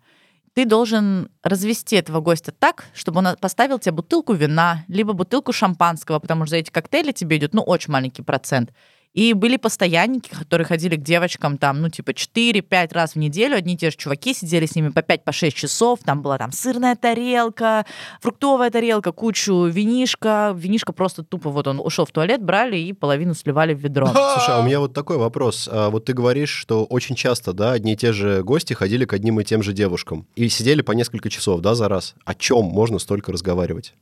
Ты 0.54 0.66
должен 0.66 1.32
развести 1.42 1.96
этого 1.96 2.20
гостя 2.20 2.52
так, 2.52 2.86
чтобы 2.94 3.20
он 3.20 3.36
поставил 3.40 3.80
тебе 3.80 3.94
бутылку 3.94 4.34
вина, 4.34 4.86
либо 4.88 5.14
бутылку 5.14 5.52
шампанского, 5.52 6.20
потому 6.20 6.46
что 6.46 6.52
за 6.52 6.58
эти 6.58 6.70
коктейли 6.70 7.12
тебе 7.12 7.38
идет, 7.38 7.54
ну, 7.56 7.64
очень 7.64 7.92
маленький 7.92 8.22
процент. 8.22 8.72
И 9.14 9.34
были 9.34 9.58
постоянники, 9.58 10.30
которые 10.30 10.66
ходили 10.66 10.96
к 10.96 11.04
девочкам 11.04 11.58
там, 11.58 11.82
ну, 11.82 11.90
типа 11.90 12.12
4-5 12.12 12.94
раз 12.94 13.14
в 13.14 13.18
неделю. 13.18 13.56
Одни 13.56 13.76
и 13.76 13.78
те 13.78 13.92
же 13.92 13.98
чуваки 13.98 14.34
сидели 14.34 14.66
с 14.66 14.76
ними 14.76 14.90
по 14.90 15.00
5-6 15.00 15.52
часов. 15.52 16.00
Там 16.04 16.22
была 16.22 16.38
там 16.38 16.52
сырная 16.52 16.96
тарелка, 16.96 17.86
фруктовая 18.22 18.72
тарелка, 18.72 19.12
кучу 19.12 19.66
винишка. 19.66 20.54
Винишка 20.56 20.94
просто 20.94 21.24
тупо 21.24 21.52
вот 21.52 21.68
он 21.68 21.80
ушел 21.80 22.06
в 22.06 22.12
туалет, 22.12 22.44
брали 22.44 22.78
и 22.78 22.94
половину 22.94 23.36
сливали 23.36 23.74
в 23.74 23.80
ведро. 23.80 24.08
Слушай, 24.14 24.56
а 24.56 24.60
у 24.62 24.64
меня 24.64 24.80
вот 24.80 24.94
такой 24.94 25.18
вопрос. 25.18 25.70
А 25.72 25.90
вот 25.90 26.06
ты 26.06 26.14
говоришь, 26.14 26.50
что 26.50 26.84
очень 26.86 27.16
часто, 27.16 27.54
да, 27.54 27.74
одни 27.74 27.94
и 27.94 27.96
те 27.96 28.14
же 28.14 28.44
гости 28.44 28.74
ходили 28.74 29.06
к 29.06 29.14
одним 29.14 29.40
и 29.40 29.44
тем 29.44 29.62
же 29.62 29.74
девушкам 29.74 30.28
и 30.36 30.50
сидели 30.50 30.82
по 30.82 30.92
несколько 30.94 31.30
часов, 31.30 31.62
да, 31.62 31.76
за 31.76 31.88
раз. 31.88 32.16
О 32.26 32.34
чем 32.34 32.66
можно 32.66 32.98
столько 32.98 33.32
разговаривать? 33.32 33.94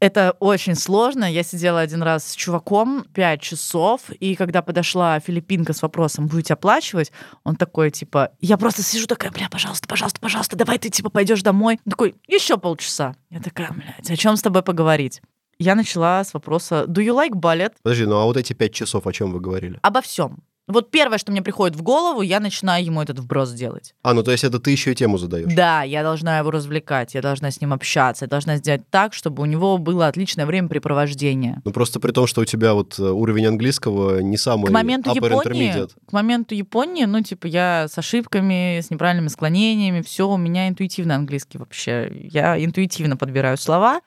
Это 0.00 0.36
очень 0.38 0.76
сложно. 0.76 1.30
Я 1.30 1.42
сидела 1.42 1.80
один 1.80 2.02
раз 2.02 2.28
с 2.28 2.34
чуваком 2.34 3.04
5 3.14 3.40
часов, 3.40 4.10
и 4.10 4.36
когда 4.36 4.62
подошла 4.62 5.18
филиппинка 5.18 5.72
с 5.72 5.82
вопросом, 5.82 6.28
будете 6.28 6.54
оплачивать, 6.54 7.10
он 7.42 7.56
такой, 7.56 7.90
типа, 7.90 8.30
я 8.40 8.56
просто 8.56 8.82
сижу 8.82 9.06
такая, 9.06 9.32
бля, 9.32 9.48
пожалуйста, 9.50 9.88
пожалуйста, 9.88 10.20
пожалуйста, 10.20 10.56
давай 10.56 10.78
ты, 10.78 10.88
типа, 10.88 11.10
пойдешь 11.10 11.42
домой. 11.42 11.80
Он 11.84 11.90
такой, 11.90 12.14
еще 12.28 12.58
полчаса. 12.58 13.16
Я 13.30 13.40
такая, 13.40 13.72
блядь, 13.72 14.10
о 14.10 14.16
чем 14.16 14.36
с 14.36 14.42
тобой 14.42 14.62
поговорить? 14.62 15.20
Я 15.58 15.74
начала 15.74 16.22
с 16.22 16.32
вопроса, 16.32 16.84
do 16.86 17.04
you 17.04 17.12
like 17.12 17.32
ballet? 17.32 17.72
Подожди, 17.82 18.06
ну 18.06 18.16
а 18.16 18.24
вот 18.24 18.36
эти 18.36 18.52
пять 18.52 18.72
часов 18.72 19.08
о 19.08 19.12
чем 19.12 19.32
вы 19.32 19.40
говорили? 19.40 19.80
Обо 19.82 20.00
всем. 20.00 20.38
Вот 20.68 20.90
первое, 20.90 21.18
что 21.18 21.32
мне 21.32 21.42
приходит 21.42 21.76
в 21.76 21.82
голову, 21.82 22.22
я 22.22 22.40
начинаю 22.40 22.84
ему 22.84 23.02
этот 23.02 23.18
вброс 23.18 23.52
делать. 23.52 23.94
А, 24.02 24.12
ну 24.14 24.22
то 24.22 24.30
есть 24.30 24.44
это 24.44 24.60
ты 24.60 24.70
еще 24.70 24.92
и 24.92 24.94
тему 24.94 25.18
задаешь? 25.18 25.52
Да, 25.54 25.82
я 25.82 26.02
должна 26.02 26.38
его 26.38 26.50
развлекать, 26.50 27.14
я 27.14 27.22
должна 27.22 27.50
с 27.50 27.60
ним 27.60 27.72
общаться, 27.72 28.26
я 28.26 28.28
должна 28.28 28.56
сделать 28.56 28.82
так, 28.90 29.14
чтобы 29.14 29.42
у 29.42 29.46
него 29.46 29.78
было 29.78 30.06
отличное 30.06 30.46
времяпрепровождение. 30.46 31.62
Ну 31.64 31.72
просто 31.72 32.00
при 32.00 32.12
том, 32.12 32.26
что 32.26 32.42
у 32.42 32.44
тебя 32.44 32.74
вот 32.74 32.98
э, 32.98 33.02
уровень 33.02 33.46
английского 33.46 34.20
не 34.20 34.36
самый 34.36 34.66
К 34.66 34.70
моменту 34.70 35.14
Японии, 35.14 35.86
к 36.06 36.12
моменту 36.12 36.54
Японии, 36.54 37.04
ну, 37.04 37.22
типа, 37.22 37.46
я 37.46 37.86
с 37.88 37.96
ошибками, 37.96 38.80
с 38.80 38.90
неправильными 38.90 39.28
склонениями, 39.28 40.02
все, 40.02 40.28
у 40.28 40.36
меня 40.36 40.68
интуитивно 40.68 41.14
английский 41.14 41.58
вообще. 41.58 42.10
Я 42.12 42.62
интуитивно 42.62 43.16
подбираю 43.16 43.56
слова. 43.56 44.00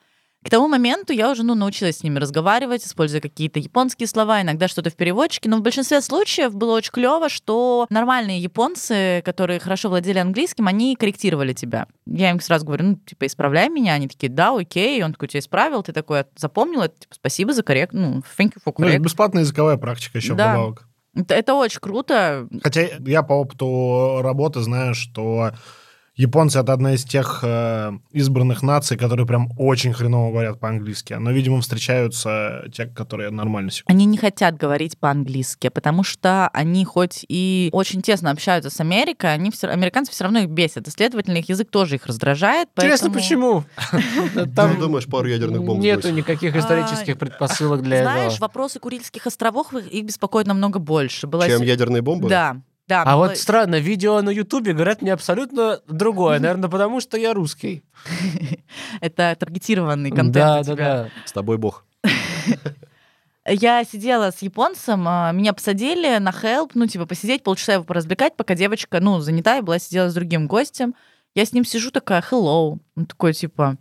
К 0.44 0.50
тому 0.50 0.66
моменту 0.66 1.12
я 1.12 1.30
уже 1.30 1.44
ну, 1.44 1.54
научилась 1.54 1.98
с 1.98 2.02
ними 2.02 2.18
разговаривать, 2.18 2.84
используя 2.84 3.20
какие-то 3.20 3.60
японские 3.60 4.06
слова, 4.08 4.42
иногда 4.42 4.66
что-то 4.66 4.90
в 4.90 4.96
переводчике. 4.96 5.48
Но 5.48 5.58
в 5.58 5.62
большинстве 5.62 6.00
случаев 6.00 6.54
было 6.54 6.74
очень 6.76 6.90
клево, 6.90 7.28
что 7.28 7.86
нормальные 7.90 8.40
японцы, 8.40 9.22
которые 9.24 9.60
хорошо 9.60 9.88
владели 9.88 10.18
английским, 10.18 10.66
они 10.66 10.96
корректировали 10.96 11.52
тебя. 11.52 11.86
Я 12.06 12.30
им 12.30 12.40
сразу 12.40 12.66
говорю, 12.66 12.84
ну, 12.84 12.96
типа, 12.96 13.26
исправляй 13.26 13.68
меня. 13.68 13.94
Они 13.94 14.08
такие, 14.08 14.30
да, 14.32 14.56
окей. 14.56 14.98
И 14.98 15.02
он 15.02 15.12
такой, 15.12 15.28
тебя 15.28 15.40
исправил, 15.40 15.82
ты 15.84 15.92
такой 15.92 16.24
запомнил 16.36 16.82
это, 16.82 16.98
типа, 16.98 17.14
спасибо 17.14 17.52
за 17.52 17.62
коррект, 17.62 17.92
ну, 17.92 18.22
thank 18.38 18.54
you 18.54 18.58
for 18.66 18.74
Ну, 18.76 18.86
correct. 18.86 18.98
бесплатная 18.98 19.42
языковая 19.42 19.76
практика 19.76 20.18
еще 20.18 20.34
Да. 20.34 20.50
вдобавок. 20.54 20.88
Это, 21.14 21.34
это 21.34 21.54
очень 21.54 21.78
круто. 21.80 22.48
Хотя 22.62 22.88
я 23.06 23.22
по 23.22 23.34
опыту 23.34 24.20
работы 24.22 24.60
знаю, 24.60 24.94
что 24.94 25.52
японцы 26.22 26.58
это 26.60 26.72
одна 26.72 26.94
из 26.94 27.04
тех 27.04 27.40
э, 27.42 27.92
избранных 28.12 28.62
наций, 28.62 28.96
которые 28.96 29.26
прям 29.26 29.50
очень 29.58 29.92
хреново 29.92 30.30
говорят 30.30 30.60
по-английски. 30.60 31.14
Но, 31.14 31.30
видимо, 31.32 31.60
встречаются 31.60 32.64
те, 32.72 32.86
которые 32.86 33.30
нормально 33.30 33.70
секут. 33.70 33.90
Они 33.90 34.04
не 34.06 34.16
хотят 34.16 34.56
говорить 34.56 34.98
по-английски, 34.98 35.68
потому 35.68 36.04
что 36.04 36.48
они 36.48 36.84
хоть 36.84 37.24
и 37.28 37.68
очень 37.72 38.02
тесно 38.02 38.30
общаются 38.30 38.70
с 38.70 38.80
Америкой, 38.80 39.34
они 39.34 39.50
все, 39.50 39.66
американцы 39.68 40.12
все 40.12 40.24
равно 40.24 40.38
их 40.40 40.48
бесят. 40.48 40.86
И, 40.88 40.90
следовательно, 40.90 41.38
их 41.38 41.48
язык 41.48 41.70
тоже 41.70 41.96
их 41.96 42.06
раздражает. 42.06 42.68
Интересно, 42.76 43.10
поэтому- 43.10 43.64
почему? 44.34 44.44
Там 44.54 44.78
думаешь, 44.78 45.06
пару 45.06 45.28
ядерных 45.28 45.62
бомб 45.64 45.80
нету 45.82 46.10
никаких 46.10 46.54
исторических 46.56 47.16
А, 47.16 47.18
предпосылок 47.18 47.82
для 47.82 48.02
Знаешь, 48.02 48.34
этого. 48.34 48.46
вопросы 48.46 48.78
Курильских 48.78 49.26
островов 49.26 49.74
их 49.74 50.04
беспокоит 50.04 50.46
намного 50.46 50.78
больше. 50.78 51.28
Чем 51.46 51.62
ядерные 51.62 52.02
бомбы? 52.02 52.28
Да, 52.28 52.56
да. 52.88 53.02
А 53.02 53.16
было- 53.16 53.28
вот 53.28 53.38
странно, 53.38 53.78
видео 53.78 54.20
на 54.22 54.30
Ютубе 54.30 54.72
говорят 54.72 55.02
мне 55.02 55.12
абсолютно 55.12 55.80
другое. 55.86 56.38
Наверное, 56.38 56.68
потому 56.68 57.00
что 57.00 57.16
я 57.16 57.32
русский. 57.34 57.84
Это 59.00 59.36
таргетированный 59.38 60.10
контент 60.10 60.34
Да, 60.34 60.62
да, 60.62 60.74
да. 60.74 61.08
С 61.24 61.32
тобой 61.32 61.58
бог. 61.58 61.84
Я 63.44 63.82
сидела 63.84 64.30
с 64.30 64.40
японцем, 64.40 65.04
а, 65.08 65.32
меня 65.32 65.52
посадили 65.52 66.16
на 66.18 66.30
help, 66.30 66.70
ну, 66.74 66.86
типа, 66.86 67.06
посидеть, 67.06 67.42
полчаса 67.42 67.72
его 67.72 67.82
поразвлекать, 67.82 68.36
пока 68.36 68.54
девочка, 68.54 69.00
ну, 69.00 69.18
занята, 69.18 69.56
я 69.56 69.62
была, 69.62 69.80
сидела 69.80 70.08
с 70.08 70.14
другим 70.14 70.46
гостем. 70.46 70.94
Я 71.34 71.44
с 71.44 71.52
ним 71.52 71.64
сижу, 71.64 71.90
такая, 71.90 72.22
hello. 72.30 72.78
Он 72.96 73.06
такой, 73.06 73.32
типа, 73.32 73.78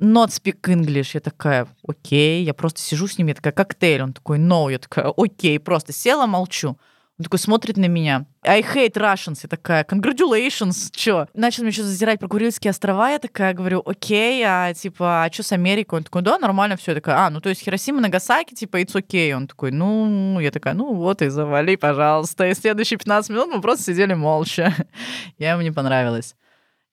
not 0.00 0.28
speak 0.28 0.60
English. 0.62 1.10
Я 1.14 1.20
такая, 1.20 1.66
окей. 1.86 2.44
Я 2.44 2.54
просто 2.54 2.80
сижу 2.80 3.08
с 3.08 3.18
ним, 3.18 3.28
я 3.28 3.34
такая, 3.34 3.52
коктейль. 3.52 4.02
Он 4.02 4.12
такой, 4.12 4.38
no. 4.38 4.70
Я 4.70 4.78
такая, 4.78 5.12
окей. 5.16 5.58
Просто 5.58 5.92
села, 5.92 6.26
молчу. 6.26 6.76
Он 7.16 7.24
такой 7.24 7.38
смотрит 7.38 7.76
на 7.76 7.86
меня. 7.86 8.26
I 8.42 8.60
hate 8.60 8.94
Russians. 8.94 9.38
Я 9.44 9.48
такая, 9.48 9.84
congratulations. 9.84 10.90
Чё? 10.90 11.28
Начал 11.32 11.62
мне 11.62 11.70
еще 11.70 11.84
зазирать 11.84 12.18
про 12.18 12.26
Курильские 12.26 12.72
острова. 12.72 13.10
Я 13.10 13.20
такая 13.20 13.54
говорю, 13.54 13.82
окей, 13.86 14.42
а 14.44 14.74
типа, 14.74 15.22
а 15.22 15.32
что 15.32 15.44
с 15.44 15.52
Америкой? 15.52 15.98
Он 15.98 16.04
такой, 16.04 16.22
да, 16.22 16.38
нормально 16.38 16.76
все. 16.76 16.90
Я 16.90 16.96
такая, 16.96 17.18
а, 17.18 17.30
ну 17.30 17.40
то 17.40 17.50
есть 17.50 17.62
Хиросима, 17.62 18.00
Нагасаки, 18.00 18.54
типа, 18.54 18.80
it's 18.82 18.94
okay. 18.94 19.32
Он 19.32 19.46
такой, 19.46 19.70
ну, 19.70 20.40
я 20.40 20.50
такая, 20.50 20.74
ну 20.74 20.92
вот 20.92 21.22
и 21.22 21.28
завали, 21.28 21.76
пожалуйста. 21.76 22.48
И 22.48 22.54
следующие 22.54 22.98
15 22.98 23.30
минут 23.30 23.48
мы 23.54 23.60
просто 23.60 23.84
сидели 23.84 24.14
молча. 24.14 24.74
Я 25.38 25.52
ему 25.52 25.62
не 25.62 25.70
понравилась. 25.70 26.34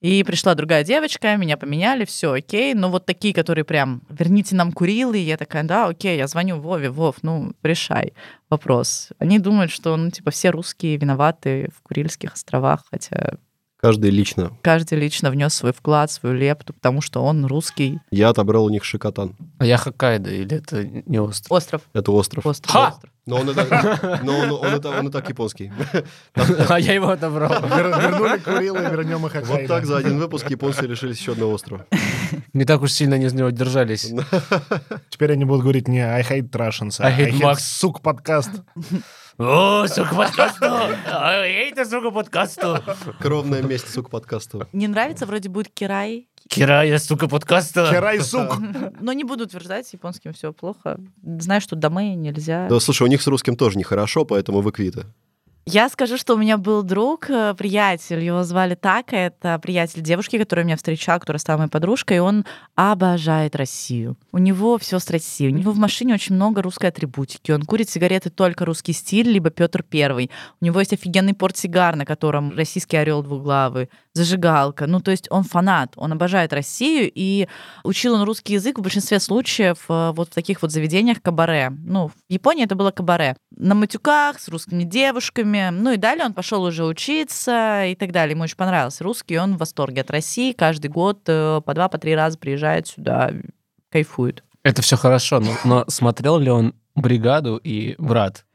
И 0.02 0.24
пришла 0.24 0.56
другая 0.56 0.82
девочка, 0.82 1.36
меня 1.36 1.56
поменяли, 1.56 2.04
все 2.04 2.32
окей. 2.32 2.74
Но 2.74 2.90
вот 2.90 3.06
такие, 3.06 3.32
которые 3.32 3.64
прям, 3.64 4.02
верните 4.10 4.56
нам 4.56 4.72
Курилы, 4.72 5.16
я 5.16 5.36
такая, 5.36 5.62
да, 5.62 5.86
окей, 5.86 6.18
я 6.18 6.26
звоню 6.26 6.60
Вове, 6.60 6.90
Вов, 6.90 7.16
ну, 7.22 7.52
решай 7.62 8.12
вопрос. 8.50 9.10
Они 9.18 9.38
думают, 9.38 9.70
что, 9.70 9.96
ну, 9.96 10.10
типа, 10.10 10.32
все 10.32 10.50
русские 10.50 10.96
виноваты 10.96 11.70
в 11.76 11.82
Курильских 11.82 12.32
островах, 12.34 12.84
хотя 12.90 13.34
Каждый 13.76 14.10
лично. 14.10 14.52
каждый 14.62 14.98
лично 14.98 15.30
внес 15.30 15.54
свой 15.54 15.72
вклад, 15.72 16.10
свою 16.10 16.36
лепту, 16.36 16.72
потому 16.72 17.00
что 17.00 17.22
он 17.22 17.46
русский. 17.46 17.98
Я 18.10 18.28
отобрал 18.28 18.64
у 18.64 18.70
них 18.70 18.84
Шикотан. 18.84 19.36
А 19.58 19.64
я 19.64 19.76
Хоккайдо, 19.76 20.30
или 20.30 20.56
это 20.56 20.84
не 20.84 21.20
остров? 21.20 21.50
Остров. 21.50 21.82
Это 21.92 22.12
остров. 22.12 22.46
Остров. 22.46 22.72
Ха! 22.72 22.88
остров. 22.88 23.11
Но 23.24 23.36
он 23.36 23.50
и 23.50 23.54
так, 23.54 24.22
но 24.24 24.36
он, 24.36 24.50
он 24.50 24.80
так- 24.80 24.98
он 24.98 25.08
и 25.08 25.10
так 25.10 25.28
японский. 25.28 25.72
А 26.68 26.80
я 26.80 26.94
его 26.94 27.08
отобрал. 27.10 27.50
Вер- 27.52 28.00
Вернули 28.00 28.38
Курилы, 28.38 28.80
вернем 28.80 29.24
их 29.26 29.34
Вот 29.46 29.66
так 29.68 29.86
за 29.86 29.98
один 29.98 30.18
выпуск 30.18 30.50
японцы 30.50 30.86
лишились 30.86 31.18
еще 31.20 31.32
одного 31.32 31.52
острова. 31.52 31.86
Не 32.52 32.64
так 32.64 32.82
уж 32.82 32.90
сильно 32.92 33.14
они 33.16 33.26
из 33.26 33.32
него 33.34 33.50
держались. 33.50 34.12
Теперь 35.08 35.32
они 35.32 35.44
будут 35.44 35.62
говорить 35.62 35.86
не 35.88 36.00
I 36.00 36.22
hate 36.22 36.50
Russians, 36.50 36.96
а 36.98 37.06
I 37.08 37.30
hate 37.30 37.40
Max. 37.40 37.60
сук 37.60 38.00
подкаст. 38.00 38.50
О, 39.38 39.86
сука, 39.88 40.14
подкасту! 40.14 40.66
Эй, 40.66 41.70
это, 41.70 41.86
сука, 41.86 42.10
подкасту! 42.10 42.78
Кровная 43.18 43.62
месть, 43.62 43.88
сука, 43.88 44.10
подкасту. 44.10 44.68
Не 44.74 44.88
нравится, 44.88 45.24
вроде 45.24 45.48
будет 45.48 45.70
Кирай. 45.72 46.28
Кира, 46.48 46.82
я, 46.84 46.98
сука, 46.98 47.28
подкасту! 47.28 47.86
Херай, 47.86 48.20
сук. 48.20 48.58
Но 49.00 49.14
не 49.14 49.24
буду 49.24 49.44
утверждать, 49.44 49.86
с 49.86 49.92
японским 49.94 50.34
все 50.34 50.52
плохо. 50.52 51.00
Знаю, 51.22 51.62
что 51.62 51.76
домой 51.76 52.14
нельзя. 52.14 52.68
Да, 52.68 52.78
слушай, 52.78 53.04
у 53.04 53.06
них 53.06 53.22
с 53.22 53.26
русским 53.26 53.56
тоже 53.56 53.78
нехорошо, 53.78 54.26
поэтому 54.26 54.60
вы 54.60 54.70
квиты. 54.70 55.06
Я 55.64 55.88
скажу, 55.88 56.16
что 56.16 56.34
у 56.34 56.38
меня 56.38 56.58
был 56.58 56.82
друг, 56.82 57.30
э, 57.30 57.54
приятель, 57.56 58.18
его 58.18 58.42
звали 58.42 58.74
Така, 58.74 59.16
это 59.16 59.60
приятель 59.60 60.02
девушки, 60.02 60.36
которая 60.36 60.66
меня 60.66 60.76
встречала, 60.76 61.20
которая 61.20 61.38
стала 61.38 61.58
моей 61.58 61.70
подружкой, 61.70 62.16
и 62.16 62.20
он 62.20 62.44
обожает 62.74 63.54
Россию. 63.54 64.16
У 64.32 64.38
него 64.38 64.76
все 64.78 64.98
с 64.98 65.08
Россией. 65.08 65.52
У 65.52 65.56
него 65.56 65.70
в 65.70 65.78
машине 65.78 66.14
очень 66.14 66.34
много 66.34 66.62
русской 66.62 66.86
атрибутики. 66.86 67.52
Он 67.52 67.62
курит 67.62 67.88
сигареты 67.88 68.28
только 68.28 68.64
русский 68.64 68.92
стиль, 68.92 69.28
либо 69.30 69.50
Петр 69.50 69.84
Первый. 69.84 70.32
У 70.60 70.64
него 70.64 70.80
есть 70.80 70.94
офигенный 70.94 71.32
портсигар, 71.32 71.94
на 71.94 72.04
котором 72.04 72.50
российский 72.56 72.96
орел 72.96 73.22
двуглавый, 73.22 73.88
зажигалка. 74.14 74.88
Ну, 74.88 75.00
то 75.00 75.12
есть 75.12 75.28
он 75.30 75.44
фанат, 75.44 75.92
он 75.94 76.10
обожает 76.10 76.52
Россию, 76.52 77.08
и 77.14 77.46
учил 77.84 78.14
он 78.14 78.24
русский 78.24 78.54
язык 78.54 78.80
в 78.80 78.82
большинстве 78.82 79.20
случаев 79.20 79.84
э, 79.88 80.10
вот 80.12 80.30
в 80.30 80.34
таких 80.34 80.60
вот 80.60 80.72
заведениях 80.72 81.22
кабаре. 81.22 81.70
Ну, 81.70 82.08
в 82.08 82.14
Японии 82.28 82.64
это 82.64 82.74
было 82.74 82.90
кабаре. 82.90 83.36
На 83.56 83.76
матюках, 83.76 84.40
с 84.40 84.48
русскими 84.48 84.82
девушками. 84.82 85.51
Ну 85.52 85.92
и 85.92 85.96
далее 85.96 86.24
он 86.24 86.34
пошел 86.34 86.62
уже 86.62 86.84
учиться 86.84 87.84
и 87.86 87.94
так 87.94 88.12
далее. 88.12 88.32
Ему 88.32 88.44
очень 88.44 88.56
понравился 88.56 89.04
русский, 89.04 89.38
он 89.38 89.54
в 89.54 89.58
восторге 89.58 90.00
от 90.02 90.10
России. 90.10 90.52
Каждый 90.52 90.88
год 90.88 91.20
э, 91.26 91.60
по 91.64 91.74
два, 91.74 91.88
по 91.88 91.98
три 91.98 92.14
раза 92.14 92.38
приезжает 92.38 92.86
сюда, 92.86 93.30
кайфует. 93.90 94.42
Это 94.62 94.82
все 94.82 94.96
хорошо, 94.96 95.40
но, 95.40 95.52
но 95.64 95.84
смотрел 95.88 96.38
ли 96.38 96.50
он 96.50 96.74
«Бригаду» 96.94 97.56
и 97.56 97.94
«Брат»? 97.98 98.44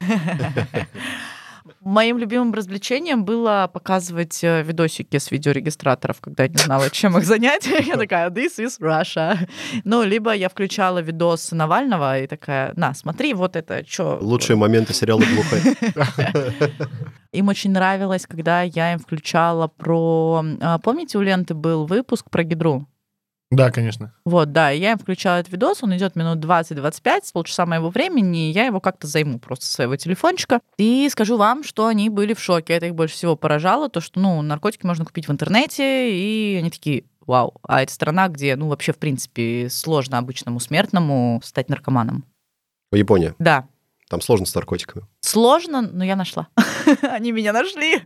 Моим 1.80 2.18
любимым 2.18 2.52
развлечением 2.52 3.24
было 3.24 3.70
показывать 3.72 4.42
э, 4.42 4.62
видосики 4.62 5.18
с 5.18 5.30
видеорегистраторов, 5.30 6.20
когда 6.20 6.42
я 6.44 6.48
не 6.48 6.56
знала, 6.56 6.90
чем 6.90 7.16
их 7.16 7.24
занять. 7.24 7.66
Я 7.86 7.96
такая, 7.96 8.30
this 8.30 8.58
is 8.58 8.80
Russia. 8.80 9.48
Ну, 9.84 10.02
либо 10.02 10.34
я 10.34 10.48
включала 10.48 10.98
видос 10.98 11.52
Навального 11.52 12.18
и 12.20 12.26
такая, 12.26 12.72
на, 12.76 12.94
смотри, 12.94 13.32
вот 13.34 13.54
это, 13.54 13.84
что... 13.86 14.18
Лучшие 14.20 14.56
моменты 14.56 14.92
сериала 14.92 15.20
«Глухой». 15.20 15.60
Им 17.32 17.48
очень 17.48 17.70
нравилось, 17.70 18.26
когда 18.26 18.62
я 18.62 18.94
им 18.94 18.98
включала 18.98 19.68
про... 19.68 20.42
а, 20.60 20.78
Помните, 20.78 21.18
у 21.18 21.20
Ленты 21.20 21.54
был 21.54 21.86
выпуск 21.86 22.30
про 22.30 22.42
гидру? 22.42 22.88
Да, 23.50 23.70
конечно. 23.70 24.12
Вот, 24.24 24.52
да, 24.52 24.70
я 24.70 24.92
им 24.92 24.98
включала 24.98 25.38
этот 25.38 25.52
видос, 25.52 25.82
он 25.82 25.96
идет 25.96 26.16
минут 26.16 26.38
20-25, 26.44 27.20
с 27.24 27.32
полчаса 27.32 27.64
моего 27.64 27.88
времени, 27.88 28.48
и 28.48 28.52
я 28.52 28.66
его 28.66 28.78
как-то 28.80 29.06
займу 29.06 29.38
просто 29.38 29.64
со 29.64 29.72
своего 29.72 29.96
телефончика. 29.96 30.60
И 30.76 31.08
скажу 31.10 31.38
вам, 31.38 31.64
что 31.64 31.86
они 31.86 32.10
были 32.10 32.34
в 32.34 32.40
шоке. 32.40 32.74
Это 32.74 32.86
их 32.86 32.94
больше 32.94 33.14
всего 33.14 33.36
поражало, 33.36 33.88
то, 33.88 34.00
что, 34.00 34.20
ну, 34.20 34.42
наркотики 34.42 34.84
можно 34.84 35.06
купить 35.06 35.28
в 35.28 35.32
интернете, 35.32 36.12
и 36.12 36.56
они 36.56 36.70
такие, 36.70 37.04
вау, 37.26 37.54
а 37.62 37.82
это 37.82 37.90
страна, 37.92 38.28
где, 38.28 38.54
ну, 38.54 38.68
вообще, 38.68 38.92
в 38.92 38.98
принципе, 38.98 39.68
сложно 39.70 40.18
обычному 40.18 40.60
смертному 40.60 41.40
стать 41.42 41.70
наркоманом. 41.70 42.24
Япония. 42.92 43.34
Да, 43.38 43.66
Там 44.10 44.20
сложно 44.22 44.46
с 44.46 44.54
наркотиками. 44.54 45.06
Сложно, 45.20 45.82
но 45.82 46.04
я 46.04 46.16
нашла. 46.16 46.48
Они 47.02 47.32
меня 47.32 47.52
нашли. 47.52 48.00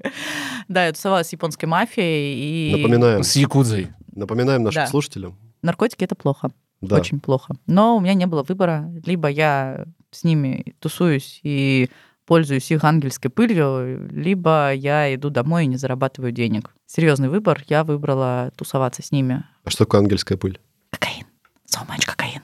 Да, 0.68 0.86
я 0.86 0.92
тусовалась 0.92 1.28
с 1.28 1.32
японской 1.32 1.66
мафией, 1.66 2.70
и 2.70 2.76
Напоминаем, 2.76 3.22
С 3.22 3.36
Якудзой. 3.36 3.90
Напоминаем 4.12 4.62
нашим 4.62 4.82
Да. 4.82 4.86
слушателям. 4.86 5.36
наркотики— 5.62 6.04
это 6.04 6.14
плохо. 6.14 6.50
Да. 6.80 6.96
Очень 6.96 7.20
плохо. 7.20 7.54
Но 7.66 7.96
у 7.96 8.00
меня 8.00 8.14
не 8.14 8.26
было 8.26 8.42
выбора. 8.42 8.90
Либо 9.06 9.28
я 9.28 9.84
с 10.10 10.24
ними 10.24 10.74
тусуюсь 10.80 11.38
и 11.44 11.88
пользуюсь 12.26 12.70
их 12.72 12.82
ангельской 12.84 13.30
пылью, 13.30 14.08
либо 14.10 14.72
я 14.72 15.14
иду 15.14 15.30
домой 15.30 15.64
и 15.64 15.66
не 15.68 15.76
зарабатываю 15.76 16.32
денег. 16.32 16.74
Серьезный 16.86 17.28
выбор. 17.28 17.62
Я 17.68 17.84
выбрала 17.84 18.50
тусоваться 18.56 19.02
с 19.02 19.12
ними. 19.12 19.44
А 19.64 19.70
что 19.70 19.84
такое 19.84 20.00
ангельская 20.00 20.36
пыль? 20.38 20.60
Кокаин. 20.90 21.24
So 21.68 21.86
much 21.88 22.04
кокаин. 22.06 22.42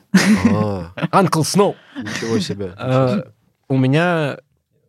Анкл 1.10 1.42
Сноу. 1.42 1.74
ничего 1.96 2.38
себе. 2.38 2.74
Э, 2.78 3.22
У 3.68 3.76
меня 3.76 4.38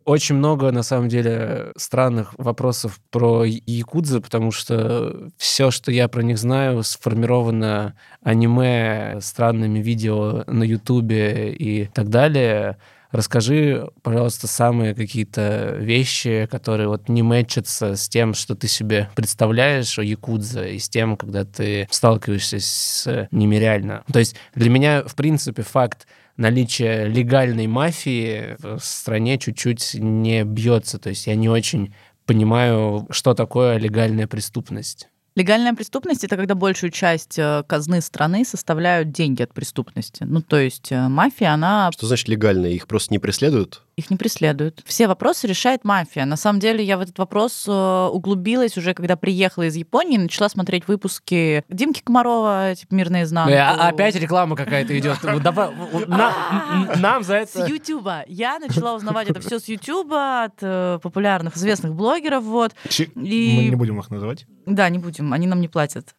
Очень 0.04 0.36
много, 0.36 0.72
на 0.72 0.82
самом 0.82 1.08
деле, 1.08 1.72
странных 1.76 2.34
вопросов 2.38 3.00
про 3.10 3.44
якудзы, 3.44 4.20
потому 4.20 4.50
что 4.50 5.30
все, 5.36 5.70
что 5.70 5.92
я 5.92 6.08
про 6.08 6.22
них 6.22 6.38
знаю, 6.38 6.82
сформировано 6.82 7.94
аниме, 8.22 9.18
странными 9.20 9.78
видео 9.80 10.44
на 10.46 10.64
Ютубе 10.64 11.52
и 11.52 11.86
так 11.86 12.08
далее. 12.08 12.78
Расскажи, 13.12 13.88
пожалуйста, 14.02 14.46
самые 14.46 14.94
какие-то 14.94 15.74
вещи, 15.78 16.48
которые 16.50 16.86
вот 16.88 17.08
не 17.08 17.22
мэчатся 17.22 17.96
с 17.96 18.08
тем, 18.08 18.34
что 18.34 18.54
ты 18.54 18.68
себе 18.68 19.10
представляешь 19.16 19.98
о 19.98 20.04
Якудзе, 20.04 20.74
и 20.74 20.78
с 20.78 20.88
тем, 20.88 21.16
когда 21.16 21.44
ты 21.44 21.88
сталкиваешься 21.90 22.60
с 22.60 23.28
ними 23.32 23.56
реально. 23.56 24.04
То 24.12 24.20
есть 24.20 24.36
для 24.54 24.70
меня, 24.70 25.02
в 25.02 25.16
принципе, 25.16 25.62
факт 25.62 26.06
наличие 26.40 27.06
легальной 27.06 27.66
мафии 27.66 28.56
в 28.58 28.80
стране 28.80 29.38
чуть-чуть 29.38 29.94
не 29.94 30.42
бьется. 30.44 30.98
То 30.98 31.10
есть 31.10 31.26
я 31.26 31.34
не 31.36 31.48
очень 31.48 31.94
понимаю, 32.26 33.06
что 33.10 33.34
такое 33.34 33.76
легальная 33.76 34.26
преступность. 34.26 35.08
Легальная 35.36 35.74
преступность 35.74 36.24
это 36.24 36.36
когда 36.36 36.54
большую 36.56 36.90
часть 36.90 37.38
э, 37.38 37.62
казны 37.66 38.00
страны 38.00 38.44
составляют 38.44 39.12
деньги 39.12 39.42
от 39.42 39.54
преступности. 39.54 40.24
Ну, 40.24 40.42
то 40.42 40.58
есть 40.58 40.90
э, 40.90 41.08
мафия, 41.08 41.52
она... 41.52 41.90
Что 41.92 42.06
значит 42.06 42.28
легальная? 42.28 42.70
Их 42.70 42.88
просто 42.88 43.14
не 43.14 43.20
преследуют? 43.20 43.82
Их 43.96 44.10
не 44.10 44.16
преследуют. 44.16 44.82
Все 44.86 45.08
вопросы 45.08 45.46
решает 45.46 45.84
мафия. 45.84 46.24
На 46.24 46.36
самом 46.36 46.58
деле 46.58 46.82
я 46.82 46.96
в 46.96 47.00
этот 47.00 47.18
вопрос 47.18 47.66
э, 47.68 48.08
углубилась 48.12 48.78
уже, 48.78 48.94
когда 48.94 49.16
приехала 49.16 49.64
из 49.64 49.76
Японии, 49.76 50.16
начала 50.16 50.48
смотреть 50.48 50.88
выпуски 50.88 51.64
Димки 51.68 52.00
Комарова, 52.00 52.74
типа 52.74 52.94
«Мир 52.94 53.10
наизнанку». 53.10 53.52
А, 53.54 53.88
опять 53.88 54.14
реклама 54.14 54.56
какая-то 54.56 54.98
идет. 54.98 55.18
Нам 55.22 57.24
за 57.24 57.36
это... 57.36 57.66
С 57.66 57.68
Ютуба. 57.68 58.24
Я 58.26 58.58
начала 58.58 58.94
узнавать 58.94 59.28
это 59.28 59.40
все 59.40 59.58
с 59.58 59.68
Ютуба 59.68 60.44
от 60.44 61.02
популярных, 61.02 61.56
известных 61.56 61.94
блогеров. 61.94 62.44
Вот. 62.44 62.72
Мы 63.14 63.24
не 63.24 63.76
будем 63.76 63.98
их 63.98 64.10
называть? 64.10 64.46
Да, 64.66 64.88
не 64.88 64.98
будем, 64.98 65.32
они 65.32 65.46
нам 65.46 65.60
не 65.60 65.68
платят. 65.68 66.14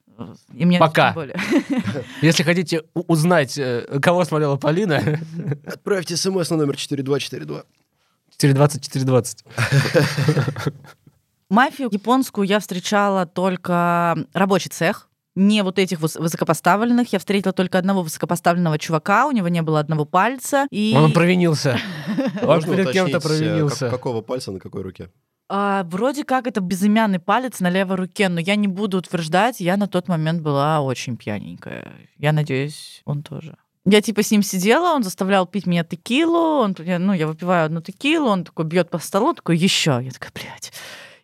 И 0.54 0.66
мне 0.66 0.80
Пока. 0.80 1.16
Если 2.22 2.44
хотите 2.44 2.84
узнать, 2.94 3.58
э, 3.58 4.00
кого 4.02 4.24
смотрела 4.26 4.58
Полина... 4.58 5.20
Отправьте 5.66 6.18
смс 6.18 6.50
на 6.50 6.58
номер 6.58 6.78
4242. 6.78 7.64
420 8.32 8.84
420. 8.84 9.46
Мафию 11.50 11.90
японскую 11.92 12.48
я 12.48 12.60
встречала 12.60 13.26
только 13.26 14.18
рабочий 14.34 14.70
цех, 14.70 15.10
не 15.36 15.64
вот 15.64 15.80
этих 15.80 16.00
высокопоставленных. 16.00 17.14
Я 17.14 17.20
встретила 17.20 17.54
только 17.54 17.78
одного 17.78 18.04
высокопоставленного 18.04 18.78
чувака, 18.78 19.28
у 19.28 19.32
него 19.32 19.48
не 19.48 19.62
было 19.62 19.80
одного 19.80 20.06
пальца. 20.06 20.68
И... 20.72 20.94
Он 20.98 21.14
провинился. 21.14 21.80
Он 22.42 22.62
перед 22.64 22.92
кем-то 22.92 23.18
э, 23.18 23.22
провинился. 23.22 23.90
Какого 23.90 24.22
пальца 24.22 24.52
на 24.52 24.60
какой 24.60 24.82
руке? 24.82 25.10
А, 25.54 25.84
вроде 25.84 26.24
как 26.24 26.48
это 26.48 26.62
безымянный 26.62 27.20
палец 27.20 27.60
на 27.60 27.70
левой 27.70 27.98
руке, 27.98 28.30
но 28.30 28.40
я 28.40 28.56
не 28.56 28.70
буду 28.70 28.98
утверждать, 29.00 29.60
я 29.60 29.76
на 29.76 29.88
тот 29.88 30.08
момент 30.08 30.42
была 30.42 30.80
очень 30.80 31.18
пьяненькая. 31.18 31.92
Я 32.18 32.32
надеюсь, 32.32 33.02
он 33.04 33.22
тоже. 33.22 33.58
Я 33.84 34.02
типа 34.02 34.24
с 34.24 34.32
ним 34.32 34.44
сидела, 34.44 34.94
он 34.96 35.04
заставлял 35.04 35.46
пить 35.46 35.66
меня 35.66 35.84
текилу, 35.84 36.62
он, 36.62 36.74
ну, 36.78 37.12
я 37.12 37.28
выпиваю 37.28 37.66
одну 37.66 37.82
текилу, 37.82 38.30
он 38.30 38.46
такой 38.46 38.64
бьет 38.64 38.90
по 38.90 38.98
столу, 39.00 39.34
такой, 39.34 39.58
еще. 39.58 40.00
Я 40.02 40.12
такая, 40.12 40.32
блядь, 40.34 40.72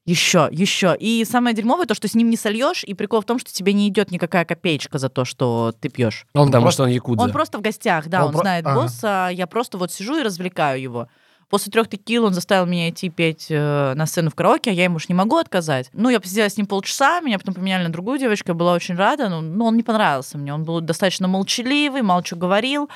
еще, 0.04 0.50
еще. 0.52 0.94
И 1.00 1.24
самое 1.24 1.56
дерьмовое 1.56 1.86
то, 1.86 1.94
что 1.96 2.10
с 2.10 2.14
ним 2.14 2.30
не 2.30 2.36
сольешь, 2.36 2.84
и 2.84 2.94
прикол 2.96 3.22
в 3.22 3.26
том, 3.26 3.40
что 3.40 3.54
тебе 3.54 3.72
не 3.72 3.88
идет 3.88 4.12
никакая 4.12 4.44
копеечка 4.44 4.98
за 4.98 5.08
то, 5.08 5.24
что 5.24 5.74
ты 5.80 5.88
пьешь. 5.88 6.26
Он, 6.34 6.48
Потому 6.48 6.64
просто, 6.64 6.76
что 6.76 6.84
он 6.84 6.90
якудза. 6.90 7.24
Он 7.24 7.32
просто 7.32 7.58
в 7.60 7.62
гостях, 7.62 8.08
да, 8.10 8.24
он, 8.24 8.28
Он 8.28 8.32
про- 8.34 8.42
знает 8.42 8.66
ага. 8.66 8.82
босса, 8.82 9.30
я 9.32 9.48
просто 9.48 9.78
вот 9.78 9.94
сижу 9.94 10.18
и 10.20 10.24
развлекаю 10.24 10.82
его. 10.82 11.08
После 11.50 11.72
трех 11.72 11.88
текил 11.88 12.26
он 12.26 12.34
заставил 12.34 12.66
меня 12.66 12.90
идти 12.90 13.10
петь 13.10 13.48
э, 13.50 13.94
на 13.94 14.06
сцену 14.06 14.30
в 14.30 14.36
караоке, 14.36 14.72
а 14.72 14.74
я 14.74 14.84
ему 14.84 14.98
уж 14.98 15.08
не 15.08 15.16
могу 15.16 15.38
отказать. 15.38 15.90
Ну, 15.94 16.10
я 16.10 16.20
посидела 16.20 16.50
с 16.50 16.58
ним 16.58 16.66
полчаса, 16.66 17.22
меня 17.22 17.40
потом 17.40 17.54
поменяли 17.56 17.84
на 17.84 17.90
другую 17.90 18.20
девочку, 18.20 18.50
я 18.50 18.54
была 18.54 18.74
очень 18.74 18.96
рада, 18.96 19.30
но, 19.30 19.40
но 19.42 19.66
он 19.68 19.78
не 19.78 19.84
понравился 19.84 20.38
мне. 20.38 20.54
Он 20.54 20.66
был 20.66 20.82
достаточно 20.82 21.28
молчаливый, 21.28 22.04
что 22.26 22.36
говорил. 22.36 22.90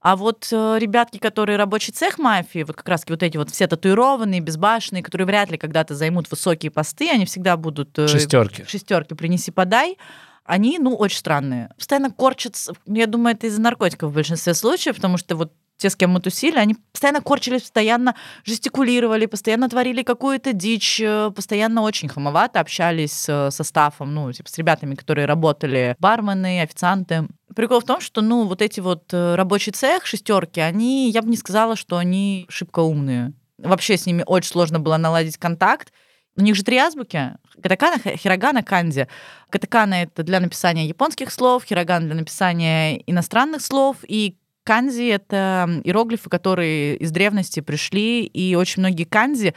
А 0.00 0.14
вот 0.14 0.48
э, 0.52 0.76
ребятки, 0.78 1.18
которые 1.18 1.56
рабочий 1.56 1.90
цех 1.90 2.18
мафии, 2.18 2.62
вот 2.62 2.76
как 2.76 2.88
раз 2.88 3.04
вот 3.08 3.22
эти 3.22 3.36
вот 3.36 3.50
все 3.50 3.66
татуированные, 3.66 4.40
безбашенные, 4.40 5.02
которые 5.02 5.26
вряд 5.26 5.50
ли 5.50 5.58
когда-то 5.58 5.96
займут 5.96 6.30
высокие 6.30 6.70
посты, 6.70 7.10
они 7.10 7.26
всегда 7.26 7.56
будут... 7.56 7.98
э, 7.98 8.06
Шестерки. 8.06 8.64
Шестерки 8.68 9.14
принеси-подай. 9.14 9.98
Они, 10.44 10.78
ну, 10.78 10.94
очень 10.94 11.18
странные. 11.18 11.70
Постоянно 11.76 12.12
корчатся. 12.12 12.74
Я 12.86 13.06
думаю, 13.06 13.34
это 13.34 13.48
из-за 13.48 13.60
наркотиков 13.60 14.12
в 14.12 14.14
большинстве 14.14 14.54
случаев, 14.54 14.94
потому 14.96 15.18
что 15.18 15.34
вот 15.34 15.52
те, 15.78 15.90
с 15.90 15.96
кем 15.96 16.10
мы 16.10 16.20
тусили, 16.20 16.58
они 16.58 16.76
постоянно 16.92 17.22
корчились, 17.22 17.62
постоянно 17.62 18.14
жестикулировали, 18.44 19.26
постоянно 19.26 19.68
творили 19.68 20.02
какую-то 20.02 20.52
дичь, 20.52 21.00
э, 21.00 21.30
постоянно 21.34 21.82
очень 21.82 22.08
хамовато 22.08 22.60
общались 22.60 23.26
э, 23.28 23.50
со 23.50 23.64
стафом, 23.64 24.12
ну, 24.12 24.32
типа 24.32 24.50
с 24.50 24.58
ребятами, 24.58 24.96
которые 24.96 25.26
работали, 25.26 25.96
бармены, 26.00 26.60
официанты. 26.62 27.28
Прикол 27.54 27.80
в 27.80 27.84
том, 27.84 28.00
что, 28.00 28.20
ну, 28.20 28.44
вот 28.46 28.60
эти 28.60 28.80
вот 28.80 29.04
э, 29.12 29.36
рабочий 29.36 29.72
цех, 29.72 30.04
шестерки, 30.04 30.60
они, 30.60 31.10
я 31.10 31.22
бы 31.22 31.28
не 31.28 31.36
сказала, 31.36 31.76
что 31.76 31.96
они 31.96 32.46
шибко 32.48 32.80
умные. 32.80 33.32
Вообще 33.58 33.96
с 33.96 34.06
ними 34.06 34.24
очень 34.26 34.50
сложно 34.50 34.80
было 34.80 34.96
наладить 34.96 35.36
контакт. 35.36 35.92
У 36.36 36.42
них 36.42 36.54
же 36.54 36.62
три 36.62 36.76
азбуки. 36.76 37.32
Катакана, 37.60 37.98
хирогана, 37.98 38.62
канзи. 38.62 39.08
Катакана— 39.50 39.94
это 40.04 40.22
для 40.22 40.38
написания 40.38 40.86
японских 40.86 41.32
слов, 41.32 41.64
хирогана— 41.64 42.06
для 42.06 42.14
написания 42.14 43.02
иностранных 43.06 43.60
слов, 43.60 43.96
и 44.06 44.36
канзи— 44.68 45.08
это 45.08 45.80
иероглифы, 45.82 46.28
которые 46.28 46.96
из 46.96 47.10
древности 47.10 47.60
пришли, 47.60 48.26
и 48.26 48.54
очень 48.54 48.82
многие 48.82 49.04
канзи 49.04 49.54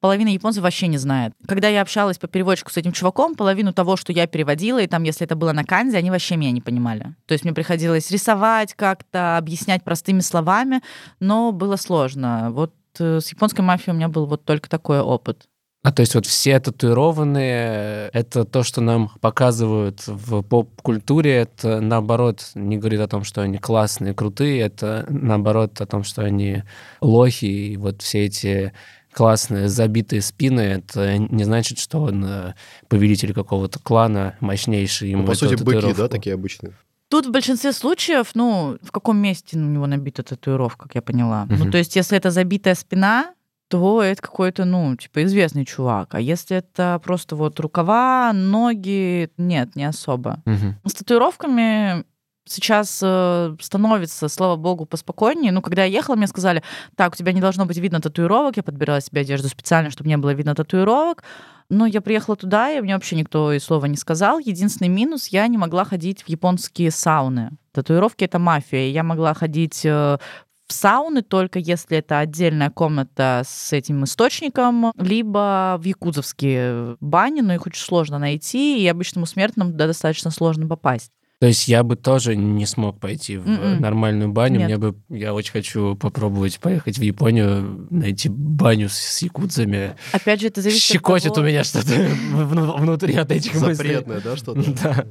половина 0.00 0.30
японцев 0.30 0.62
вообще 0.62 0.86
не 0.86 0.96
знает. 0.96 1.34
Когда 1.46 1.68
я 1.68 1.82
общалась 1.82 2.16
по 2.16 2.28
переводчику 2.28 2.70
с 2.70 2.78
этим 2.78 2.92
чуваком, 2.92 3.34
половину 3.34 3.74
того, 3.74 3.96
что 3.96 4.10
я 4.12 4.26
переводила, 4.26 4.80
и 4.80 4.86
там, 4.86 5.02
если 5.02 5.26
это 5.26 5.36
было 5.36 5.52
на 5.52 5.64
канзи, 5.64 5.96
они 5.96 6.10
вообще 6.10 6.36
меня 6.36 6.50
не 6.50 6.62
понимали. 6.62 7.14
То 7.26 7.32
есть 7.32 7.44
мне 7.44 7.52
приходилось 7.52 8.10
рисовать 8.10 8.72
как-то, 8.72 9.36
объяснять 9.36 9.84
простыми 9.84 10.20
словами, 10.20 10.80
но 11.20 11.52
было 11.52 11.76
сложно. 11.76 12.50
Вот 12.50 12.72
э, 12.98 13.20
с 13.20 13.32
японской 13.32 13.60
мафией 13.60 13.92
у 13.92 13.96
меня 13.96 14.08
был 14.08 14.24
вот 14.24 14.46
только 14.46 14.70
такой 14.70 15.00
опыт. 15.00 15.46
А 15.84 15.92
то 15.92 16.00
есть 16.00 16.14
вот 16.14 16.24
все 16.24 16.58
татуированные, 16.60 18.08
это 18.12 18.44
то, 18.44 18.62
что 18.62 18.80
нам 18.80 19.10
показывают 19.20 20.02
в 20.06 20.42
поп-культуре, 20.42 21.32
это 21.36 21.80
наоборот 21.80 22.50
не 22.54 22.78
говорит 22.78 23.00
о 23.00 23.06
том, 23.08 23.22
что 23.22 23.42
они 23.42 23.58
классные, 23.58 24.14
крутые, 24.14 24.60
это 24.60 25.04
наоборот 25.08 25.80
о 25.80 25.86
том, 25.86 26.02
что 26.02 26.22
они 26.22 26.62
лохи, 27.02 27.44
и 27.44 27.76
вот 27.76 28.00
все 28.02 28.24
эти 28.24 28.72
классные 29.12 29.68
забитые 29.68 30.22
спины, 30.22 30.60
это 30.62 31.18
не 31.18 31.44
значит, 31.44 31.78
что 31.78 32.00
он 32.02 32.24
э, 32.24 32.54
повелитель 32.88 33.32
какого-то 33.32 33.78
клана, 33.78 34.36
мощнейший. 34.40 35.10
Ему 35.10 35.22
Ну, 35.22 35.28
по 35.28 35.34
сути, 35.34 35.54
быки, 35.54 35.64
да, 35.64 35.80
татуировку. 35.82 36.08
такие 36.08 36.34
обычные? 36.34 36.72
Тут 37.10 37.26
в 37.26 37.30
большинстве 37.30 37.72
случаев, 37.72 38.30
ну, 38.34 38.78
в 38.82 38.90
каком 38.90 39.18
месте 39.18 39.56
у 39.56 39.60
него 39.60 39.86
набита 39.86 40.22
татуировка, 40.24 40.84
как 40.84 40.94
я 40.96 41.02
поняла. 41.02 41.46
Ну, 41.48 41.56
Мгм. 41.64 41.70
то 41.72 41.78
есть, 41.78 41.94
если 41.94 42.16
это 42.18 42.30
забитая 42.30 42.74
спина, 42.74 43.34
то 43.68 44.02
это 44.02 44.20
какой-то, 44.20 44.64
ну, 44.64 44.94
типа, 44.96 45.24
известный 45.24 45.64
чувак. 45.64 46.14
А 46.14 46.20
если 46.20 46.56
это 46.58 47.00
просто 47.02 47.36
вот 47.36 47.58
рукава, 47.60 48.32
ноги, 48.32 49.30
нет, 49.36 49.74
не 49.76 49.84
особо. 49.84 50.42
Мгм. 50.44 50.76
С 50.84 50.92
татуировками 50.94 52.04
сейчас 52.46 53.00
э, 53.02 53.56
становится, 53.60 54.28
слава 54.28 54.56
богу, 54.56 54.84
поспокойнее. 54.84 55.52
Ну, 55.52 55.62
когда 55.62 55.84
я 55.84 55.98
ехала, 55.98 56.14
мне 56.14 56.26
сказали, 56.26 56.62
так, 56.96 57.14
у 57.14 57.16
тебя 57.16 57.32
не 57.32 57.40
должно 57.40 57.66
быть 57.66 57.78
видно 57.78 58.00
татуировок. 58.00 58.56
Я 58.56 58.62
подбирала 58.62 59.00
себе 59.00 59.22
одежду 59.22 59.48
специально, 59.48 59.90
чтобы 59.90 60.08
не 60.08 60.16
было 60.16 60.34
видно 60.34 60.54
татуировок. 60.54 61.24
Но 61.70 61.86
я 61.86 62.02
приехала 62.02 62.36
туда, 62.36 62.70
и 62.70 62.80
мне 62.80 62.94
вообще 62.94 63.16
никто 63.16 63.52
и 63.52 63.58
слова 63.58 63.86
не 63.86 63.96
сказал. 63.96 64.38
Единственный 64.38 64.88
минус, 64.88 65.28
я 65.28 65.46
не 65.48 65.56
могла 65.56 65.84
ходить 65.84 66.22
в 66.22 66.28
японские 66.28 66.90
сауны. 66.90 67.52
Татуировки— 67.72 68.24
это 68.24 68.38
мафия. 68.38 68.90
Я 68.90 69.02
могла 69.02 69.32
ходить 69.32 69.80
э, 69.84 70.18
в 70.66 70.72
сауны 70.72 71.22
только 71.22 71.58
если 71.58 71.98
это 71.98 72.18
отдельная 72.20 72.70
комната 72.70 73.42
с 73.46 73.72
этим 73.72 74.04
источником, 74.04 74.92
либо 74.98 75.76
в 75.78 75.84
якудзовские 75.84 76.96
бани, 77.00 77.40
но 77.42 77.54
их 77.54 77.66
очень 77.66 77.82
сложно 77.82 78.18
найти, 78.18 78.82
и 78.82 78.86
обычному 78.88 79.26
смертному 79.26 79.72
да, 79.72 79.86
достаточно 79.86 80.30
сложно 80.30 80.66
попасть. 80.66 81.10
То 81.40 81.48
есть 81.48 81.68
я 81.68 81.82
бы 81.82 81.96
тоже 81.96 82.36
не 82.36 82.64
смог 82.64 83.00
пойти 83.00 83.36
в 83.36 83.46
Мгм. 83.46 83.80
нормальную 83.80 84.32
баню. 84.32 84.60
Нет. 84.60 84.66
Мне 84.68 84.78
бы, 84.78 84.96
я 85.10 85.34
очень 85.34 85.52
хочу 85.52 85.94
попробовать 85.96 86.58
поехать 86.58 86.96
в 86.96 87.02
Японию, 87.02 87.86
найти 87.90 88.30
баню 88.30 88.88
с, 88.88 88.94
с 88.94 89.20
якудзами. 89.20 89.94
Опять 90.12 90.40
же, 90.40 90.46
это 90.46 90.62
зависит 90.62 90.80
Щекочет 90.82 91.26
от 91.28 91.34
того... 91.34 91.46
у 91.46 91.50
меня 91.50 91.64
что-то 91.64 91.92
вну- 92.32 92.76
внутри 92.78 93.14
от 93.16 93.30
этих 93.30 93.52
мыслей. 93.54 93.74
Запретное, 93.74 94.20
да, 94.20 94.36
что-то? 94.36 94.72
Да. 94.82 95.04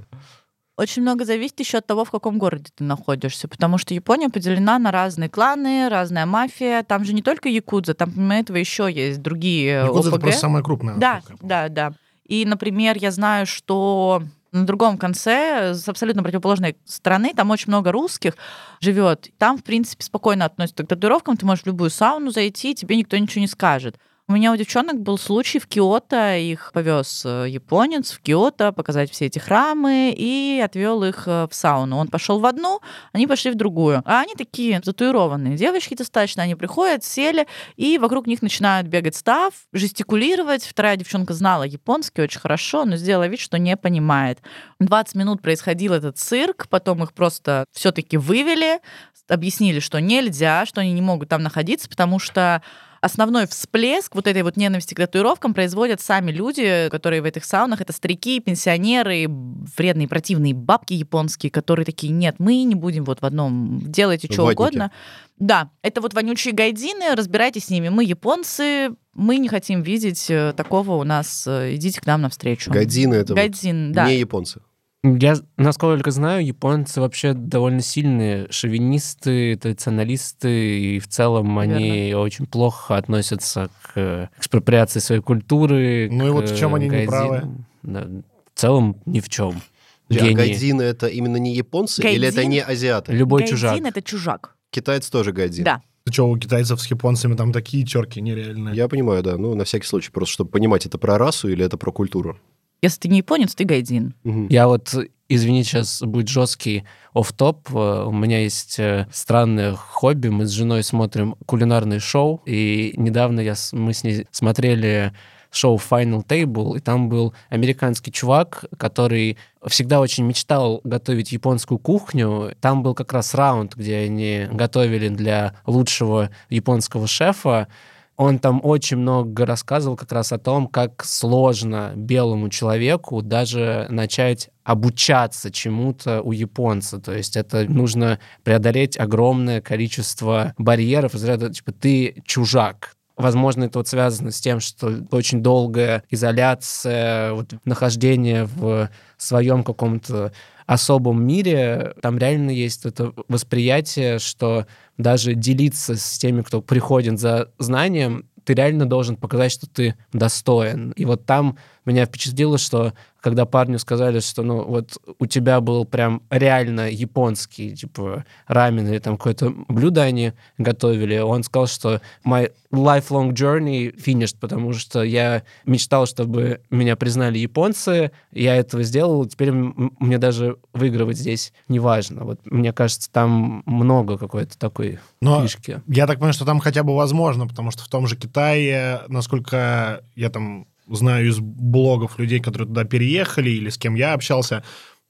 Очень 0.76 1.04
много 1.04 1.24
зависит 1.24 1.60
еще 1.60 1.78
от 1.78 1.86
того, 1.86 2.04
в 2.04 2.10
каком 2.12 2.40
городе 2.40 2.72
ты 2.76 2.84
находишься, 2.84 3.48
потому 3.48 3.78
что 3.78 3.94
Япония 3.94 4.30
поделена 4.30 4.80
на 4.80 4.92
разные 4.92 5.30
кланы, 5.30 5.88
разная 5.88 6.26
мафия. 6.26 6.82
Там 6.84 7.06
же 7.06 7.14
не 7.14 7.22
только 7.22 7.48
якудза, 7.48 7.94
там 7.94 8.12
помимо 8.12 8.36
этого 8.36 8.58
еще 8.58 8.92
есть 8.92 9.22
другие 9.22 9.84
Якудза 9.86 10.10
это 10.10 10.16
ОПГ. 10.16 10.22
просто 10.22 10.40
самая 10.42 10.64
крупная. 10.64 10.96
Да, 10.96 11.22
да, 11.42 11.70
да. 11.70 11.94
И, 12.26 12.44
например, 12.46 12.98
я 12.98 13.12
знаю, 13.12 13.46
что 13.46 14.24
На 14.54 14.68
другом 14.68 15.00
конце, 15.00 15.74
с 15.74 15.90
абсолютно 15.90 16.22
противоположной 16.22 16.78
стороны, 16.86 17.34
там 17.36 17.50
очень 17.50 17.70
много 17.70 17.92
русских 17.92 18.34
живет. 18.82 19.30
Там, 19.40 19.58
в 19.58 19.64
принципе, 19.64 20.04
спокойно 20.04 20.46
относятся 20.46 20.84
к 20.84 20.88
татуировкам. 20.88 21.38
Ты 21.38 21.46
можешь 21.48 21.64
в 21.64 21.68
любую 21.68 21.90
сауну 21.90 22.30
зайти, 22.30 22.76
тебе 22.76 22.96
никто 22.96 23.18
ничего 23.18 23.42
не 23.42 23.48
скажет. 23.48 23.98
У 24.30 24.32
меня 24.32 24.54
у 24.54 24.56
девчонок 24.56 25.02
был 25.02 25.18
случай 25.18 25.60
в 25.60 25.68
Киото, 25.68 26.38
их 26.38 26.72
повез 26.74 27.24
э, 27.26 27.48
японец 27.50 28.12
в 28.12 28.22
Киото 28.22 28.72
показать 28.72 29.12
все 29.12 29.26
эти 29.26 29.38
храмы 29.38 30.16
и 30.18 30.62
отвел 30.64 31.04
их 31.04 31.28
э, 31.28 31.46
в 31.52 31.54
сауну. 31.54 31.98
Он 31.98 32.08
пошел 32.08 32.40
в 32.40 32.46
одну, 32.46 32.80
они 33.12 33.28
пошли 33.28 33.52
в 33.52 33.56
другую. 33.56 34.02
А 34.06 34.22
они 34.22 34.34
такие 34.36 34.80
татуированные 34.80 35.58
девочки 35.58 35.94
достаточно, 35.94 36.44
они 36.44 36.56
приходят, 36.56 37.04
сели, 37.04 37.48
и 37.76 37.98
вокруг 37.98 38.26
них 38.26 38.42
начинают 38.42 38.88
бегать 38.88 39.18
став, 39.18 39.54
жестикулировать. 39.74 40.64
Вторая 40.64 40.96
девчонка 40.96 41.34
знала 41.34 41.64
японский 41.64 42.22
очень 42.22 42.40
хорошо, 42.40 42.86
но 42.86 42.96
сделала 42.96 43.28
вид, 43.28 43.42
что 43.42 43.60
не 43.60 43.76
понимает. 43.76 44.40
20 44.80 45.16
минут 45.16 45.42
происходил 45.42 45.92
этот 45.92 46.18
цирк, 46.18 46.70
потом 46.70 47.04
их 47.04 47.12
просто 47.12 47.66
все-таки 47.74 48.16
вывели, 48.16 48.80
объяснили, 49.28 49.82
что 49.82 50.00
нельзя, 50.00 50.66
что 50.66 50.80
они 50.80 50.94
не 50.94 51.02
могут 51.02 51.28
там 51.28 51.44
находиться, 51.44 51.90
потому 51.90 52.20
что 52.20 52.62
основной 53.04 53.48
всплеск 53.48 54.16
вот 54.16 54.28
этой 54.28 54.44
вот 54.44 54.56
ненависти 54.58 54.94
к 54.94 54.98
татуировкам 54.98 55.54
производят 55.54 56.00
сами 56.02 56.32
люди, 56.32 56.88
которые 56.90 57.22
в 57.22 57.26
этих 57.26 57.44
саунах, 57.44 57.82
это 57.82 57.92
старики, 57.92 58.40
пенсионеры, 58.40 59.28
вредные, 59.28 60.08
противные 60.08 60.54
бабки 60.54 60.94
японские, 60.94 61.52
которые 61.52 61.86
такие, 61.86 62.14
нет, 62.14 62.36
мы 62.40 62.64
не 62.64 62.76
будем 62.76 63.04
вот 63.04 63.22
в 63.22 63.26
одном, 63.26 63.82
делайте 63.82 64.32
что 64.32 64.48
угодно. 64.48 64.92
Да, 65.38 65.72
это 65.82 66.00
вот 66.00 66.14
вонючие 66.14 66.54
гайдины, 66.54 67.16
разбирайтесь 67.16 67.66
с 67.66 67.70
ними. 67.70 67.90
Мы 67.90 68.06
японцы, 68.06 68.96
мы 69.14 69.38
не 69.38 69.50
хотим 69.50 69.82
видеть 69.82 70.30
э, 70.30 70.54
такого 70.56 70.94
у 70.94 71.04
нас, 71.04 71.46
э, 71.48 71.76
идите 71.76 72.00
к 72.00 72.06
нам 72.06 72.22
навстречу. 72.22 72.72
Гайдзины 72.72 73.16
это 73.16 73.34
вот 73.34 73.42
Гайдзин, 73.42 73.92
да. 73.92 74.08
не 74.08 74.20
японцы. 74.20 74.62
Я, 75.04 75.36
насколько 75.58 76.12
знаю, 76.12 76.46
японцы 76.46 77.02
вообще 77.02 77.34
довольно 77.34 77.82
сильные 77.82 78.48
шовинисты, 78.50 79.58
традиционалисты, 79.58 80.80
и 80.80 81.00
в 81.00 81.10
целом 81.10 81.60
они 81.60 82.14
очень 82.16 82.46
плохо 82.46 82.96
относятся 82.96 83.70
к 83.82 83.92
э, 83.96 84.28
экспроприации 84.38 85.02
своей 85.02 85.22
культуры. 85.22 86.08
Ну 86.10 86.28
и 86.28 86.30
вот 86.30 86.50
в 86.50 86.58
чем 86.58 86.74
они 86.74 86.86
не 86.86 86.92
гайдзинам. 86.92 87.28
правы? 87.28 87.66
Да, 87.84 88.08
в 88.54 88.60
целом 88.60 89.02
ни 89.06 89.20
в 89.20 89.28
чем. 89.28 89.62
А 90.10 90.14
гайдзины 90.14 90.82
это 90.82 91.08
именно 91.08 91.38
не 91.38 91.54
японцы 91.54 92.02
или 92.02 92.28
это 92.28 92.38
Гайдзин? 92.38 92.52
не 92.52 92.62
азиаты? 92.62 93.12
Любой 93.12 93.42
Гайдин 93.42 93.58
чужак. 93.58 93.82
это 93.82 94.02
чужак. 94.02 94.56
Китаец 94.70 95.10
тоже 95.10 95.34
гайдзин. 95.34 95.66
Да. 95.66 95.82
Ты 96.06 96.14
что, 96.14 96.30
у 96.30 96.38
китайцев 96.38 96.82
с 96.82 96.88
японцами 96.88 97.36
там 97.36 97.52
такие 97.52 97.86
терки 97.86 98.22
нереальные. 98.22 98.76
Я 98.76 98.88
понимаю, 98.88 99.24
да. 99.24 99.38
Ну, 99.38 99.56
на 99.56 99.64
всякий 99.64 99.86
случай, 99.86 100.12
просто 100.12 100.34
чтобы 100.34 100.52
понимать, 100.52 100.86
это 100.86 100.98
про 100.98 101.18
расу 101.18 101.50
или 101.50 101.66
это 101.66 101.78
про 101.78 101.92
культуру. 101.92 102.38
Если 102.84 103.00
ты 103.00 103.08
не 103.08 103.18
японец, 103.20 103.56
ты 103.56 103.64
гайдин. 103.64 104.14
Мгм. 104.26 104.48
Я 104.50 104.68
вот, 104.68 104.94
извините, 105.30 105.70
сейчас 105.70 106.02
будет 106.02 106.28
жесткий 106.28 106.84
оф-топ. 107.14 107.70
Э, 107.74 108.04
У 108.06 108.12
меня 108.12 108.42
есть 108.42 108.78
э, 108.78 109.08
странное 109.10 109.74
хобби. 109.74 110.28
Мы 110.28 110.46
с 110.46 110.52
женой 110.52 110.84
смотрим 110.84 111.36
кулинарные 111.46 112.02
шоу. 112.02 112.42
И 112.46 112.94
недавно 112.98 113.40
я, 113.40 113.54
мы 113.72 113.94
с 113.94 114.04
ней 114.04 114.28
смотрели 114.32 115.14
шоу 115.50 115.78
Final 115.78 116.26
Table, 116.26 116.78
и 116.78 116.80
там 116.82 117.10
был 117.10 117.34
американский 117.50 118.12
чувак, 118.12 118.66
который 118.78 119.38
всегда 119.68 120.02
очень 120.02 120.26
мечтал 120.26 120.82
готовить 120.84 121.32
японскую 121.32 121.78
кухню. 121.78 122.54
Там 122.60 122.84
был 122.84 122.94
как 122.96 123.14
раз 123.14 123.34
раунд, 123.34 123.76
где 123.76 123.98
они 123.98 124.48
готовили 124.52 125.08
для 125.08 125.56
лучшего 125.66 126.32
японского 126.50 127.08
шефа. 127.08 127.68
Он 128.16 128.38
там 128.38 128.62
очень 128.64 128.98
много 128.98 129.46
рассказывал 129.46 129.96
как 129.96 130.12
раз 130.12 130.32
о 130.32 130.38
том, 130.38 130.68
как 130.68 131.04
сложно 131.04 131.94
белому 131.96 132.50
человеку 132.50 133.22
даже 133.22 133.88
начать 133.90 134.50
обучаться 134.64 135.52
чему-то 135.52 136.22
у 136.22 136.32
японца. 136.32 137.00
То 137.00 137.14
есть 137.14 137.36
это 137.36 137.66
нужно 137.68 138.20
преодолеть 138.44 139.00
огромное 139.00 139.62
количество 139.62 140.54
барьеров 140.58 141.16
из 141.16 141.24
ряда, 141.24 141.52
типа, 141.52 141.72
ты 141.72 142.22
чужак, 142.26 142.94
Возможно, 143.16 143.66
это 143.66 143.78
вот 143.78 143.88
связано 143.88 144.32
с 144.32 144.42
тем, 144.42 144.60
что 144.60 144.92
очень 145.12 145.44
долгая 145.44 146.04
изоляция, 146.10 147.34
вот, 147.34 147.54
нахождение 147.64 148.46
в 148.46 148.90
своем 149.18 149.64
каком-то 149.64 150.34
особом 150.66 151.26
мире, 151.26 151.94
там 152.02 152.18
реально 152.18 152.52
есть 152.52 152.86
это 152.86 153.14
восприятие, 153.28 154.20
что 154.20 154.68
даже 154.98 155.34
делиться 155.34 155.96
с 155.96 156.18
теми, 156.18 156.42
кто 156.42 156.62
приходит 156.62 157.20
за 157.20 157.52
знанием, 157.58 158.26
ты 158.44 158.54
реально 158.54 158.86
должен 158.86 159.16
показать, 159.16 159.52
что 159.52 159.68
ты 159.68 159.96
достоин. 160.12 160.92
И 160.92 161.06
вот 161.06 161.26
там 161.26 161.58
меня 161.86 162.06
впечатлило, 162.06 162.58
что 162.58 162.94
когда 163.24 163.46
парню 163.46 163.80
сказали, 163.80 164.20
что 164.20 164.44
ну 164.44 164.66
вот 164.66 164.98
у 165.18 165.26
тебя 165.26 165.62
был 165.62 165.86
прям 165.86 166.24
реально 166.30 166.90
японский, 166.90 167.74
типа 167.74 168.26
рамен 168.48 168.86
или 168.90 169.00
там 169.00 169.16
какое-то 169.16 169.54
блюдо 169.70 170.02
они 170.02 170.34
готовили, 170.58 171.18
он 171.20 171.44
сказал, 171.44 171.68
что 171.68 172.02
my 172.28 172.52
lifelong 172.74 173.32
journey 173.32 173.96
finished, 173.96 174.36
потому 174.42 174.74
что 174.74 175.04
я 175.04 175.44
мечтал, 175.66 176.06
чтобы 176.06 176.60
меня 176.70 176.98
признали 176.98 177.38
японцы, 177.38 178.12
я 178.34 178.58
этого 178.58 178.84
сделал, 178.84 179.26
теперь 179.26 179.54
мне 179.54 180.18
даже 180.18 180.58
выигрывать 180.74 181.18
здесь 181.18 181.54
не 181.70 181.80
важно. 181.80 182.26
Вот 182.26 182.42
мне 182.44 182.74
кажется, 182.74 183.10
там 183.10 183.64
много 183.66 184.18
какой-то 184.18 184.60
такой 184.60 185.00
Но 185.22 185.42
фишки. 185.44 185.82
я 185.88 186.08
так 186.08 186.18
понимаю, 186.18 186.34
что 186.34 186.44
там 186.44 186.60
хотя 186.60 186.84
бы 186.84 186.94
возможно, 186.94 187.48
потому 187.48 187.72
что 187.72 187.84
в 187.84 187.88
том 187.88 188.06
же 188.06 188.18
Китае, 188.18 189.04
насколько 189.08 190.04
я 190.16 190.30
там 190.30 190.68
знаю 190.98 191.28
из 191.28 191.40
блогов 191.40 192.20
людей, 192.20 192.40
которые 192.40 192.68
туда 192.68 192.84
переехали 192.84 193.50
или 193.50 193.70
с 193.70 193.78
кем 193.78 193.96
я 193.96 194.14
общался, 194.14 194.64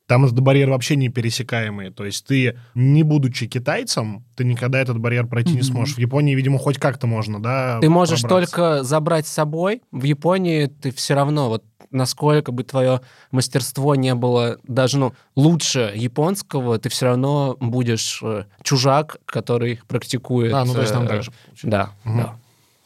там 0.05 0.25
этот 0.25 0.39
барьер 0.41 0.69
вообще 0.69 0.97
не 0.97 1.07
пересекаемый. 1.07 1.89
То 1.89 2.03
есть 2.05 2.25
ты, 2.27 2.59
не 2.75 3.03
будучи 3.03 3.47
китайцем, 3.47 4.25
ты 4.35 4.43
никогда 4.43 4.79
этот 4.81 4.99
барьер 4.99 5.27
пройти 5.27 5.53
не 5.53 5.61
сможешь. 5.61 5.95
В 5.95 5.97
Японии, 5.99 6.35
видимо, 6.35 6.59
хоть 6.59 6.77
как-то 6.77 7.07
можно, 7.07 7.41
да, 7.41 7.79
Ты 7.79 7.89
можешь 7.89 8.21
пробраться. 8.21 8.51
только 8.51 8.83
забрать 8.83 9.27
с 9.27 9.31
собой. 9.31 9.81
В 9.91 10.03
Японии 10.03 10.65
ты 10.65 10.91
все 10.91 11.13
равно, 11.13 11.47
вот 11.47 11.63
насколько 11.89 12.51
бы 12.51 12.63
твое 12.63 12.99
мастерство 13.31 13.95
не 13.95 14.13
было 14.13 14.57
даже 14.67 14.97
ну, 14.97 15.13
лучше 15.35 15.93
японского, 15.95 16.77
ты 16.79 16.89
все 16.89 17.05
равно 17.05 17.55
будешь 17.59 18.19
э, 18.23 18.45
чужак, 18.61 19.17
который 19.25 19.79
практикует. 19.87 20.53
А, 20.53 20.65
ну 20.65 20.73
то 20.73 20.81
есть 20.81 20.91
там 20.91 21.03
э, 21.05 21.07
так 21.07 21.23
же. 21.23 21.31
Да, 21.61 21.91
Мгм. 22.03 22.17
да. 22.17 22.35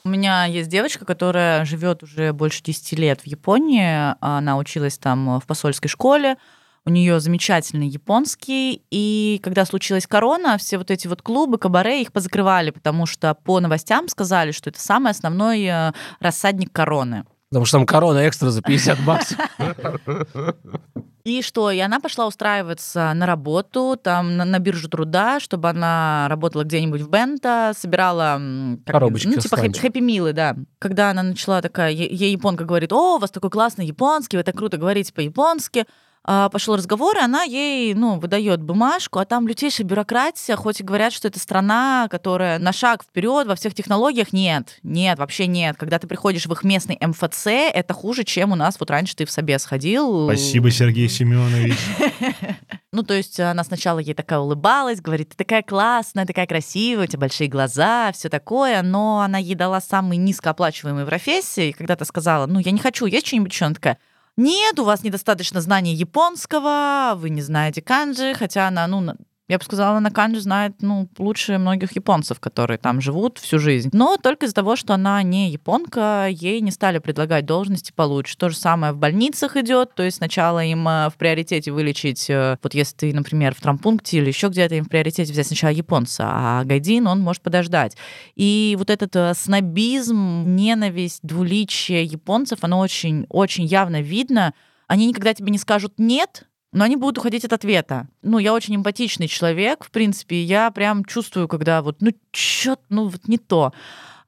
У 0.08 0.10
меня 0.10 0.46
есть 0.46 0.70
девочка, 0.70 1.04
которая 1.04 1.66
живет 1.66 2.02
уже 2.02 2.32
больше 2.32 2.64
10 2.64 2.98
лет 2.98 3.20
в 3.20 3.28
Японии. 3.28 4.16
Она 4.22 4.58
училась 4.58 4.98
там 4.98 5.42
в 5.42 5.46
посольской 5.46 5.90
школе. 5.90 6.38
У 6.86 6.90
нее 6.90 7.20
замечательный 7.20 7.90
японский. 7.90 8.84
И 8.90 9.42
когда 9.44 9.66
случилась 9.66 10.08
корона, 10.08 10.58
все 10.58 10.78
вот 10.78 10.92
эти 10.92 11.10
вот 11.10 11.22
клубы, 11.22 11.58
кабаре, 11.58 12.02
их 12.02 12.14
позакрывали, 12.14 12.70
потому 12.70 13.06
что 13.06 13.34
по 13.34 13.60
новостям 13.60 14.08
сказали, 14.08 14.52
что 14.52 14.70
это 14.70 14.80
самый 14.80 15.12
основной 15.12 15.66
э, 15.66 15.92
рассадник 16.22 16.72
короны. 16.72 17.26
Потому 17.50 17.66
что 17.66 17.80
там 17.80 17.86
корона 17.86 18.30
экстра 18.30 18.50
за 18.50 18.62
50 18.62 19.04
баксов. 19.04 19.38
И 21.28 21.42
что? 21.42 21.72
И 21.72 21.80
она 21.80 22.00
пошла 22.00 22.26
устраиваться 22.26 23.12
на 23.14 23.26
работу, 23.26 24.00
там, 24.02 24.38
на, 24.38 24.46
на 24.46 24.60
биржу 24.60 24.88
труда, 24.88 25.42
чтобы 25.42 25.68
она 25.68 26.28
работала 26.30 26.64
где-нибудь 26.64 27.02
в 27.02 27.10
Бента, 27.10 27.74
собирала... 27.78 28.40
как- 28.86 28.94
Коробочки 28.94 29.28
Ну, 29.28 29.36
типа 29.36 29.56
хэп- 29.56 29.60
ланчем. 29.60 29.82
хэппи-милы, 29.82 30.32
да. 30.32 30.56
Когда 30.80 31.10
она 31.12 31.24
начала 31.24 31.62
такая... 31.62 31.92
Ей 31.92 32.32
японка 32.32 32.64
говорит, 32.64 32.94
о, 32.94 33.16
у 33.16 33.20
вас 33.20 33.30
такой 33.30 33.50
классный 33.50 33.86
японский, 33.86 34.38
вы 34.38 34.44
так 34.44 34.56
круто 34.56 34.78
говорите 34.78 35.12
по-японски. 35.12 35.86
А, 36.30 36.50
пошел 36.50 36.76
разговор, 36.76 37.16
и 37.16 37.22
она 37.22 37.44
ей, 37.44 37.94
ну, 37.94 38.20
выдает 38.20 38.62
бумажку, 38.62 39.20
а 39.20 39.26
там 39.26 39.48
лютейшая 39.48 39.88
бюрократия, 39.88 40.58
хоть 40.58 40.82
и 40.82 40.84
говорят, 40.84 41.14
что 41.14 41.30
это 41.30 41.40
страна, 41.40 42.10
которая 42.12 42.60
на 42.60 42.74
шаг 42.74 43.04
вперед 43.04 43.48
во 43.48 43.56
всех 43.56 43.74
технологиях, 43.74 44.34
нет, 44.34 44.78
нет, 44.84 45.20
вообще 45.20 45.48
нет. 45.48 45.78
Когда 45.78 46.00
ты 46.00 46.08
приходишь 46.08 46.46
в 46.46 46.52
их 46.52 46.66
местный 46.66 46.98
МФЦ, 47.00 47.48
это 47.48 47.94
хуже, 47.94 48.26
чем 48.26 48.52
у 48.52 48.56
нас 48.56 48.78
вот 48.78 48.92
раньше 48.92 49.16
ты 49.16 49.26
в 49.26 49.32
Собес 49.32 49.64
ходил. 49.64 50.26
Спасибо, 50.26 50.70
Сергей 50.70 51.08
Семенович. 51.08 51.78
Ну, 52.94 53.04
то 53.04 53.14
есть 53.14 53.40
она 53.40 53.64
сначала 53.64 54.00
ей 54.00 54.16
такая 54.16 54.40
улыбалась, 54.40 55.02
говорит, 55.02 55.30
ты 55.30 55.36
такая 55.36 55.62
классная, 55.62 56.26
такая 56.26 56.48
красивая, 56.48 57.04
у 57.04 57.08
тебя 57.08 57.20
большие 57.20 57.50
глаза, 57.50 58.12
все 58.14 58.30
такое, 58.30 58.82
но 58.82 59.20
она 59.20 59.38
ей 59.38 59.56
дала 59.56 59.82
самые 59.82 60.18
низкооплачиваемые 60.18 61.06
профессии, 61.06 61.70
и 61.70 61.74
когда-то 61.74 62.06
сказала, 62.06 62.48
ну, 62.48 62.60
я 62.60 62.72
не 62.72 62.80
хочу, 62.80 63.06
есть 63.06 63.28
что-нибудь 63.28 63.52
еще? 63.52 63.66
Она 63.66 63.76
такая, 63.76 63.98
нет, 64.38 64.80
у 64.80 64.84
вас 64.84 65.04
недостаточно 65.04 65.62
знаний 65.62 65.96
японского, 65.96 67.14
вы 67.16 67.30
не 67.30 67.42
знаете 67.42 67.82
канджи, 67.82 68.34
хотя 68.34 68.68
она, 68.68 68.88
ну, 68.88 69.16
я 69.48 69.58
бы 69.58 69.64
сказала, 69.64 69.98
она 69.98 70.12
канджи 70.12 70.42
знает, 70.42 70.76
ну, 70.82 71.08
лучше 71.18 71.58
многих 71.58 71.96
японцев, 71.96 72.40
которые 72.40 72.78
там 72.78 73.00
живут 73.00 73.38
всю 73.38 73.60
жизнь. 73.60 73.90
Но 73.94 74.18
только 74.18 74.46
из-за 74.46 74.56
того, 74.56 74.76
что 74.76 74.94
она 74.94 75.24
не 75.24 75.50
японка, 75.50 76.28
ей 76.30 76.60
не 76.60 76.72
стали 76.72 77.00
предлагать 77.00 77.46
должности 77.46 77.94
получше. 77.96 78.38
То 78.38 78.50
же 78.50 78.58
самое 78.58 78.92
в 78.92 78.98
больницах 78.98 79.56
идет, 79.56 79.96
то 79.96 80.04
есть 80.04 80.18
сначала 80.18 80.64
им 80.64 80.86
э, 80.88 81.10
в 81.10 81.16
приоритете 81.16 81.72
вылечить, 81.72 82.30
э, 82.30 82.58
вот 82.62 82.74
если 82.74 82.96
ты, 82.98 83.14
например, 83.14 83.56
в 83.56 83.62
травмпункте 83.62 84.18
или 84.18 84.28
еще 84.28 84.50
где-то 84.50 84.76
им 84.76 84.84
в 84.84 84.90
приоритете 84.90 85.32
взять 85.32 85.48
сначала 85.48 85.72
японца, 85.72 86.26
а 86.28 86.64
гайдин, 86.66 87.08
он 87.08 87.22
может 87.22 87.42
подождать. 87.42 87.96
И 88.36 88.76
вот 88.78 88.90
этот 88.90 89.16
э, 89.16 89.34
снобизм, 89.34 90.44
ненависть, 90.56 91.20
двуличие 91.24 92.04
японцев, 92.04 92.60
оно 92.64 92.80
очень, 92.80 93.26
очень 93.30 93.66
явно 93.66 94.02
видно 94.02 94.54
Они 94.88 95.06
никогда 95.08 95.34
тебе 95.34 95.52
не 95.52 95.58
скажут 95.58 95.94
«нет», 95.98 96.48
но 96.72 96.84
они 96.84 96.96
будут 96.96 97.18
уходить 97.18 97.46
от 97.46 97.54
ответа. 97.54 98.08
Ну, 98.22 98.40
я 98.40 98.54
очень 98.54 98.76
эмпатичный 98.76 99.28
человек, 99.28 99.86
в 99.86 99.92
принципе, 99.92 100.42
я 100.44 100.72
прям 100.72 101.06
чувствую, 101.06 101.48
когда 101.48 101.82
вот, 101.82 101.98
ну, 102.02 102.12
чё, 102.32 102.78
ну, 102.90 103.08
вот 103.08 103.28
не 103.28 103.38
то. 103.38 103.74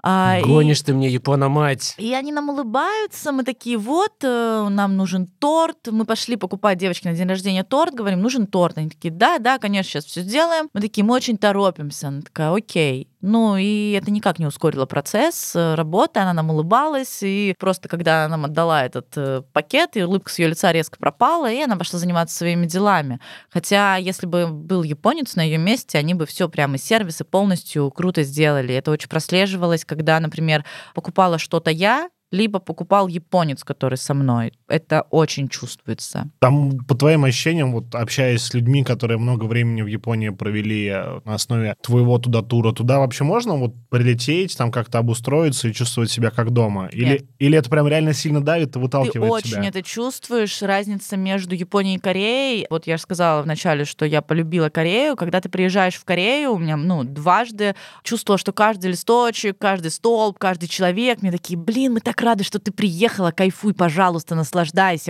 А, 0.01 0.39
Гонишь 0.41 0.79
и, 0.79 0.83
ты 0.85 0.93
мне, 0.93 1.09
Япона-мать. 1.09 1.95
И 1.97 2.13
они 2.13 2.31
нам 2.31 2.49
улыбаются, 2.49 3.33
мы 3.33 3.43
такие, 3.43 3.77
вот, 3.77 4.13
э, 4.23 4.67
нам 4.69 4.95
нужен 4.95 5.27
торт. 5.27 5.87
Мы 5.91 6.05
пошли 6.05 6.37
покупать 6.37 6.77
девочке 6.77 7.09
на 7.09 7.15
день 7.15 7.27
рождения 7.27 7.63
торт, 7.63 7.93
говорим, 7.93 8.21
нужен 8.21 8.47
торт. 8.47 8.77
Они 8.77 8.89
такие, 8.89 9.13
да, 9.13 9.39
да, 9.39 9.57
конечно, 9.57 9.89
сейчас 9.91 10.05
все 10.05 10.21
сделаем. 10.21 10.69
Мы 10.73 10.79
такие, 10.79 11.03
мы 11.03 11.15
очень 11.15 11.37
торопимся. 11.37 12.07
Она 12.07 12.21
такая, 12.21 12.51
окей. 12.53 13.09
Ну, 13.21 13.57
и 13.57 13.91
это 13.91 14.11
никак 14.11 14.39
не 14.39 14.45
ускорило 14.45 14.85
процесс 14.85 15.53
э, 15.53 15.75
работы, 15.75 16.21
она 16.21 16.31
нам 16.31 16.51
улыбалась, 16.51 17.19
и 17.21 17.53
просто 17.59 17.89
когда 17.89 18.25
она 18.25 18.37
нам 18.37 18.45
отдала 18.45 18.85
этот 18.85 19.07
э, 19.17 19.41
пакет, 19.51 19.97
и 19.97 20.03
улыбка 20.03 20.31
с 20.31 20.39
ее 20.39 20.47
лица 20.47 20.71
резко 20.71 20.97
пропала, 20.97 21.51
и 21.51 21.61
она 21.61 21.75
пошла 21.75 21.99
заниматься 21.99 22.37
своими 22.37 22.65
делами. 22.65 23.19
Хотя, 23.49 23.97
если 23.97 24.25
бы 24.25 24.47
был 24.47 24.83
японец 24.83 25.35
на 25.35 25.41
ее 25.41 25.57
месте, 25.57 25.97
они 25.97 26.13
бы 26.13 26.25
все 26.25 26.47
прямо 26.47 26.77
сервисы 26.77 27.25
полностью 27.25 27.91
круто 27.91 28.23
сделали. 28.23 28.73
Это 28.73 28.91
очень 28.91 29.09
прослеживалось, 29.09 29.83
когда, 29.83 30.17
например, 30.21 30.63
покупала 30.95 31.37
что-то 31.37 31.71
я, 31.71 32.09
либо 32.31 32.59
покупал 32.59 33.09
японец, 33.09 33.65
который 33.65 33.97
со 33.97 34.13
мной. 34.13 34.53
Это 34.69 35.01
очень 35.09 35.49
чувствуется. 35.49 36.29
Там, 36.39 36.77
по 36.85 36.95
твоим 36.95 37.25
ощущениям, 37.25 37.73
вот 37.73 37.95
общаясь 37.95 38.43
с 38.43 38.53
людьми, 38.53 38.83
которые 38.83 39.17
много 39.17 39.45
времени 39.45 39.81
в 39.81 39.87
Японии 39.87 40.29
провели 40.29 40.87
э, 40.87 41.19
на 41.25 41.35
основе 41.35 41.75
твоего 41.81 42.17
туда 42.19 42.41
тура, 42.41 42.71
туда 42.71 42.99
вообще 42.99 43.23
можно 43.23 43.55
вот 43.55 43.73
прилететь, 43.89 44.55
там 44.57 44.71
как-то 44.71 44.99
обустроиться 44.99 45.67
и 45.67 45.73
чувствовать 45.73 46.11
себя 46.11 46.29
как 46.29 46.51
дома? 46.51 46.87
Или, 46.91 47.27
или 47.39 47.57
это 47.57 47.69
прям 47.69 47.87
реально 47.87 48.13
сильно 48.13 48.41
давит 48.41 48.75
и 48.75 48.79
выталкивает 48.79 49.43
Ты 49.43 49.49
тебя? 49.49 49.59
очень 49.59 49.67
это 49.67 49.81
чувствуешь, 49.81 50.61
разница 50.61 51.17
между 51.17 51.55
Японией 51.55 51.97
и 51.97 51.99
Кореей. 51.99 52.67
Вот 52.69 52.87
я 52.87 52.97
же 52.97 53.03
сказала 53.03 53.41
вначале, 53.41 53.85
что 53.85 54.05
я 54.05 54.21
полюбила 54.21 54.69
Корею. 54.69 55.15
Когда 55.15 55.41
ты 55.41 55.49
приезжаешь 55.49 55.95
в 55.95 56.05
Корею, 56.05 56.51
у 56.53 56.57
меня, 56.59 56.77
ну, 56.77 57.03
дважды 57.03 57.75
чувствовала, 58.03 58.37
что 58.37 58.53
каждый 58.53 58.91
листочек, 58.91 59.57
каждый 59.57 59.91
столб, 59.91 60.37
каждый 60.37 60.67
человек, 60.67 61.21
мне 61.21 61.31
такие, 61.31 61.57
блин, 61.57 61.93
мы 61.93 61.99
так 62.01 62.21
рада, 62.21 62.43
что 62.43 62.59
ты 62.59 62.71
приехала, 62.71 63.31
кайфуй, 63.31 63.73
пожалуйста, 63.73 64.35
наслаждайся, 64.35 64.58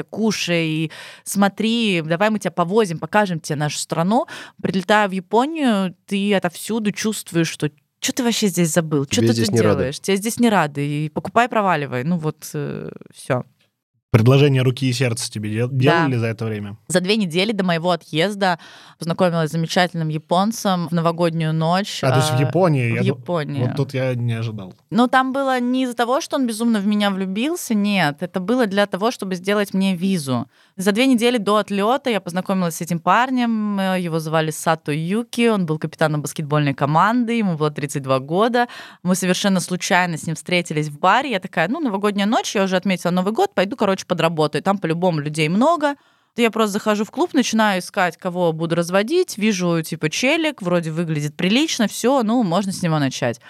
кушай, 0.04 0.68
и 0.68 0.92
смотри, 1.24 2.02
давай 2.02 2.30
мы 2.30 2.40
тебя 2.40 2.52
повозим, 2.52 3.00
покажем 3.00 3.40
тебе 3.40 3.56
нашу 3.56 3.78
страну. 3.80 4.28
Прилетая 4.62 5.08
в 5.08 5.12
Японию, 5.12 5.96
ты 6.06 6.34
отовсюду 6.34 6.92
чувствуешь, 6.92 7.50
что 7.50 7.70
что 8.02 8.14
ты 8.14 8.24
вообще 8.24 8.48
здесь 8.48 8.72
забыл? 8.72 9.06
Что 9.10 9.22
ты 9.22 9.34
тут 9.34 9.54
делаешь? 9.54 9.98
Рады. 9.98 10.02
Тебя 10.02 10.16
здесь 10.16 10.40
не 10.40 10.50
рады. 10.50 10.88
И 10.88 11.10
покупай, 11.10 11.50
проваливай. 11.50 12.06
Ну 12.06 12.18
вот, 12.18 12.50
э, 12.54 12.90
все. 13.14 13.44
Предложение 14.12 14.64
руки 14.64 14.90
и 14.90 14.94
сердца 14.94 15.32
тебе 15.32 15.52
делали 15.72 16.14
да. 16.14 16.20
за 16.20 16.28
это 16.28 16.46
время? 16.46 16.78
За 16.88 17.00
две 17.00 17.16
недели 17.16 17.52
до 17.52 17.64
моего 17.64 17.92
отъезда 17.92 18.58
познакомилась 18.98 19.50
с 19.50 19.54
замечательным 19.54 20.10
японцем 20.10 20.88
в 20.88 20.92
новогоднюю 20.92 21.54
ночь. 21.54 22.04
А, 22.04 22.10
то 22.10 22.18
есть 22.18 22.32
в 22.32 22.40
Японии? 22.40 22.92
В 22.92 22.96
я 22.96 23.02
Японии. 23.02 23.62
Вот 23.62 23.76
тут 23.76 23.94
я 23.94 24.16
не 24.16 24.34
ожидал. 24.34 24.74
Ну, 24.90 25.08
там 25.08 25.32
было 25.32 25.60
не 25.60 25.84
из-за 25.84 25.96
того, 25.96 26.22
что 26.22 26.38
он 26.38 26.48
безумно 26.48 26.80
в 26.80 26.88
меня 26.88 27.12
влюбился, 27.12 27.76
нет. 27.76 28.18
Это 28.22 28.40
было 28.40 28.66
для 28.66 28.88
того, 28.88 29.12
чтобы 29.12 29.36
сделать 29.36 29.76
мне 29.76 29.96
визу. 29.96 30.48
За 30.80 30.94
две 30.94 31.08
недели 31.08 31.38
до 31.38 31.58
отлета 31.58 32.10
я 32.10 32.22
познакомилась 32.22 32.78
с 32.78 32.82
этим 32.82 33.00
парнем. 33.00 33.82
Его 33.98 34.20
звали 34.20 34.50
Сато 34.50 34.94
Юки. 34.94 35.50
Он 35.50 35.66
был 35.66 35.78
капитаном 35.78 36.22
баскетбольной 36.22 36.74
команды. 36.74 37.34
Ему 37.34 37.58
было 37.58 37.70
32 37.70 38.20
года. 38.20 38.70
Мы 39.04 39.16
совершенно 39.16 39.60
случайно 39.60 40.18
с 40.18 40.26
ним 40.26 40.38
встретились 40.38 40.88
в 40.88 40.98
баре. 40.98 41.32
Я 41.32 41.42
такая, 41.42 41.68
ну, 41.68 41.82
новогодняя 41.82 42.26
ночь, 42.26 42.56
я 42.56 42.64
уже 42.64 42.78
отметила 42.78 43.12
Новый 43.12 43.34
год, 43.34 43.54
пойду, 43.54 43.76
короче, 43.76 44.06
подработаю. 44.06 44.64
Там 44.64 44.78
по-любому 44.78 45.20
людей 45.20 45.50
много. 45.50 45.96
Я 46.38 46.50
просто 46.50 46.72
захожу 46.72 47.04
в 47.04 47.12
клуб, 47.12 47.34
начинаю 47.34 47.82
искать, 47.82 48.16
кого 48.16 48.54
буду 48.54 48.76
разводить, 48.76 49.38
вижу, 49.38 49.82
типа, 49.82 50.10
челик, 50.10 50.62
вроде 50.62 50.92
выглядит 50.92 51.36
прилично, 51.36 51.90
все, 51.90 52.24
ну, 52.24 52.42
можно 52.44 52.72
с 52.72 52.82
него 52.82 53.00
начать. 53.00 53.42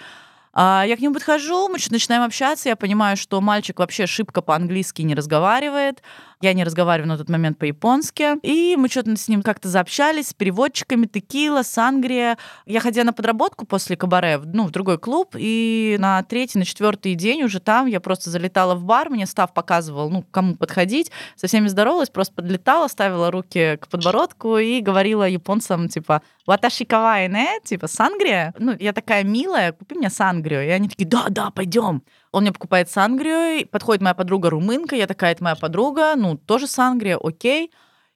А 0.51 0.83
я 0.87 0.97
к 0.97 0.99
нему 0.99 1.13
подхожу, 1.13 1.67
мы 1.67 1.77
начинаем 1.91 2.23
общаться, 2.23 2.69
я 2.69 2.75
понимаю, 2.75 3.17
что 3.17 3.39
мальчик 3.39 3.77
вообще 3.79 4.07
шибко 4.07 4.41
по-английски 4.41 5.03
не 5.03 5.13
разговаривает. 5.13 6.01
Я 6.41 6.53
не 6.53 6.63
разговариваю 6.63 7.09
на 7.09 7.17
тот 7.17 7.27
момент 7.27 7.57
по-японски. 7.57 8.37
И 8.43 8.77
мы 8.77 8.87
что-то 8.87 9.17
с 9.17 9.27
ним 9.27 9.41
как-то 9.41 9.67
заобщались 9.67 10.29
с 10.29 10.33
переводчиками, 10.33 11.05
текила, 11.05 11.63
сангрия. 11.63 12.37
Я 12.65 12.79
ходила 12.79 13.03
на 13.03 13.13
подработку 13.13 13.65
после 13.65 13.97
кабаре, 13.97 14.39
ну, 14.45 14.63
в 14.65 14.71
другой 14.71 14.97
клуб, 14.97 15.35
и 15.37 15.97
на 15.99 16.23
третий, 16.23 16.57
на 16.57 16.63
четвертый 16.63 17.15
день 17.15 17.43
уже 17.43 17.59
там 17.59 17.87
я 17.87 17.99
просто 17.99 18.29
залетала 18.29 18.75
в 18.75 18.85
бар, 18.85 19.09
мне 19.09 19.25
став 19.25 19.53
показывал, 19.53 20.09
ну, 20.09 20.23
кому 20.31 20.55
подходить, 20.55 21.11
со 21.35 21.47
всеми 21.47 21.67
здоровалась, 21.67 22.09
просто 22.09 22.35
подлетала, 22.35 22.87
ставила 22.87 23.31
руки 23.31 23.77
к 23.81 23.89
подбородку 23.89 24.57
и 24.57 24.79
говорила 24.79 25.27
японцам, 25.27 25.89
типа, 25.89 26.21
«Ваташи 26.45 26.85
кавай 26.85 27.27
не?» 27.27 27.59
Типа, 27.63 27.87
сангрия? 27.87 28.53
Ну, 28.57 28.75
я 28.79 28.93
такая 28.93 29.23
милая, 29.23 29.73
купи 29.73 29.95
мне 29.95 30.09
сангрию. 30.09 30.65
И 30.65 30.69
они 30.69 30.87
такие, 30.87 31.07
да-да, 31.07 31.51
пойдем. 31.51 32.01
Он 32.31 32.43
мне 32.43 32.51
покупает 32.51 32.89
сангрию, 32.89 33.67
подходит 33.67 34.01
моя 34.01 34.13
подруга 34.13 34.49
румынка, 34.51 34.95
я 34.95 35.07
такая, 35.07 35.31
это 35.31 35.43
моя 35.43 35.55
подруга, 35.55 36.13
ну, 36.15 36.37
тоже 36.37 36.67
сангрия, 36.67 37.17
окей. 37.17 37.71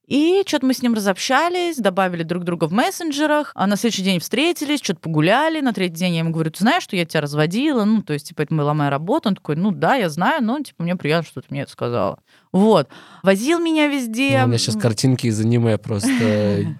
И 0.07 0.43
что-то 0.45 0.65
мы 0.65 0.73
с 0.73 0.81
ним 0.81 0.93
разобщались, 0.93 1.77
добавили 1.77 2.23
друг 2.23 2.43
друга 2.43 2.65
в 2.65 2.73
мессенджерах, 2.73 3.51
а 3.55 3.67
на 3.67 3.77
следующий 3.77 4.03
день 4.03 4.19
встретились, 4.19 4.81
что-то 4.81 4.99
погуляли, 4.99 5.61
на 5.61 5.73
третий 5.73 5.95
день 5.95 6.13
я 6.13 6.19
ему 6.19 6.31
говорю, 6.31 6.51
ты 6.51 6.59
знаешь, 6.59 6.83
что 6.83 6.97
я 6.97 7.05
тебя 7.05 7.21
разводила, 7.21 7.85
ну, 7.85 8.01
то 8.01 8.11
есть, 8.11 8.27
типа, 8.27 8.41
это 8.41 8.53
была 8.53 8.73
моя 8.73 8.89
работа, 8.89 9.29
он 9.29 9.35
такой, 9.35 9.55
ну, 9.55 9.71
да, 9.71 9.95
я 9.95 10.09
знаю, 10.09 10.43
но, 10.43 10.59
типа, 10.59 10.83
мне 10.83 10.97
приятно, 10.97 11.27
что 11.27 11.41
ты 11.41 11.47
мне 11.51 11.61
это 11.61 11.71
сказала. 11.71 12.19
Вот. 12.51 12.89
Возил 13.23 13.59
меня 13.59 13.87
везде. 13.87 14.39
Ну, 14.39 14.43
у 14.43 14.47
меня 14.47 14.57
сейчас 14.57 14.75
картинки 14.75 15.27
из 15.27 15.39
аниме 15.39 15.77
просто... 15.77 16.75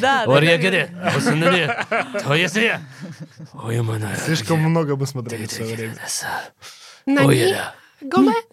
Да, 0.00 0.24
Слишком 4.24 4.58
много 4.60 4.96
мы 4.96 5.06
смотрели 5.06 5.46
в 5.46 5.52
свое 5.52 5.76
время. 5.76 5.94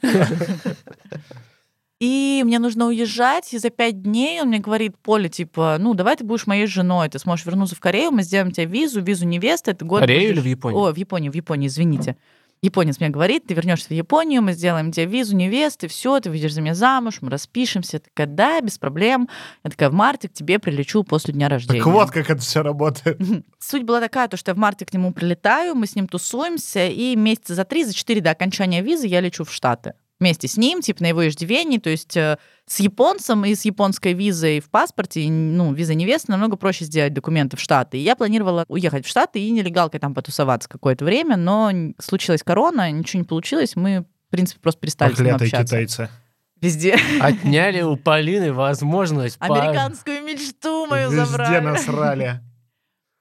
И 2.00 2.42
мне 2.46 2.60
нужно 2.60 2.88
уезжать, 2.88 3.54
и 3.54 3.58
за 3.58 3.70
пять 3.70 4.02
дней 4.02 4.42
он 4.42 4.48
мне 4.48 4.60
говорит, 4.60 4.98
Поля, 4.98 5.28
типа, 5.28 5.76
ну, 5.80 5.94
давай 5.94 6.16
ты 6.16 6.24
будешь 6.24 6.48
моей 6.48 6.66
женой, 6.66 7.10
ты 7.10 7.20
сможешь 7.20 7.46
вернуться 7.46 7.76
в 7.76 7.82
Корею, 7.82 8.12
мы 8.12 8.24
сделаем 8.24 8.52
тебе 8.52 8.68
визу, 8.68 9.02
визу 9.02 9.26
невесты, 9.26 9.72
это 9.72 9.84
год... 9.84 10.00
Корею 10.00 10.32
или 10.32 10.40
в 10.40 10.46
Японию? 10.46 10.80
О, 10.80 10.94
в 10.94 10.96
Японии, 10.96 11.30
в 11.30 11.36
Японии, 11.36 11.68
извините. 11.68 12.16
Японец 12.62 13.00
мне 13.00 13.10
говорит, 13.10 13.48
ты 13.48 13.54
вернешься 13.54 13.90
в 13.90 13.92
Японию, 13.92 14.42
мы 14.42 14.54
сделаем 14.54 14.94
тебе 14.94 15.08
визу 15.08 15.36
невесты, 15.36 15.90
все, 15.90 16.20
ты 16.22 16.30
выйдешь 16.30 16.54
за 16.54 16.62
меня 16.62 16.74
замуж, 16.74 17.20
мы 17.22 17.30
распишемся. 17.30 17.98
Я 17.98 18.00
такая, 18.00 18.28
да, 18.28 18.62
без 18.62 18.78
проблем. 18.78 19.30
Я 19.64 19.70
такая, 19.70 19.90
в 19.90 19.94
марте 19.94 20.28
к 20.28 20.34
тебе 20.34 20.60
прилечу 20.60 21.04
после 21.04 21.34
дня 21.34 21.48
рождения. 21.48 21.80
Так 21.80 21.88
вот, 21.88 22.12
как 22.12 22.30
это 22.30 22.42
все 22.42 22.62
работает. 22.62 23.18
Суть 23.60 23.84
была 23.84 24.02
такая, 24.02 24.28
то, 24.28 24.36
что 24.36 24.52
я 24.52 24.56
в 24.56 24.58
марте 24.58 24.86
к 24.86 24.94
нему 24.94 25.14
прилетаю, 25.14 25.76
мы 25.76 25.86
с 25.86 25.96
ним 25.96 26.08
тусуемся, 26.08 26.88
и 26.88 27.16
месяца 27.16 27.56
за 27.56 27.64
три, 27.64 27.86
за 27.86 27.94
четыре 27.94 28.20
до 28.20 28.32
окончания 28.32 28.82
визы 28.82 29.08
я 29.08 29.22
лечу 29.22 29.46
в 29.46 29.54
Штаты 29.54 29.94
вместе 30.20 30.48
с 30.48 30.58
ним, 30.58 30.82
типа 30.82 31.04
на 31.04 31.08
его 31.08 31.28
иждивении, 31.28 31.78
то 31.78 31.90
есть 31.90 32.16
э, 32.18 32.38
с 32.66 32.80
японцем 32.80 33.46
и 33.46 33.56
с 33.56 33.64
японской 33.66 34.14
визой 34.14 34.60
в 34.60 34.70
паспорте, 34.70 35.30
ну, 35.30 35.74
виза 35.74 35.94
невесты, 35.94 36.32
намного 36.32 36.58
проще 36.58 36.86
сделать 36.86 37.14
документы 37.14 37.58
в 37.58 37.60
Штаты. 37.60 37.98
И 37.98 38.02
я 38.02 38.16
планировала 38.16 38.66
уехать 38.68 39.06
в 39.06 39.10
Штаты 39.10 39.40
и 39.40 39.50
нелегалкой 39.52 40.00
там 40.00 40.14
потусоваться 40.14 40.68
какое-то 40.68 41.06
время, 41.06 41.38
но 41.38 41.72
случилась 42.00 42.44
корона, 42.44 42.92
ничего 42.92 43.22
не 43.22 43.26
получилось, 43.26 43.76
мы, 43.76 44.06
в 44.28 44.32
принципе, 44.32 44.60
просто 44.60 44.82
перестали 44.82 45.14
с 45.14 45.20
ним 45.20 45.36
общаться. 45.36 45.64
китайцы. 45.64 46.10
Везде. 46.62 46.98
Отняли 47.22 47.82
у 47.82 47.96
Полины 47.96 48.52
возможность... 48.52 49.38
Американскую 49.40 50.22
мечту 50.24 50.88
мою 50.88 51.10
Везде 51.10 51.26
забрали. 51.26 51.54
Везде 51.54 51.62
насрали. 51.62 52.42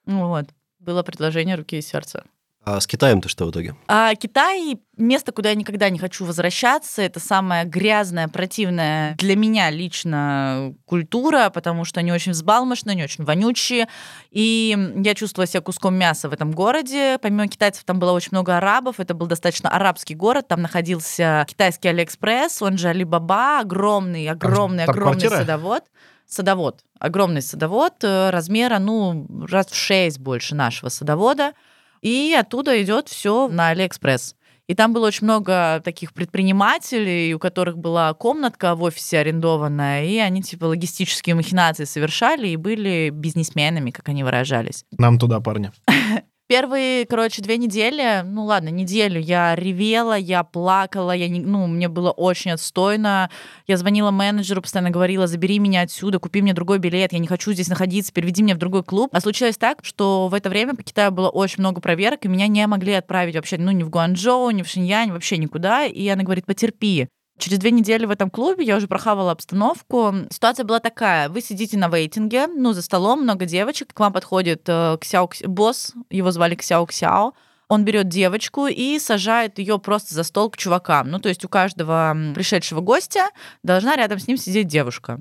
Вот. 0.06 0.46
Было 0.78 1.02
предложение 1.02 1.54
руки 1.56 1.76
и 1.76 1.82
сердца. 1.82 2.24
А 2.64 2.80
с 2.80 2.86
Китаем-то 2.86 3.28
что 3.28 3.46
в 3.46 3.50
итоге? 3.50 3.74
А 3.86 4.14
Китай— 4.14 4.78
место, 4.98 5.32
куда 5.32 5.48
я 5.48 5.54
никогда 5.54 5.88
не 5.88 5.98
хочу 5.98 6.26
возвращаться. 6.26 7.00
Это 7.00 7.18
самая 7.18 7.64
грязная, 7.64 8.28
противная 8.28 9.14
для 9.14 9.36
меня 9.36 9.70
лично 9.70 10.74
культура, 10.84 11.50
потому 11.50 11.84
что 11.84 12.00
они 12.00 12.12
очень 12.12 12.32
взбалмошные, 12.32 12.92
они 12.92 13.04
очень 13.04 13.24
вонючие. 13.24 13.88
И 14.30 14.76
я 14.96 15.14
чувствовала 15.14 15.46
себя 15.46 15.62
куском 15.62 15.94
мяса 15.94 16.28
в 16.28 16.32
этом 16.32 16.52
городе. 16.52 17.18
Помимо 17.22 17.48
китайцев 17.48 17.84
там 17.84 17.98
было 17.98 18.12
очень 18.12 18.30
много 18.32 18.58
арабов. 18.58 19.00
Это 19.00 19.14
был 19.14 19.26
достаточно 19.26 19.70
арабский 19.70 20.14
город. 20.14 20.48
Там 20.48 20.60
находился 20.60 21.46
китайский 21.48 21.88
Алиэкспресс, 21.88 22.60
он 22.60 22.76
же 22.76 22.88
Алибаба, 22.88 23.60
огромный, 23.60 24.28
огромный, 24.28 24.84
там, 24.84 24.94
огромный 24.94 25.28
там 25.28 25.38
садовод 25.38 25.84
садовод, 26.28 26.80
огромный 26.98 27.40
садовод, 27.40 28.04
э, 28.04 28.30
размера, 28.30 28.78
ну, 28.78 29.26
раз 29.50 29.68
в 29.68 29.74
шесть 29.74 30.18
больше 30.18 30.54
нашего 30.54 30.90
садовода. 30.90 31.54
И 32.02 32.34
оттуда 32.38 32.82
идет 32.82 33.08
все 33.08 33.48
на 33.48 33.68
Алиэкспресс. 33.68 34.34
И 34.68 34.74
там 34.74 34.92
было 34.92 35.06
очень 35.06 35.24
много 35.24 35.80
таких 35.82 36.12
предпринимателей, 36.12 37.32
у 37.34 37.38
которых 37.38 37.78
была 37.78 38.12
комнатка 38.12 38.74
в 38.74 38.82
офисе 38.82 39.18
арендованная, 39.18 40.04
и 40.04 40.18
они 40.18 40.42
типа 40.42 40.66
логистические 40.66 41.34
махинации 41.36 41.84
совершали 41.84 42.48
и 42.48 42.56
были 42.56 43.08
бизнесменами, 43.10 43.90
как 43.90 44.10
они 44.10 44.22
выражались. 44.24 44.84
Нам 44.98 45.18
туда, 45.18 45.40
парни. 45.40 45.72
Первые, 46.48 47.04
короче, 47.04 47.42
две 47.42 47.58
недели, 47.58 48.22
ну 48.24 48.46
ладно, 48.46 48.70
неделю 48.70 49.20
я 49.20 49.54
ревела, 49.54 50.16
я 50.16 50.42
плакала, 50.42 51.12
я 51.12 51.28
не, 51.28 51.40
ну, 51.40 51.66
мне 51.66 51.88
было 51.88 52.10
очень 52.10 52.52
отстойно. 52.52 53.28
Я 53.66 53.76
звонила 53.76 54.10
менеджеру, 54.10 54.62
постоянно 54.62 54.88
говорила, 54.88 55.26
забери 55.26 55.58
меня 55.58 55.82
отсюда, 55.82 56.18
купи 56.18 56.40
мне 56.40 56.54
другой 56.54 56.78
билет, 56.78 57.12
я 57.12 57.18
не 57.18 57.26
хочу 57.26 57.52
здесь 57.52 57.68
находиться, 57.68 58.14
переведи 58.14 58.42
меня 58.42 58.54
в 58.54 58.58
другой 58.58 58.82
клуб. 58.82 59.10
А 59.12 59.20
случилось 59.20 59.58
так, 59.58 59.80
что 59.82 60.28
в 60.28 60.32
это 60.32 60.48
время 60.48 60.74
по 60.74 60.82
Китаю 60.82 61.12
было 61.12 61.28
очень 61.28 61.60
много 61.60 61.82
проверок, 61.82 62.24
и 62.24 62.28
меня 62.28 62.46
не 62.46 62.66
могли 62.66 62.94
отправить 62.94 63.34
вообще, 63.34 63.58
ну, 63.58 63.70
ни 63.72 63.82
в 63.82 63.90
Гуанчжоу, 63.90 64.48
ни 64.48 64.62
в 64.62 64.68
Шиньянь, 64.68 65.12
вообще 65.12 65.36
никуда. 65.36 65.84
И 65.84 66.08
она 66.08 66.22
говорит, 66.22 66.46
потерпи. 66.46 67.08
Через 67.38 67.58
две 67.58 67.70
недели 67.70 68.04
в 68.04 68.10
этом 68.10 68.30
клубе 68.30 68.64
я 68.64 68.76
уже 68.76 68.88
прохавала 68.88 69.32
обстановку. 69.32 70.12
Ситуация 70.30 70.64
была 70.64 70.80
такая. 70.80 71.28
Вы 71.28 71.40
сидите 71.40 71.78
на 71.78 71.88
вейтинге, 71.88 72.48
ну, 72.48 72.72
за 72.72 72.82
столом, 72.82 73.22
много 73.22 73.46
девочек. 73.46 73.94
К 73.94 74.00
вам 74.00 74.12
подходит 74.12 74.62
э, 74.66 74.98
Ксяо, 75.00 75.30
босс, 75.44 75.94
его 76.10 76.32
звали 76.32 76.56
Ксяо 76.56 76.84
Ксяо. 76.86 77.32
Он 77.68 77.84
берет 77.84 78.08
девочку 78.08 78.66
и 78.66 78.98
сажает 78.98 79.58
ее 79.58 79.78
просто 79.78 80.14
за 80.14 80.24
стол 80.24 80.50
к 80.50 80.56
чувакам. 80.56 81.10
Ну, 81.10 81.20
то 81.20 81.28
есть 81.28 81.44
у 81.44 81.48
каждого 81.48 82.16
пришедшего 82.34 82.80
гостя 82.80 83.28
должна 83.62 83.94
рядом 83.94 84.18
с 84.18 84.26
ним 84.26 84.36
сидеть 84.36 84.66
девушка. 84.66 85.20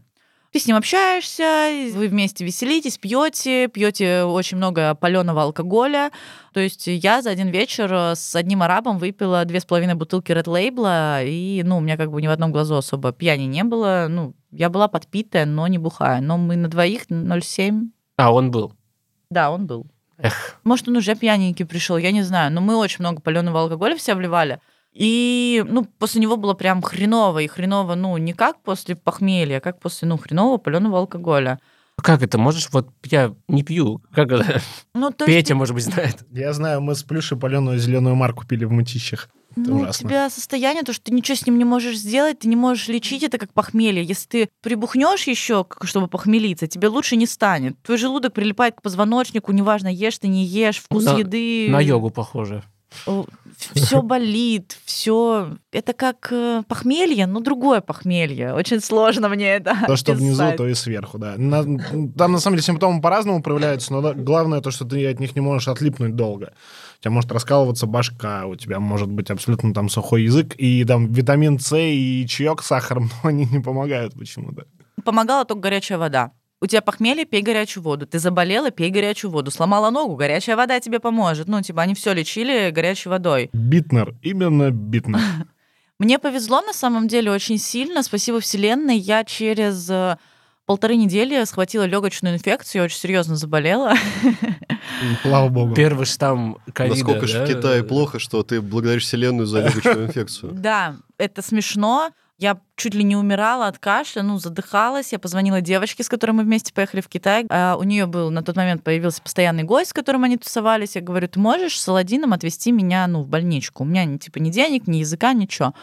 Ты 0.52 0.60
с 0.60 0.66
ним 0.66 0.78
общаешься, 0.78 1.92
вы 1.94 2.08
вместе 2.08 2.46
веселитесь, 2.46 2.98
пьете, 2.98 3.68
пьете 3.68 4.24
очень 4.24 4.58
много 4.58 4.96
паленого 4.96 5.44
алкоголя. 5.44 6.12
То 6.54 6.62
есть 6.62 6.88
я 6.88 7.22
за 7.22 7.32
один 7.32 7.50
вечер 7.50 7.92
с 8.16 8.36
одним 8.36 8.64
арабом 8.64 8.98
выпила 8.98 9.44
две 9.46 9.60
с 9.60 9.66
половиной 9.66 9.96
бутылки 9.96 10.32
Red 10.32 10.46
Label, 10.46 11.26
и, 11.28 11.62
ну, 11.64 11.78
у 11.78 11.80
меня 11.82 11.98
как 11.98 12.12
бы 12.12 12.22
ни 12.22 12.28
в 12.28 12.32
одном 12.32 12.52
глазу 12.52 12.78
особо 12.78 13.12
пьяни 13.12 13.44
не 13.44 13.64
было. 13.64 14.08
Ну, 14.10 14.36
я 14.52 14.70
была 14.70 14.88
подпитая, 14.88 15.46
но 15.46 15.68
не 15.68 15.78
бухая. 15.78 16.22
Но 16.22 16.38
мы 16.38 16.56
на 16.56 16.70
двоих 16.70 17.08
0,7. 17.08 17.90
А, 18.16 18.32
он 18.32 18.50
был? 18.50 18.74
Да, 19.30 19.52
он 19.52 19.68
был. 19.68 19.86
Эх. 20.18 20.60
Может, 20.64 20.88
он 20.88 20.98
уже 20.98 21.16
пьяненький 21.16 21.66
пришел, 21.66 21.98
я 21.98 22.12
не 22.12 22.24
знаю. 22.24 22.52
Но 22.52 22.62
мы 22.62 22.78
очень 22.78 22.98
много 23.00 23.22
паленого 23.22 23.62
алкоголя 23.62 23.96
все 23.96 24.16
вливали. 24.16 24.60
И, 24.98 25.64
ну, 25.68 25.86
после 26.00 26.22
него 26.22 26.38
было 26.38 26.56
прям 26.56 26.82
хреново. 26.82 27.40
И 27.40 27.48
хреново, 27.48 27.94
ну, 27.94 28.18
не 28.18 28.34
как 28.34 28.60
после 28.64 28.96
похмелья, 28.96 29.58
а 29.58 29.62
как 29.62 29.80
после, 29.80 30.08
ну, 30.08 30.18
хренового 30.18 30.58
паленого 30.58 30.98
алкоголя. 30.98 31.60
Как 32.02 32.24
это? 32.24 32.40
Можешь, 32.40 32.70
вот 32.72 32.90
я 33.06 33.34
не 33.48 33.62
пью. 33.62 34.02
Как 34.12 34.32
это? 34.32 34.62
Ну, 34.96 35.12
то 35.12 35.26
есть 35.26 35.38
Петя, 35.38 35.54
может 35.54 35.76
быть, 35.76 35.84
знает. 35.84 36.26
Я 36.32 36.52
знаю, 36.54 36.82
мы 36.82 36.96
с 36.96 37.04
Плюшей 37.04 37.38
паленую 37.38 37.78
зеленую 37.78 38.16
марку 38.16 38.46
пили 38.48 38.66
в 38.66 38.72
мытищах. 38.72 39.30
Это 39.52 39.70
ну, 39.70 39.82
ужасно. 39.82 40.06
у 40.06 40.10
тебя 40.10 40.30
состояние, 40.32 40.84
то, 40.84 40.94
что 40.94 41.06
ты 41.06 41.14
ничего 41.14 41.36
с 41.36 41.46
ним 41.46 41.60
не 41.60 41.66
можешь 41.66 41.98
сделать, 41.98 42.40
ты 42.40 42.48
не 42.48 42.56
можешь 42.56 42.88
лечить 42.88 43.22
это 43.22 43.38
как 43.38 43.54
похмелье. 43.54 44.04
Если 44.04 44.28
ты 44.28 44.50
прибухнешь 44.62 45.28
еще, 45.28 45.66
чтобы 45.84 46.08
похмелиться, 46.08 46.68
тебе 46.68 46.88
лучше 46.88 47.16
не 47.16 47.28
станет. 47.28 47.80
Твой 47.84 47.98
желудок 48.00 48.34
прилипает 48.34 48.76
к 48.76 48.82
позвоночнику, 48.82 49.52
неважно, 49.52 49.88
ешь 49.88 50.18
ты, 50.18 50.28
не 50.28 50.44
ешь, 50.44 50.78
вкус 50.78 51.06
На- 51.06 51.18
еды. 51.18 51.68
На 51.70 51.82
йогу 51.82 52.10
похоже. 52.10 52.64
Все 53.74 54.02
болит, 54.02 54.78
все. 54.86 55.58
Это 55.72 55.94
как 55.94 56.28
э, 56.32 56.64
похмелье, 56.68 57.26
но 57.26 57.40
другое 57.40 57.82
похмелье. 57.82 58.54
Очень 58.54 58.80
сложно 58.82 59.30
мне 59.30 59.56
это. 59.56 59.76
То, 59.88 59.96
что 59.96 60.14
внизу, 60.14 60.44
то 60.56 60.68
и 60.68 60.74
сверху, 60.76 61.18
да. 61.18 61.36
На- 61.38 61.64
там, 61.64 62.32
на 62.34 62.40
самом 62.40 62.56
деле, 62.56 62.62
симптомы 62.62 63.02
по-разному 63.02 63.42
проявляются, 63.42 63.94
но 63.94 64.14
главное 64.14 64.62
то, 64.62 64.70
что 64.70 64.86
ты 64.86 65.08
от 65.08 65.20
них 65.20 65.36
не 65.36 65.42
можешь 65.42 65.68
отлипнуть 65.68 66.16
долго. 66.16 66.54
У 67.00 67.02
тебя 67.02 67.12
может 67.12 67.32
раскалываться 67.32 67.88
башка, 67.88 68.46
у 68.46 68.56
тебя 68.56 68.80
может 68.80 69.10
быть 69.10 69.30
абсолютно 69.32 69.74
там 69.74 69.90
сухой 69.90 70.24
язык, 70.24 70.54
и 70.58 70.84
там 70.86 71.12
витамин 71.12 71.60
С 71.60 71.76
и 71.78 72.26
чаек 72.28 72.62
с 72.62 72.68
сахаром, 72.68 73.10
но 73.24 73.30
они 73.30 73.46
не 73.46 73.60
помогают 73.60 74.14
почему-то. 74.14 74.66
Помогала 75.04 75.46
только 75.46 75.62
горячая 75.62 75.98
вода. 75.98 76.32
У 76.60 76.66
тебя 76.66 76.82
похмелье, 76.82 77.26
пей 77.26 77.44
горячую 77.44 77.84
воду. 77.84 78.08
Ты 78.08 78.18
заболела, 78.18 78.72
пей 78.72 78.90
горячую 78.90 79.30
воду. 79.30 79.52
Сломала 79.52 79.92
ногу, 79.92 80.16
горячая 80.16 80.56
вода 80.56 80.80
тебе 80.80 81.00
поможет. 81.00 81.48
Ну, 81.48 81.62
типа, 81.62 81.84
они 81.84 81.94
все 81.94 82.14
лечили 82.14 82.72
горячей 82.72 83.10
водой. 83.10 83.50
Битнер, 83.54 84.16
именно 84.24 84.72
Битнер. 84.72 85.20
Мне 86.00 86.18
повезло 86.18 86.62
на 86.62 86.74
самом 86.74 87.08
деле 87.08 87.32
очень 87.32 87.60
сильно. 87.60 88.02
Спасибо 88.02 88.40
Вселенной. 88.40 88.98
Я 88.98 89.24
через 89.24 89.88
э, 89.90 90.18
полторы 90.66 90.96
недели 90.96 91.44
схватила 91.46 91.84
легочную 91.84 92.36
инфекцию, 92.36 92.86
очень 92.86 92.98
серьезно 92.98 93.36
заболела. 93.36 93.94
Слава 95.24 95.50
богу. 95.50 95.76
Первый 95.76 96.06
штамм 96.06 96.58
ковида. 96.74 96.96
Насколько 96.96 97.28
же 97.28 97.44
в 97.44 97.48
Китае 97.48 97.84
плохо, 97.84 98.20
что 98.20 98.44
ты 98.44 98.62
благодаришь 98.62 99.04
Вселенную 99.04 99.46
за 99.46 99.62
легочную 99.62 100.08
инфекцию. 100.08 100.54
Да, 100.58 100.98
это 101.18 101.42
смешно. 101.42 102.10
Я 102.40 102.60
чуть 102.76 102.94
ли 102.94 103.04
не 103.04 103.16
умирала 103.16 103.66
от 103.66 103.80
кашля, 103.80 104.22
ну, 104.22 104.38
задыхалась. 104.38 105.12
Я 105.12 105.18
позвонила 105.18 105.60
девочке, 105.60 106.04
с 106.04 106.10
которой 106.10 106.32
мы 106.32 106.44
вместе 106.44 106.72
поехали 106.72 107.02
в 107.02 107.08
Китай. 107.08 107.46
А 107.50 107.76
у 107.78 107.84
нее 107.84 108.06
был 108.06 108.30
на 108.30 108.44
тот 108.44 108.56
момент 108.56 108.84
появился 108.84 109.24
постоянный 109.24 109.64
гость, 109.64 109.90
с 109.90 109.94
которым 109.94 110.24
они 110.24 110.38
тусовались. 110.38 110.96
Я 110.96 111.02
говорю, 111.02 111.28
ты 111.28 111.40
можешь 111.40 111.82
с 111.82 111.88
Аладдином 111.88 112.34
отвезти 112.34 112.72
меня, 112.72 113.08
ну, 113.08 113.24
в 113.24 113.28
больничку? 113.28 113.84
У 113.84 113.88
меня, 113.88 114.20
типа, 114.20 114.38
ни 114.38 114.52
денег, 114.52 114.88
ни 114.88 114.98
языка, 114.98 115.34
ничего. 115.34 115.74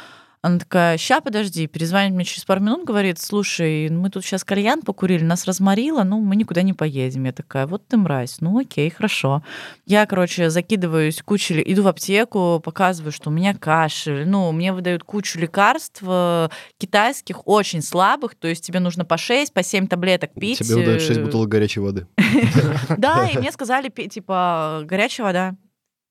Она 0.44 0.58
такая, 0.58 0.98
ща, 0.98 1.22
подожди, 1.22 1.66
перезвонит 1.66 2.12
мне 2.12 2.26
через 2.26 2.44
пару 2.44 2.60
минут, 2.60 2.84
говорит, 2.84 3.18
слушай, 3.18 3.88
мы 3.88 4.10
тут 4.10 4.26
сейчас 4.26 4.44
кальян 4.44 4.82
покурили, 4.82 5.24
нас 5.24 5.46
разморило, 5.46 6.02
ну, 6.02 6.20
мы 6.20 6.36
никуда 6.36 6.60
не 6.60 6.74
поедем. 6.74 7.24
Я 7.24 7.32
такая, 7.32 7.66
вот 7.66 7.88
ты 7.88 7.96
мразь, 7.96 8.42
ну, 8.42 8.58
окей, 8.58 8.90
хорошо. 8.90 9.42
Я, 9.86 10.04
короче, 10.04 10.50
закидываюсь 10.50 11.22
кучей, 11.22 11.62
иду 11.64 11.84
в 11.84 11.88
аптеку, 11.88 12.60
показываю, 12.62 13.10
что 13.10 13.30
у 13.30 13.32
меня 13.32 13.54
кашель, 13.54 14.28
ну, 14.28 14.52
мне 14.52 14.74
выдают 14.74 15.02
кучу 15.02 15.38
лекарств 15.38 16.02
э, 16.06 16.48
китайских, 16.76 17.48
очень 17.48 17.80
слабых, 17.80 18.34
то 18.34 18.46
есть 18.46 18.66
тебе 18.66 18.80
нужно 18.80 19.06
по 19.06 19.16
6, 19.16 19.54
по 19.54 19.62
7 19.62 19.86
таблеток 19.86 20.34
пить. 20.34 20.58
Тебе 20.58 20.74
выдают 20.74 21.00
6 21.00 21.20
э, 21.20 21.24
бутылок 21.24 21.48
горячей 21.48 21.80
воды. 21.80 22.06
да, 22.98 23.30
и 23.30 23.38
мне 23.38 23.50
сказали, 23.50 23.88
типа, 23.88 24.82
горячая 24.84 25.26
вода. 25.26 25.54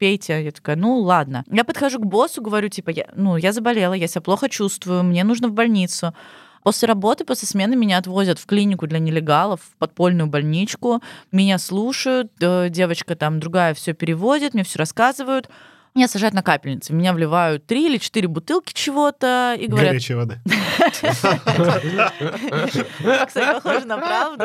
Пейте. 0.03 0.43
Я 0.43 0.51
такая, 0.51 0.75
ну 0.75 0.97
ладно. 0.97 1.45
Я 1.49 1.63
подхожу 1.63 1.97
к 1.97 2.05
боссу, 2.05 2.41
говорю, 2.41 2.67
типа, 2.67 2.89
я, 2.89 3.05
ну, 3.15 3.37
я 3.37 3.53
заболела, 3.53 3.93
я 3.93 4.07
себя 4.07 4.19
плохо 4.19 4.49
чувствую, 4.49 5.01
мне 5.01 5.23
нужно 5.23 5.47
в 5.47 5.53
больницу. 5.53 6.13
После 6.61 6.89
работы, 6.89 7.23
после 7.23 7.47
смены 7.47 7.77
меня 7.77 7.99
отвозят 7.99 8.37
в 8.37 8.45
клинику 8.45 8.85
для 8.85 8.99
нелегалов, 8.99 9.61
в 9.61 9.77
подпольную 9.77 10.27
больничку. 10.27 11.01
Меня 11.31 11.57
слушают, 11.57 12.33
э, 12.41 12.67
девочка 12.69 13.15
там 13.15 13.39
другая 13.39 13.73
все 13.73 13.93
переводит, 13.93 14.53
мне 14.53 14.65
все 14.65 14.77
рассказывают. 14.79 15.49
Меня 15.95 16.07
сажают 16.07 16.33
на 16.33 16.41
капельницы, 16.41 16.91
меня 16.91 17.13
вливают 17.13 17.67
три 17.67 17.85
или 17.85 17.97
четыре 17.99 18.27
бутылки 18.27 18.73
чего-то 18.73 19.55
и 19.59 19.67
говорят, 19.67 19.89
Горячей 19.91 20.15
воды. 20.15 20.39
Кстати, 23.27 23.53
похоже 23.53 23.85
на 23.85 23.97
правду. 23.97 24.43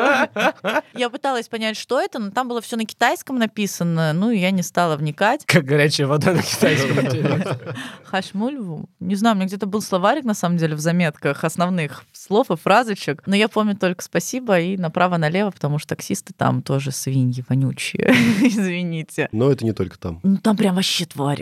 Я 0.93 1.09
пыталась 1.09 1.47
понять, 1.47 1.75
что 1.75 1.99
это, 1.99 2.19
но 2.19 2.29
там 2.29 2.47
было 2.47 2.61
все 2.61 2.77
на 2.77 2.85
китайском 2.85 3.39
написано, 3.39 4.13
ну 4.13 4.29
и 4.29 4.37
я 4.37 4.51
не 4.51 4.61
стала 4.61 4.95
вникать. 4.95 5.43
Как 5.47 5.65
горячая 5.65 6.05
вода 6.05 6.33
на 6.33 6.43
китайском. 6.43 6.99
интересно. 6.99 7.57
Хашмуль, 8.03 8.59
не 8.99 9.15
знаю, 9.15 9.35
у 9.35 9.37
меня 9.37 9.47
где-то 9.47 9.65
был 9.65 9.81
словарик, 9.81 10.25
на 10.25 10.35
самом 10.35 10.57
деле, 10.57 10.75
в 10.75 10.79
заметках 10.79 11.43
основных 11.43 12.03
слов 12.11 12.51
и 12.51 12.57
фразочек, 12.57 13.23
но 13.25 13.35
я 13.35 13.47
помню 13.47 13.75
только 13.75 14.03
спасибо 14.03 14.59
и 14.59 14.77
направо-налево, 14.77 15.49
потому 15.51 15.79
что 15.79 15.95
таксисты 15.95 16.33
там 16.33 16.61
тоже 16.61 16.91
свиньи 16.91 17.43
вонючие, 17.47 18.13
извините. 18.41 19.29
Но 19.31 19.51
это 19.51 19.65
не 19.65 19.73
только 19.73 19.97
там. 19.97 20.19
Ну 20.21 20.37
там 20.37 20.55
прям 20.55 20.75
вообще 20.75 21.05
твари. 21.05 21.38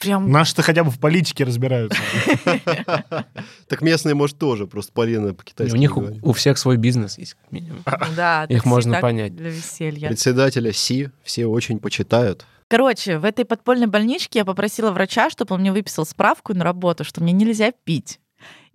Прям 0.00 0.30
Наши-то 0.30 0.62
хотя 0.62 0.82
бы 0.82 0.90
в 0.90 0.98
политике 0.98 1.44
разбираются. 1.44 2.00
Так 3.68 3.82
местные, 3.82 4.14
может, 4.14 4.38
тоже, 4.38 4.66
просто 4.66 4.92
Полина 4.92 5.32
по-китайски 5.32 5.74
У 5.74 5.78
них 5.78 5.96
у 5.96 6.32
всех 6.32 6.58
свой 6.58 6.76
бизнес 6.76 7.18
есть, 7.18 7.34
как 7.34 7.52
минимум. 7.52 7.84
да, 8.16 8.44
Их 8.48 8.64
можно 8.64 9.00
понять. 9.00 9.36
для 9.36 9.50
веселья. 9.50 10.08
Председателя 10.08 10.72
Си 10.72 11.10
все 11.22 11.46
очень 11.46 11.78
почитают. 11.78 12.46
Короче, 12.68 13.18
в 13.18 13.24
этой 13.24 13.44
подпольной 13.44 13.86
больничке 13.86 14.40
я 14.40 14.44
попросила 14.44 14.90
врача, 14.90 15.28
чтобы 15.28 15.54
он 15.54 15.60
мне 15.60 15.72
выписал 15.72 16.06
справку 16.06 16.54
на 16.54 16.64
работу, 16.64 17.04
что 17.04 17.22
мне 17.22 17.32
нельзя 17.32 17.72
пить. 17.84 18.18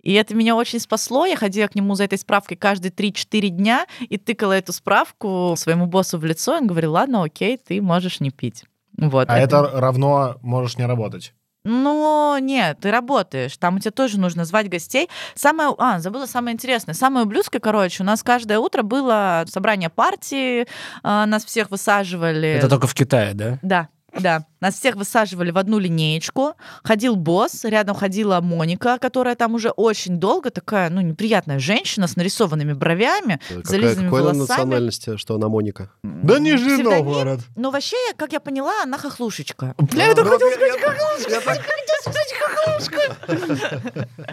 И 0.02 0.12
это 0.12 0.34
меня 0.34 0.54
очень 0.54 0.78
спасло. 0.78 1.26
Я 1.26 1.36
ходила 1.36 1.66
к 1.66 1.74
нему 1.74 1.94
за 1.96 2.04
этой 2.04 2.18
справкой 2.18 2.56
каждые 2.56 2.92
3-4 2.92 3.48
дня 3.48 3.86
и 4.00 4.18
тыкала 4.18 4.52
эту 4.52 4.72
справку 4.72 5.54
своему 5.58 5.86
боссу 5.86 6.18
в 6.18 6.24
лицо. 6.24 6.54
И 6.56 6.60
он 6.60 6.66
говорил, 6.68 6.92
ладно, 6.92 7.24
окей, 7.24 7.56
ты 7.58 7.82
можешь 7.82 8.20
не 8.20 8.30
пить. 8.30 8.64
Вот. 8.96 9.28
А 9.30 9.38
это 9.38 9.62
равно 9.62 10.36
можешь 10.42 10.76
не 10.78 10.86
работать. 10.86 11.34
Ну, 11.68 12.38
нет, 12.40 12.78
ты 12.80 12.92
работаешь. 12.92 13.56
Там 13.56 13.76
у 13.76 13.78
тебя 13.80 13.90
тоже 13.90 14.20
нужно 14.20 14.44
звать 14.44 14.68
гостей. 14.68 15.10
Самое... 15.34 15.74
А, 15.78 15.98
забыла 15.98 16.26
самое 16.26 16.54
интересное. 16.54 16.94
Самое 16.94 17.26
ублюдское, 17.26 17.60
короче, 17.60 18.04
у 18.04 18.06
нас 18.06 18.22
каждое 18.22 18.60
утро 18.60 18.82
было 18.82 19.44
собрание 19.48 19.90
партии, 19.90 20.68
а, 21.02 21.26
нас 21.26 21.44
всех 21.44 21.72
высаживали... 21.72 22.50
Это 22.50 22.68
только 22.68 22.86
в 22.86 22.94
Китае, 22.94 23.34
да? 23.34 23.58
Да, 23.62 23.88
да. 24.16 24.46
Нас 24.66 24.74
всех 24.80 24.96
высаживали 24.96 25.52
в 25.52 25.58
одну 25.58 25.78
линеечку. 25.78 26.54
Ходил 26.82 27.14
босс, 27.14 27.62
рядом 27.64 27.94
ходила 27.94 28.40
Моника, 28.40 28.98
которая 28.98 29.36
там 29.36 29.54
уже 29.54 29.70
очень 29.70 30.18
долго, 30.18 30.50
такая, 30.50 30.90
ну, 30.90 31.00
неприятная 31.02 31.60
женщина 31.60 32.08
с 32.08 32.16
нарисованными 32.16 32.72
бровями, 32.72 33.38
Какая, 33.48 33.62
зализанными 33.62 34.06
какой 34.06 34.22
волосами. 34.22 34.40
национальности, 34.40 35.16
что 35.18 35.36
она 35.36 35.48
Моника? 35.48 35.88
Да 36.02 36.40
Нижний 36.40 36.74
Псевдоним. 36.78 37.04
Новгород. 37.04 37.40
Но 37.54 37.70
вообще, 37.70 37.96
как 38.16 38.32
я 38.32 38.40
поняла, 38.40 38.82
она 38.82 38.98
хохлушечка. 38.98 39.76
Бля, 39.78 40.08
это 40.08 40.24
хотел 40.24 40.50
сказать, 40.50 40.80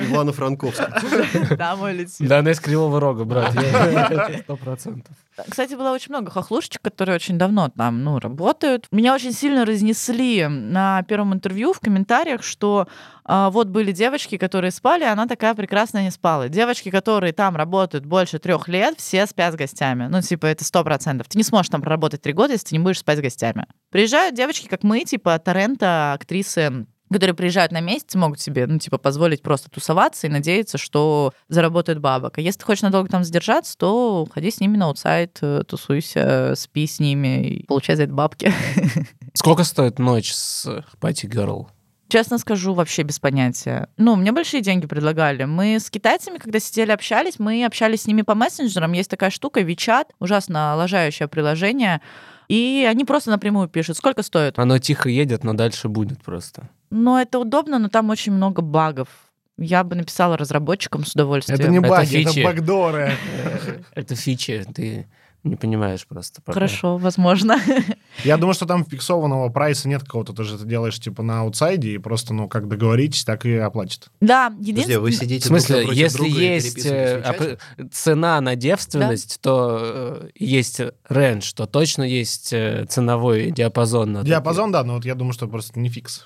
Ивано-Франковска. 0.09 1.55
Да, 1.57 1.75
мой 1.75 1.93
лицо. 1.93 2.25
Да, 2.25 2.39
она 2.39 2.51
из 2.51 2.59
Кривого 2.59 2.99
Рога, 2.99 3.23
брат. 3.25 3.53
я- 3.53 4.39
Сто 4.43 4.55
процентов. 4.55 5.13
Кстати, 5.49 5.75
было 5.75 5.91
очень 5.91 6.09
много 6.09 6.31
хохлушечек, 6.31 6.81
которые 6.95 7.17
очень 7.17 7.37
давно 7.37 7.67
там, 7.67 8.05
ну, 8.05 8.19
работают. 8.19 8.87
Меня 8.89 9.13
очень 9.13 9.33
сильно 9.33 9.65
разнесли 9.65 10.47
на 10.47 11.03
первом 11.03 11.33
интервью 11.33 11.73
в 11.73 11.81
комментариях, 11.81 12.41
что 12.41 12.87
а, 13.25 13.49
вот 13.49 13.67
были 13.67 13.91
девочки, 13.91 14.37
которые 14.37 14.71
спали, 14.71 15.03
она 15.03 15.27
такая 15.27 15.53
прекрасно 15.55 16.03
не 16.03 16.11
спала. 16.11 16.47
Девочки, 16.47 16.89
которые 16.89 17.33
там 17.33 17.57
работают 17.57 18.05
больше 18.05 18.39
трех 18.39 18.69
лет, 18.69 18.95
все 18.97 19.25
спят 19.25 19.53
с 19.53 19.57
гостями. 19.57 20.07
Ну, 20.09 20.21
типа, 20.21 20.45
это 20.45 20.63
сто 20.63 20.85
процентов. 20.85 21.27
Ты 21.27 21.37
не 21.37 21.43
сможешь 21.43 21.69
там 21.69 21.81
проработать 21.81 22.21
три 22.21 22.31
года, 22.31 22.53
если 22.53 22.67
ты 22.69 22.75
не 22.77 22.83
будешь 22.83 22.99
спать 22.99 23.17
с 23.17 23.21
гостями. 23.21 23.65
Приезжают 23.91 24.33
девочки, 24.33 24.67
как 24.69 24.83
мы, 24.83 25.03
типа, 25.03 25.37
Торрента, 25.39 26.13
актрисы 26.13 26.85
которые 27.11 27.35
приезжают 27.35 27.71
на 27.71 27.81
месяц, 27.81 28.15
могут 28.15 28.39
себе, 28.39 28.67
ну, 28.67 28.79
типа, 28.79 28.97
позволить 28.97 29.41
просто 29.41 29.69
тусоваться 29.69 30.27
и 30.27 30.29
надеяться, 30.29 30.77
что 30.77 31.33
заработают 31.47 31.99
бабок. 31.99 32.37
А 32.37 32.41
если 32.41 32.59
ты 32.59 32.65
хочешь 32.65 32.81
надолго 32.81 33.09
там 33.09 33.23
задержаться, 33.23 33.77
то 33.77 34.27
ходи 34.33 34.51
с 34.51 34.59
ними 34.59 34.77
на 34.77 34.85
аутсайд, 34.87 35.37
э, 35.41 35.63
тусуйся, 35.67 36.53
спи 36.55 36.87
с 36.87 36.99
ними 36.99 37.47
и 37.47 37.65
получай 37.65 37.95
за 37.95 38.03
это 38.03 38.13
бабки. 38.13 38.51
Сколько 39.33 39.63
стоит 39.63 39.99
ночь 39.99 40.33
с 40.33 40.83
Пати 40.99 41.25
Girl? 41.25 41.67
Честно 42.07 42.37
скажу, 42.37 42.73
вообще 42.73 43.01
без 43.01 43.19
понятия. 43.19 43.89
Ну, 43.97 44.15
мне 44.15 44.31
большие 44.31 44.61
деньги 44.61 44.85
предлагали. 44.85 45.45
Мы 45.45 45.79
с 45.79 45.89
китайцами, 45.89 46.37
когда 46.37 46.59
сидели, 46.59 46.91
общались, 46.91 47.39
мы 47.39 47.65
общались 47.65 48.03
с 48.03 48.07
ними 48.07 48.21
по 48.21 48.35
мессенджерам. 48.35 48.91
Есть 48.91 49.09
такая 49.09 49.31
штука, 49.31 49.61
WeChat, 49.61 50.09
ужасно 50.19 50.75
лажающее 50.75 51.27
приложение. 51.27 52.01
И 52.47 52.85
они 52.87 53.05
просто 53.05 53.31
напрямую 53.31 53.67
пишут, 53.67 53.97
сколько 53.97 54.21
стоит. 54.21 54.59
Оно 54.59 54.77
тихо 54.77 55.09
едет, 55.09 55.43
но 55.43 55.53
дальше 55.53 55.89
будет 55.89 56.21
просто. 56.23 56.69
Ну, 56.95 57.17
это 57.17 57.39
удобно, 57.39 57.77
но 57.77 57.89
там 57.89 58.09
очень 58.09 58.31
много 58.31 58.61
багов. 58.61 59.09
Я 59.57 59.83
бы 59.83 59.95
написала 59.95 60.37
разработчикам 60.37 61.05
с 61.05 61.13
удовольствием. 61.13 61.59
Это 61.59 61.69
не 61.69 61.79
Это 61.79 61.89
баги, 61.89 62.21
это 62.21 62.31
фичи. 62.31 62.43
бэкдоры. 62.43 63.11
Это 63.95 64.15
фичи, 64.15 64.65
ты 64.73 65.05
не 65.43 65.57
понимаешь 65.57 66.07
просто. 66.07 66.41
пока. 66.41 66.53
Хорошо, 66.53 66.97
возможно. 66.97 67.57
Я 68.23 68.37
думаю, 68.37 68.53
что 68.53 68.65
там 68.65 68.85
фиксованного 68.85 69.49
прайса 69.49 69.89
нет 69.89 70.03
какого-то. 70.03 70.33
Ты 70.33 70.43
же 70.43 70.55
это 70.55 70.65
делаешь 70.65 70.99
типа 70.99 71.21
на 71.21 71.41
аутсайде 71.41 71.91
и 71.91 71.97
просто, 71.97 72.33
ну, 72.33 72.47
как 72.47 72.67
договоритесь, 72.67 73.25
так 73.25 73.45
и 73.45 73.55
оплатят. 73.55 74.09
Да, 74.21 74.49
Подожди, 74.49 74.71
единственное... 74.71 74.99
вы 74.99 75.11
В 75.11 75.15
сидите 75.15 75.47
друг 75.47 75.59
смысле, 75.59 75.87
если 75.93 76.29
есть 76.29 76.85
э, 76.85 77.57
в 77.77 77.89
цена 77.89 78.41
на 78.41 78.55
девственность, 78.55 79.39
то 79.41 79.79
э, 79.81 80.29
есть 80.33 80.81
range, 81.09 81.51
то 81.53 81.67
точно 81.67 82.03
есть 82.03 82.51
э, 82.53 82.85
ценовой 82.89 83.51
диапазон. 83.51 84.13
на 84.13 84.23
Диапазон, 84.23 84.71
да, 84.71 84.83
но 84.83 84.95
вот 84.95 85.05
я 85.05 85.13
думаю, 85.13 85.33
что 85.33 85.47
просто 85.47 85.79
не 85.79 85.89
фикс. 85.89 86.25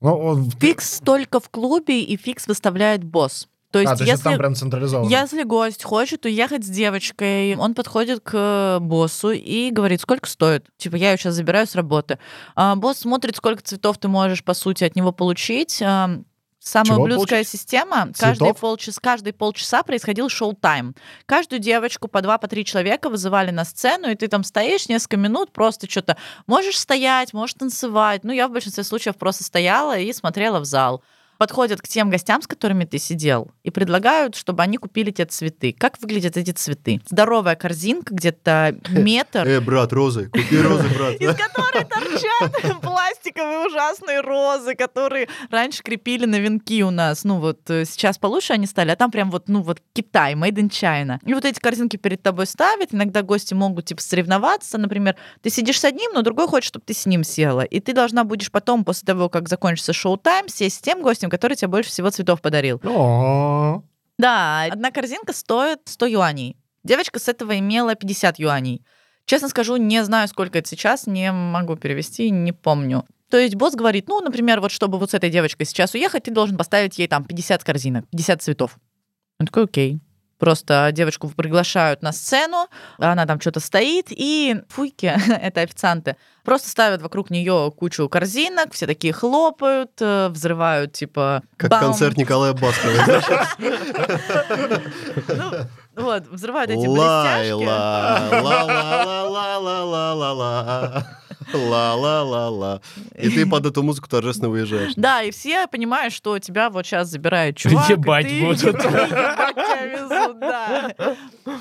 Ну, 0.00 0.14
он- 0.14 0.50
Фикс 0.50 1.00
только 1.00 1.40
в 1.40 1.48
клубе, 1.48 2.02
и 2.02 2.16
фикс 2.16 2.46
выставляет 2.46 3.04
босс. 3.04 3.48
То 3.70 3.80
есть, 3.80 3.92
а, 3.92 3.96
то 3.96 4.04
есть 4.04 4.12
если... 4.12 4.24
там 4.24 4.38
прям 4.38 4.54
централизованно. 4.54 5.10
Если 5.10 5.42
гость 5.42 5.84
хочет 5.84 6.24
уехать 6.24 6.64
с 6.64 6.68
девочкой, 6.68 7.54
он 7.56 7.74
подходит 7.74 8.20
к 8.20 8.78
боссу 8.80 9.30
и 9.30 9.70
говорит, 9.70 10.00
сколько 10.00 10.26
стоит. 10.26 10.64
Типа, 10.78 10.96
я 10.96 11.10
ее 11.10 11.18
сейчас 11.18 11.34
забираю 11.34 11.66
с 11.66 11.74
работы. 11.74 12.18
А, 12.54 12.76
босс 12.76 12.98
смотрит, 13.00 13.36
сколько 13.36 13.62
цветов 13.62 13.98
ты 13.98 14.08
можешь, 14.08 14.42
по 14.42 14.54
сути, 14.54 14.84
от 14.84 14.96
него 14.96 15.12
получить. 15.12 15.82
Самая 16.60 16.86
Чего 16.86 17.02
ублюдская 17.04 17.38
получить? 17.38 17.52
система. 17.52 18.08
Каждые 18.18 18.34
Цветов? 18.52 18.60
полчаса, 18.60 19.00
каждые 19.00 19.32
полчаса 19.32 19.82
происходил 19.82 20.28
шоу-тайм. 20.28 20.94
Каждую 21.26 21.60
девочку 21.60 22.08
по 22.08 22.20
два, 22.20 22.36
по 22.38 22.48
три 22.48 22.64
человека 22.64 23.08
вызывали 23.08 23.50
на 23.50 23.64
сцену, 23.64 24.10
и 24.10 24.14
ты 24.16 24.28
там 24.28 24.42
стоишь 24.44 24.88
несколько 24.88 25.16
минут, 25.16 25.52
просто 25.52 25.88
что-то 25.88 26.16
можешь 26.46 26.78
стоять, 26.78 27.32
можешь 27.32 27.54
танцевать. 27.54 28.24
Ну, 28.24 28.32
я 28.32 28.48
в 28.48 28.52
большинстве 28.52 28.84
случаев 28.84 29.16
просто 29.16 29.44
стояла 29.44 29.98
и 29.98 30.12
смотрела 30.12 30.60
в 30.60 30.64
зал 30.64 31.02
подходят 31.38 31.80
к 31.80 31.88
тем 31.88 32.10
гостям, 32.10 32.42
с 32.42 32.46
которыми 32.46 32.84
ты 32.84 32.98
сидел, 32.98 33.50
и 33.62 33.70
предлагают, 33.70 34.34
чтобы 34.34 34.62
они 34.62 34.76
купили 34.76 35.10
тебе 35.10 35.26
цветы. 35.26 35.72
Как 35.76 35.98
выглядят 36.00 36.36
эти 36.36 36.50
цветы? 36.50 37.00
Здоровая 37.08 37.54
корзинка, 37.56 38.14
где-то 38.14 38.76
метр, 38.90 39.46
Э, 39.46 39.60
брат, 39.60 39.92
розы, 39.92 40.28
купи 40.28 40.60
розы, 40.60 40.88
брат. 40.96 41.14
из 41.14 41.34
которой 41.34 41.84
торчат 41.84 42.80
пластиковые 42.82 43.66
ужасные 43.66 44.20
розы, 44.20 44.74
которые 44.74 45.28
раньше 45.50 45.82
крепили 45.82 46.26
на 46.26 46.36
венки 46.40 46.82
у 46.82 46.90
нас. 46.90 47.24
Ну 47.24 47.38
вот 47.38 47.70
э, 47.70 47.84
сейчас 47.84 48.18
получше 48.18 48.52
они 48.52 48.66
стали, 48.66 48.90
а 48.90 48.96
там 48.96 49.10
прям 49.10 49.30
вот, 49.30 49.48
ну 49.48 49.62
вот 49.62 49.80
Китай, 49.92 50.34
made 50.34 50.56
in 50.56 50.68
China. 50.68 51.18
И 51.24 51.34
вот 51.34 51.44
эти 51.44 51.60
корзинки 51.60 51.96
перед 51.96 52.22
тобой 52.22 52.46
ставят, 52.46 52.92
иногда 52.92 53.22
гости 53.22 53.54
могут 53.54 53.86
типа 53.86 54.02
соревноваться, 54.02 54.76
например, 54.76 55.14
ты 55.40 55.50
сидишь 55.50 55.78
с 55.78 55.84
одним, 55.84 56.12
но 56.14 56.22
другой 56.22 56.48
хочет, 56.48 56.68
чтобы 56.68 56.84
ты 56.84 56.94
с 56.94 57.06
ним 57.06 57.22
села. 57.22 57.60
И 57.62 57.78
ты 57.78 57.92
должна 57.92 58.24
будешь 58.24 58.50
потом, 58.50 58.84
после 58.84 59.06
того, 59.06 59.28
как 59.28 59.48
закончится 59.48 59.92
шоу-тайм, 59.92 60.48
сесть 60.48 60.76
с 60.76 60.80
тем 60.80 61.02
гостем, 61.02 61.27
который 61.30 61.56
тебе 61.56 61.68
больше 61.68 61.90
всего 61.90 62.10
цветов 62.10 62.40
подарил. 62.40 62.80
Да, 64.18 64.64
одна 64.70 64.90
корзинка 64.90 65.32
стоит 65.32 65.80
100 65.84 66.06
юаней. 66.06 66.56
Девочка 66.84 67.18
с 67.18 67.28
этого 67.28 67.58
имела 67.58 67.94
50 67.94 68.38
юаней. 68.38 68.84
Честно 69.26 69.48
скажу, 69.48 69.76
не 69.76 70.02
знаю, 70.04 70.26
сколько 70.28 70.58
это 70.58 70.68
сейчас, 70.68 71.06
не 71.06 71.30
могу 71.30 71.76
перевести, 71.76 72.30
не 72.30 72.52
помню. 72.52 73.04
То 73.30 73.36
есть 73.36 73.56
босс 73.56 73.74
говорит, 73.74 74.08
ну, 74.08 74.20
например, 74.20 74.60
вот 74.60 74.70
чтобы 74.70 74.98
вот 74.98 75.10
с 75.10 75.14
этой 75.14 75.28
девочкой 75.28 75.66
сейчас 75.66 75.94
уехать, 75.94 76.24
ты 76.24 76.30
должен 76.30 76.56
поставить 76.56 76.98
ей 76.98 77.08
там 77.08 77.24
50 77.24 77.62
корзинок, 77.62 78.08
50 78.08 78.42
цветов. 78.42 78.78
Он 79.38 79.46
такой, 79.46 79.64
окей. 79.64 80.00
Просто 80.38 80.90
девочку 80.92 81.28
приглашают 81.28 82.02
на 82.02 82.12
сцену, 82.12 82.68
она 82.98 83.26
там 83.26 83.40
что-то 83.40 83.60
стоит, 83.60 84.06
и 84.10 84.62
фуйки, 84.68 85.06
это 85.42 85.62
официанты, 85.62 86.16
просто 86.44 86.68
ставят 86.68 87.02
вокруг 87.02 87.30
нее 87.30 87.72
кучу 87.76 88.08
корзинок, 88.08 88.72
все 88.72 88.86
такие 88.86 89.12
хлопают, 89.12 89.92
э, 90.00 90.28
взрывают, 90.28 90.92
типа... 90.92 91.42
Как 91.56 91.70
бам. 91.70 91.80
концерт 91.80 92.16
Николая 92.16 92.52
Баскова. 92.52 93.12
Ну, 95.98 96.04
вот, 96.04 96.28
взрывают 96.28 96.70
эти 96.70 96.86
блестяшки. 96.86 97.64
Ла-ла-ла-ла. 101.52 102.80
И 103.16 103.28
ты 103.28 103.46
под 103.46 103.66
эту 103.66 103.82
музыку 103.82 104.08
торжественно 104.08 104.50
выезжаешь. 104.50 104.92
Да, 104.96 105.22
и 105.22 105.30
все 105.30 105.66
понимают, 105.66 106.12
что 106.12 106.38
тебя 106.38 106.70
вот 106.70 106.86
сейчас 106.86 107.08
забирает 107.08 107.56
чувак. 107.56 107.88
Ебать 107.88 108.40
будут. 108.40 108.76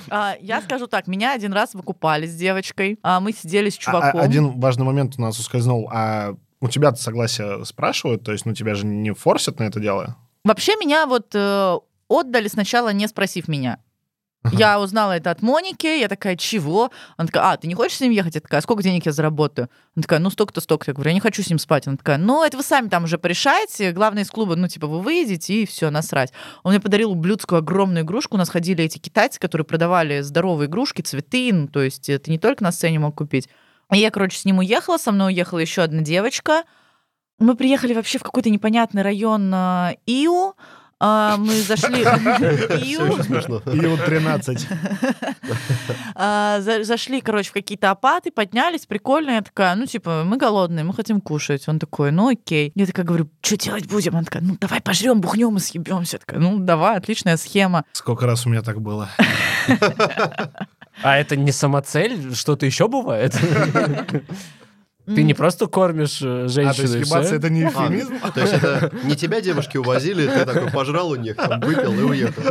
А, 0.10 0.36
Я 0.42 0.62
скажу 0.62 0.88
так, 0.88 1.08
меня 1.08 1.34
один 1.34 1.54
раз 1.54 1.74
выкупали 1.74 2.28
с 2.28 2.36
девочкой, 2.36 3.00
а 3.04 3.20
мы 3.20 3.32
сидели 3.32 3.70
с 3.70 3.78
а- 3.78 3.80
чуваком. 3.80 4.22
Один 4.22 4.60
важный 4.60 4.86
момент 4.86 5.16
у 5.18 5.22
нас 5.22 5.40
ускользнул. 5.40 5.90
А 5.92 6.36
у 6.60 6.70
тебя 6.70 6.94
согласие 6.96 7.64
спрашивают? 7.66 8.24
То 8.24 8.32
есть, 8.32 8.46
ну, 8.46 8.54
тебя 8.54 8.76
же 8.76 8.86
не 8.86 9.14
форсят 9.14 9.60
на 9.60 9.64
это 9.64 9.80
дело? 9.80 10.16
Вообще 10.44 10.76
меня 10.76 11.06
вот 11.06 11.34
э, 11.34 11.78
отдали 12.10 12.48
сначала, 12.48 12.94
не 12.94 13.08
спросив 13.08 13.48
меня. 13.48 13.80
Я 14.52 14.80
узнала 14.80 15.18
это 15.18 15.32
от 15.32 15.42
Моники, 15.42 15.88
я 15.88 16.08
такая, 16.08 16.36
чего? 16.36 16.92
Она 17.16 17.28
такая, 17.28 17.52
а, 17.52 17.58
ты 17.58 17.68
не 17.68 17.74
хочешь 17.74 17.98
с 17.98 18.02
ним 18.02 18.12
ехать? 18.12 18.36
Я 18.36 18.42
такая, 18.42 18.60
«А 18.60 18.62
сколько 18.62 18.84
денег 18.84 19.06
я 19.06 19.12
заработаю? 19.12 19.70
Она 19.96 20.04
такая, 20.04 20.20
ну, 20.20 20.30
столько-то, 20.30 20.62
столько-то. 20.62 20.92
Я 20.92 20.94
говорю, 20.94 21.10
я 21.10 21.14
не 21.14 21.20
хочу 21.20 21.44
с 21.44 21.50
ним 21.50 21.60
спать. 21.60 21.88
Она 21.88 21.98
такая, 21.98 22.18
ну, 22.18 22.44
это 22.44 22.58
вы 22.58 22.64
сами 22.64 22.88
там 22.88 23.06
уже 23.06 23.18
порешаете. 23.18 23.92
Главное 23.92 24.24
из 24.24 24.30
клуба, 24.30 24.56
ну, 24.56 24.68
типа, 24.68 24.88
вы 24.88 25.02
выйдете 25.02 25.64
и 25.64 25.66
все, 25.66 25.90
насрать. 25.90 26.32
Он 26.64 26.72
мне 26.72 26.80
подарил 26.80 27.12
ублюдскую 27.12 27.60
огромную 27.60 28.04
игрушку. 28.04 28.36
У 28.36 28.38
нас 28.38 28.50
ходили 28.50 28.84
эти 28.84 28.98
китайцы, 28.98 29.40
которые 29.40 29.66
продавали 29.66 30.22
здоровые 30.22 30.68
игрушки, 30.68 31.02
цветы. 31.02 31.52
Ну, 31.54 31.68
то 31.68 31.82
есть 31.82 32.06
ты 32.06 32.32
не 32.32 32.40
только 32.40 32.64
на 32.64 32.72
сцене 32.72 33.00
мог 33.00 33.16
купить. 33.16 33.50
И 33.94 33.98
я, 33.98 34.12
короче, 34.12 34.38
с 34.38 34.46
ним 34.46 34.60
уехала, 34.60 34.98
со 34.98 35.12
мной 35.12 35.34
уехала 35.34 35.60
еще 35.60 35.82
одна 35.82 36.02
девочка. 36.02 36.64
Мы 37.40 37.56
приехали 37.56 37.94
вообще 37.94 38.18
в 38.18 38.24
какой-то 38.24 38.50
непонятный 38.50 39.04
район 39.04 39.52
а, 39.54 39.94
Иу. 40.06 40.56
А, 41.00 41.38
мы 41.38 41.54
зашли... 41.62 42.04
Смешно. 42.04 43.62
И 43.72 43.86
вот 43.86 44.04
13. 44.04 44.68
А, 46.16 46.60
за- 46.62 46.84
зашли, 46.84 47.22
короче, 47.22 47.50
в 47.50 47.54
какие-то 47.54 47.92
апаты, 47.92 48.32
поднялись, 48.32 48.86
прикольно. 48.88 49.32
Я 49.32 49.42
такая, 49.42 49.76
ну, 49.76 49.86
типа, 49.86 50.24
мы 50.26 50.38
голодные, 50.38 50.84
мы 50.84 50.94
хотим 50.94 51.22
кушать. 51.22 51.68
Он 51.68 51.78
такой, 51.78 52.12
ну, 52.12 52.30
окей. 52.30 52.72
Я 52.74 52.86
такая 52.88 53.06
говорю, 53.06 53.30
что 53.42 53.58
делать 53.58 53.86
будем? 53.88 54.16
Она 54.16 54.24
такая, 54.24 54.42
ну, 54.42 54.58
давай 54.60 54.82
пожрем, 54.82 55.22
бухнем 55.22 55.56
и 55.58 55.60
съебемся. 55.60 56.16
Я 56.16 56.20
такая, 56.20 56.40
ну, 56.40 56.58
давай, 56.58 56.98
отличная 56.98 57.38
схема. 57.38 57.86
Сколько 57.92 58.26
раз 58.26 58.46
у 58.46 58.50
меня 58.50 58.62
так 58.62 58.82
было? 58.82 59.10
А 61.04 61.16
это 61.16 61.36
не 61.36 61.52
самоцель? 61.52 62.34
Что-то 62.34 62.66
еще 62.66 62.88
бывает? 62.88 63.40
Ты 65.08 65.24
не 65.24 65.34
просто 65.34 65.68
кормишь 65.68 66.22
э, 66.22 66.26
А, 66.26 66.28
то 66.28 66.44
есть 66.44 66.56
женщину, 66.56 66.98
ебаться 66.98 67.36
это 67.36 67.50
не 67.50 67.64
А, 67.64 67.70
эвфемизм? 67.70 68.20
То 68.34 68.42
есть 68.42 68.54
это 68.54 68.92
не 69.04 69.16
тебя 69.16 69.40
девушки 69.40 69.78
увозили, 69.78 70.28
ты 70.28 70.46
такой 70.46 70.70
пожрал 70.70 71.12
у 71.12 71.16
них, 71.16 71.38
там, 71.38 71.62
выпил 71.62 71.94
и 71.94 72.04
уехал. 72.04 72.44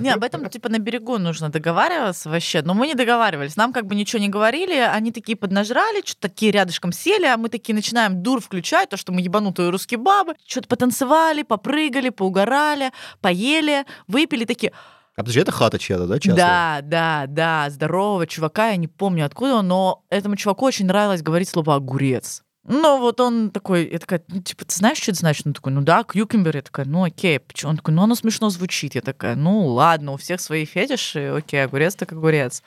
Не, 0.00 0.10
об 0.10 0.22
этом, 0.22 0.48
типа, 0.50 0.68
на 0.68 0.78
берегу 0.78 1.16
нужно 1.18 1.48
договариваться 1.48 2.28
вообще. 2.28 2.60
Но 2.62 2.74
мы 2.74 2.86
не 2.86 2.94
договаривались. 2.94 3.56
Нам 3.56 3.72
как 3.72 3.86
бы 3.86 3.94
ничего 3.94 4.20
не 4.20 4.28
говорили. 4.28 4.74
Они 4.74 5.10
такие 5.10 5.36
поднажрали, 5.36 6.02
что-то 6.04 6.28
такие 6.28 6.52
рядышком 6.52 6.92
сели, 6.92 7.24
а 7.24 7.38
мы 7.38 7.48
такие 7.48 7.74
начинаем 7.74 8.22
дур 8.22 8.40
включать, 8.40 8.90
то, 8.90 8.98
что 8.98 9.12
мы 9.12 9.22
ебанутые 9.22 9.70
русские 9.70 9.98
бабы. 9.98 10.34
Что-то 10.46 10.68
потанцевали, 10.68 11.42
попрыгали, 11.44 12.10
поугорали, 12.10 12.90
поели, 13.20 13.86
выпили 14.06 14.44
такие... 14.44 14.72
А 15.16 15.22
подожди, 15.22 15.40
это 15.40 15.52
хата 15.52 15.78
чья-то, 15.78 16.06
да, 16.06 16.18
частная? 16.18 16.36
Да, 16.36 16.80
да, 16.82 17.26
да, 17.26 17.70
здорового 17.70 18.26
чувака, 18.26 18.70
я 18.70 18.76
не 18.76 18.88
помню 18.88 19.26
откуда 19.26 19.56
он, 19.56 19.68
но 19.68 20.04
этому 20.08 20.36
чуваку 20.36 20.64
очень 20.64 20.86
нравилось 20.86 21.22
говорить 21.22 21.48
слово 21.48 21.74
«огурец». 21.74 22.42
Ну, 22.64 22.98
вот 22.98 23.20
он 23.20 23.50
такой, 23.50 23.88
я 23.90 23.98
такая, 23.98 24.22
ну, 24.28 24.42
типа, 24.42 24.64
ты 24.64 24.74
знаешь, 24.74 24.98
что 24.98 25.12
это 25.12 25.20
значит? 25.20 25.46
Он 25.46 25.54
такой, 25.54 25.72
ну 25.72 25.80
да, 25.80 26.04
кьюкембер. 26.04 26.56
Я 26.56 26.62
такая, 26.62 26.84
ну 26.86 27.04
окей. 27.04 27.40
Почему? 27.40 27.70
Он 27.70 27.76
такой, 27.78 27.94
ну 27.94 28.02
оно 28.02 28.14
смешно 28.14 28.50
звучит. 28.50 28.94
Я 28.94 29.00
такая, 29.00 29.34
ну 29.34 29.66
ладно, 29.66 30.12
у 30.12 30.16
всех 30.18 30.40
свои 30.40 30.66
фетиши, 30.66 31.30
окей, 31.30 31.64
огурец 31.64 31.94
так 31.94 32.12
огурец. 32.12 32.62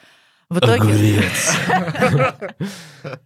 В 0.49 0.57
итоге... 0.60 1.24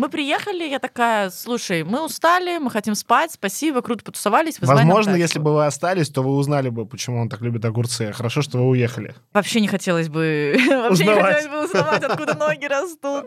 Мы 0.00 0.08
приехали, 0.08 0.64
я 0.64 0.78
такая, 0.78 1.28
слушай, 1.28 1.84
мы 1.84 2.02
устали, 2.02 2.56
мы 2.56 2.70
хотим 2.70 2.94
спать, 2.94 3.32
спасибо, 3.32 3.82
круто 3.82 4.02
потусовались. 4.02 4.58
Возможно, 4.58 5.12
тачку». 5.12 5.18
если 5.18 5.38
бы 5.38 5.52
вы 5.52 5.66
остались, 5.66 6.08
то 6.08 6.22
вы 6.22 6.30
узнали 6.36 6.70
бы, 6.70 6.86
почему 6.86 7.20
он 7.20 7.28
так 7.28 7.42
любит 7.42 7.66
огурцы. 7.66 8.10
Хорошо, 8.10 8.40
что 8.40 8.56
вы 8.56 8.68
уехали. 8.70 9.14
Вообще 9.34 9.60
не 9.60 9.68
хотелось 9.68 10.08
бы... 10.08 10.56
Вообще 10.70 11.04
не 11.04 11.10
Узнавать. 11.10 11.34
хотелось 11.34 11.48
бы 11.48 11.64
узнавать, 11.66 12.02
откуда 12.02 12.34
ноги 12.34 12.64
растут. 12.64 13.26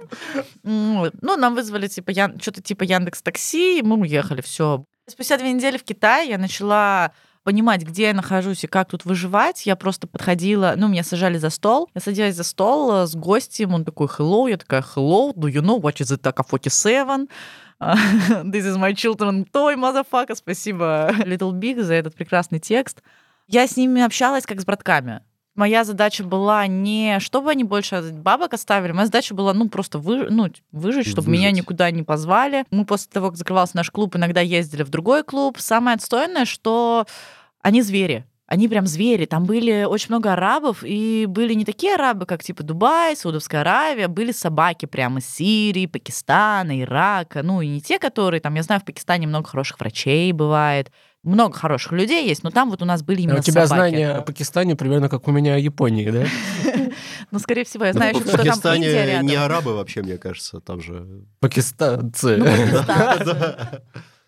Ну, 0.63 1.37
нам 1.37 1.53
вызвали 1.53 1.85
типа 1.85 2.11
что-то 2.41 2.63
типа 2.63 2.81
Яндекс 2.85 3.21
Такси, 3.21 3.83
мы 3.83 3.99
уехали, 3.99 4.41
все. 4.41 4.83
Спустя 5.07 5.37
две 5.37 5.51
недели 5.51 5.77
в 5.77 5.83
Китае 5.83 6.27
я 6.27 6.39
начала 6.39 7.11
понимать, 7.43 7.83
где 7.83 8.03
я 8.03 8.13
нахожусь 8.13 8.63
и 8.63 8.67
как 8.67 8.89
тут 8.89 9.05
выживать. 9.05 9.65
Я 9.65 9.75
просто 9.75 10.07
подходила, 10.07 10.73
ну, 10.77 10.87
меня 10.87 11.03
сажали 11.03 11.37
за 11.37 11.49
стол. 11.49 11.89
Я 11.93 12.01
садилась 12.01 12.35
за 12.35 12.43
стол 12.43 13.03
э, 13.03 13.07
с 13.07 13.15
гостем, 13.15 13.73
он 13.73 13.85
такой, 13.85 14.07
hello, 14.07 14.49
я 14.49 14.57
такая, 14.57 14.81
hello, 14.81 15.33
do 15.33 15.47
you 15.47 15.61
know 15.61 15.79
what 15.79 15.97
is 15.97 16.11
it 16.11 16.21
AK-47? 16.21 17.27
This 18.45 18.65
is 18.65 18.77
my 18.77 18.93
children 18.93 19.45
toy, 19.51 19.75
motherfucker. 19.75 20.35
Спасибо 20.35 21.11
Little 21.25 21.51
Big 21.51 21.81
за 21.81 21.95
этот 21.95 22.15
прекрасный 22.15 22.59
текст. 22.59 23.01
Я 23.47 23.67
с 23.67 23.75
ними 23.75 24.01
общалась 24.01 24.45
как 24.45 24.61
с 24.61 24.65
братками. 24.65 25.21
Моя 25.55 25.83
задача 25.83 26.23
была 26.23 26.65
не 26.65 27.19
чтобы 27.19 27.51
они 27.51 27.63
больше 27.63 28.01
бабок 28.11 28.53
оставили, 28.53 28.91
моя 28.91 29.05
задача 29.05 29.35
была, 29.35 29.53
ну, 29.53 29.69
просто 29.69 29.99
вы, 29.99 30.29
ну, 30.29 30.49
выжить, 30.71 31.07
чтобы 31.07 31.29
меня 31.29 31.49
Выжить. 31.49 31.57
никуда 31.57 31.91
не 31.91 32.01
позвали. 32.01 32.65
Мы 32.71 32.85
после 32.85 33.11
того, 33.11 33.27
как 33.27 33.37
закрывался 33.37 33.75
наш 33.75 33.91
клуб, 33.91 34.15
иногда 34.15 34.41
ездили 34.41 34.83
в 34.83 34.89
другой 34.89 35.23
клуб. 35.23 35.59
Самое 35.59 35.95
отстойное, 35.95 36.45
что 36.45 37.05
они 37.61 37.83
звери. 37.83 38.25
Они 38.45 38.67
прям 38.67 38.85
звери. 38.87 39.25
Там 39.25 39.45
были 39.45 39.83
очень 39.83 40.09
много 40.09 40.33
арабов, 40.33 40.83
и 40.83 41.25
были 41.27 41.53
не 41.53 41.65
такие 41.65 41.95
арабы, 41.95 42.25
как 42.25 42.43
типа 42.43 42.61
Дубай, 42.61 43.15
Саудовская 43.15 43.61
Аравия, 43.61 44.07
были 44.07 44.31
собаки 44.31 44.85
прямо 44.85 45.19
из 45.19 45.29
Сирии, 45.29 45.85
Пакистана, 45.85 46.79
Ирака. 46.81 47.41
Ну, 47.41 47.61
и 47.61 47.67
не 47.67 47.81
те, 47.81 47.99
которые 47.99 48.41
там, 48.41 48.53
я 48.55 48.63
знаю, 48.63 48.81
в 48.81 48.85
Пакистане 48.85 49.27
много 49.27 49.49
хороших 49.49 49.79
врачей 49.79 50.31
бывает, 50.33 50.91
много 51.23 51.57
хороших 51.57 51.91
людей 51.93 52.27
есть, 52.27 52.43
но 52.43 52.51
там 52.51 52.69
вот 52.69 52.81
у 52.81 52.85
нас 52.85 53.01
были 53.01 53.21
именно 53.21 53.37
А 53.37 53.39
у 53.39 53.43
тебя 53.43 53.65
собаки. 53.65 53.91
знания 53.91 54.11
о 54.11 54.21
Пакистане 54.21 54.75
примерно 54.75 55.09
как 55.09 55.27
у 55.27 55.31
меня 55.31 55.55
о 55.55 55.57
Японии, 55.57 56.09
да? 56.09 56.25
Ну, 57.31 57.39
скорее 57.39 57.63
всего, 57.63 57.85
я 57.85 57.93
Ну, 57.93 57.97
знаю, 57.97 58.15
что 58.15 58.61
там 58.61 58.75
Индия 58.75 59.05
рядом. 59.05 59.25
не 59.25 59.35
арабы 59.35 59.73
вообще, 59.73 60.03
мне 60.03 60.17
кажется, 60.17 60.59
там 60.59 60.81
же. 60.81 61.07
Пакистанцы. 61.39 62.37
Ну, 62.37 62.45
Пакистан. 62.85 63.79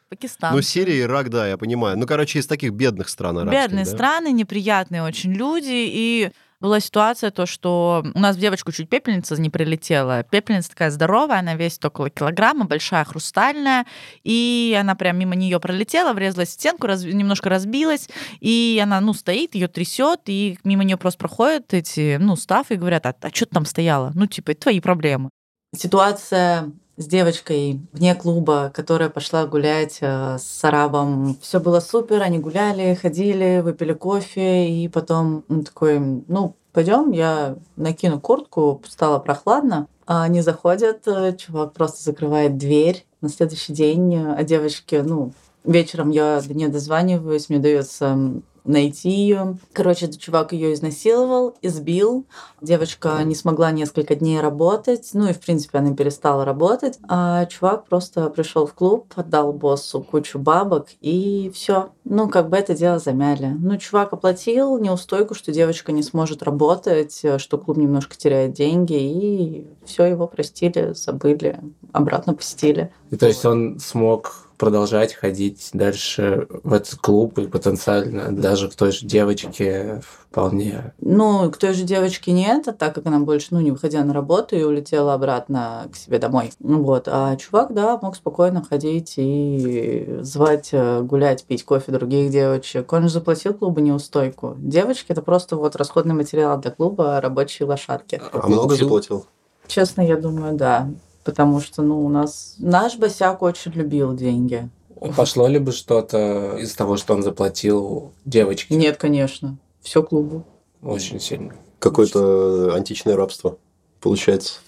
Пакистан. 0.10 0.56
Ну, 0.56 0.62
Сирия, 0.62 1.02
Ирак, 1.02 1.30
да, 1.30 1.48
я 1.48 1.58
понимаю. 1.58 1.98
Ну, 1.98 2.06
короче, 2.08 2.40
из 2.40 2.48
таких 2.48 2.72
бедных 2.72 3.10
стран 3.10 3.38
арабских. 3.40 3.62
Бедные 3.62 3.86
да? 3.86 3.92
страны, 3.92 4.32
неприятные 4.32 5.04
очень 5.04 5.34
люди. 5.34 5.70
И 5.72 6.32
была 6.60 6.80
ситуация 6.80 7.32
то, 7.32 7.46
что 7.46 8.04
у 8.14 8.20
нас 8.20 8.36
в 8.36 8.40
девочку 8.40 8.72
чуть 8.72 8.90
пепельница 8.90 9.40
не 9.40 9.50
прилетела. 9.50 10.24
Пепельница 10.24 10.70
такая 10.70 10.92
здоровая, 10.92 11.40
она 11.40 11.56
весит 11.56 11.84
около 11.86 12.10
килограмма, 12.10 12.66
большая, 12.66 13.04
хрустальная. 13.06 13.86
И 14.24 14.78
она 14.80 14.96
прям 14.96 15.18
мимо 15.18 15.36
нее 15.36 15.60
пролетела, 15.60 16.14
врезалась 16.14 16.50
в 16.50 16.54
стенку, 16.54 16.88
раз- 16.88 17.04
немножко 17.04 17.50
разбилась. 17.50 18.10
И 18.40 18.80
она, 18.82 19.02
ну, 19.02 19.14
стоит, 19.14 19.56
ее 19.56 19.68
трясет, 19.68 20.22
и 20.28 20.58
мимо 20.64 20.84
нее 20.84 20.98
просто 20.98 21.20
проходят 21.20 21.74
эти, 21.74 22.18
ну, 22.20 22.36
стафы 22.36 22.76
и 22.76 22.78
говорят, 22.78 23.06
а, 23.06 23.16
что 23.34 23.46
ты 23.46 23.54
там 23.54 23.66
стояла? 23.66 24.12
Ну, 24.16 24.26
типа, 24.28 24.52
это 24.52 24.62
твои 24.62 24.80
проблемы. 24.80 25.30
Ситуация 25.76 26.72
с 26.98 27.06
девочкой 27.08 27.82
вне 27.92 28.16
клуба, 28.16 28.72
которая 28.74 29.10
пошла 29.10 29.46
гулять 29.46 29.98
э, 30.02 30.38
с 30.40 30.64
арабом. 30.64 31.38
Все 31.42 31.60
было 31.60 31.80
супер, 31.80 32.22
они 32.22 32.40
гуляли, 32.40 32.96
ходили, 32.96 33.62
выпили 33.62 33.94
кофе, 33.94 34.70
и 34.70 34.88
потом 34.88 35.44
он 35.50 35.64
такой, 35.64 36.00
ну, 36.00 36.56
пойдем, 36.72 37.12
я 37.12 37.58
накину 37.76 38.20
куртку, 38.20 38.82
стало 38.88 39.20
прохладно. 39.20 39.88
А 40.08 40.24
они 40.24 40.42
заходят, 40.42 41.08
э, 41.08 41.36
чувак 41.36 41.74
просто 41.74 42.04
закрывает 42.04 42.58
дверь. 42.58 43.06
На 43.22 43.30
следующий 43.30 43.74
день 43.74 44.16
э, 44.16 44.34
о 44.34 44.44
девочке, 44.44 45.04
ну, 45.04 45.34
вечером 45.66 46.12
я 46.12 46.42
до 46.42 46.54
нее 46.54 46.70
дозваниваюсь, 46.70 47.50
мне 47.50 47.58
удается 47.58 48.06
м, 48.06 48.44
найти 48.66 49.10
ее. 49.10 49.58
Короче, 49.74 50.06
этот 50.06 50.20
чувак 50.20 50.54
ее 50.54 50.74
изнасиловал, 50.74 51.56
избил. 51.62 52.26
Девочка 52.62 53.22
не 53.24 53.36
смогла 53.36 53.72
несколько 53.72 54.16
дней 54.16 54.40
работать. 54.40 55.10
Ну 55.14 55.30
и, 55.30 55.34
в 55.34 55.40
принципе, 55.40 55.78
она 55.78 55.96
перестала 55.96 56.46
работать. 56.46 57.00
А 57.08 57.46
чувак 57.46 57.86
просто 57.86 58.30
пришел 58.30 58.66
в 58.66 58.74
клуб, 58.74 59.14
отдал 59.16 59.54
боссу 59.54 60.02
кучу 60.02 60.40
бабок, 60.40 60.88
и 61.02 61.52
все. 61.54 61.90
Ну, 62.04 62.30
как 62.30 62.50
бы 62.50 62.58
это 62.58 62.76
дело 62.76 63.00
замяли. 63.00 63.56
Ну, 63.60 63.78
чувак 63.78 64.14
оплатил 64.14 64.78
неустойку, 64.78 65.34
что 65.36 65.52
девочка 65.52 65.92
не 65.92 66.04
сможет 66.04 66.44
работать, 66.44 67.20
э, 67.24 67.38
что 67.38 67.58
клуб 67.58 67.78
немножко 67.78 68.16
теряет 68.16 68.54
деньги, 68.54 68.94
и 68.94 69.68
все, 69.86 70.06
его 70.06 70.28
простили, 70.28 70.94
забыли, 70.94 71.60
обратно 71.92 72.34
пустили. 72.34 72.92
И 73.12 73.18
то 73.18 73.28
есть 73.28 73.46
он 73.46 73.80
смог 73.80 74.45
продолжать 74.58 75.14
ходить 75.14 75.70
дальше 75.74 76.48
в 76.64 76.74
этот 76.74 76.96
клуб 76.96 77.38
и 77.38 77.48
потенциально 77.48 78.32
даже 78.32 78.70
к 78.70 78.76
той 78.76 78.92
же 78.92 79.06
девочке 79.06 80.02
вполне. 80.04 80.94
Ну, 81.00 81.50
к 81.52 81.58
той 81.58 81.74
же 81.74 81.84
девочке 81.84 82.32
нет, 82.32 82.68
а 82.68 82.74
так 82.74 82.96
как 82.96 83.06
она 83.06 83.20
больше, 83.20 83.48
ну, 83.52 83.62
не 83.62 83.72
выходила 83.72 84.04
на 84.04 84.14
работу 84.14 84.56
и 84.56 84.64
улетела 84.64 85.14
обратно 85.14 85.88
к 85.92 85.96
себе 85.96 86.20
домой. 86.20 86.52
Ну 86.60 86.84
Вот. 86.84 87.08
А 87.08 87.36
чувак, 87.38 87.74
да, 87.74 87.98
мог 88.02 88.16
спокойно 88.16 88.64
ходить 88.64 89.14
и 89.18 90.20
звать, 90.22 90.70
э, 90.72 91.02
гулять, 91.02 91.46
пить 91.46 91.64
кофе 91.64 91.92
других 91.92 92.32
девочек. 92.32 92.92
Он 92.92 93.04
же 93.04 93.10
заплатил 93.10 93.54
клубу 93.54 93.80
неустойку. 93.80 94.56
Девочки— 94.58 95.08
это 95.10 95.22
просто 95.22 95.56
вот 95.56 95.76
расходный 95.76 96.16
материал 96.16 96.60
для 96.60 96.72
клуба, 96.72 97.22
рабочие 97.22 97.68
лошадки. 97.68 98.22
А 98.32 98.48
много 98.48 98.76
заплатил? 98.76 99.26
Честно, 99.68 100.02
я 100.02 100.18
думаю, 100.18 100.56
да. 100.56 100.90
Потому 101.26 101.60
что, 101.60 101.82
ну, 101.82 102.06
у 102.06 102.10
нас... 102.10 102.54
Наш 102.60 102.98
босяк 102.98 103.42
очень 103.42 103.72
любил 103.72 104.16
деньги. 104.16 104.70
Пошло 105.18 105.48
ли 105.48 105.58
бы 105.58 105.72
что-то 105.72 106.56
из 106.58 106.74
того, 106.76 106.98
что 106.98 107.16
он 107.16 107.24
заплатил 107.24 108.14
девочке 108.26 108.76
Нет, 108.76 108.98
конечно. 108.98 109.58
Все 109.82 110.04
клубу. 110.04 110.46
очень 110.84 111.20
сильно? 111.20 111.56
Какое-то 111.80 112.74
античное 112.76 113.16
рабство, 113.16 113.58
получается. 114.00 114.60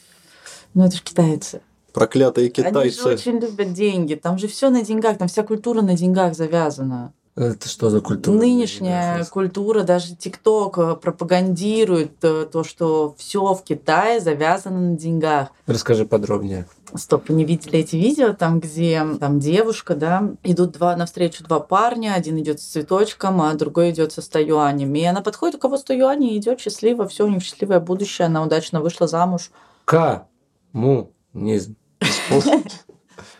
Ну, 0.73 0.83
это 0.83 0.95
же 0.95 1.03
китайцы. 1.03 1.61
Проклятые 1.93 2.51
Они 2.57 2.63
же 2.63 2.69
китайцы. 2.69 3.07
очень 3.07 3.39
любят 3.39 3.73
деньги. 3.73 4.15
Там 4.15 4.39
же 4.39 4.47
все 4.47 4.69
на 4.69 4.83
деньгах, 4.83 5.19
там 5.19 5.27
вся 5.27 5.43
культура 5.43 5.81
на 5.81 5.95
деньгах 5.95 6.35
завязана. 6.35 7.13
Это 7.37 7.69
что 7.69 7.91
за 7.91 8.01
культура? 8.01 8.35
Нынешняя 8.35 9.23
культура, 9.25 9.83
даже 9.83 10.15
ТикТок 10.15 10.79
э, 10.79 10.95
пропагандирует 10.95 12.13
э, 12.23 12.47
то, 12.51 12.63
что 12.63 13.13
все 13.19 13.53
в 13.53 13.63
Китае 13.63 14.19
завязано 14.19 14.79
на 14.79 14.97
деньгах. 14.97 15.49
Расскажи 15.67 16.05
подробнее. 16.05 16.65
Стоп, 16.95 17.29
вы 17.29 17.35
не 17.35 17.45
видели 17.45 17.77
эти 17.77 17.95
видео, 17.95 18.33
там, 18.33 18.59
где 18.59 19.05
там 19.19 19.39
девушка, 19.39 19.93
да, 19.93 20.31
идут 20.43 20.71
два 20.71 20.95
навстречу 20.95 21.43
два 21.43 21.59
парня, 21.59 22.15
один 22.15 22.39
идет 22.39 22.59
с 22.59 22.63
цветочком, 22.63 23.39
а 23.39 23.53
другой 23.53 23.91
идет 23.91 24.13
со 24.13 24.23
100 24.23 24.39
юанями. 24.39 24.97
И 24.97 25.05
она 25.05 25.21
подходит, 25.21 25.57
у 25.57 25.59
кого 25.59 25.77
100 25.77 25.93
юаней, 25.93 26.31
и 26.31 26.39
идет 26.39 26.59
счастливо, 26.59 27.07
все, 27.07 27.27
у 27.27 27.29
них 27.29 27.43
счастливое 27.43 27.79
будущее, 27.79 28.25
она 28.25 28.41
удачно 28.41 28.81
вышла 28.81 29.05
замуж. 29.05 29.51
Коммунизм. 29.85 31.75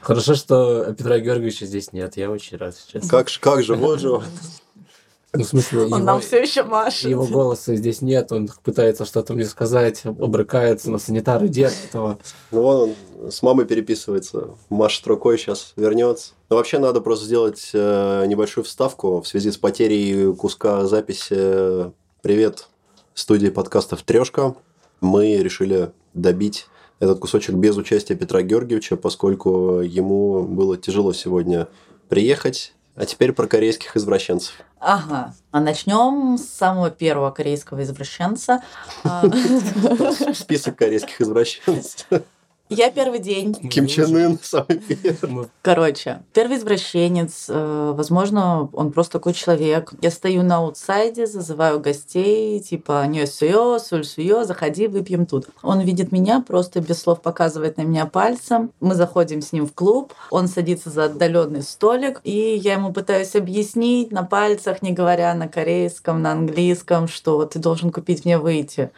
Хорошо, 0.01 0.35
что 0.35 0.93
Петра 0.93 1.19
Георгиевича 1.19 1.65
здесь 1.65 1.93
нет. 1.93 2.17
Я 2.17 2.29
очень 2.31 2.57
рад 2.57 2.75
сейчас. 2.75 3.09
Как, 3.09 3.27
как 3.39 3.63
же, 3.63 3.75
вот 3.75 3.99
же 3.99 4.11
он. 4.11 4.23
Ну, 5.33 5.43
в 5.43 5.47
смысле, 5.47 5.81
Он 5.81 5.87
его, 5.87 5.97
нам 5.99 6.21
все 6.21 6.41
еще 6.41 6.63
машет. 6.63 7.09
его 7.09 7.25
голоса 7.25 7.75
здесь 7.75 8.01
нет. 8.01 8.31
Он 8.31 8.49
пытается 8.63 9.05
что-то 9.05 9.33
мне 9.33 9.45
сказать, 9.45 10.03
обрыкается 10.05 10.89
на 10.89 10.97
санитары 10.97 11.47
дед 11.49 11.73
этого. 11.87 12.17
Ну, 12.51 12.61
вон 12.61 12.95
он 13.21 13.31
с 13.31 13.41
мамой 13.43 13.65
переписывается. 13.65 14.51
Машет 14.69 15.05
рукой, 15.05 15.37
сейчас 15.37 15.73
вернется. 15.75 16.31
Но 16.49 16.55
вообще 16.55 16.79
надо 16.79 17.01
просто 17.01 17.25
сделать 17.25 17.69
э, 17.73 18.25
небольшую 18.25 18.63
вставку 18.63 19.21
в 19.21 19.27
связи 19.27 19.51
с 19.51 19.57
потерей 19.57 20.33
куска 20.33 20.85
записи. 20.85 21.91
Привет, 22.21 22.67
студии 23.13 23.49
подкастов 23.49 24.03
Трешка. 24.03 24.55
Мы 25.01 25.35
решили 25.35 25.91
добить 26.13 26.67
этот 26.99 27.19
кусочек 27.19 27.55
без 27.55 27.77
участия 27.77 28.15
Петра 28.15 28.41
Георгиевича, 28.41 28.97
поскольку 28.97 29.81
ему 29.81 30.43
было 30.43 30.77
тяжело 30.77 31.13
сегодня 31.13 31.67
приехать. 32.09 32.73
А 32.95 33.05
теперь 33.05 33.31
про 33.31 33.45
корейских 33.45 33.95
извращенцев. 33.95 34.55
Ага. 34.79 35.35
А 35.51 35.59
начнем 35.59 36.37
с 36.37 36.45
самого 36.45 36.89
первого 36.89 37.29
корейского 37.29 37.83
извращенца. 37.83 38.63
Список 40.33 40.77
корейских 40.77 41.21
извращенцев. 41.21 42.07
Я 42.69 42.91
первый 42.91 43.19
день. 43.19 43.53
Ким 43.53 43.87
Чен 43.87 44.13
Ын 44.15 44.39
самый 44.43 44.79
первый. 44.79 45.47
Короче, 45.61 46.23
первый 46.33 46.57
извращенец, 46.57 47.45
э, 47.47 47.93
возможно, 47.95 48.69
он 48.73 48.91
просто 48.91 49.13
такой 49.13 49.33
человек. 49.33 49.93
Я 50.01 50.11
стою 50.11 50.43
на 50.43 50.57
аутсайде, 50.57 51.27
зазываю 51.27 51.79
гостей, 51.79 52.59
типа, 52.59 53.05
не 53.07 53.25
суё, 53.25 53.79
соль 53.79 54.03
суё, 54.03 54.43
заходи, 54.43 54.87
выпьем 54.87 55.25
тут. 55.25 55.47
Он 55.63 55.79
видит 55.79 56.11
меня, 56.11 56.43
просто 56.45 56.81
без 56.81 57.01
слов 57.01 57.21
показывает 57.21 57.77
на 57.77 57.83
меня 57.83 58.05
пальцем. 58.05 58.71
Мы 58.81 58.95
заходим 58.95 59.41
с 59.41 59.53
ним 59.53 59.65
в 59.65 59.73
клуб, 59.73 60.13
он 60.29 60.49
садится 60.49 60.89
за 60.89 61.05
отдаленный 61.05 61.61
столик, 61.61 62.19
и 62.23 62.55
я 62.61 62.73
ему 62.73 62.91
пытаюсь 62.91 63.35
объяснить 63.35 64.11
на 64.11 64.23
пальцах, 64.23 64.81
не 64.81 64.91
говоря 64.91 65.33
на 65.33 65.47
корейском, 65.47 66.21
на 66.21 66.33
английском, 66.33 67.07
что 67.07 67.45
ты 67.45 67.59
должен 67.59 67.91
купить 67.91 68.25
мне 68.25 68.37
выйти. 68.37 68.91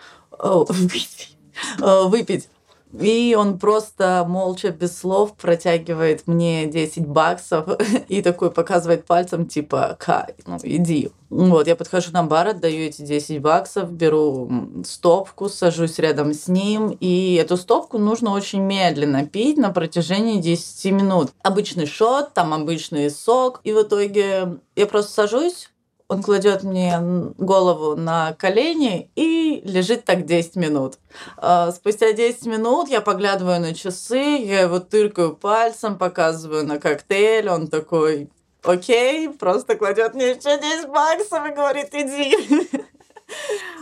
Выпить. 1.79 2.49
И 2.97 3.35
он 3.37 3.59
просто 3.59 4.25
молча, 4.27 4.69
без 4.71 4.97
слов, 4.97 5.35
протягивает 5.35 6.25
мне 6.27 6.65
10 6.65 7.05
баксов 7.05 7.67
и 8.07 8.21
такой 8.21 8.51
показывает 8.51 9.05
пальцем, 9.05 9.45
типа, 9.45 9.95
Кай, 9.99 10.35
ну 10.45 10.57
иди. 10.63 11.11
Вот, 11.29 11.67
я 11.67 11.75
подхожу 11.75 12.11
на 12.11 12.23
бар, 12.23 12.47
отдаю 12.47 12.87
эти 12.87 13.03
10 13.03 13.41
баксов, 13.41 13.91
беру 13.91 14.49
стопку, 14.83 15.47
сажусь 15.47 15.99
рядом 15.99 16.33
с 16.33 16.47
ним, 16.47 16.97
и 16.99 17.35
эту 17.35 17.55
стопку 17.55 17.99
нужно 17.99 18.31
очень 18.31 18.61
медленно 18.61 19.25
пить 19.27 19.57
на 19.57 19.69
протяжении 19.69 20.41
10 20.41 20.91
минут. 20.91 21.29
Обычный 21.43 21.85
шот, 21.85 22.33
там 22.33 22.53
обычный 22.53 23.11
сок, 23.11 23.61
и 23.63 23.73
в 23.73 23.83
итоге 23.83 24.59
я 24.75 24.85
просто 24.87 25.11
сажусь, 25.11 25.69
он 26.10 26.23
кладет 26.23 26.64
мне 26.64 26.99
голову 27.38 27.95
на 27.95 28.34
колени 28.34 29.11
и 29.15 29.61
лежит 29.64 30.06
так 30.06 30.26
10 30.26 30.56
минут. 30.56 30.95
А, 31.38 31.72
Спустя 31.72 32.14
10 32.14 32.48
минут 32.48 32.90
я 32.90 32.99
поглядываю 32.99 33.61
на 33.61 33.76
часы, 33.76 34.18
я 34.18 34.61
его 34.61 34.80
тыркаю 34.80 35.36
пальцем, 35.36 35.99
показываю 35.99 36.65
на 36.65 36.80
коктейль, 36.80 37.48
он 37.48 37.68
такой, 37.68 38.31
окей, 38.64 39.30
просто 39.30 39.76
кладет 39.76 40.15
мне 40.15 40.31
еще 40.31 40.60
10 40.60 40.90
баксов 40.90 41.45
и 41.45 41.53
говорит, 41.53 41.90
иди. 41.94 42.60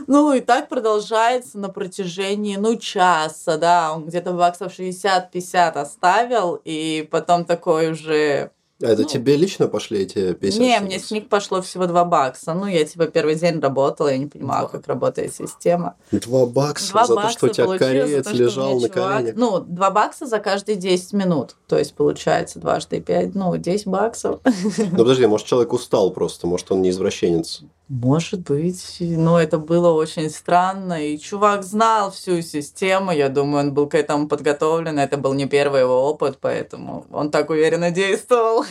Ну, 0.07 0.33
и 0.33 0.41
так 0.41 0.67
продолжается 0.67 1.57
на 1.57 1.69
протяжении, 1.69 2.57
ну, 2.57 2.75
часа, 2.75 3.57
да, 3.57 3.93
он 3.93 4.05
где-то 4.05 4.33
баксов 4.33 4.77
60-50 4.77 5.71
оставил, 5.71 6.59
и 6.65 7.07
потом 7.09 7.45
такой 7.45 7.91
уже 7.91 8.51
А 8.81 8.85
это 8.87 9.01
Ну. 9.01 9.07
тебе 9.07 9.35
лично 9.35 9.67
пошли 9.67 10.01
эти 10.01 10.33
50 10.33 10.59
не, 10.59 10.79
мне 10.81 10.99
с 10.99 11.09
них 11.09 11.29
пошло 11.29 11.61
всего 11.63 11.87
2 11.87 12.05
бакса. 12.05 12.53
Ну, 12.53 12.67
я 12.67 12.85
типа 12.85 13.07
первый 13.07 13.33
день 13.33 13.59
работала, 13.59 14.09
я 14.09 14.17
не 14.19 14.27
понимала, 14.27 14.67
как 14.67 14.87
работает 14.87 15.33
система. 15.33 15.95
Два 16.11 16.45
бакса 16.45 16.91
Два 16.91 17.05
за 17.05 17.15
бакса 17.15 17.27
то, 17.27 17.35
что 17.35 17.45
у 17.47 17.49
тебя 17.49 17.77
кореец 17.79 18.25
то, 18.25 18.33
лежал 18.33 18.79
на 18.79 18.87
коленях. 18.89 19.35
Ну, 19.35 19.59
2 19.59 19.91
бакса 19.91 20.27
за 20.27 20.37
каждые 20.37 20.75
10 20.75 21.13
минут. 21.13 21.55
То 21.67 21.77
есть, 21.77 21.95
получается, 21.95 22.59
дважды 22.59 23.01
5, 23.01 23.33
ну, 23.33 23.57
10 23.57 23.87
баксов. 23.87 24.41
Ну 24.91 24.97
подожди, 24.97 25.25
может 25.25 25.47
человек 25.47 25.73
устал 25.73 26.11
просто, 26.11 26.47
может 26.47 26.71
он 26.71 26.81
не 26.81 26.91
извращенец. 26.91 27.63
Может 27.89 28.41
быть. 28.41 28.97
Но 28.99 29.39
это 29.39 29.57
было 29.57 29.91
очень 29.91 30.29
странно. 30.29 31.05
И 31.05 31.17
чувак 31.17 31.63
знал 31.63 32.11
всю 32.11 32.41
систему. 32.41 33.11
Я 33.11 33.29
думаю, 33.29 33.67
он 33.67 33.73
был 33.73 33.87
к 33.87 33.95
этому 33.95 34.27
подготовлен. 34.27 34.99
Это 34.99 35.17
был 35.17 35.33
не 35.33 35.45
первый 35.45 35.81
его 35.81 36.09
опыт, 36.09 36.37
поэтому 36.41 37.05
он 37.11 37.31
так 37.31 37.49
уверенно 37.49 37.91
действовал. 37.91 38.65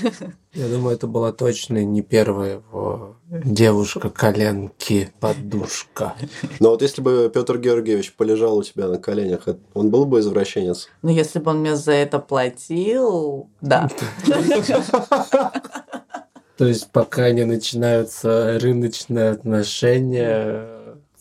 Я 0.55 0.68
думаю, 0.68 0.97
это 0.97 1.06
была 1.06 1.32
точно 1.32 1.85
не 1.85 2.02
первая 2.02 2.55
его 2.55 3.16
девушка 3.28 4.10
коленки 4.10 5.12
подушка. 5.20 6.14
Но 6.60 6.70
вот 6.70 6.82
если 6.82 7.02
бы 7.02 7.31
Петр 7.32 7.59
Георгиевич 7.59 8.14
полежал 8.14 8.59
у 8.59 8.62
тебя 8.62 8.89
на 8.89 8.98
коленях, 8.98 9.48
он 9.74 9.90
был 9.90 10.06
бы 10.06 10.20
извращенец? 10.20 10.89
Но 11.02 11.10
если 11.10 11.39
бы 11.39 11.51
он 11.51 11.60
мне 11.60 11.77
за 11.77 11.93
это 11.93 12.18
платил, 12.18 13.51
да. 13.60 13.89
То 16.56 16.64
есть 16.64 16.90
пока 16.90 17.31
не 17.32 17.44
начинаются 17.44 18.59
рыночные 18.60 19.31
отношения. 19.31 20.68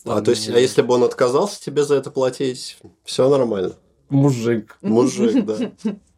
А 0.04 0.20
то 0.22 0.30
есть, 0.30 0.48
а 0.48 0.58
если 0.58 0.82
бы 0.82 0.94
он 0.94 1.04
отказался 1.04 1.60
тебе 1.62 1.84
за 1.84 1.96
это 1.96 2.10
платить, 2.10 2.78
все 3.04 3.28
нормально. 3.28 3.72
мужик. 4.08 4.78
Мужик, 4.80 5.44
да. 5.44 5.58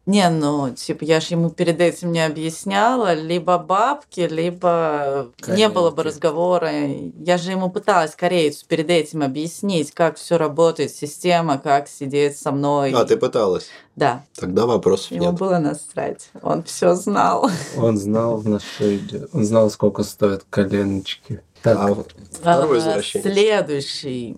Не, 0.09 0.27
ну, 0.31 0.73
типа, 0.73 1.03
я 1.03 1.19
же 1.19 1.35
ему 1.35 1.51
перед 1.51 1.79
этим 1.79 2.11
не 2.11 2.25
объясняла, 2.25 3.13
либо 3.13 3.59
бабки, 3.59 4.21
либо 4.21 5.27
не 5.47 5.69
было 5.69 5.91
бы 5.91 6.01
разговора. 6.01 6.71
Я 7.19 7.37
же 7.37 7.51
ему 7.51 7.69
пыталась 7.69 8.15
корейцу 8.15 8.65
перед 8.67 8.89
этим 8.89 9.21
объяснить, 9.21 9.91
как 9.91 10.17
все 10.17 10.37
работает, 10.37 10.89
система, 10.89 11.59
как 11.59 11.87
сидеть 11.87 12.39
со 12.39 12.51
мной. 12.51 12.91
А, 12.91 13.05
ты 13.05 13.17
пыталась. 13.17 13.67
Да, 13.95 14.25
Тогда 14.35 14.65
вопросов 14.65 15.11
ему 15.11 15.25
нет. 15.25 15.35
было 15.35 15.59
насрать. 15.59 16.31
Он 16.41 16.63
все 16.63 16.95
знал. 16.95 17.47
Он 17.77 17.95
знал, 17.95 18.41
на 18.41 18.59
что 18.59 18.95
идет. 18.95 19.29
Он 19.31 19.45
знал, 19.45 19.69
сколько 19.69 20.01
стоят 20.01 20.43
коленочки. 20.49 21.43
Так, 21.61 21.77
А 21.77 22.03
второй 22.31 22.77
А, 22.77 22.79
извращенец. 22.79 23.31
Следующий. 23.31 24.37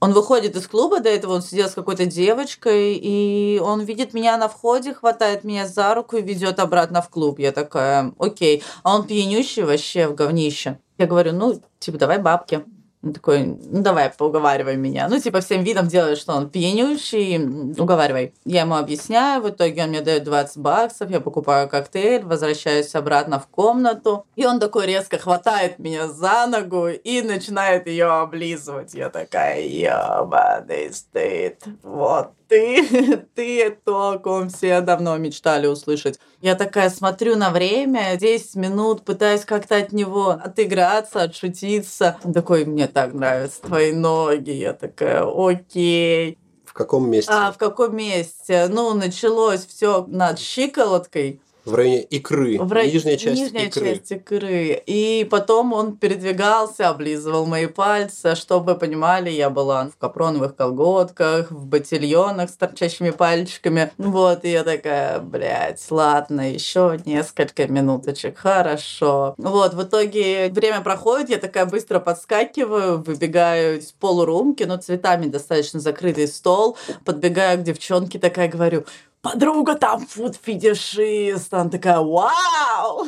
Он 0.00 0.12
выходит 0.12 0.54
из 0.54 0.68
клуба, 0.68 1.00
до 1.00 1.08
этого 1.08 1.34
он 1.34 1.42
сидел 1.42 1.68
с 1.68 1.74
какой-то 1.74 2.06
девочкой, 2.06 2.94
и 2.94 3.60
он 3.62 3.82
видит 3.82 4.14
меня 4.14 4.36
на 4.36 4.48
входе, 4.48 4.94
хватает 4.94 5.42
меня 5.42 5.66
за 5.66 5.92
руку 5.94 6.16
и 6.16 6.22
ведет 6.22 6.60
обратно 6.60 7.02
в 7.02 7.08
клуб. 7.08 7.38
Я 7.40 7.50
такая, 7.50 8.12
окей. 8.18 8.62
А 8.84 8.94
он 8.94 9.06
пьянющий 9.06 9.64
вообще 9.64 10.06
в 10.06 10.14
говнище. 10.14 10.78
Я 10.98 11.06
говорю, 11.06 11.32
ну, 11.32 11.60
типа, 11.80 11.98
давай 11.98 12.18
бабки. 12.18 12.64
Он 13.08 13.14
такой, 13.14 13.44
ну 13.44 13.82
давай, 13.82 14.10
поуговаривай 14.10 14.76
меня. 14.76 15.08
Ну, 15.08 15.18
типа, 15.18 15.40
всем 15.40 15.62
видом 15.62 15.88
делает, 15.88 16.18
что 16.18 16.34
он 16.34 16.50
пьянющий, 16.50 17.38
уговаривай. 17.80 18.34
Я 18.44 18.62
ему 18.62 18.74
объясняю, 18.74 19.42
в 19.42 19.48
итоге 19.48 19.84
он 19.84 19.88
мне 19.88 20.02
дает 20.02 20.24
20 20.24 20.58
баксов, 20.58 21.10
я 21.10 21.20
покупаю 21.20 21.68
коктейль, 21.70 22.24
возвращаюсь 22.24 22.94
обратно 22.94 23.40
в 23.40 23.46
комнату, 23.46 24.26
и 24.36 24.44
он 24.44 24.60
такой 24.60 24.86
резко 24.86 25.16
хватает 25.16 25.78
меня 25.78 26.06
за 26.08 26.46
ногу 26.46 26.88
и 26.88 27.22
начинает 27.22 27.86
ее 27.86 28.06
облизывать. 28.06 28.92
Я 28.92 29.08
такая, 29.08 29.62
ебаный 29.62 30.92
стыд, 30.92 31.64
вот 31.82 32.32
ты, 32.48 33.16
ты 33.34 33.78
то, 33.84 34.12
о 34.12 34.18
ком 34.18 34.48
все 34.48 34.80
давно 34.80 35.16
мечтали 35.18 35.66
услышать. 35.66 36.18
Я 36.40 36.54
такая 36.54 36.90
смотрю 36.90 37.36
на 37.36 37.50
время, 37.50 38.16
10 38.16 38.56
минут, 38.56 39.04
пытаюсь 39.04 39.44
как-то 39.44 39.76
от 39.76 39.92
него 39.92 40.30
отыграться, 40.30 41.22
отшутиться. 41.22 42.18
Он 42.24 42.32
такой, 42.32 42.64
мне 42.64 42.88
так 42.88 43.12
нравятся 43.12 43.62
твои 43.62 43.92
ноги. 43.92 44.50
Я 44.50 44.72
такая, 44.72 45.24
окей. 45.24 46.38
В 46.64 46.72
каком 46.72 47.10
месте? 47.10 47.32
А 47.32 47.52
в 47.52 47.58
каком 47.58 47.96
месте? 47.96 48.66
Ну, 48.68 48.94
началось 48.94 49.66
все 49.66 50.04
над 50.06 50.38
щиколоткой. 50.38 51.40
В 51.68 51.74
районе 51.74 52.02
икры. 52.02 52.58
В 52.58 52.72
рай- 52.72 52.90
Нижняя 52.90 53.16
часть 53.16 53.40
нижняя 53.40 53.66
икры. 53.66 53.84
часть 53.96 54.10
икры. 54.12 54.82
И 54.86 55.26
потом 55.30 55.72
он 55.72 55.96
передвигался, 55.96 56.88
облизывал 56.88 57.46
мои 57.46 57.66
пальцы. 57.66 58.34
Чтобы 58.34 58.72
вы 58.72 58.78
понимали, 58.78 59.30
я 59.30 59.50
была 59.50 59.88
в 59.88 59.96
капроновых 59.96 60.56
колготках, 60.56 61.50
в 61.50 61.66
ботильонах 61.66 62.50
с 62.50 62.54
торчащими 62.54 63.10
пальчиками. 63.10 63.92
Вот, 63.98 64.44
и 64.44 64.50
я 64.50 64.64
такая, 64.64 65.20
блядь, 65.20 65.84
ладно, 65.90 66.52
еще 66.52 66.98
несколько 67.04 67.66
минуточек, 67.68 68.38
хорошо. 68.38 69.34
Вот, 69.38 69.74
в 69.74 69.82
итоге 69.82 70.48
время 70.50 70.80
проходит, 70.80 71.30
я 71.30 71.38
такая 71.38 71.66
быстро 71.66 72.00
подскакиваю, 72.00 73.02
выбегаю 73.02 73.78
из 73.78 73.92
полурумки, 73.92 74.62
но 74.64 74.76
цветами 74.76 75.26
достаточно 75.26 75.80
закрытый 75.80 76.28
стол, 76.28 76.76
подбегаю 77.04 77.58
к 77.58 77.62
девчонке, 77.62 78.18
такая 78.18 78.48
говорю, 78.48 78.84
подруга 79.20 79.74
там 79.74 80.06
фуд-фетишист. 80.06 81.52
Она 81.52 81.70
такая, 81.70 82.00
вау! 82.00 83.06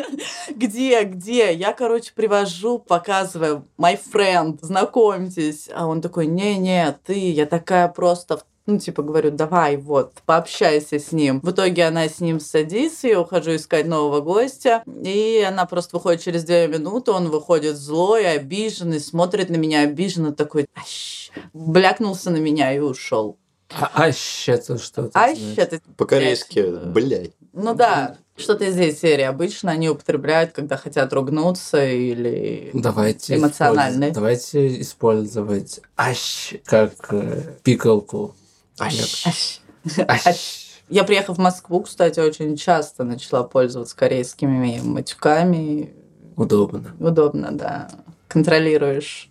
Где, 0.54 1.02
где? 1.04 1.54
Я, 1.54 1.72
короче, 1.72 2.12
привожу, 2.14 2.78
показываю, 2.78 3.66
my 3.78 3.98
friend, 4.12 4.58
знакомьтесь. 4.60 5.68
А 5.74 5.86
он 5.86 6.00
такой, 6.00 6.26
не-не, 6.26 6.96
ты, 7.04 7.30
я 7.30 7.46
такая 7.46 7.88
просто 7.88 8.42
ну, 8.66 8.78
типа, 8.78 9.02
говорю, 9.02 9.30
давай, 9.32 9.76
вот, 9.76 10.14
пообщайся 10.24 10.98
с 10.98 11.10
ним. 11.10 11.40
В 11.40 11.50
итоге 11.50 11.84
она 11.84 12.08
с 12.08 12.20
ним 12.20 12.38
садится, 12.38 13.08
я 13.08 13.20
ухожу 13.20 13.56
искать 13.56 13.86
нового 13.86 14.20
гостя, 14.20 14.84
и 14.86 15.44
она 15.46 15.66
просто 15.66 15.96
выходит 15.96 16.22
через 16.22 16.44
две 16.44 16.68
минуты, 16.68 17.10
он 17.10 17.28
выходит 17.28 17.76
злой, 17.76 18.30
обиженный, 18.30 19.00
смотрит 19.00 19.50
на 19.50 19.56
меня 19.56 19.80
обиженно, 19.80 20.32
такой, 20.32 20.66
ащ, 20.74 21.30
блякнулся 21.52 22.30
на 22.30 22.36
меня 22.36 22.72
и 22.72 22.78
ушел. 22.78 23.36
А 23.80 24.08
это 24.08 24.78
что? 24.78 25.08
Значит? 25.08 25.58
это 25.58 25.80
По-корейски, 25.96 26.86
Блядь, 26.86 27.32
ну 27.52 27.74
да, 27.74 28.16
что-то 28.36 28.64
из 28.64 28.76
этой 28.76 28.94
серии. 28.94 29.24
Обычно 29.24 29.72
они 29.72 29.88
употребляют, 29.88 30.52
когда 30.52 30.76
хотят 30.76 31.12
ругнуться 31.12 31.84
или... 31.84 32.70
Давайте 32.72 33.36
Эмоциональный. 33.36 34.08
использ- 34.08 34.14
Давайте 34.14 34.80
использовать 34.80 35.80
ащ 35.96 36.54
как 36.64 36.92
э, 37.10 37.56
пикалку. 37.62 38.34
Ащ. 38.78 39.26
Ащ. 39.26 39.60
Ащ. 40.06 40.68
Я, 40.88 41.04
приехав 41.04 41.36
в 41.38 41.40
Москву, 41.40 41.80
кстати, 41.82 42.20
очень 42.20 42.56
часто 42.56 43.04
начала 43.04 43.44
пользоваться 43.44 43.96
корейскими 43.96 44.80
матюками. 44.82 45.94
Удобно. 46.36 46.94
Удобно, 46.98 47.52
да. 47.52 47.90
Контролируешь. 48.28 49.30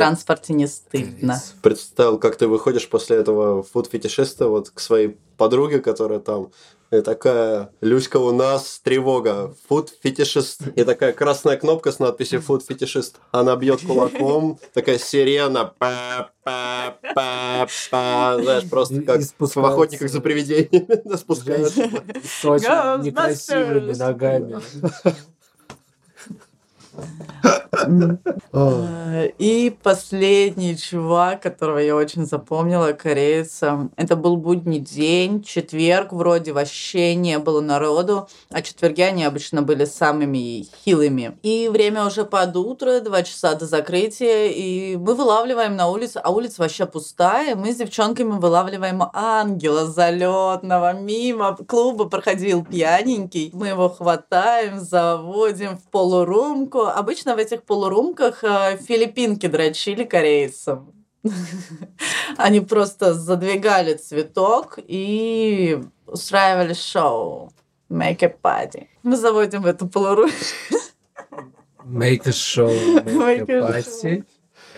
Транспорте 0.00 0.52
не 0.52 0.66
стыдно. 0.66 1.42
Представил, 1.62 2.18
как 2.18 2.36
ты 2.36 2.46
выходишь 2.46 2.88
после 2.88 3.16
этого 3.16 3.62
фуд-фетишиста 3.62 4.48
вот 4.48 4.70
к 4.70 4.80
своей 4.80 5.16
подруге, 5.36 5.80
которая 5.80 6.20
там 6.20 6.50
и 6.92 7.00
такая, 7.00 7.70
Люська, 7.80 8.18
у 8.18 8.32
нас 8.32 8.80
тревога, 8.82 9.52
фуд-фетишист. 9.68 10.68
И 10.76 10.84
такая 10.84 11.12
красная 11.12 11.56
кнопка 11.56 11.90
с 11.90 11.98
надписью 11.98 12.40
фуд-фетишист. 12.40 13.16
Она 13.32 13.56
бьет 13.56 13.80
кулаком, 13.80 14.60
такая 14.72 14.98
сирена. 14.98 15.74
Па 15.78 16.30
-па 16.44 16.94
-па 17.16 17.68
-па. 17.90 18.42
Знаешь, 18.42 18.70
просто 18.70 19.02
как 19.02 19.20
в 19.20 19.66
охотниках 19.66 20.08
за 20.08 20.20
привидениями 20.20 21.16
спускается. 21.16 21.90
С 22.22 22.44
очень 22.44 23.04
некрасивыми 23.04 23.92
ногами. 23.94 24.60
Э, 28.52 29.28
И 29.38 29.76
последний 29.82 30.76
чувак, 30.76 31.42
которого 31.42 31.78
я 31.78 31.94
очень 31.94 32.26
запомнила, 32.26 32.92
кореец, 32.92 33.62
э, 33.62 33.88
это 33.96 34.16
был 34.16 34.36
будний 34.36 34.78
день, 34.78 35.42
четверг, 35.42 36.12
вроде 36.12 36.52
вообще 36.52 37.14
не 37.14 37.38
было 37.38 37.60
народу, 37.60 38.28
а 38.50 38.62
четверги 38.62 39.02
они 39.02 39.24
обычно 39.24 39.62
были 39.62 39.84
самыми 39.84 40.66
хилыми. 40.84 41.38
И 41.42 41.68
время 41.68 42.06
уже 42.06 42.24
под 42.24 42.56
утро, 42.56 43.00
два 43.00 43.22
часа 43.22 43.54
до 43.54 43.66
закрытия, 43.66 44.46
и 44.48 44.96
мы 44.96 45.14
вылавливаем 45.14 45.76
на 45.76 45.88
улице, 45.88 46.20
а 46.22 46.30
улица 46.30 46.62
вообще 46.62 46.86
пустая, 46.86 47.56
мы 47.56 47.72
с 47.72 47.76
девчонками 47.76 48.38
вылавливаем 48.38 49.02
ангела 49.12 49.86
залетного, 49.86 50.94
мимо 50.94 51.56
клуба 51.56 52.06
проходил 52.06 52.64
пьяненький, 52.64 53.50
мы 53.52 53.68
его 53.68 53.88
хватаем, 53.88 54.80
заводим 54.80 55.76
в 55.78 55.84
полурумку, 55.90 56.85
обычно 56.90 57.34
в 57.34 57.38
этих 57.38 57.62
полурумках 57.62 58.44
э, 58.44 58.76
филиппинки 58.78 59.46
дрочили 59.46 60.04
корейцам. 60.04 60.92
Они 62.36 62.60
просто 62.60 63.14
задвигали 63.14 63.94
цветок 63.94 64.78
и 64.78 65.80
устраивали 66.06 66.74
шоу. 66.74 67.52
Make 67.90 68.22
a 68.22 68.36
party. 68.42 68.88
Мы 69.02 69.16
заводим 69.16 69.64
эту 69.66 69.88
полурумку. 69.88 70.34
Make 71.84 72.26
a 72.26 72.32
show, 72.32 72.68
make 73.04 73.48
a 73.48 73.60
party. 73.60 74.24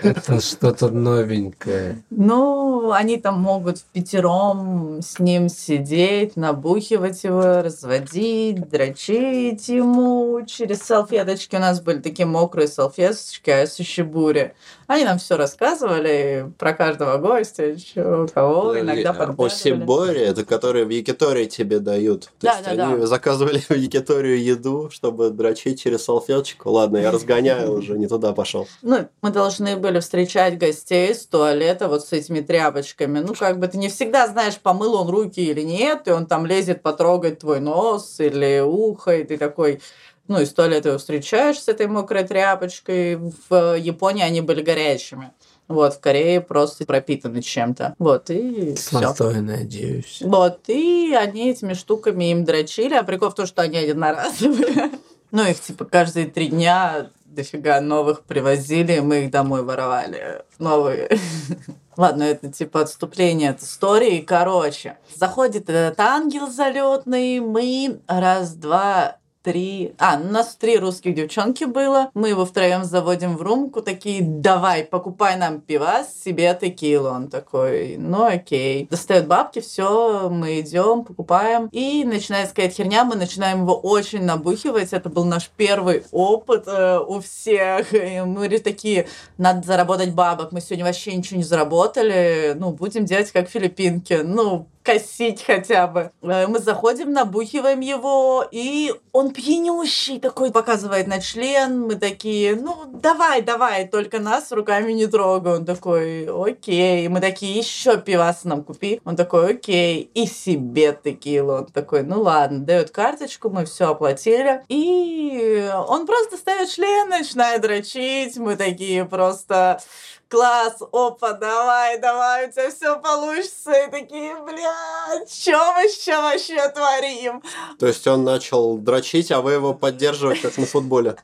Это 0.02 0.40
что-то 0.40 0.88
новенькое. 0.88 2.02
Ну, 2.10 2.92
они 2.92 3.18
там 3.18 3.40
могут 3.40 3.78
в 3.78 3.84
пятером 3.84 5.00
с 5.02 5.18
ним 5.18 5.48
сидеть, 5.48 6.36
набухивать 6.36 7.24
его, 7.24 7.62
разводить, 7.62 8.68
дрочить 8.68 9.68
ему 9.68 10.40
через 10.46 10.82
салфеточки. 10.82 11.56
У 11.56 11.60
нас 11.60 11.80
были 11.80 11.98
такие 12.00 12.26
мокрые 12.26 12.68
салфеточки, 12.68 13.50
а 13.50 13.66
сушибури. 13.66 14.52
Они 14.88 15.04
нам 15.04 15.18
все 15.18 15.36
рассказывали 15.36 16.50
про 16.56 16.72
каждого 16.72 17.18
гостя, 17.18 17.78
чё, 17.78 18.26
кого, 18.32 18.80
иногда 18.80 19.10
О 19.10 19.12
подглядывали. 19.12 19.50
Сиборе, 19.50 20.22
это 20.24 20.46
которые 20.46 20.86
в 20.86 20.88
Якитории 20.88 21.44
тебе 21.44 21.78
дают. 21.78 22.22
То 22.40 22.46
Да, 22.46 22.52
есть 22.52 22.64
да, 22.76 22.88
они 22.88 23.00
да. 23.02 23.06
заказывали 23.06 23.58
в 23.58 23.70
Якиторию 23.70 24.42
еду, 24.42 24.88
чтобы 24.90 25.28
дрочить 25.28 25.82
через 25.82 26.04
салфеточку. 26.04 26.70
Ладно, 26.70 26.96
я 26.96 27.10
разгоняю 27.10 27.72
уже, 27.74 27.98
не 27.98 28.06
туда 28.06 28.32
пошел. 28.32 28.66
Ну, 28.80 29.06
мы 29.20 29.30
должны 29.30 29.76
были 29.76 30.00
встречать 30.00 30.56
гостей 30.56 31.14
с 31.14 31.26
туалета 31.26 31.88
вот 31.88 32.06
с 32.06 32.12
этими 32.12 32.40
тряпочками. 32.40 33.18
Ну, 33.18 33.34
как 33.34 33.58
бы 33.58 33.68
ты 33.68 33.76
не 33.76 33.90
всегда 33.90 34.26
знаешь, 34.26 34.56
помыл 34.58 34.94
он 34.94 35.10
руки 35.10 35.40
или 35.44 35.60
нет, 35.60 36.08
и 36.08 36.12
он 36.12 36.24
там 36.24 36.46
лезет 36.46 36.80
потрогать 36.82 37.40
твой 37.40 37.60
нос 37.60 38.20
или 38.20 38.60
ухо, 38.60 39.18
и 39.18 39.24
ты 39.24 39.36
такой, 39.36 39.82
ну, 40.28 40.40
из 40.40 40.52
туалета 40.52 40.90
его 40.90 40.98
встречаешь 40.98 41.58
с 41.58 41.68
этой 41.68 41.86
мокрой 41.86 42.24
тряпочкой. 42.24 43.16
В 43.48 43.76
Японии 43.76 44.22
они 44.22 44.40
были 44.40 44.62
горячими. 44.62 45.32
Вот, 45.68 45.94
в 45.94 46.00
Корее 46.00 46.40
просто 46.40 46.86
пропитаны 46.86 47.42
чем-то. 47.42 47.94
Вот, 47.98 48.30
и 48.30 48.74
С 48.74 48.86
все. 48.86 49.00
водой, 49.00 49.40
надеюсь. 49.40 50.22
Вот, 50.22 50.60
и 50.68 51.14
они 51.14 51.50
этими 51.50 51.74
штуками 51.74 52.30
им 52.30 52.44
дрочили, 52.44 52.94
а 52.94 53.02
прикол 53.02 53.30
в 53.30 53.34
том, 53.34 53.46
что 53.46 53.62
они 53.62 53.78
одноразовые. 53.78 54.90
Ну, 55.30 55.46
их, 55.46 55.60
типа, 55.60 55.84
каждые 55.84 56.24
три 56.24 56.48
дня 56.48 57.10
дофига 57.26 57.82
новых 57.82 58.24
привозили, 58.24 58.94
и 58.94 59.00
мы 59.00 59.24
их 59.24 59.30
домой 59.30 59.62
воровали. 59.62 60.42
Новые. 60.58 61.18
Ладно, 61.98 62.22
это 62.22 62.50
типа 62.50 62.80
отступление 62.80 63.50
от 63.50 63.62
истории. 63.62 64.20
Короче, 64.20 64.96
заходит 65.14 65.68
этот 65.68 66.00
ангел 66.00 66.48
залетный, 66.48 67.40
мы 67.40 68.00
раз, 68.06 68.54
два, 68.54 69.18
три... 69.48 69.94
А, 69.96 70.20
у 70.22 70.30
нас 70.30 70.56
три 70.56 70.78
русских 70.78 71.14
девчонки 71.14 71.64
было. 71.64 72.10
Мы 72.12 72.28
его 72.28 72.44
втроем 72.44 72.84
заводим 72.84 73.34
в 73.34 73.40
румку, 73.40 73.80
такие, 73.80 74.20
давай, 74.20 74.84
покупай 74.84 75.38
нам 75.38 75.62
пивас, 75.62 76.08
себе 76.22 76.56
текилу. 76.60 77.08
Он 77.08 77.28
такой, 77.28 77.96
ну 77.96 78.26
окей. 78.26 78.86
Достает 78.90 79.26
бабки, 79.26 79.60
все, 79.60 80.28
мы 80.28 80.60
идем, 80.60 81.02
покупаем. 81.02 81.70
И 81.72 82.04
начинает 82.04 82.50
сказать 82.50 82.74
херня, 82.74 83.04
мы 83.04 83.14
начинаем 83.14 83.62
его 83.62 83.74
очень 83.74 84.22
набухивать. 84.22 84.92
Это 84.92 85.08
был 85.08 85.24
наш 85.24 85.48
первый 85.56 86.04
опыт 86.12 86.64
э, 86.66 86.98
у 86.98 87.20
всех. 87.20 87.94
И 87.94 88.20
мы 88.20 88.50
такие, 88.58 89.08
надо 89.38 89.66
заработать 89.66 90.12
бабок. 90.12 90.52
Мы 90.52 90.60
сегодня 90.60 90.84
вообще 90.84 91.14
ничего 91.14 91.38
не 91.38 91.44
заработали. 91.44 92.54
Ну, 92.54 92.72
будем 92.72 93.06
делать 93.06 93.32
как 93.32 93.48
филиппинки. 93.48 94.20
Ну, 94.22 94.68
косить 94.88 95.44
хотя 95.44 95.86
бы. 95.86 96.10
Э, 96.22 96.46
Мы 96.46 96.58
заходим, 96.60 97.12
набухиваем 97.12 97.80
его, 97.80 98.46
и 98.50 98.94
он 99.12 99.32
пьянющий 99.32 100.18
такой, 100.18 100.50
показывает 100.50 101.06
на 101.06 101.20
член. 101.20 101.80
Мы 101.80 101.96
такие, 101.96 102.56
ну, 102.56 102.74
давай, 102.86 103.42
давай, 103.42 103.86
только 103.86 104.18
нас 104.18 104.50
руками 104.50 104.92
не 104.92 105.06
трогай. 105.06 105.56
Он 105.56 105.66
такой, 105.66 106.26
окей. 106.26 107.06
Мы 107.08 107.20
такие, 107.20 107.58
еще 107.58 108.00
пивас 108.00 108.44
нам 108.44 108.64
купи. 108.64 109.00
Он 109.04 109.14
такой, 109.14 109.50
окей. 109.52 110.10
И 110.14 110.26
себе 110.26 110.98
текилу. 111.04 111.52
Он 111.52 111.66
такой, 111.66 112.02
ну 112.02 112.22
ладно, 112.22 112.60
дает 112.60 112.90
карточку, 112.90 113.50
мы 113.50 113.66
все 113.66 113.90
оплатили. 113.90 114.62
И 114.68 115.70
он 115.86 116.06
просто 116.06 116.38
ставит 116.38 116.70
член, 116.70 117.10
начинает 117.10 117.60
дрочить. 117.60 118.38
Мы 118.38 118.56
такие 118.56 119.04
просто 119.04 119.80
класс, 120.28 120.80
опа, 120.92 121.32
давай, 121.32 121.98
давай, 121.98 122.48
у 122.48 122.52
тебя 122.52 122.70
все 122.70 123.00
получится. 123.00 123.72
И 123.72 123.90
такие, 123.90 124.36
блядь, 124.42 125.30
что 125.30 125.72
мы 125.74 125.82
еще 125.82 126.16
вообще 126.20 126.68
творим? 126.68 127.42
То 127.78 127.86
есть 127.86 128.06
он 128.06 128.24
начал 128.24 128.78
дрочить, 128.78 129.32
а 129.32 129.40
вы 129.40 129.52
его 129.52 129.74
поддерживать, 129.74 130.40
как 130.42 130.56
на 130.58 130.66
футболе. 130.66 131.16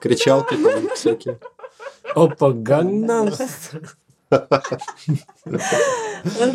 Кричалки 0.00 0.56
там 0.56 0.90
всякие. 0.94 1.38
Опа, 2.14 2.50
Gangnam. 2.50 3.34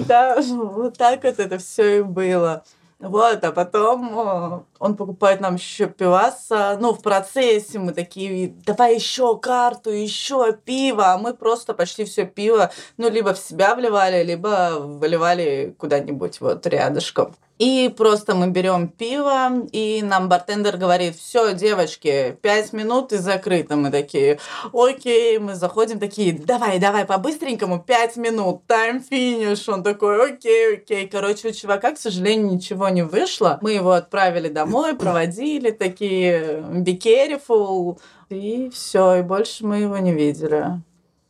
Да, 0.07 0.37
вот 0.41 0.97
так 0.97 1.23
вот 1.23 1.39
это 1.39 1.57
все 1.57 1.99
и 1.99 2.01
было. 2.01 2.63
Вот, 3.03 3.43
а 3.43 3.51
потом 3.51 4.17
э, 4.17 4.59
он 4.79 4.95
покупает 4.95 5.41
нам 5.41 5.55
еще 5.55 5.87
пиваса. 5.87 6.77
Ну, 6.79 6.93
в 6.93 7.01
процессе 7.01 7.77
мы 7.77 7.91
такие, 7.91 8.55
давай 8.65 8.95
еще 8.95 9.37
карту, 9.37 9.89
еще 9.89 10.53
пиво. 10.53 11.11
А 11.11 11.17
мы 11.17 11.33
просто 11.33 11.73
почти 11.73 12.05
все 12.05 12.25
пиво, 12.25 12.71
ну, 12.95 13.09
либо 13.09 13.33
в 13.33 13.39
себя 13.39 13.75
вливали, 13.75 14.23
либо 14.23 14.77
выливали 14.79 15.75
куда-нибудь 15.77 16.39
вот 16.39 16.65
рядышком. 16.65 17.35
И 17.63 17.87
просто 17.87 18.35
мы 18.35 18.49
берем 18.49 18.89
пиво, 18.89 19.65
и 19.71 20.01
нам 20.03 20.27
бартендер 20.27 20.75
говорит, 20.75 21.15
все, 21.15 21.53
девочки, 21.53 22.37
пять 22.41 22.73
минут 22.73 23.13
и 23.13 23.17
закрыто. 23.17 23.77
Мы 23.77 23.89
такие, 23.89 24.37
окей, 24.73 25.37
мы 25.37 25.55
заходим 25.55 25.97
такие, 25.97 26.33
давай, 26.33 26.77
давай, 26.77 27.05
по-быстренькому, 27.05 27.79
пять 27.79 28.17
минут, 28.17 28.67
тайм 28.67 28.99
финиш. 28.99 29.69
Он 29.69 29.81
такой, 29.81 30.33
окей, 30.33 30.75
окей. 30.75 31.07
Короче, 31.07 31.47
у 31.47 31.51
чувака, 31.53 31.93
к 31.93 31.97
сожалению, 31.97 32.51
ничего 32.51 32.89
не 32.89 33.03
вышло. 33.03 33.59
Мы 33.61 33.71
его 33.71 33.91
отправили 33.91 34.49
домой, 34.49 34.93
проводили, 34.97 35.71
такие, 35.71 36.65
be 36.69 36.99
careful. 36.99 37.97
И 38.27 38.69
все, 38.73 39.19
и 39.19 39.21
больше 39.21 39.65
мы 39.65 39.77
его 39.77 39.97
не 39.99 40.11
видели. 40.11 40.81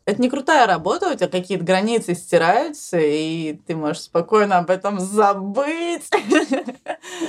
Это 0.05 0.21
не 0.21 0.29
крутая 0.29 0.67
работа, 0.67 1.11
у 1.11 1.15
тебя 1.15 1.29
какие-то 1.29 1.63
границы 1.63 2.13
стираются, 2.13 2.99
и 2.99 3.53
ты 3.65 3.75
можешь 3.75 4.03
спокойно 4.03 4.57
об 4.57 4.69
этом 4.69 4.99
забыть. 4.99 6.09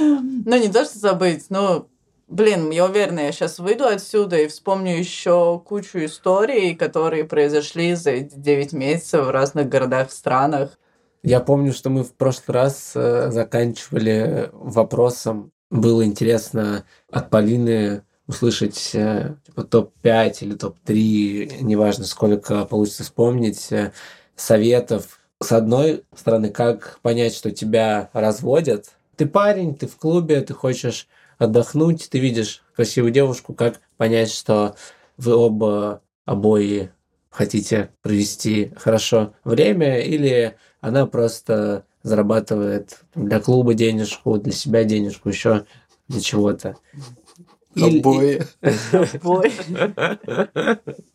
Ну, 0.01 0.57
не 0.57 0.69
то, 0.69 0.85
что 0.85 0.99
забыть, 0.99 1.47
но, 1.51 1.89
блин, 2.29 2.71
я 2.71 2.85
уверена, 2.85 3.21
я 3.21 3.33
сейчас 3.33 3.59
выйду 3.59 3.87
отсюда 3.87 4.37
и 4.37 4.47
вспомню 4.47 4.97
еще 4.97 5.61
кучу 5.65 6.05
историй, 6.05 6.77
которые 6.77 7.25
произошли 7.25 7.95
за 7.95 8.11
эти 8.11 8.35
9 8.35 8.73
месяцев 8.73 9.27
в 9.27 9.31
разных 9.31 9.69
городах, 9.69 10.13
странах. 10.13 10.79
Я 11.23 11.41
помню, 11.41 11.73
что 11.73 11.91
мы 11.91 12.05
в 12.05 12.15
прошлый 12.15 12.55
раз 12.55 12.93
э, 12.95 13.31
заканчивали 13.31 14.51
вопросом. 14.53 15.53
Было 15.71 16.05
интересно 16.05 16.85
от 17.11 17.31
Полины 17.31 18.03
услышать 18.27 18.91
э, 18.95 19.35
типа, 19.47 19.65
топ-5 19.65 20.37
или 20.41 20.55
топ-3, 20.55 21.63
неважно, 21.63 22.05
сколько 22.05 22.65
получится 22.65 23.03
вспомнить, 23.03 23.71
э, 23.71 23.93
советов. 24.37 25.21
С 25.41 25.53
одной 25.53 26.05
стороны, 26.17 26.51
как 26.51 26.99
понять, 27.03 27.35
что 27.35 27.51
тебя 27.51 28.11
разводят. 28.13 28.93
Ты 29.17 29.27
парень, 29.27 29.75
ты 29.75 29.87
в 29.87 29.97
клубе, 29.97 30.41
ты 30.41 30.55
хочешь 30.55 31.07
отдохнуть, 31.39 32.09
ты 32.11 32.19
видишь 32.19 32.63
красивую 32.75 33.13
девушку, 33.13 33.55
как 33.55 33.81
понять, 33.97 34.31
что 34.31 34.77
вы 35.17 35.35
оба, 35.35 36.03
обои 36.25 36.91
хотите 37.31 37.91
провести 38.03 38.73
хорошо 38.77 39.35
время, 39.45 40.01
или 40.01 40.57
она 40.81 41.07
просто 41.07 41.85
зарабатывает 42.03 43.01
для 43.15 43.41
клуба 43.41 43.75
денежку, 43.75 44.39
для 44.39 44.53
себя 44.53 44.85
денежку, 44.85 45.29
еще 45.29 45.65
для 46.09 46.21
чего-то. 46.21 46.77
Обои. 47.77 48.43
Ой. 49.23 49.53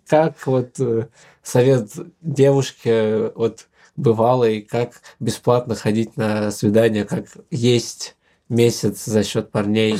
Как 0.07 0.47
вот 0.47 0.79
э, 0.79 1.07
совет 1.43 1.91
девушке 2.21 3.31
вот 3.35 3.67
бывалой, 3.95 4.61
как 4.61 5.01
бесплатно 5.19 5.75
ходить 5.75 6.17
на 6.17 6.51
свидание, 6.51 7.05
как 7.05 7.25
есть 7.51 8.15
месяц 8.47 9.05
за 9.05 9.23
счет 9.23 9.51
парней, 9.51 9.97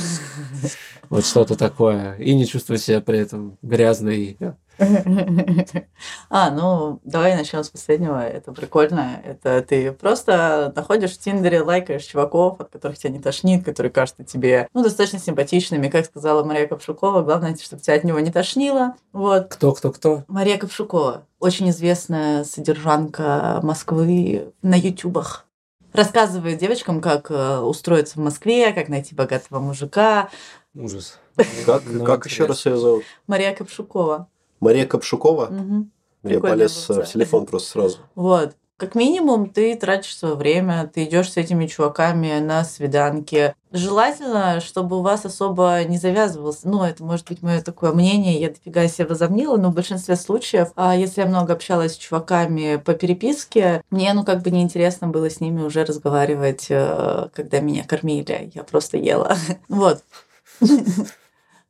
вот 1.08 1.24
что-то 1.24 1.56
такое, 1.56 2.16
и 2.16 2.34
не 2.34 2.46
чувствовать 2.46 2.82
себя 2.82 3.00
при 3.00 3.18
этом 3.18 3.58
грязной. 3.62 4.36
А, 6.30 6.50
ну, 6.50 7.00
давай 7.04 7.36
начнем 7.36 7.62
с 7.62 7.68
последнего. 7.68 8.20
Это 8.20 8.52
прикольно. 8.52 9.20
Это 9.24 9.62
ты 9.62 9.92
просто 9.92 10.72
находишь 10.74 11.12
в 11.12 11.18
Тиндере, 11.18 11.62
лайкаешь 11.62 12.04
чуваков, 12.04 12.60
от 12.60 12.70
которых 12.70 12.98
тебя 12.98 13.10
не 13.10 13.20
тошнит, 13.20 13.64
которые 13.64 13.92
кажутся 13.92 14.24
тебе, 14.24 14.68
ну, 14.72 14.82
достаточно 14.82 15.18
симпатичными. 15.18 15.88
Как 15.88 16.06
сказала 16.06 16.44
Мария 16.44 16.66
Ковшукова, 16.66 17.22
главное, 17.22 17.56
чтобы 17.56 17.82
тебя 17.82 17.94
от 17.94 18.04
него 18.04 18.20
не 18.20 18.30
тошнило. 18.30 18.94
Вот. 19.12 19.48
Кто, 19.48 19.72
кто, 19.72 19.92
кто? 19.92 20.24
Мария 20.28 20.58
Ковшукова, 20.58 21.24
очень 21.38 21.70
известная 21.70 22.44
содержанка 22.44 23.60
Москвы 23.62 24.52
на 24.62 24.76
ютубах. 24.76 25.46
Рассказывает 25.92 26.58
девочкам, 26.58 27.00
как 27.00 27.30
э, 27.32 27.58
устроиться 27.58 28.14
в 28.14 28.22
Москве, 28.22 28.72
как 28.72 28.88
найти 28.88 29.14
богатого 29.14 29.58
мужика. 29.58 30.30
Ужас. 30.74 31.18
Как, 31.66 31.82
Ну, 31.86 32.04
как 32.04 32.26
еще 32.26 32.44
раз 32.44 32.64
ее 32.66 32.76
зовут? 32.76 33.02
Мария 33.26 33.54
Ковшукова. 33.54 34.28
Мария 34.60 34.86
Капшукова? 34.86 35.46
Мгм. 35.46 35.90
Я 36.22 36.30
Прикольно 36.30 36.56
полез 36.56 36.88
в 36.88 37.04
телефон 37.04 37.46
просто 37.46 37.70
сразу. 37.70 37.98
Вот. 38.14 38.54
Как 38.80 38.94
минимум, 38.94 39.50
ты 39.50 39.76
тратишь 39.76 40.16
свое 40.16 40.34
время, 40.36 40.90
ты 40.92 41.04
идешь 41.04 41.30
с 41.30 41.36
этими 41.36 41.66
чуваками 41.66 42.38
на 42.38 42.64
свиданки. 42.64 43.54
Желательно, 43.72 44.60
чтобы 44.60 44.98
у 44.98 45.02
вас 45.02 45.26
особо 45.26 45.84
не 45.84 45.98
завязывался. 45.98 46.66
Ну, 46.66 46.82
это 46.82 47.04
может 47.04 47.28
быть 47.28 47.42
мое 47.42 47.60
такое 47.60 47.92
мнение, 47.92 48.40
я 48.40 48.48
дофига 48.48 48.88
себе 48.88 49.08
возомнила, 49.08 49.58
но 49.58 49.70
в 49.70 49.74
большинстве 49.74 50.16
случаев, 50.16 50.68
а 50.76 50.96
если 50.96 51.20
я 51.20 51.26
много 51.26 51.52
общалась 51.52 51.92
с 51.92 51.98
чуваками 51.98 52.76
по 52.76 52.94
переписке, 52.94 53.82
мне, 53.90 54.14
ну, 54.14 54.24
как 54.24 54.40
бы 54.40 54.50
неинтересно 54.50 55.08
было 55.08 55.28
с 55.28 55.40
ними 55.40 55.60
уже 55.60 55.84
разговаривать, 55.84 56.68
э, 56.70 57.28
когда 57.34 57.60
меня 57.60 57.84
кормили. 57.84 58.50
Я 58.54 58.64
просто 58.64 58.96
ела. 58.96 59.36
Вот. 59.68 60.02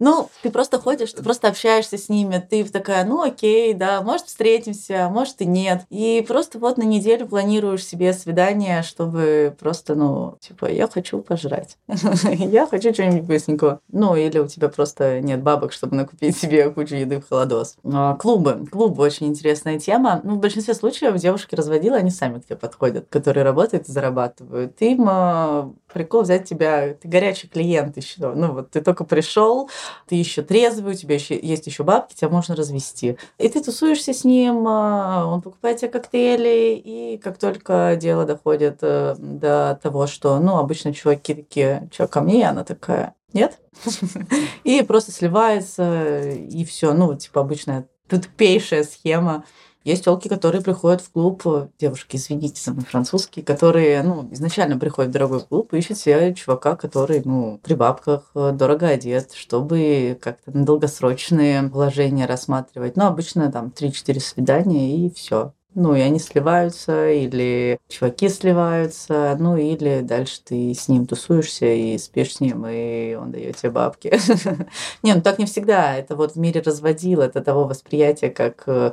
Ну, 0.01 0.31
ты 0.43 0.51
просто 0.51 0.79
ходишь, 0.79 1.13
ты 1.13 1.23
просто 1.23 1.49
общаешься 1.49 1.99
с 1.99 2.09
ними, 2.09 2.45
ты 2.49 2.65
такая, 2.65 3.05
ну 3.05 3.23
окей, 3.23 3.75
да, 3.75 4.01
может 4.03 4.27
встретимся, 4.27 5.09
может 5.11 5.41
и 5.43 5.47
нет. 5.47 5.83
И 5.91 6.25
просто 6.27 6.59
вот 6.59 6.79
на 6.79 6.83
неделю 6.83 7.29
планируешь 7.29 7.85
себе 7.85 8.13
свидание, 8.15 8.83
чтобы 8.83 9.55
просто, 9.61 9.95
ну, 9.95 10.39
типа, 10.41 10.67
я 10.67 10.89
хочу 10.89 11.21
пожрать. 11.21 11.77
Я 12.51 12.67
хочу 12.67 12.93
чего-нибудь 12.93 13.25
вкусненького. 13.25 13.81
Ну, 13.93 14.17
или 14.17 14.39
у 14.39 14.47
тебя 14.47 14.69
просто 14.69 15.21
нет 15.21 15.43
бабок, 15.43 15.73
чтобы 15.73 15.97
накупить 15.97 16.37
себе 16.37 16.71
кучу 16.71 16.95
еды 16.95 17.21
в 17.21 17.29
холодос. 17.29 17.77
А, 17.85 18.17
Клубы. 18.17 18.67
Клубы 18.71 19.03
очень 19.03 19.27
интересная 19.27 19.79
тема. 19.79 20.21
Ну, 20.25 20.37
в 20.37 20.39
большинстве 20.39 20.75
случаев 20.75 21.17
девушки 21.17 21.55
разводила, 21.55 21.97
они 21.97 22.11
сами 22.11 22.41
к 22.41 22.47
тебе 22.47 22.57
подходят, 22.57 23.07
которые 23.11 23.45
работают 23.45 23.89
и 23.89 23.93
зарабатывают. 23.93 24.81
Им 24.81 25.07
а, 25.09 25.73
прикол 25.93 26.23
взять 26.23 26.49
тебя, 26.49 26.95
ты 26.95 27.09
горячий 27.09 27.49
клиент 27.49 27.97
еще. 27.97 28.33
Ну, 28.35 28.53
вот 28.53 28.71
ты 28.71 28.81
только 28.81 29.05
пришел, 29.05 29.71
ты 30.07 30.15
еще 30.15 30.43
трезвый, 30.43 30.95
у 30.95 30.97
тебя 30.97 31.15
еще 31.15 31.39
есть 31.39 31.67
еще 31.67 31.85
бабки, 31.85 32.15
тебя 32.15 32.29
можно 32.29 32.57
развести. 32.57 33.17
И 33.39 33.49
ты 33.49 33.62
тусуешься 33.62 34.12
с 34.12 34.25
ним, 34.25 34.67
а, 34.67 35.27
он 35.27 35.43
покупает 35.43 35.79
тебе 35.79 35.91
коктейли, 35.91 36.81
и 36.83 37.19
как 37.19 37.39
только 37.39 37.97
дело 38.01 38.25
доходит 38.25 38.79
э, 38.83 39.15
до 39.19 39.79
того, 39.83 40.07
что, 40.07 40.39
ну, 40.39 40.59
обычно 40.59 40.95
чуваки 40.95 41.35
такие, 41.35 41.89
что, 41.93 42.07
ко 42.07 42.21
мне? 42.21 42.41
И 42.41 42.45
она 42.45 42.65
такая, 42.65 43.15
нет? 43.33 43.59
И 44.65 44.83
просто 44.83 45.12
сливается, 45.12 46.21
и 46.21 46.65
все. 46.65 46.93
Ну, 46.93 47.15
типа, 47.15 47.41
обычная 47.41 47.87
тупейшая 48.09 48.85
схема. 48.85 49.45
Есть 49.85 50.05
телки, 50.05 50.28
которые 50.28 50.62
приходят 50.62 51.01
в 51.01 51.11
клуб, 51.11 51.43
э, 51.47 51.69
девушки, 51.78 52.16
извините 52.16 52.61
за 52.62 52.73
мой 52.74 52.85
французский, 52.85 53.40
которые, 53.40 54.02
ну, 54.02 54.28
изначально 54.32 54.78
приходят 54.78 55.11
в 55.11 55.15
дорогой 55.15 55.40
клуб 55.40 55.73
и 55.73 55.78
ищут 55.78 55.97
себе 55.97 56.35
чувака, 56.35 56.77
который, 56.77 57.23
ну, 57.24 57.59
при 57.62 57.74
бабках, 57.74 58.31
э, 58.35 58.52
дорого 58.52 58.89
одет, 58.89 59.32
чтобы 59.32 60.19
как-то 60.20 60.51
на 60.51 60.66
долгосрочные 60.66 61.62
вложения 61.62 62.27
рассматривать. 62.27 62.97
Ну, 62.97 63.07
обычно 63.07 63.51
там 63.51 63.70
3-4 63.74 64.20
свидания 64.20 65.07
и 65.07 65.11
все. 65.11 65.55
Ну, 65.74 65.94
и 65.94 66.01
они 66.01 66.19
сливаются, 66.19 67.09
или 67.11 67.78
чуваки 67.89 68.28
сливаются, 68.28 69.36
ну, 69.39 69.57
или 69.57 70.01
дальше 70.01 70.40
ты 70.44 70.74
с 70.74 70.89
ним 70.89 71.07
тусуешься 71.07 71.66
и 71.66 71.97
спишь 71.97 72.35
с 72.35 72.40
ним, 72.40 72.66
и 72.69 73.15
он 73.15 73.31
дает 73.31 73.57
тебе 73.57 73.70
бабки. 73.70 74.12
Не, 75.05 75.15
ну 75.15 75.23
так 75.23 75.39
не 75.39 75.47
всегда. 75.47 75.94
Это 75.97 76.16
вот 76.16 76.32
в 76.32 76.36
мире 76.36 76.61
разводил, 76.61 77.20
это 77.20 77.40
того 77.40 77.65
восприятия, 77.66 78.31
как 78.31 78.65
э, 78.66 78.90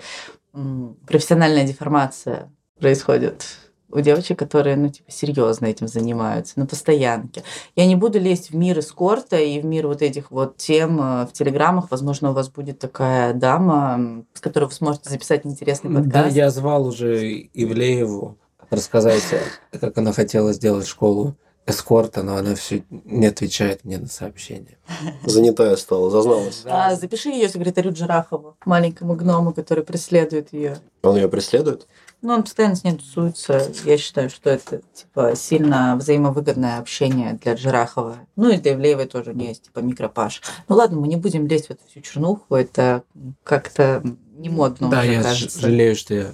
профессиональная 1.06 1.66
деформация 1.66 2.52
происходит 2.80 3.46
у 3.90 4.00
девочек, 4.02 4.38
которые, 4.38 4.76
ну, 4.76 4.90
типа, 4.90 5.10
серьезно 5.10 5.66
этим 5.66 5.88
занимаются, 5.88 6.60
на 6.60 6.66
постоянке. 6.66 7.44
Я 7.76 7.86
не 7.86 7.96
буду 7.96 8.20
лезть 8.20 8.50
в 8.50 8.56
мир 8.56 8.80
эскорта 8.80 9.38
и 9.38 9.62
в 9.62 9.66
мир 9.66 9.88
вот 9.88 10.02
этих 10.02 10.30
вот 10.30 10.58
тем 10.58 11.00
э, 11.00 11.26
в 11.26 11.32
телеграммах. 11.32 11.90
Возможно, 11.90 12.32
у 12.32 12.34
вас 12.34 12.50
будет 12.50 12.80
такая 12.80 13.34
дама, 13.34 14.26
с 14.34 14.42
которой 14.42 14.66
вы 14.66 14.72
сможете 14.72 15.10
записать 15.10 15.46
интересный 15.46 15.90
Да, 15.90 16.02
подкаст. 16.02 16.36
я 16.36 16.50
звал 16.50 16.86
уже 16.86 17.48
Ивлееву 17.54 18.38
рассказать, 18.70 19.24
как 19.72 19.98
она 19.98 20.12
хотела 20.12 20.52
сделать 20.52 20.86
школу 20.86 21.36
эскорта, 21.68 22.23
но 22.23 22.38
она 22.38 22.56
все 22.56 22.84
не 22.89 23.27
отвечает 23.27 23.84
мне 23.84 23.98
на 23.98 24.07
сообщения. 24.07 24.77
Занятая 25.26 25.76
стала, 25.76 26.10
зазналась. 26.10 26.64
А, 26.65 26.95
запиши 26.95 27.30
ее 27.30 27.49
секретарю 27.49 27.91
Джарахову, 27.91 28.56
маленькому 28.65 29.15
гному, 29.15 29.53
который 29.53 29.84
преследует 29.84 30.53
ее. 30.53 30.77
Он 31.03 31.18
ее 31.18 31.27
преследует? 31.27 31.88
Ну, 32.22 32.34
он 32.34 32.44
постоянно 32.44 32.76
с 32.76 32.84
ней 32.84 32.95
тусуется. 32.95 33.69
Я 33.84 33.98
считаю, 33.98 34.30
что 34.30 34.49
это, 34.49 34.81
типа, 34.94 35.34
сильно 35.35 35.95
взаимовыгодное 35.98 36.80
общение 36.80 37.38
для 37.44 37.53
Джарахова. 37.53 38.18
Ну, 38.35 38.49
и 38.49 38.57
для 38.57 38.73
Ивлеевой 38.73 39.06
тоже 39.06 39.35
не 39.35 39.49
есть, 39.49 39.64
типа, 39.64 39.80
микропаш. 39.80 40.41
Ну, 40.68 40.76
ладно, 40.76 40.99
мы 40.99 41.07
не 41.07 41.18
будем 41.18 41.45
лезть 41.48 41.68
в 41.68 41.72
эту 41.72 41.81
всю 41.88 42.02
чернуху. 42.02 42.56
Это 42.56 43.03
как-то 43.44 44.02
не 44.38 44.49
модно 44.49 44.89
да, 44.89 45.02
уже, 45.02 45.14
я 45.14 45.22
кажется. 45.22 45.60
жалею, 45.60 45.95
что 45.95 46.14
я 46.15 46.31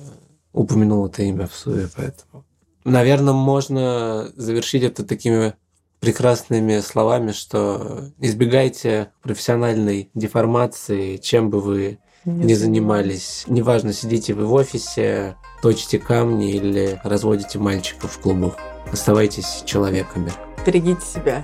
упомянул 0.54 1.08
это 1.08 1.24
имя 1.24 1.48
в 1.48 1.56
суе, 1.56 1.90
поэтому... 1.94 2.46
Наверное, 2.86 3.34
можно 3.34 4.32
завершить 4.36 4.84
это 4.84 5.06
такими 5.06 5.54
прекрасными 6.00 6.80
словами, 6.80 7.32
что 7.32 8.10
избегайте 8.20 9.12
профессиональной 9.22 10.10
деформации, 10.14 11.18
чем 11.18 11.50
бы 11.50 11.62
вы 11.62 12.00
не 12.26 12.56
занимались. 12.56 13.46
Неважно, 13.48 13.94
сидите 13.94 14.34
вы 14.34 14.46
в 14.46 14.54
офисе, 14.54 15.36
точите 15.62 16.00
камни 16.00 16.52
или 16.54 17.00
разводите 17.04 17.60
мальчиков 17.60 18.12
в 18.12 18.20
клубах. 18.20 18.58
Оставайтесь 18.92 19.64
человеками. 19.66 20.32
Берегите 20.66 21.02
себя. 21.06 21.42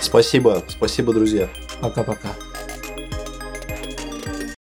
Спасибо, 0.00 0.62
спасибо, 0.68 1.12
друзья. 1.12 1.48
Пока-пока. 1.80 2.30